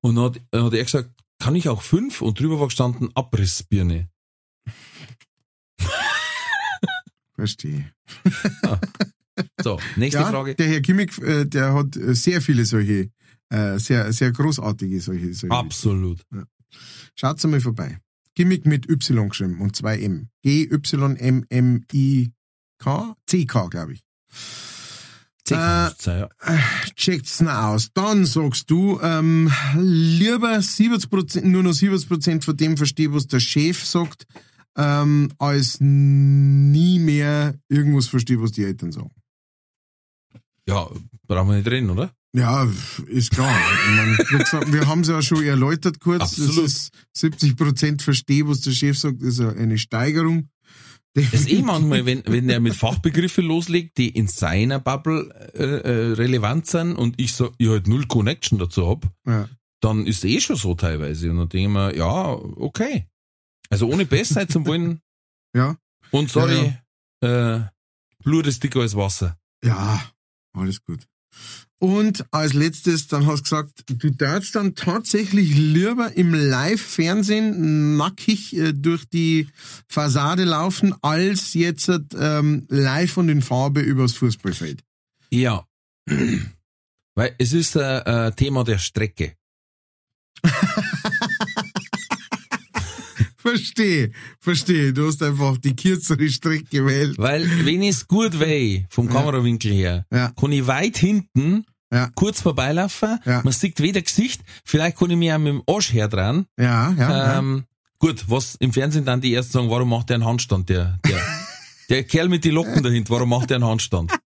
Und 0.02 0.20
hat, 0.20 0.40
hat 0.54 0.74
er 0.74 0.84
gesagt, 0.84 1.10
kann 1.40 1.56
ich 1.56 1.70
auch 1.70 1.82
fünf? 1.82 2.22
Und 2.22 2.40
drüber 2.40 2.60
war 2.60 2.68
gestanden 2.68 3.10
Abrissbirne. 3.16 4.10
Verstehe. 7.42 7.92
So, 9.64 9.80
nächste 9.96 10.22
Ja, 10.22 10.30
Frage. 10.30 10.54
der 10.54 10.68
Herr 10.68 10.82
Kimmig, 10.82 11.18
äh, 11.24 11.46
der 11.46 11.74
hat 11.74 11.96
äh, 11.96 12.14
sehr 12.14 12.40
viele 12.42 12.66
solche, 12.66 13.10
äh, 13.50 13.80
sehr, 13.80 14.14
sehr 14.14 14.32
großartige 14.32 15.00
solche. 15.02 15.34
solche. 15.34 15.56
Absolut. 15.56 16.22
Schaut's 17.16 17.44
mal 17.48 17.60
vorbei. 17.60 17.98
Gimmick 18.36 18.68
mit 18.68 18.88
Y 18.90 19.30
geschrieben 19.30 19.60
und 19.60 19.76
zwei 19.76 19.98
M. 20.00 20.30
G-Y-M-M-I-K, 20.44 22.32
C-K, 23.26 23.68
glaube 23.70 23.94
ich. 23.94 24.02
Äh, 25.50 25.56
ja. 25.56 25.92
Checkt's 26.96 27.42
noch 27.42 27.52
aus. 27.52 27.90
Dann 27.94 28.26
sagst 28.26 28.70
du, 28.70 29.00
ähm, 29.02 29.52
lieber 29.78 30.62
70%, 30.62 31.42
nur 31.42 31.64
noch 31.64 31.74
70% 31.74 32.44
von 32.44 32.56
dem 32.56 32.78
verstehe, 32.78 33.12
was 33.14 33.28
der 33.28 33.42
Chef 33.42 33.84
sagt, 33.84 34.26
ähm, 34.78 35.32
als 35.38 35.78
nie 35.80 37.00
mehr 37.00 37.56
irgendwas 37.70 38.08
verstehe, 38.08 38.42
was 38.42 38.52
die 38.52 38.64
Eltern 38.64 38.92
sagen. 38.92 39.12
Ja, 40.68 40.88
brauchen 41.28 41.50
wir 41.50 41.56
nicht 41.58 41.68
reden, 41.70 41.90
oder? 41.90 42.12
Ja, 42.34 42.66
ist 43.08 43.32
klar. 43.32 43.54
Ich 43.90 43.96
mein, 43.98 44.18
wie 44.18 44.38
gesagt, 44.38 44.72
wir 44.72 44.88
haben 44.88 45.02
es 45.02 45.10
ja 45.10 45.22
schon 45.22 45.44
erläutert 45.44 46.00
kurz. 46.00 46.22
Absolut. 46.22 46.58
Das 46.58 46.64
ist 46.66 46.94
70 47.14 47.58
Prozent 47.58 48.02
verstehe, 48.02 48.48
was 48.48 48.62
der 48.62 48.72
Chef 48.72 48.98
sagt, 48.98 49.22
ist 49.22 49.42
eine 49.42 49.78
Steigerung. 49.78 50.50
Das 51.14 51.26
ist 51.34 51.52
eh 51.52 51.62
manchmal, 51.62 52.06
wenn, 52.06 52.24
wenn 52.26 52.48
er 52.50 52.62
mit 52.62 52.74
Fachbegriffen 52.74 53.44
loslegt, 53.44 53.98
die 53.98 54.08
in 54.10 54.28
seiner 54.28 54.80
Bubble 54.80 55.30
äh, 55.56 55.64
äh, 55.64 56.14
relevant 56.14 56.68
sind 56.68 56.96
und 56.96 57.20
ich 57.20 57.34
so, 57.34 57.52
ich 57.58 57.68
halt 57.68 57.90
null 57.90 58.06
Connection 58.08 58.58
dazu 58.60 58.88
hab, 58.88 59.12
Ja. 59.28 59.50
dann 59.82 60.06
ist 60.08 60.24
eh 60.24 60.40
schon 60.40 60.56
so 60.56 60.74
teilweise. 60.74 61.30
Und 61.32 61.38
dann 61.38 61.50
denke 61.50 61.68
ich 61.68 61.74
mir, 61.74 61.98
ja, 61.98 62.30
okay. 62.32 63.08
Also 63.72 63.88
ohne 63.88 64.06
Bestzeit 64.06 64.52
zum 64.52 64.68
wollen. 64.68 65.02
Ja. 65.54 65.76
Und 66.12 66.30
sorry, 66.30 66.78
äh, 67.20 67.60
Blut 68.24 68.48
ist 68.48 68.64
dicker 68.64 68.80
als 68.80 68.96
Wasser. 68.96 69.38
Ja, 69.62 70.02
alles 70.54 70.82
gut. 70.82 71.06
Und 71.78 72.26
als 72.32 72.54
letztes, 72.54 73.08
dann 73.08 73.26
hast 73.26 73.40
du 73.40 73.44
gesagt, 73.44 73.84
du 73.88 74.12
darfst 74.12 74.56
dann 74.56 74.76
tatsächlich 74.76 75.54
lieber 75.56 76.16
im 76.16 76.34
Live-Fernsehen 76.34 77.98
nackig 77.98 78.56
äh, 78.56 78.72
durch 78.72 79.10
die 79.10 79.50
Fassade 79.90 80.46
laufen, 80.46 80.96
als 81.02 81.54
jetzt 81.54 81.92
ähm, 82.18 82.66
live 82.70 83.18
und 83.18 83.28
in 83.28 83.42
Farbe 83.42 83.82
übers 83.82 84.14
Fußballfeld. 84.14 84.84
Ja. 85.32 85.66
Weil 87.16 87.36
es 87.40 87.52
ist 87.52 87.76
ein 87.76 88.06
äh, 88.06 88.32
Thema 88.34 88.64
der 88.64 88.78
Strecke. 88.78 89.36
Verstehe, 93.42 94.12
verstehe. 94.40 94.94
Du 94.94 95.08
hast 95.08 95.22
einfach 95.24 95.58
die 95.58 95.76
kürzere 95.76 96.30
Strecke 96.30 96.66
gewählt. 96.66 97.18
Weil 97.18 97.50
wenn 97.66 97.82
ich 97.82 97.90
es 97.96 98.08
gut 98.08 98.40
weh 98.40 98.84
vom 98.90 99.10
Kamerawinkel 99.10 99.72
her, 99.74 100.06
Ja. 100.12 100.32
kann 100.40 100.52
ich 100.52 100.68
weit 100.68 100.98
hinten 100.98 101.66
Ja. 101.92 102.10
kurz 102.16 102.42
vorbeilaufen. 102.42 103.20
Ja. 103.26 103.42
Man 103.44 103.54
sieht 103.54 103.80
weder 103.82 104.02
Gesicht. 104.02 104.42
Vielleicht 104.64 104.98
kann 104.98 105.10
ich 105.10 105.18
mir 105.18 105.36
auch 105.36 105.40
mit 105.40 105.54
dem 105.54 105.64
Arsch 105.68 105.92
her 105.94 106.08
dran. 106.08 106.46
Ja, 106.60 106.94
ja. 106.98 107.40
Ähm, 107.40 107.66
gut, 108.00 108.26
was 108.28 108.56
im 108.60 108.72
Fernsehen 108.74 109.06
dann 109.06 109.22
die 109.22 109.34
ersten 109.34 109.54
sagen, 109.54 109.70
warum 109.70 109.90
macht 109.90 110.10
der 110.10 110.16
einen 110.16 110.26
Handstand, 110.26 110.70
der, 110.70 111.00
der, 111.06 111.20
der 111.90 112.04
Kerl 112.04 112.30
mit 112.30 112.46
den 112.46 112.54
Locken 112.54 112.84
dahinter, 112.84 113.14
warum 113.16 113.30
macht 113.30 113.50
der 113.50 113.56
einen 113.58 113.66
Handstand? 113.66 114.12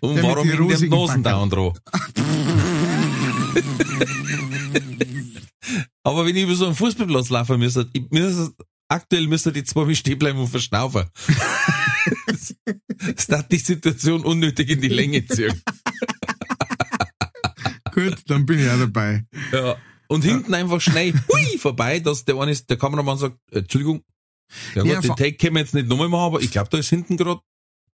Und 0.00 0.14
Der 0.16 0.24
mit 0.24 0.32
warum 0.32 0.48
hängt 0.48 0.58
der 0.58 0.66
rosigen 0.66 0.90
Nosen 0.90 1.22
Backerl. 1.22 1.72
Aber 6.02 6.26
wenn 6.26 6.36
ich 6.36 6.44
über 6.44 6.54
so 6.54 6.66
einen 6.66 6.74
Fußballplatz 6.74 7.30
laufen 7.30 7.58
müsste, 7.58 7.88
ich 7.92 8.10
müsste, 8.10 8.52
aktuell 8.88 9.26
müsste 9.26 9.52
die 9.52 9.64
zwei 9.64 9.84
mich 9.84 9.98
stehen 9.98 10.18
bleiben 10.18 10.38
und 10.38 10.48
verschnaufen. 10.48 11.04
das 12.26 13.28
hat 13.30 13.52
die 13.52 13.58
Situation 13.58 14.24
unnötig 14.24 14.70
in 14.70 14.80
die 14.80 14.88
Länge 14.88 15.26
ziehen. 15.26 15.62
Gut, 17.92 18.18
dann 18.26 18.46
bin 18.46 18.60
ich 18.60 18.70
auch 18.70 18.78
dabei. 18.78 19.24
Ja. 19.52 19.76
Und 20.08 20.24
hinten 20.24 20.54
einfach 20.54 20.80
schnell 20.80 21.12
hui, 21.12 21.58
vorbei, 21.58 22.00
dass 22.00 22.24
der 22.24 22.36
eine 22.36 22.50
ist, 22.50 22.70
der 22.70 22.76
Kameramann 22.76 23.18
sagt, 23.18 23.36
Entschuldigung, 23.52 24.02
ja 24.74 24.82
gut, 24.82 24.90
Ja, 24.90 25.00
den 25.00 25.16
Take 25.16 25.34
können 25.34 25.54
wir 25.54 25.60
jetzt 25.60 25.74
nicht 25.74 25.88
nochmal 25.88 26.08
machen, 26.08 26.24
aber 26.24 26.40
ich 26.40 26.50
glaube, 26.50 26.68
da 26.70 26.78
ist 26.78 26.88
hinten 26.88 27.16
gerade, 27.16 27.40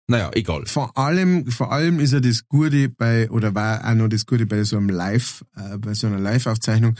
naja, 0.06 0.30
egal. 0.34 0.66
Vor 0.66 0.96
allem, 0.98 1.51
vor 1.51 1.72
allem 1.72 1.98
ist 1.98 2.12
ja 2.12 2.20
das 2.20 2.46
Gute 2.46 2.90
bei, 2.90 3.30
oder 3.30 3.55
war 3.55 3.88
auch 3.88 3.94
noch 3.94 4.09
das 4.09 4.26
Gute 4.26 4.46
bei 4.46 4.62
so 4.64 4.76
einem 4.76 4.90
Live, 4.90 5.44
äh, 5.56 5.78
bei 5.78 5.94
so 5.94 6.06
einer 6.06 6.20
Live-Aufzeichnung. 6.20 6.96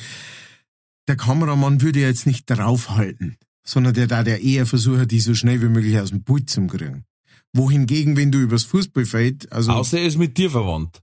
Der 1.09 1.17
Kameramann 1.17 1.83
würde 1.83 2.01
ja 2.01 2.09
jetzt 2.09 2.27
nicht 2.27 2.49
draufhalten, 2.49 3.37
sondern 3.67 3.95
der 3.95 4.07
da 4.07 4.23
der 4.23 4.43
eher 4.43 4.67
versucht, 4.67 5.11
die 5.11 5.21
so 5.21 5.35
schnell 5.35 5.61
wie 5.63 5.69
möglich 5.69 5.99
aus 5.99 6.11
dem 6.11 6.23
Bild 6.23 6.49
zu 6.49 6.67
kriegen. 6.67 7.05
Wohingegen, 7.53 8.17
wenn 8.17 8.33
du 8.33 8.39
übers 8.39 8.65
Fußballfeld, 8.65 9.53
also, 9.53 9.73
Außer 9.73 9.99
er 9.99 10.07
ist 10.07 10.19
mit 10.19 10.37
dir 10.39 10.51
verwandt. 10.51 11.01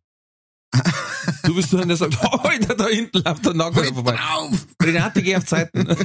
du 1.43 1.55
bist 1.55 1.71
der, 1.71 1.85
der 1.85 1.97
sagt, 1.97 2.17
oh, 2.21 2.37
Alter, 2.43 2.75
da 2.75 2.87
hinten 2.87 3.21
läuft 3.23 3.45
der 3.45 3.53
Nagel 3.53 3.93
vorbei. 3.93 4.17
auf! 4.19 4.67
Renate, 4.81 5.21
geh 5.21 5.35
auf 5.35 5.45
Zeiten. 5.45 5.87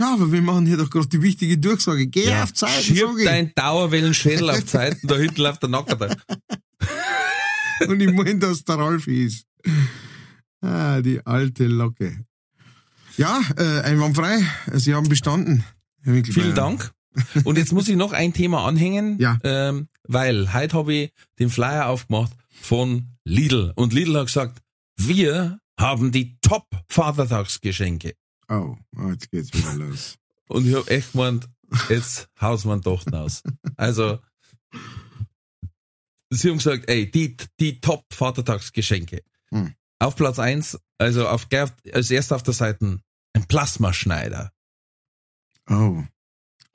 Ja, 0.00 0.12
aber 0.14 0.32
wir 0.32 0.42
machen 0.42 0.66
hier 0.66 0.76
doch 0.76 0.90
gerade 0.90 1.06
die 1.06 1.22
wichtige 1.22 1.56
Durchsage. 1.56 2.08
Geh 2.08 2.24
Ja, 2.28 2.42
auf 2.42 2.52
Zeit, 2.52 2.82
Schirb 2.82 3.16
ich. 3.16 3.24
dein 3.24 3.52
Dauerwellenschädel 3.54 4.50
auf 4.50 4.66
Zeiten, 4.66 5.06
da 5.06 5.16
hinten 5.16 5.40
läuft 5.40 5.62
der 5.62 5.70
Nacker 5.70 5.94
da. 5.94 6.16
Und 7.86 8.00
ich 8.00 8.12
meine, 8.12 8.38
dass 8.38 8.64
der 8.64 8.76
Ralf 8.76 9.06
ist. 9.06 9.46
Ah, 10.64 11.00
die 11.02 11.24
alte 11.26 11.66
Locke. 11.66 12.24
Ja, 13.16 13.40
äh, 13.56 13.80
einwandfrei. 13.82 14.38
Sie 14.72 14.94
haben 14.94 15.08
bestanden. 15.08 15.64
Herr. 16.02 16.24
Vielen 16.24 16.54
Dank. 16.54 16.92
Und 17.44 17.58
jetzt 17.58 17.72
muss 17.72 17.86
ich 17.88 17.96
noch 17.96 18.12
ein 18.12 18.32
Thema 18.32 18.66
anhängen, 18.66 19.18
Ja. 19.20 19.38
ähm, 19.44 19.88
weil 20.08 20.52
heute 20.52 20.76
habe 20.76 20.92
ich 20.94 21.12
den 21.38 21.48
Flyer 21.50 21.88
aufgemacht 21.88 22.32
von 22.50 23.10
Lidl. 23.24 23.72
Und 23.76 23.92
Lidl 23.92 24.18
hat 24.18 24.26
gesagt, 24.26 24.62
wir 24.96 25.60
haben 25.78 26.10
die 26.12 26.38
Top-Vatertagsgeschenke. 26.40 28.14
Oh, 28.48 28.76
oh, 28.96 29.10
jetzt 29.10 29.30
geht's 29.30 29.52
wieder 29.56 29.74
los. 29.74 30.16
Und 30.48 30.66
ich 30.66 30.74
habe 30.74 30.90
echt 30.90 31.12
gemeint, 31.12 31.48
jetzt 31.88 32.28
haus 32.40 32.64
man 32.64 32.80
doch 32.80 33.06
aus. 33.12 33.42
Also, 33.76 34.18
sie 36.30 36.50
haben 36.50 36.58
gesagt, 36.58 36.88
ey, 36.88 37.10
die, 37.10 37.36
die 37.60 37.80
Top-Vatertagsgeschenke. 37.80 39.22
Hm. 39.50 39.72
Auf 39.98 40.16
Platz 40.16 40.38
eins, 40.38 40.78
also 40.98 41.28
auf, 41.28 41.46
als 41.92 42.10
erster 42.10 42.36
auf 42.36 42.42
der 42.42 42.54
Seite, 42.54 43.00
ein 43.34 43.44
Plasmaschneider. 43.46 44.52
Oh. 45.68 46.02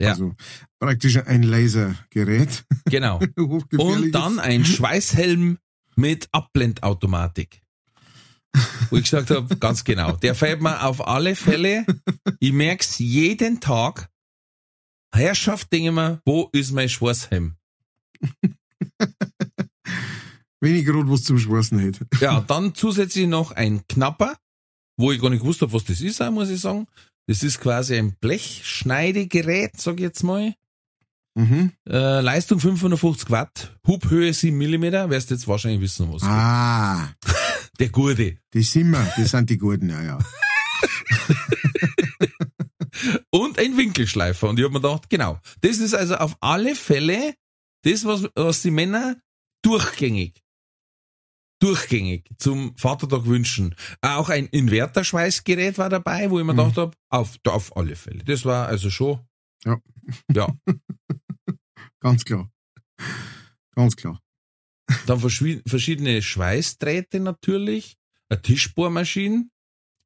Ja. 0.00 0.10
Also 0.10 0.34
praktisch 0.78 1.18
ein 1.18 1.42
Lasergerät. 1.42 2.64
Genau. 2.86 3.20
Und 3.76 4.12
dann 4.12 4.38
ein 4.38 4.64
Schweißhelm 4.64 5.58
mit 5.96 6.28
Abblendautomatik. 6.32 7.62
Wo 8.88 8.96
ich 8.96 9.04
gesagt 9.04 9.30
habe, 9.30 9.56
ganz 9.58 9.84
genau, 9.84 10.12
der 10.12 10.34
fällt 10.34 10.60
mir 10.60 10.82
auf 10.82 11.06
alle 11.06 11.36
Fälle, 11.36 11.86
ich 12.40 12.52
merk's 12.52 12.98
jeden 12.98 13.60
Tag, 13.60 14.10
Herrschaft, 15.14 15.72
denke 15.72 15.88
ich 15.88 15.94
mir, 15.94 16.20
wo 16.24 16.48
ist 16.52 16.72
mein 16.72 16.88
Schweißhelm? 16.88 17.54
Ich 20.62 20.84
gerade 20.84 21.10
was 21.10 21.24
zum 21.24 21.38
Schwarzen 21.38 21.78
hätte. 21.78 22.06
Ja, 22.20 22.40
dann 22.40 22.74
zusätzlich 22.74 23.26
noch 23.26 23.52
ein 23.52 23.82
Knapper, 23.88 24.36
wo 24.98 25.12
ich 25.12 25.20
gar 25.20 25.30
nicht 25.30 25.40
gewusst 25.40 25.62
habe, 25.62 25.72
was 25.72 25.84
das 25.84 26.00
ist, 26.00 26.20
muss 26.30 26.50
ich 26.50 26.60
sagen. 26.60 26.86
Das 27.26 27.42
ist 27.42 27.60
quasi 27.60 27.96
ein 27.96 28.16
Blechschneidegerät, 28.20 29.80
sag 29.80 29.94
ich 29.94 30.00
jetzt 30.00 30.22
mal. 30.22 30.54
Mhm. 31.36 31.72
Äh, 31.88 32.20
Leistung 32.20 32.58
550 32.60 33.30
Watt, 33.30 33.78
Hubhöhe 33.86 34.34
7 34.34 34.56
Millimeter. 34.56 35.08
wirst 35.10 35.30
jetzt 35.30 35.46
wahrscheinlich 35.46 35.80
wissen, 35.80 36.12
was. 36.12 36.22
Ah, 36.24 37.14
Der 37.78 37.88
Gurde. 37.88 38.36
die 38.52 38.62
sind 38.62 38.90
wir. 38.90 39.12
Die 39.16 39.24
sind 39.24 39.48
die 39.48 39.56
Guten, 39.56 39.88
ja, 39.88 40.02
ja. 40.02 40.18
und 43.30 43.58
ein 43.58 43.76
Winkelschleifer. 43.76 44.48
Und 44.48 44.58
ich 44.58 44.64
habe 44.64 44.74
mir 44.74 44.80
gedacht, 44.80 45.08
genau, 45.08 45.38
das 45.62 45.78
ist 45.78 45.94
also 45.94 46.16
auf 46.16 46.36
alle 46.40 46.74
Fälle 46.74 47.34
das, 47.82 48.04
was, 48.04 48.28
was 48.34 48.62
die 48.62 48.70
Männer 48.70 49.16
durchgängig, 49.62 50.39
durchgängig 51.60 52.28
zum 52.38 52.76
Vatertag 52.76 53.26
wünschen. 53.26 53.74
Auch 54.00 54.28
ein 54.28 54.46
Inverterschweißgerät 54.46 55.78
war 55.78 55.88
dabei, 55.88 56.30
wo 56.30 56.38
ich 56.40 56.44
mir 56.44 56.52
Mhm. 56.54 56.58
gedacht 56.58 56.76
habe, 56.78 56.96
auf, 57.10 57.36
auf 57.46 57.76
alle 57.76 57.94
Fälle. 57.96 58.24
Das 58.24 58.44
war 58.44 58.66
also 58.68 58.90
schon, 58.90 59.20
Ja. 59.64 59.78
ja. 60.32 60.48
Ganz 62.00 62.24
klar. 62.24 62.50
Ganz 63.74 63.94
klar. 63.96 64.20
Dann 65.06 65.20
verschiedene 65.20 66.20
Schweißdrähte 66.22 67.20
natürlich, 67.20 67.96
eine 68.28 68.42
Tischbohrmaschine, 68.42 69.48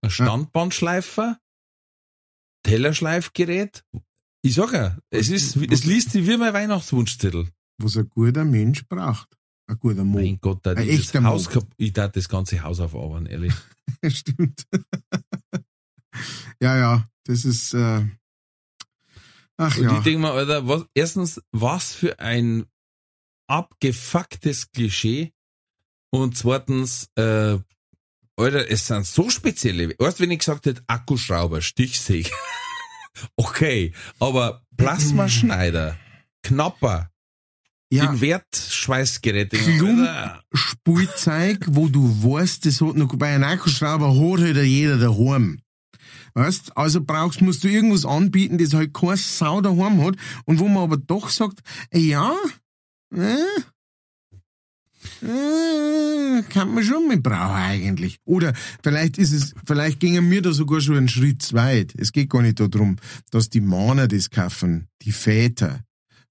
ein 0.02 0.10
Standbandschleifer, 0.10 1.39
Tellerschleifgerät. 2.64 3.85
Ich 4.43 4.55
sag 4.55 4.72
ja, 4.72 4.98
es 5.10 5.31
ist, 5.31 5.56
es 5.56 5.85
liest 5.85 6.10
sich 6.10 6.26
wie 6.26 6.36
mein 6.36 6.52
Weihnachtswunschzettel. 6.52 7.48
Was 7.78 7.97
ein 7.97 8.09
guter 8.09 8.44
Mensch 8.44 8.86
braucht. 8.86 9.28
Ein 9.66 9.78
guter 9.78 10.04
Mo. 10.04 10.18
Mein 10.18 10.38
Gott, 10.40 10.60
da 10.62 10.72
Ein 10.72 10.88
ich 10.88 11.10
das 11.10 11.22
Haus 11.22 11.48
ich 11.76 11.92
darf 11.92 12.12
das 12.12 12.28
ganze 12.28 12.62
Haus 12.62 12.80
aufarbeiten, 12.80 13.26
ehrlich. 13.26 13.54
Stimmt. 14.08 14.66
ja, 16.60 16.76
ja, 16.76 17.08
das 17.24 17.44
ist, 17.44 17.72
äh, 17.74 18.06
ach 19.56 19.76
Und 19.78 19.84
ja. 19.84 19.96
ich 19.98 20.04
denke 20.04 20.20
mal, 20.20 20.32
Alter, 20.32 20.68
was, 20.68 20.84
erstens, 20.94 21.40
was 21.50 21.94
für 21.94 22.18
ein 22.18 22.66
abgefucktes 23.46 24.70
Klischee. 24.72 25.32
Und 26.10 26.36
zweitens, 26.36 27.08
äh, 27.16 27.58
Alter, 28.36 28.70
es 28.70 28.86
sind 28.86 29.06
so 29.06 29.30
spezielle. 29.30 29.94
Erst 29.98 30.20
wenn 30.20 30.30
ich 30.30 30.40
gesagt 30.40 30.66
hätte, 30.66 30.82
Akkuschrauber, 30.86 31.62
Stichsäge. 31.62 32.30
okay, 33.36 33.92
aber 34.18 34.62
Plasmaschneider, 34.76 35.98
Knapper, 36.42 37.10
ja, 37.94 38.10
Invertschweißgeräte. 38.10 39.56
Klump. 39.56 40.00
Alter, 40.00 40.42
Spielzeug, 40.52 41.66
wo 41.70 41.88
du 41.88 42.04
weißt, 42.24 42.66
das 42.66 42.80
hat 42.80 42.96
noch, 42.96 43.14
bei 43.16 43.34
einem 43.34 43.44
Akkuschrauber 43.44 44.14
hat 44.14 44.40
halt 44.40 44.56
jeder 44.64 44.98
daheim. 44.98 45.60
Weißt, 46.34 46.76
also 46.76 47.00
brauchst, 47.00 47.40
musst 47.40 47.62
du 47.62 47.68
irgendwas 47.68 48.04
anbieten, 48.04 48.58
das 48.58 48.74
halt 48.74 48.92
kein 48.92 49.16
Sau 49.16 49.60
daheim 49.60 50.02
hat 50.04 50.16
und 50.44 50.58
wo 50.58 50.66
man 50.66 50.82
aber 50.82 50.96
doch 50.96 51.28
sagt, 51.28 51.60
äh, 51.90 52.00
ja, 52.00 52.34
äh, 53.14 53.36
äh, 55.22 56.42
kann 56.48 56.74
man 56.74 56.82
schon 56.82 57.06
mit 57.06 57.22
brauchen 57.22 57.54
eigentlich. 57.54 58.18
Oder 58.24 58.52
vielleicht 58.82 59.18
ist 59.18 59.32
es, 59.32 59.54
vielleicht 59.64 60.00
gingen 60.00 60.28
mir 60.28 60.42
da 60.42 60.52
sogar 60.52 60.80
schon 60.80 60.96
einen 60.96 61.08
Schritt 61.08 61.42
zu 61.42 61.54
weit. 61.54 61.94
Es 61.96 62.10
geht 62.10 62.30
gar 62.30 62.42
nicht 62.42 62.58
darum, 62.58 62.96
dass 63.30 63.50
die 63.50 63.60
Männer 63.60 64.08
das 64.08 64.30
kaufen, 64.30 64.88
die 65.02 65.12
Väter, 65.12 65.84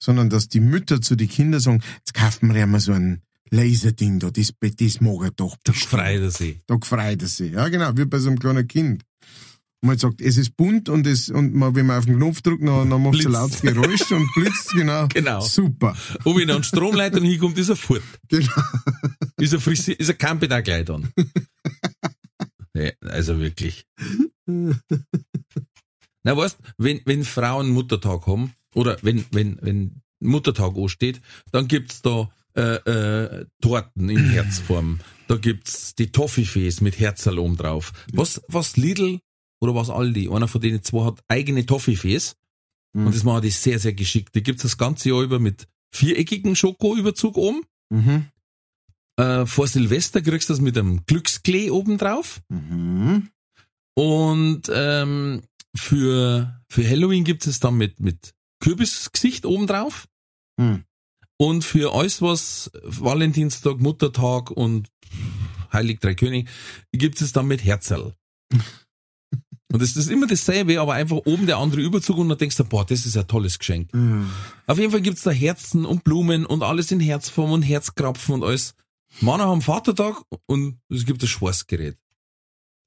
sondern 0.04 0.30
dass 0.30 0.50
die 0.50 0.60
Mütter 0.60 1.02
zu 1.02 1.16
den 1.16 1.30
Kindern 1.30 1.62
sagen, 1.62 1.82
jetzt 2.00 2.14
kaufen 2.14 2.50
wir 2.50 2.60
ja 2.60 2.66
mal 2.66 2.82
so 2.82 2.92
ein 2.92 3.22
Laserding 3.52 4.20
da, 4.20 4.32
das, 4.32 4.52
das 4.60 5.00
mag 5.00 5.22
er 5.24 5.32
doch. 5.32 5.56
da 5.64 5.72
frei 5.74 6.18
der 6.18 6.32
See. 6.32 6.60
Da 6.68 6.78
freut 6.84 7.22
er 7.22 7.28
sich. 7.28 7.54
Ja, 7.54 7.70
genau, 7.70 7.92
wie 7.96 8.06
bei 8.06 8.20
so 8.20 8.30
einem 8.30 8.40
kleinen 8.40 8.68
Kind. 8.68 9.04
Und 9.82 9.88
man 9.88 9.98
sagt, 9.98 10.20
es 10.22 10.38
ist 10.38 10.58
bunt 10.58 10.90
und 10.90 11.08
es, 11.08 11.30
und 11.30 11.54
man, 11.54 11.76
wenn 11.76 11.86
man 11.86 12.00
auf 12.00 12.06
den 12.06 12.18
Knopf 12.18 12.42
drückt, 12.42 12.68
dann, 12.68 12.90
dann 12.90 13.02
macht 13.02 13.20
es 13.20 13.26
ein 13.26 13.32
lautes 13.32 13.62
Geräusch 13.62 14.12
und 14.12 14.28
blitzt, 14.36 14.72
genau. 14.72 15.08
Genau. 15.14 15.40
Super. 15.42 15.96
Und 16.24 16.38
wenn 16.38 16.48
dann 16.48 16.64
Stromleitung 16.64 17.24
hinkommt, 17.24 17.58
ist 17.58 17.70
er 17.70 17.76
fort. 17.76 18.02
Genau. 18.28 18.52
Ist 19.38 19.54
er 19.54 19.60
frisch, 19.62 19.88
ist 19.88 20.10
er 20.10 20.36
da 20.36 20.62
gleich 20.62 20.86
dann. 20.86 21.10
nee, 22.74 22.94
also 23.02 23.40
wirklich. 23.40 23.86
Na, 24.46 26.36
weißt, 26.36 26.58
wenn, 26.78 27.02
wenn 27.06 27.24
Frauen 27.24 27.70
Muttertag 27.70 28.26
haben, 28.26 28.54
oder 28.74 28.98
wenn, 29.02 29.26
wenn, 29.32 29.58
wenn 29.62 30.02
Muttertag 30.20 30.76
ansteht, 30.76 31.22
dann 31.52 31.68
gibt's 31.68 32.02
da, 32.02 32.30
äh, 32.56 32.62
äh, 32.62 33.45
Torten 33.62 34.10
in 34.10 34.30
Herzform. 34.30 35.00
Da 35.28 35.38
gibt's 35.38 35.95
die 35.95 36.12
Toffifees 36.12 36.82
mit 36.82 37.00
Herzerl 37.00 37.40
oben 37.40 37.58
drauf. 37.58 37.94
Was, 38.14 38.41
was 38.48 38.78
Lidl 38.78 39.20
oder 39.60 39.74
was 39.74 39.90
Aldi, 39.90 40.30
einer 40.30 40.48
von 40.48 40.62
denen 40.62 40.84
zwei 40.84 41.06
hat 41.06 41.20
eigene 41.28 41.66
Toffifees. 41.66 42.36
Mhm. 42.94 43.08
Und 43.08 43.16
das 43.16 43.24
machen 43.24 43.41
die 43.41 43.50
sehr, 43.50 43.80
sehr 43.80 43.94
geschickt. 43.94 44.36
Die 44.36 44.44
gibt's 44.44 44.64
das 44.64 44.78
ganze 44.78 45.10
Jahr 45.10 45.24
über 45.24 45.40
mit 45.40 45.68
viereckigen 45.91 46.56
Schokoüberzug 46.56 47.38
oben. 47.38 47.64
Mhm. 47.90 48.28
Äh, 49.18 49.45
vor 49.45 49.68
Silvester 49.68 50.22
kriegst 50.22 50.50
du 50.50 50.54
das 50.54 50.62
mit 50.62 50.78
einem 50.78 51.06
Glücksklee 51.06 51.70
oben 51.70 51.98
drauf. 51.98 52.41
Mhm. 52.50 53.30
Und 53.95 54.64
ähm, 54.72 55.41
für, 55.76 56.62
für 56.70 56.88
Halloween 56.88 57.24
gibt 57.24 57.45
es 57.48 57.60
dann 57.60 57.78
mit, 57.78 58.00
mit 58.00 58.34
Kürbisgesicht 58.64 59.45
oben 59.45 59.68
drauf. 59.68 60.07
Hm. 60.60 60.85
Und 61.38 61.65
für 61.65 61.94
alles, 61.94 62.22
was 62.22 62.72
Valentinstag, 62.84 63.80
Muttertag 63.80 64.52
und 64.52 64.90
Heilig 65.73 65.99
Drei 65.99 66.15
König, 66.15 66.49
gibt 66.94 67.19
es 67.22 67.34
dann 67.34 67.48
mit 67.48 67.64
Herzerl. 67.64 68.15
Und 69.72 69.81
es 69.81 69.95
ist 69.95 70.11
immer 70.11 70.27
dasselbe, 70.27 70.80
aber 70.80 70.94
einfach 70.94 71.18
oben 71.26 71.48
der 71.48 71.57
andere 71.57 71.81
Überzug 71.81 72.19
und 72.19 72.30
dann 72.30 72.38
denkst 72.38 72.57
du, 72.57 72.64
boah, 72.64 72.85
das 72.85 73.07
ist 73.07 73.18
ein 73.18 73.26
tolles 73.26 73.57
Geschenk. 73.57 73.90
Ja. 73.91 74.23
Auf 74.68 74.77
jeden 74.77 74.91
Fall 74.91 75.02
gibt's 75.02 75.23
da 75.23 75.31
Herzen 75.31 75.84
und 75.84 76.03
Blumen 76.03 76.45
und 76.45 76.61
alles 76.61 76.91
in 76.91 76.99
Herzform 76.99 77.52
und 77.52 77.64
Herzkrapfen 77.64 78.35
und 78.35 78.44
alles. 78.44 78.76
Männer 79.19 79.48
haben 79.48 79.64
Vatertag 79.64 80.22
und 80.45 80.80
es 80.90 81.07
gibt 81.07 81.23
ein 81.23 81.27
Schweißgerät. 81.27 81.98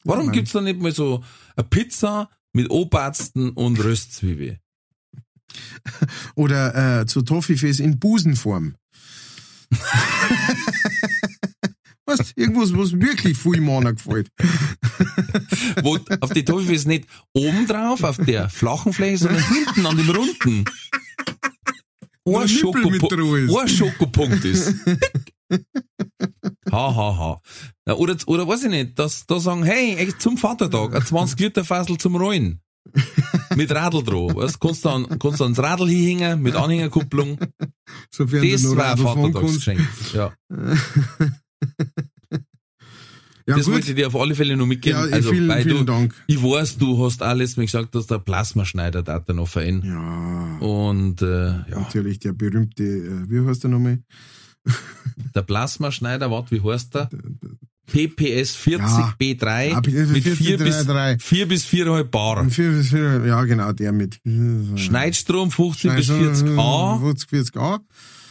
Warum 0.04 0.26
Mann. 0.26 0.32
gibt's 0.32 0.52
da 0.52 0.60
nicht 0.60 0.78
mal 0.78 0.92
so 0.92 1.24
eine 1.56 1.66
Pizza 1.66 2.30
mit 2.52 2.70
Obarzten 2.70 3.50
und 3.50 3.82
Röstzwiebel? 3.82 4.60
Oder 6.34 7.00
äh, 7.00 7.06
zu 7.06 7.22
Toffifees 7.22 7.80
in 7.80 7.98
Busenform. 7.98 8.74
Was? 12.08 12.32
Irgendwas, 12.36 12.72
was 12.72 12.92
wirklich 12.92 13.36
viel 13.36 13.60
Männer 13.60 13.92
gefällt. 13.92 14.28
Wo 15.82 15.98
auf 16.20 16.30
die 16.30 16.44
Toffifees 16.44 16.86
nicht 16.86 17.08
oben 17.32 17.66
drauf, 17.66 18.04
auf 18.04 18.18
der 18.18 18.48
flachen 18.48 18.92
Fläche, 18.92 19.18
sondern 19.18 19.42
hinten 19.42 19.84
an 19.86 19.96
dem 19.96 20.10
runden. 20.10 20.64
Ein, 22.24 22.48
Schokopu 22.48 23.58
ein 23.58 23.68
Schokopunkt 23.68 24.44
ist. 24.44 24.72
Ha, 26.72 26.94
ha, 26.94 27.40
ha. 27.86 27.92
Oder, 27.94 28.16
oder 28.26 28.48
weiß 28.48 28.64
ich 28.64 28.70
nicht, 28.70 28.98
dass 28.98 29.26
da 29.26 29.38
sagen, 29.38 29.64
hey, 29.64 29.94
ey, 29.96 30.16
zum 30.18 30.36
Vatertag, 30.36 30.94
ein 30.94 31.04
20 31.04 31.38
Liter 31.38 31.64
Fassel 31.64 31.98
zum 31.98 32.16
Rollen. 32.16 32.60
Mit 33.56 33.70
Radl 33.72 34.02
dran. 34.02 34.34
Weißt, 34.36 34.60
kannst 34.60 34.84
du 34.84 34.88
an, 34.90 35.18
kannst 35.18 35.40
du 35.40 35.44
ans 35.44 35.58
Radl 35.58 35.88
hinhängen, 35.88 36.42
mit 36.42 36.54
Anhängerkupplung. 36.54 37.38
Sofern 38.10 38.50
Das 38.50 38.76
war 38.76 38.92
ein. 38.92 38.98
Vatertagsgeschenk. 38.98 39.80
Ja. 40.14 40.32
Ja, 43.48 43.54
das 43.56 43.66
gut. 43.66 43.74
wollte 43.74 43.90
ich 43.90 43.94
dir 43.94 44.08
auf 44.08 44.16
alle 44.16 44.34
Fälle 44.34 44.56
noch 44.56 44.66
mitgeben. 44.66 44.98
Ja, 45.08 45.14
also, 45.14 45.30
vielen, 45.30 45.50
vielen 45.62 45.78
du, 45.78 45.84
Dank. 45.84 46.14
ich 46.26 46.42
weiß, 46.42 46.78
du 46.78 47.04
hast 47.04 47.22
alles 47.22 47.56
mir 47.56 47.64
gesagt, 47.64 47.94
dass 47.94 48.08
der 48.08 48.18
Plasmaschneider 48.18 49.04
da 49.04 49.22
noch 49.32 49.46
verein. 49.46 49.82
Ja, 49.84 50.66
Und 50.66 51.22
äh, 51.22 51.50
ja, 51.70 51.78
natürlich 51.78 52.18
der 52.18 52.32
berühmte, 52.32 52.82
äh, 52.82 53.30
wie 53.30 53.46
heißt 53.46 53.62
der 53.62 53.70
nochmal? 53.70 54.00
der 55.34 55.42
Plasmaschneider, 55.42 56.28
warte, 56.28 56.50
wie 56.56 56.68
heißt 56.68 56.96
der? 56.96 57.08
PPS 57.86 58.54
40 58.56 58.80
Ja. 58.88 59.14
B3 59.20 59.80
PPS 59.80 60.08
mit 60.10 60.22
40 60.24 60.36
4 60.46 60.58
bis, 60.58 60.76
B3. 60.88 61.18
4 61.20 61.48
bis 61.48 61.64
4,5 61.66 62.04
Bar. 62.10 62.38
Und 62.40 62.50
für- 62.50 62.82
für- 62.82 63.26
Ja, 63.26 63.42
genau, 63.44 63.72
der 63.72 63.92
mit. 63.92 64.20
Schneidstrom 64.76 65.50
50 65.50 65.92
bis 65.94 66.06
40 66.06 66.58
A. 66.58 66.98
50, 66.98 67.28
40 67.30 67.56
A. 67.56 67.80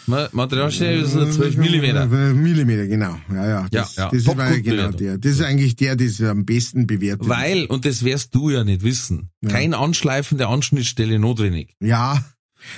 Ma- 0.08 0.30
Materialstärke 0.34 1.00
ist 1.00 1.14
12 1.14 1.58
Millimeter. 1.58 2.06
Millimeter, 2.06 2.86
genau. 2.86 3.18
Ja, 3.34 3.48
ja. 3.48 3.68
Das, 3.72 3.96
Ja, 3.96 4.04
ja. 4.04 4.12
das 4.12 4.28
war 4.28 4.52
ja 4.54 4.60
genau 4.62 4.92
der. 4.92 5.18
Das 5.18 5.32
ist 5.32 5.42
eigentlich 5.42 5.76
der, 5.78 5.96
das 5.96 6.22
am 6.22 6.46
besten 6.46 6.86
bewertet. 6.86 7.28
Weil, 7.28 7.66
und 7.66 7.86
das 7.86 8.04
wirst 8.04 8.36
du 8.36 8.52
ja 8.52 8.64
nicht 8.64 8.84
wissen, 8.84 9.32
Ja. 9.42 9.50
kein 9.50 9.74
Anschleifen 9.74 10.38
der 10.38 10.50
Anschnittstelle 10.50 11.18
notwendig. 11.18 11.74
Ja, 11.80 12.24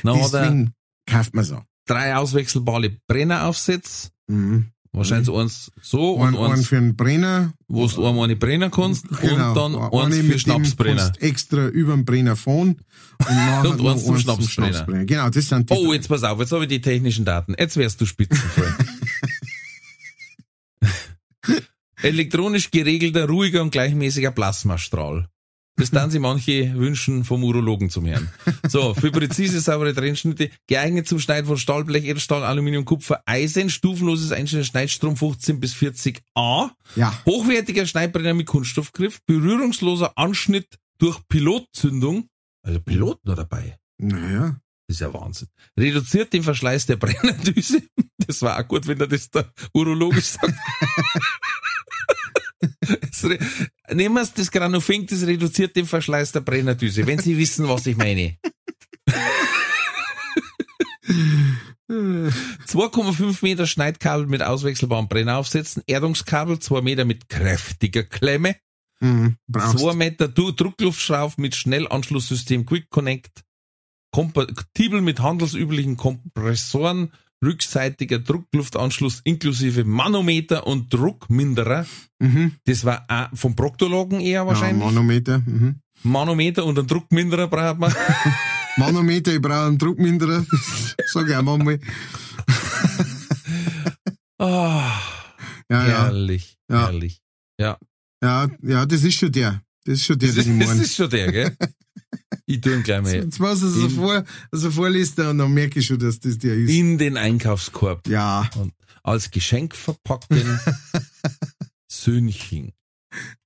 er 0.06 0.14
deswegen 0.14 0.72
kauft 1.06 1.34
man 1.36 1.44
so. 1.44 1.62
drei 1.86 2.16
auswechselbare 2.16 2.92
Brenneraufsätze, 3.08 4.10
Mhm. 4.30 4.68
Wahrscheinlich 4.94 5.30
eins 5.34 5.72
so 5.82 6.16
Ein, 6.22 6.34
und 6.34 6.44
einen 6.44 6.54
eins, 6.54 6.68
für 6.68 6.78
einen 6.78 6.96
Brenner. 6.96 7.54
wo 7.68 7.88
du 7.88 8.06
einmal 8.06 8.26
eine 8.26 8.36
brennen 8.36 8.72
kannst 8.72 9.08
Genau. 9.22 9.50
und 9.50 9.56
dann 9.56 9.76
Eine 9.76 10.04
eins 10.04 10.16
mit 10.18 10.26
für 10.34 10.40
Schnapsbrenner. 10.40 11.14
Extra 11.20 11.68
über 11.68 11.94
den 11.94 12.06
Brenner 12.06 12.36
fahren. 12.36 12.78
Und, 13.20 13.28
nachher 13.36 13.70
Und 13.80 13.88
eins 13.88 14.06
zum 14.06 14.18
Schnapsbrenner. 14.18 15.06
Genau, 15.06 15.30
das 15.30 15.48
sind 15.50 15.70
die. 15.70 15.74
Oh, 15.74 15.94
jetzt 15.94 16.08
pass 16.08 16.24
auf, 16.24 16.40
jetzt 16.40 16.52
habe 16.52 16.64
ich 16.64 16.70
die 16.70 16.82
technischen 16.82 17.26
Daten. 17.26 17.56
Jetzt 17.58 17.78
wärst 17.78 18.00
du 18.02 18.06
spitzenvoll. 18.06 18.74
Elektronisch 22.02 22.70
geregelter, 22.72 23.28
ruhiger 23.28 23.62
und 23.62 23.72
gleichmäßiger 23.72 24.32
Plasmastrahl. 24.32 25.28
Das 25.78 25.92
dann 25.92 26.10
sie 26.10 26.18
manche 26.20 26.74
wünschen 26.76 27.24
vom 27.24 27.44
Urologen 27.44 27.90
zum 27.92 28.08
Hören. 28.08 28.30
So, 28.68 28.96
für 28.96 29.12
präzise, 29.12 29.62
saubere 29.62 29.94
Trennschnitte, 29.94 30.50
geeignet 30.66 31.08
zum 31.08 31.20
Schneiden 31.20 31.46
von 31.46 31.58
Stahlblech, 31.58 32.04
Edelstahl, 32.06 32.44
Aluminium, 32.44 32.84
Kupfer, 32.84 33.22
Eisen, 33.28 33.70
stufenloses 33.70 34.32
Einstellen, 34.32 34.66
Schneidstrom 34.66 35.16
15 35.16 35.60
bis 35.60 35.74
40 35.76 36.22
A, 36.36 36.72
Ja. 36.96 37.14
hochwertiger 37.26 37.86
Schneidbrenner 37.86 38.34
mit 38.34 38.48
Kunststoffgriff, 38.48 39.20
berührungsloser 39.28 40.14
Anschnitt 40.18 40.80
durch 40.98 41.20
Pilotzündung, 41.30 42.28
also 42.64 42.80
Pilot 42.82 43.24
noch 43.26 43.36
dabei. 43.36 43.78
Naja. 44.00 44.60
Das 44.88 44.96
ist 44.96 45.02
ja 45.02 45.14
Wahnsinn. 45.14 45.50
Reduziert 45.78 46.32
den 46.34 46.44
Verschleiß 46.44 46.86
der 46.86 46.96
Brennerdüse. 46.96 47.84
Das 48.26 48.42
war 48.42 48.58
auch 48.58 48.68
gut, 48.68 48.88
wenn 48.88 49.00
er 49.02 49.08
das 49.08 49.30
da 49.30 49.44
urologisch 49.74 50.26
sagt. 50.26 50.54
Nehmen 53.24 54.16
wir 54.16 54.26
das 54.36 54.52
Granofink, 54.52 55.10
das 55.10 55.26
reduziert 55.26 55.76
den 55.76 55.86
Verschleiß 55.86 56.32
der 56.32 56.42
Brennerdüse, 56.42 57.06
wenn 57.08 57.20
Sie 57.20 57.38
wissen, 57.38 57.68
was 57.68 57.86
ich 57.86 57.98
meine. 57.98 58.38
2,5 61.90 63.38
Meter 63.42 63.66
Schneidkabel 63.66 64.28
mit 64.28 64.42
auswechselbaren 64.44 65.08
Brenneraufsätzen, 65.08 65.84
Erdungskabel, 65.88 66.60
2 66.60 66.82
Meter 66.82 67.06
mit 67.06 67.30
kräftiger 67.30 68.04
Klemme, 68.04 68.56
Mhm. 69.00 69.38
Brauchst. 69.48 69.78
2 69.78 69.94
Meter 69.94 70.28
Du- 70.28 70.52
Druckluftschrauf 70.52 71.38
mit 71.38 71.54
Schnellanschlusssystem 71.56 72.66
Quick 72.66 72.90
Connect, 72.90 73.44
kompatibel 74.12 75.02
mit 75.02 75.20
handelsüblichen 75.20 75.98
Kompressoren, 75.98 77.14
rückseitiger 77.44 78.20
Druckluftanschluss 78.20 79.22
inklusive 79.24 79.84
Manometer 79.84 80.66
und 80.68 80.94
Druckminderer. 80.94 81.86
Mhm. 82.20 82.54
Das 82.66 82.84
war 82.86 83.06
auch 83.08 83.30
vom 83.38 83.56
Proktologen 83.56 84.20
eher 84.20 84.42
Ja, 84.42 84.48
wahrscheinlich. 84.48 84.84
Manometer. 84.84 85.40
Mhm. 85.40 85.76
Manometer 86.04 86.66
und 86.66 86.78
einen 86.80 86.88
Druckminderer 86.88 87.48
braucht 87.48 87.80
man. 87.80 87.94
Manometer, 88.78 89.34
ich 89.34 89.42
brauche 89.42 89.66
einen 89.68 89.78
Druckminderer. 89.78 90.46
Sag 91.08 91.28
ich 91.30 91.36
auch 91.36 91.42
manchmal. 91.44 91.80
Ah, 94.40 94.92
Ja, 95.70 95.88
ja. 95.88 96.04
herrlich, 96.06 96.58
Ja. 96.70 96.82
herrlich. 96.86 97.22
Ja, 97.60 97.78
Ja, 98.24 98.48
ja, 98.62 98.86
das 98.86 99.04
ist 99.04 99.16
schon 99.16 99.32
der. 99.32 99.62
Das 99.84 99.96
ist 99.96 100.06
schon 100.06 100.20
der, 100.20 100.30
das, 100.30 100.46
ist, 100.46 100.62
das 100.62 100.78
ist 100.80 100.96
schon 100.96 101.10
der, 101.10 101.32
gell? 101.32 101.58
Ich 102.50 102.62
tu 102.62 102.70
ihn 102.70 102.82
gleich 102.82 103.02
mal 103.02 103.14
Jetzt 103.14 103.40
weiß 103.42 103.58
ich, 103.62 103.70
so 103.70 103.82
In- 103.88 103.90
vor, 103.92 104.24
also 104.52 104.72
vorliest 104.72 105.20
und 105.20 105.38
dann 105.38 105.54
merke 105.54 105.80
ich 105.80 105.86
schon, 105.86 106.00
dass 106.00 106.20
das 106.20 106.38
der 106.38 106.56
ist. 106.56 106.70
in 106.70 106.98
den 106.98 107.18
Einkaufskorb 107.18 108.08
Ja, 108.08 108.50
und 108.56 108.74
als 109.04 109.30
Geschenk 109.32 109.76
verpackten 109.76 110.60
Söhnchen. 111.92 112.72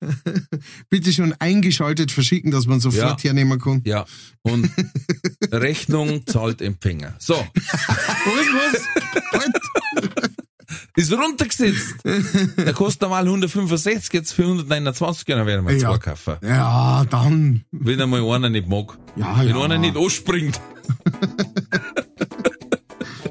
bitte 0.90 1.14
schon 1.14 1.34
eingeschaltet 1.40 2.12
verschicken, 2.12 2.52
dass 2.52 2.66
man 2.66 2.80
sofort 2.80 3.24
Ja. 3.24 3.30
hernehmen 3.30 3.60
kann. 3.60 3.82
Ja, 3.86 4.06
und 4.42 4.70
Rechnung 5.52 6.26
zahlt 6.28 6.62
Empfänger. 6.62 7.16
So, 7.20 7.34
Was, 7.56 7.98
was? 8.26 8.88
Halt. 9.32 9.56
Ist 10.96 11.12
runtergesetzt. 11.12 11.96
Der 12.58 12.74
kostet 12.74 13.02
normal 13.04 13.24
165, 13.26 14.14
jetzt 14.14 14.34
für 14.34 14.44
129, 14.44 15.26
dann 15.26 15.46
werden 15.46 15.68
wir 15.68 15.78
zwei 15.80 15.98
kaufen. 15.98 16.36
Ja, 16.44 17.06
dann. 17.10 17.64
Wenn 17.72 18.02
einmal 18.02 18.24
einer 18.30 18.50
nicht 18.50 18.68
mag. 18.68 18.98
Ja, 19.16 19.40
Wenn 19.40 19.50
ja. 19.56 19.62
einer 19.64 19.78
nicht 19.78 19.96
anspringt. 19.98 20.60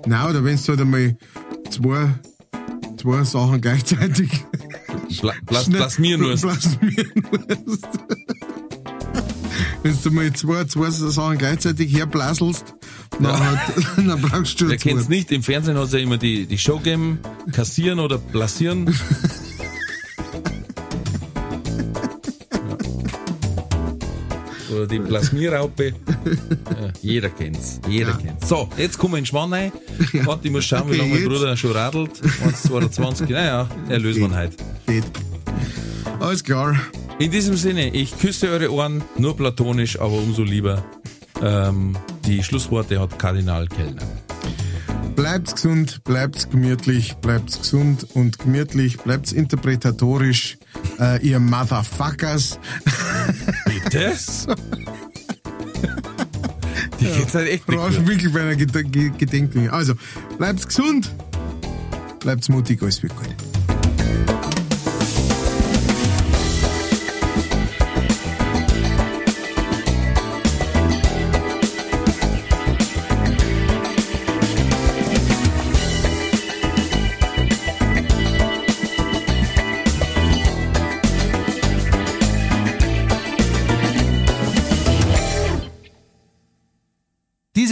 Nein, 0.06 0.30
oder 0.30 0.44
wenn 0.44 0.56
du 0.56 0.68
halt 0.68 0.80
einmal 0.80 1.16
zwei, 1.70 2.08
zwei 2.96 3.24
Sachen 3.24 3.60
gleichzeitig 3.60 4.30
Pla 5.20 5.34
Plas 5.46 5.64
schnell- 5.66 5.76
Plasmieren 5.78 6.22
musst. 6.22 6.42
plasmieren 6.42 7.12
musst. 7.66 7.88
Wenn 9.82 9.96
du 10.02 10.10
mal 10.10 10.30
zwei, 10.34 10.64
zwei 10.64 10.90
Sachen 10.90 11.38
gleichzeitig 11.38 11.94
herblaselst, 11.96 12.74
dann, 13.18 13.58
dann 14.08 14.20
brauchst 14.22 14.60
du 14.60 14.68
Wer 14.68 14.76
kennt's 14.76 15.08
nicht? 15.08 15.30
Im 15.32 15.42
Fernsehen 15.42 15.76
hat 15.76 15.84
es 15.86 15.92
ja 15.92 15.98
immer 15.98 16.16
die, 16.18 16.46
die 16.46 16.58
Show 16.58 16.78
gegeben, 16.78 17.18
kassieren 17.52 17.98
oder 18.00 18.18
plasieren. 18.18 18.94
Ja. 24.70 24.76
Oder 24.76 24.86
die 24.86 25.00
Plasmierraupe. 25.00 25.86
Ja, 25.88 25.92
jeder 27.02 27.28
kennt's. 27.30 27.80
Jeder 27.88 28.12
kennt's. 28.14 28.48
So, 28.48 28.68
jetzt 28.76 28.98
kommen 28.98 29.14
wir 29.14 29.18
in 29.18 29.24
den 29.24 29.26
Schwann 29.26 29.52
rein. 29.52 29.72
Warte, 30.24 30.46
ich 30.46 30.52
muss 30.52 30.64
schauen, 30.64 30.88
wie 30.88 30.92
Okay, 30.92 30.98
lange 30.98 31.10
mein 31.10 31.20
jetzt. 31.22 31.28
Bruder 31.28 31.56
schon 31.56 31.72
radelt. 31.72 32.10
1,22. 32.44 33.26
Naja, 33.32 33.68
erlösen 33.88 34.30
wir 34.30 34.36
heute. 34.36 34.56
Geht. 34.86 35.04
Alles 36.20 36.44
klar. 36.44 36.76
In 37.18 37.30
diesem 37.30 37.56
Sinne, 37.56 37.92
ich 37.94 38.16
küsse 38.18 38.48
eure 38.48 38.72
Ohren, 38.72 39.02
nur 39.18 39.36
platonisch, 39.36 39.98
aber 40.00 40.12
umso 40.14 40.42
lieber. 40.42 40.84
Ähm, 41.42 41.96
die 42.26 42.42
Schlussworte 42.42 43.00
hat 43.00 43.18
Kardinal 43.18 43.66
Kellner. 43.66 44.02
Bleibt's 45.16 45.54
gesund, 45.54 46.02
bleibt's 46.04 46.48
gemütlich, 46.48 47.14
bleibt's 47.16 47.58
gesund 47.58 48.06
und 48.14 48.38
gemütlich, 48.38 48.98
bleibt's 48.98 49.32
interpretatorisch, 49.32 50.56
äh, 50.98 51.20
ihr 51.26 51.40
Motherfuckers. 51.40 52.58
Bitte? 53.64 54.12
Die 57.00 57.06
geht's 57.06 57.34
halt 57.34 57.48
echt 57.48 57.66
nicht 57.68 57.78
gut. 57.80 58.06
wirklich 58.06 58.32
bei 58.32 58.42
einer 58.42 58.56
Ged 58.56 58.72
Ge- 58.92 59.10
Gedenkmenge. 59.16 59.72
Also, 59.72 59.94
bleibt's 60.38 60.66
gesund, 60.66 61.10
bleibt's 62.20 62.48
mutig, 62.50 62.82
alles 62.82 63.02
wird 63.02 63.16
gut. 63.16 63.28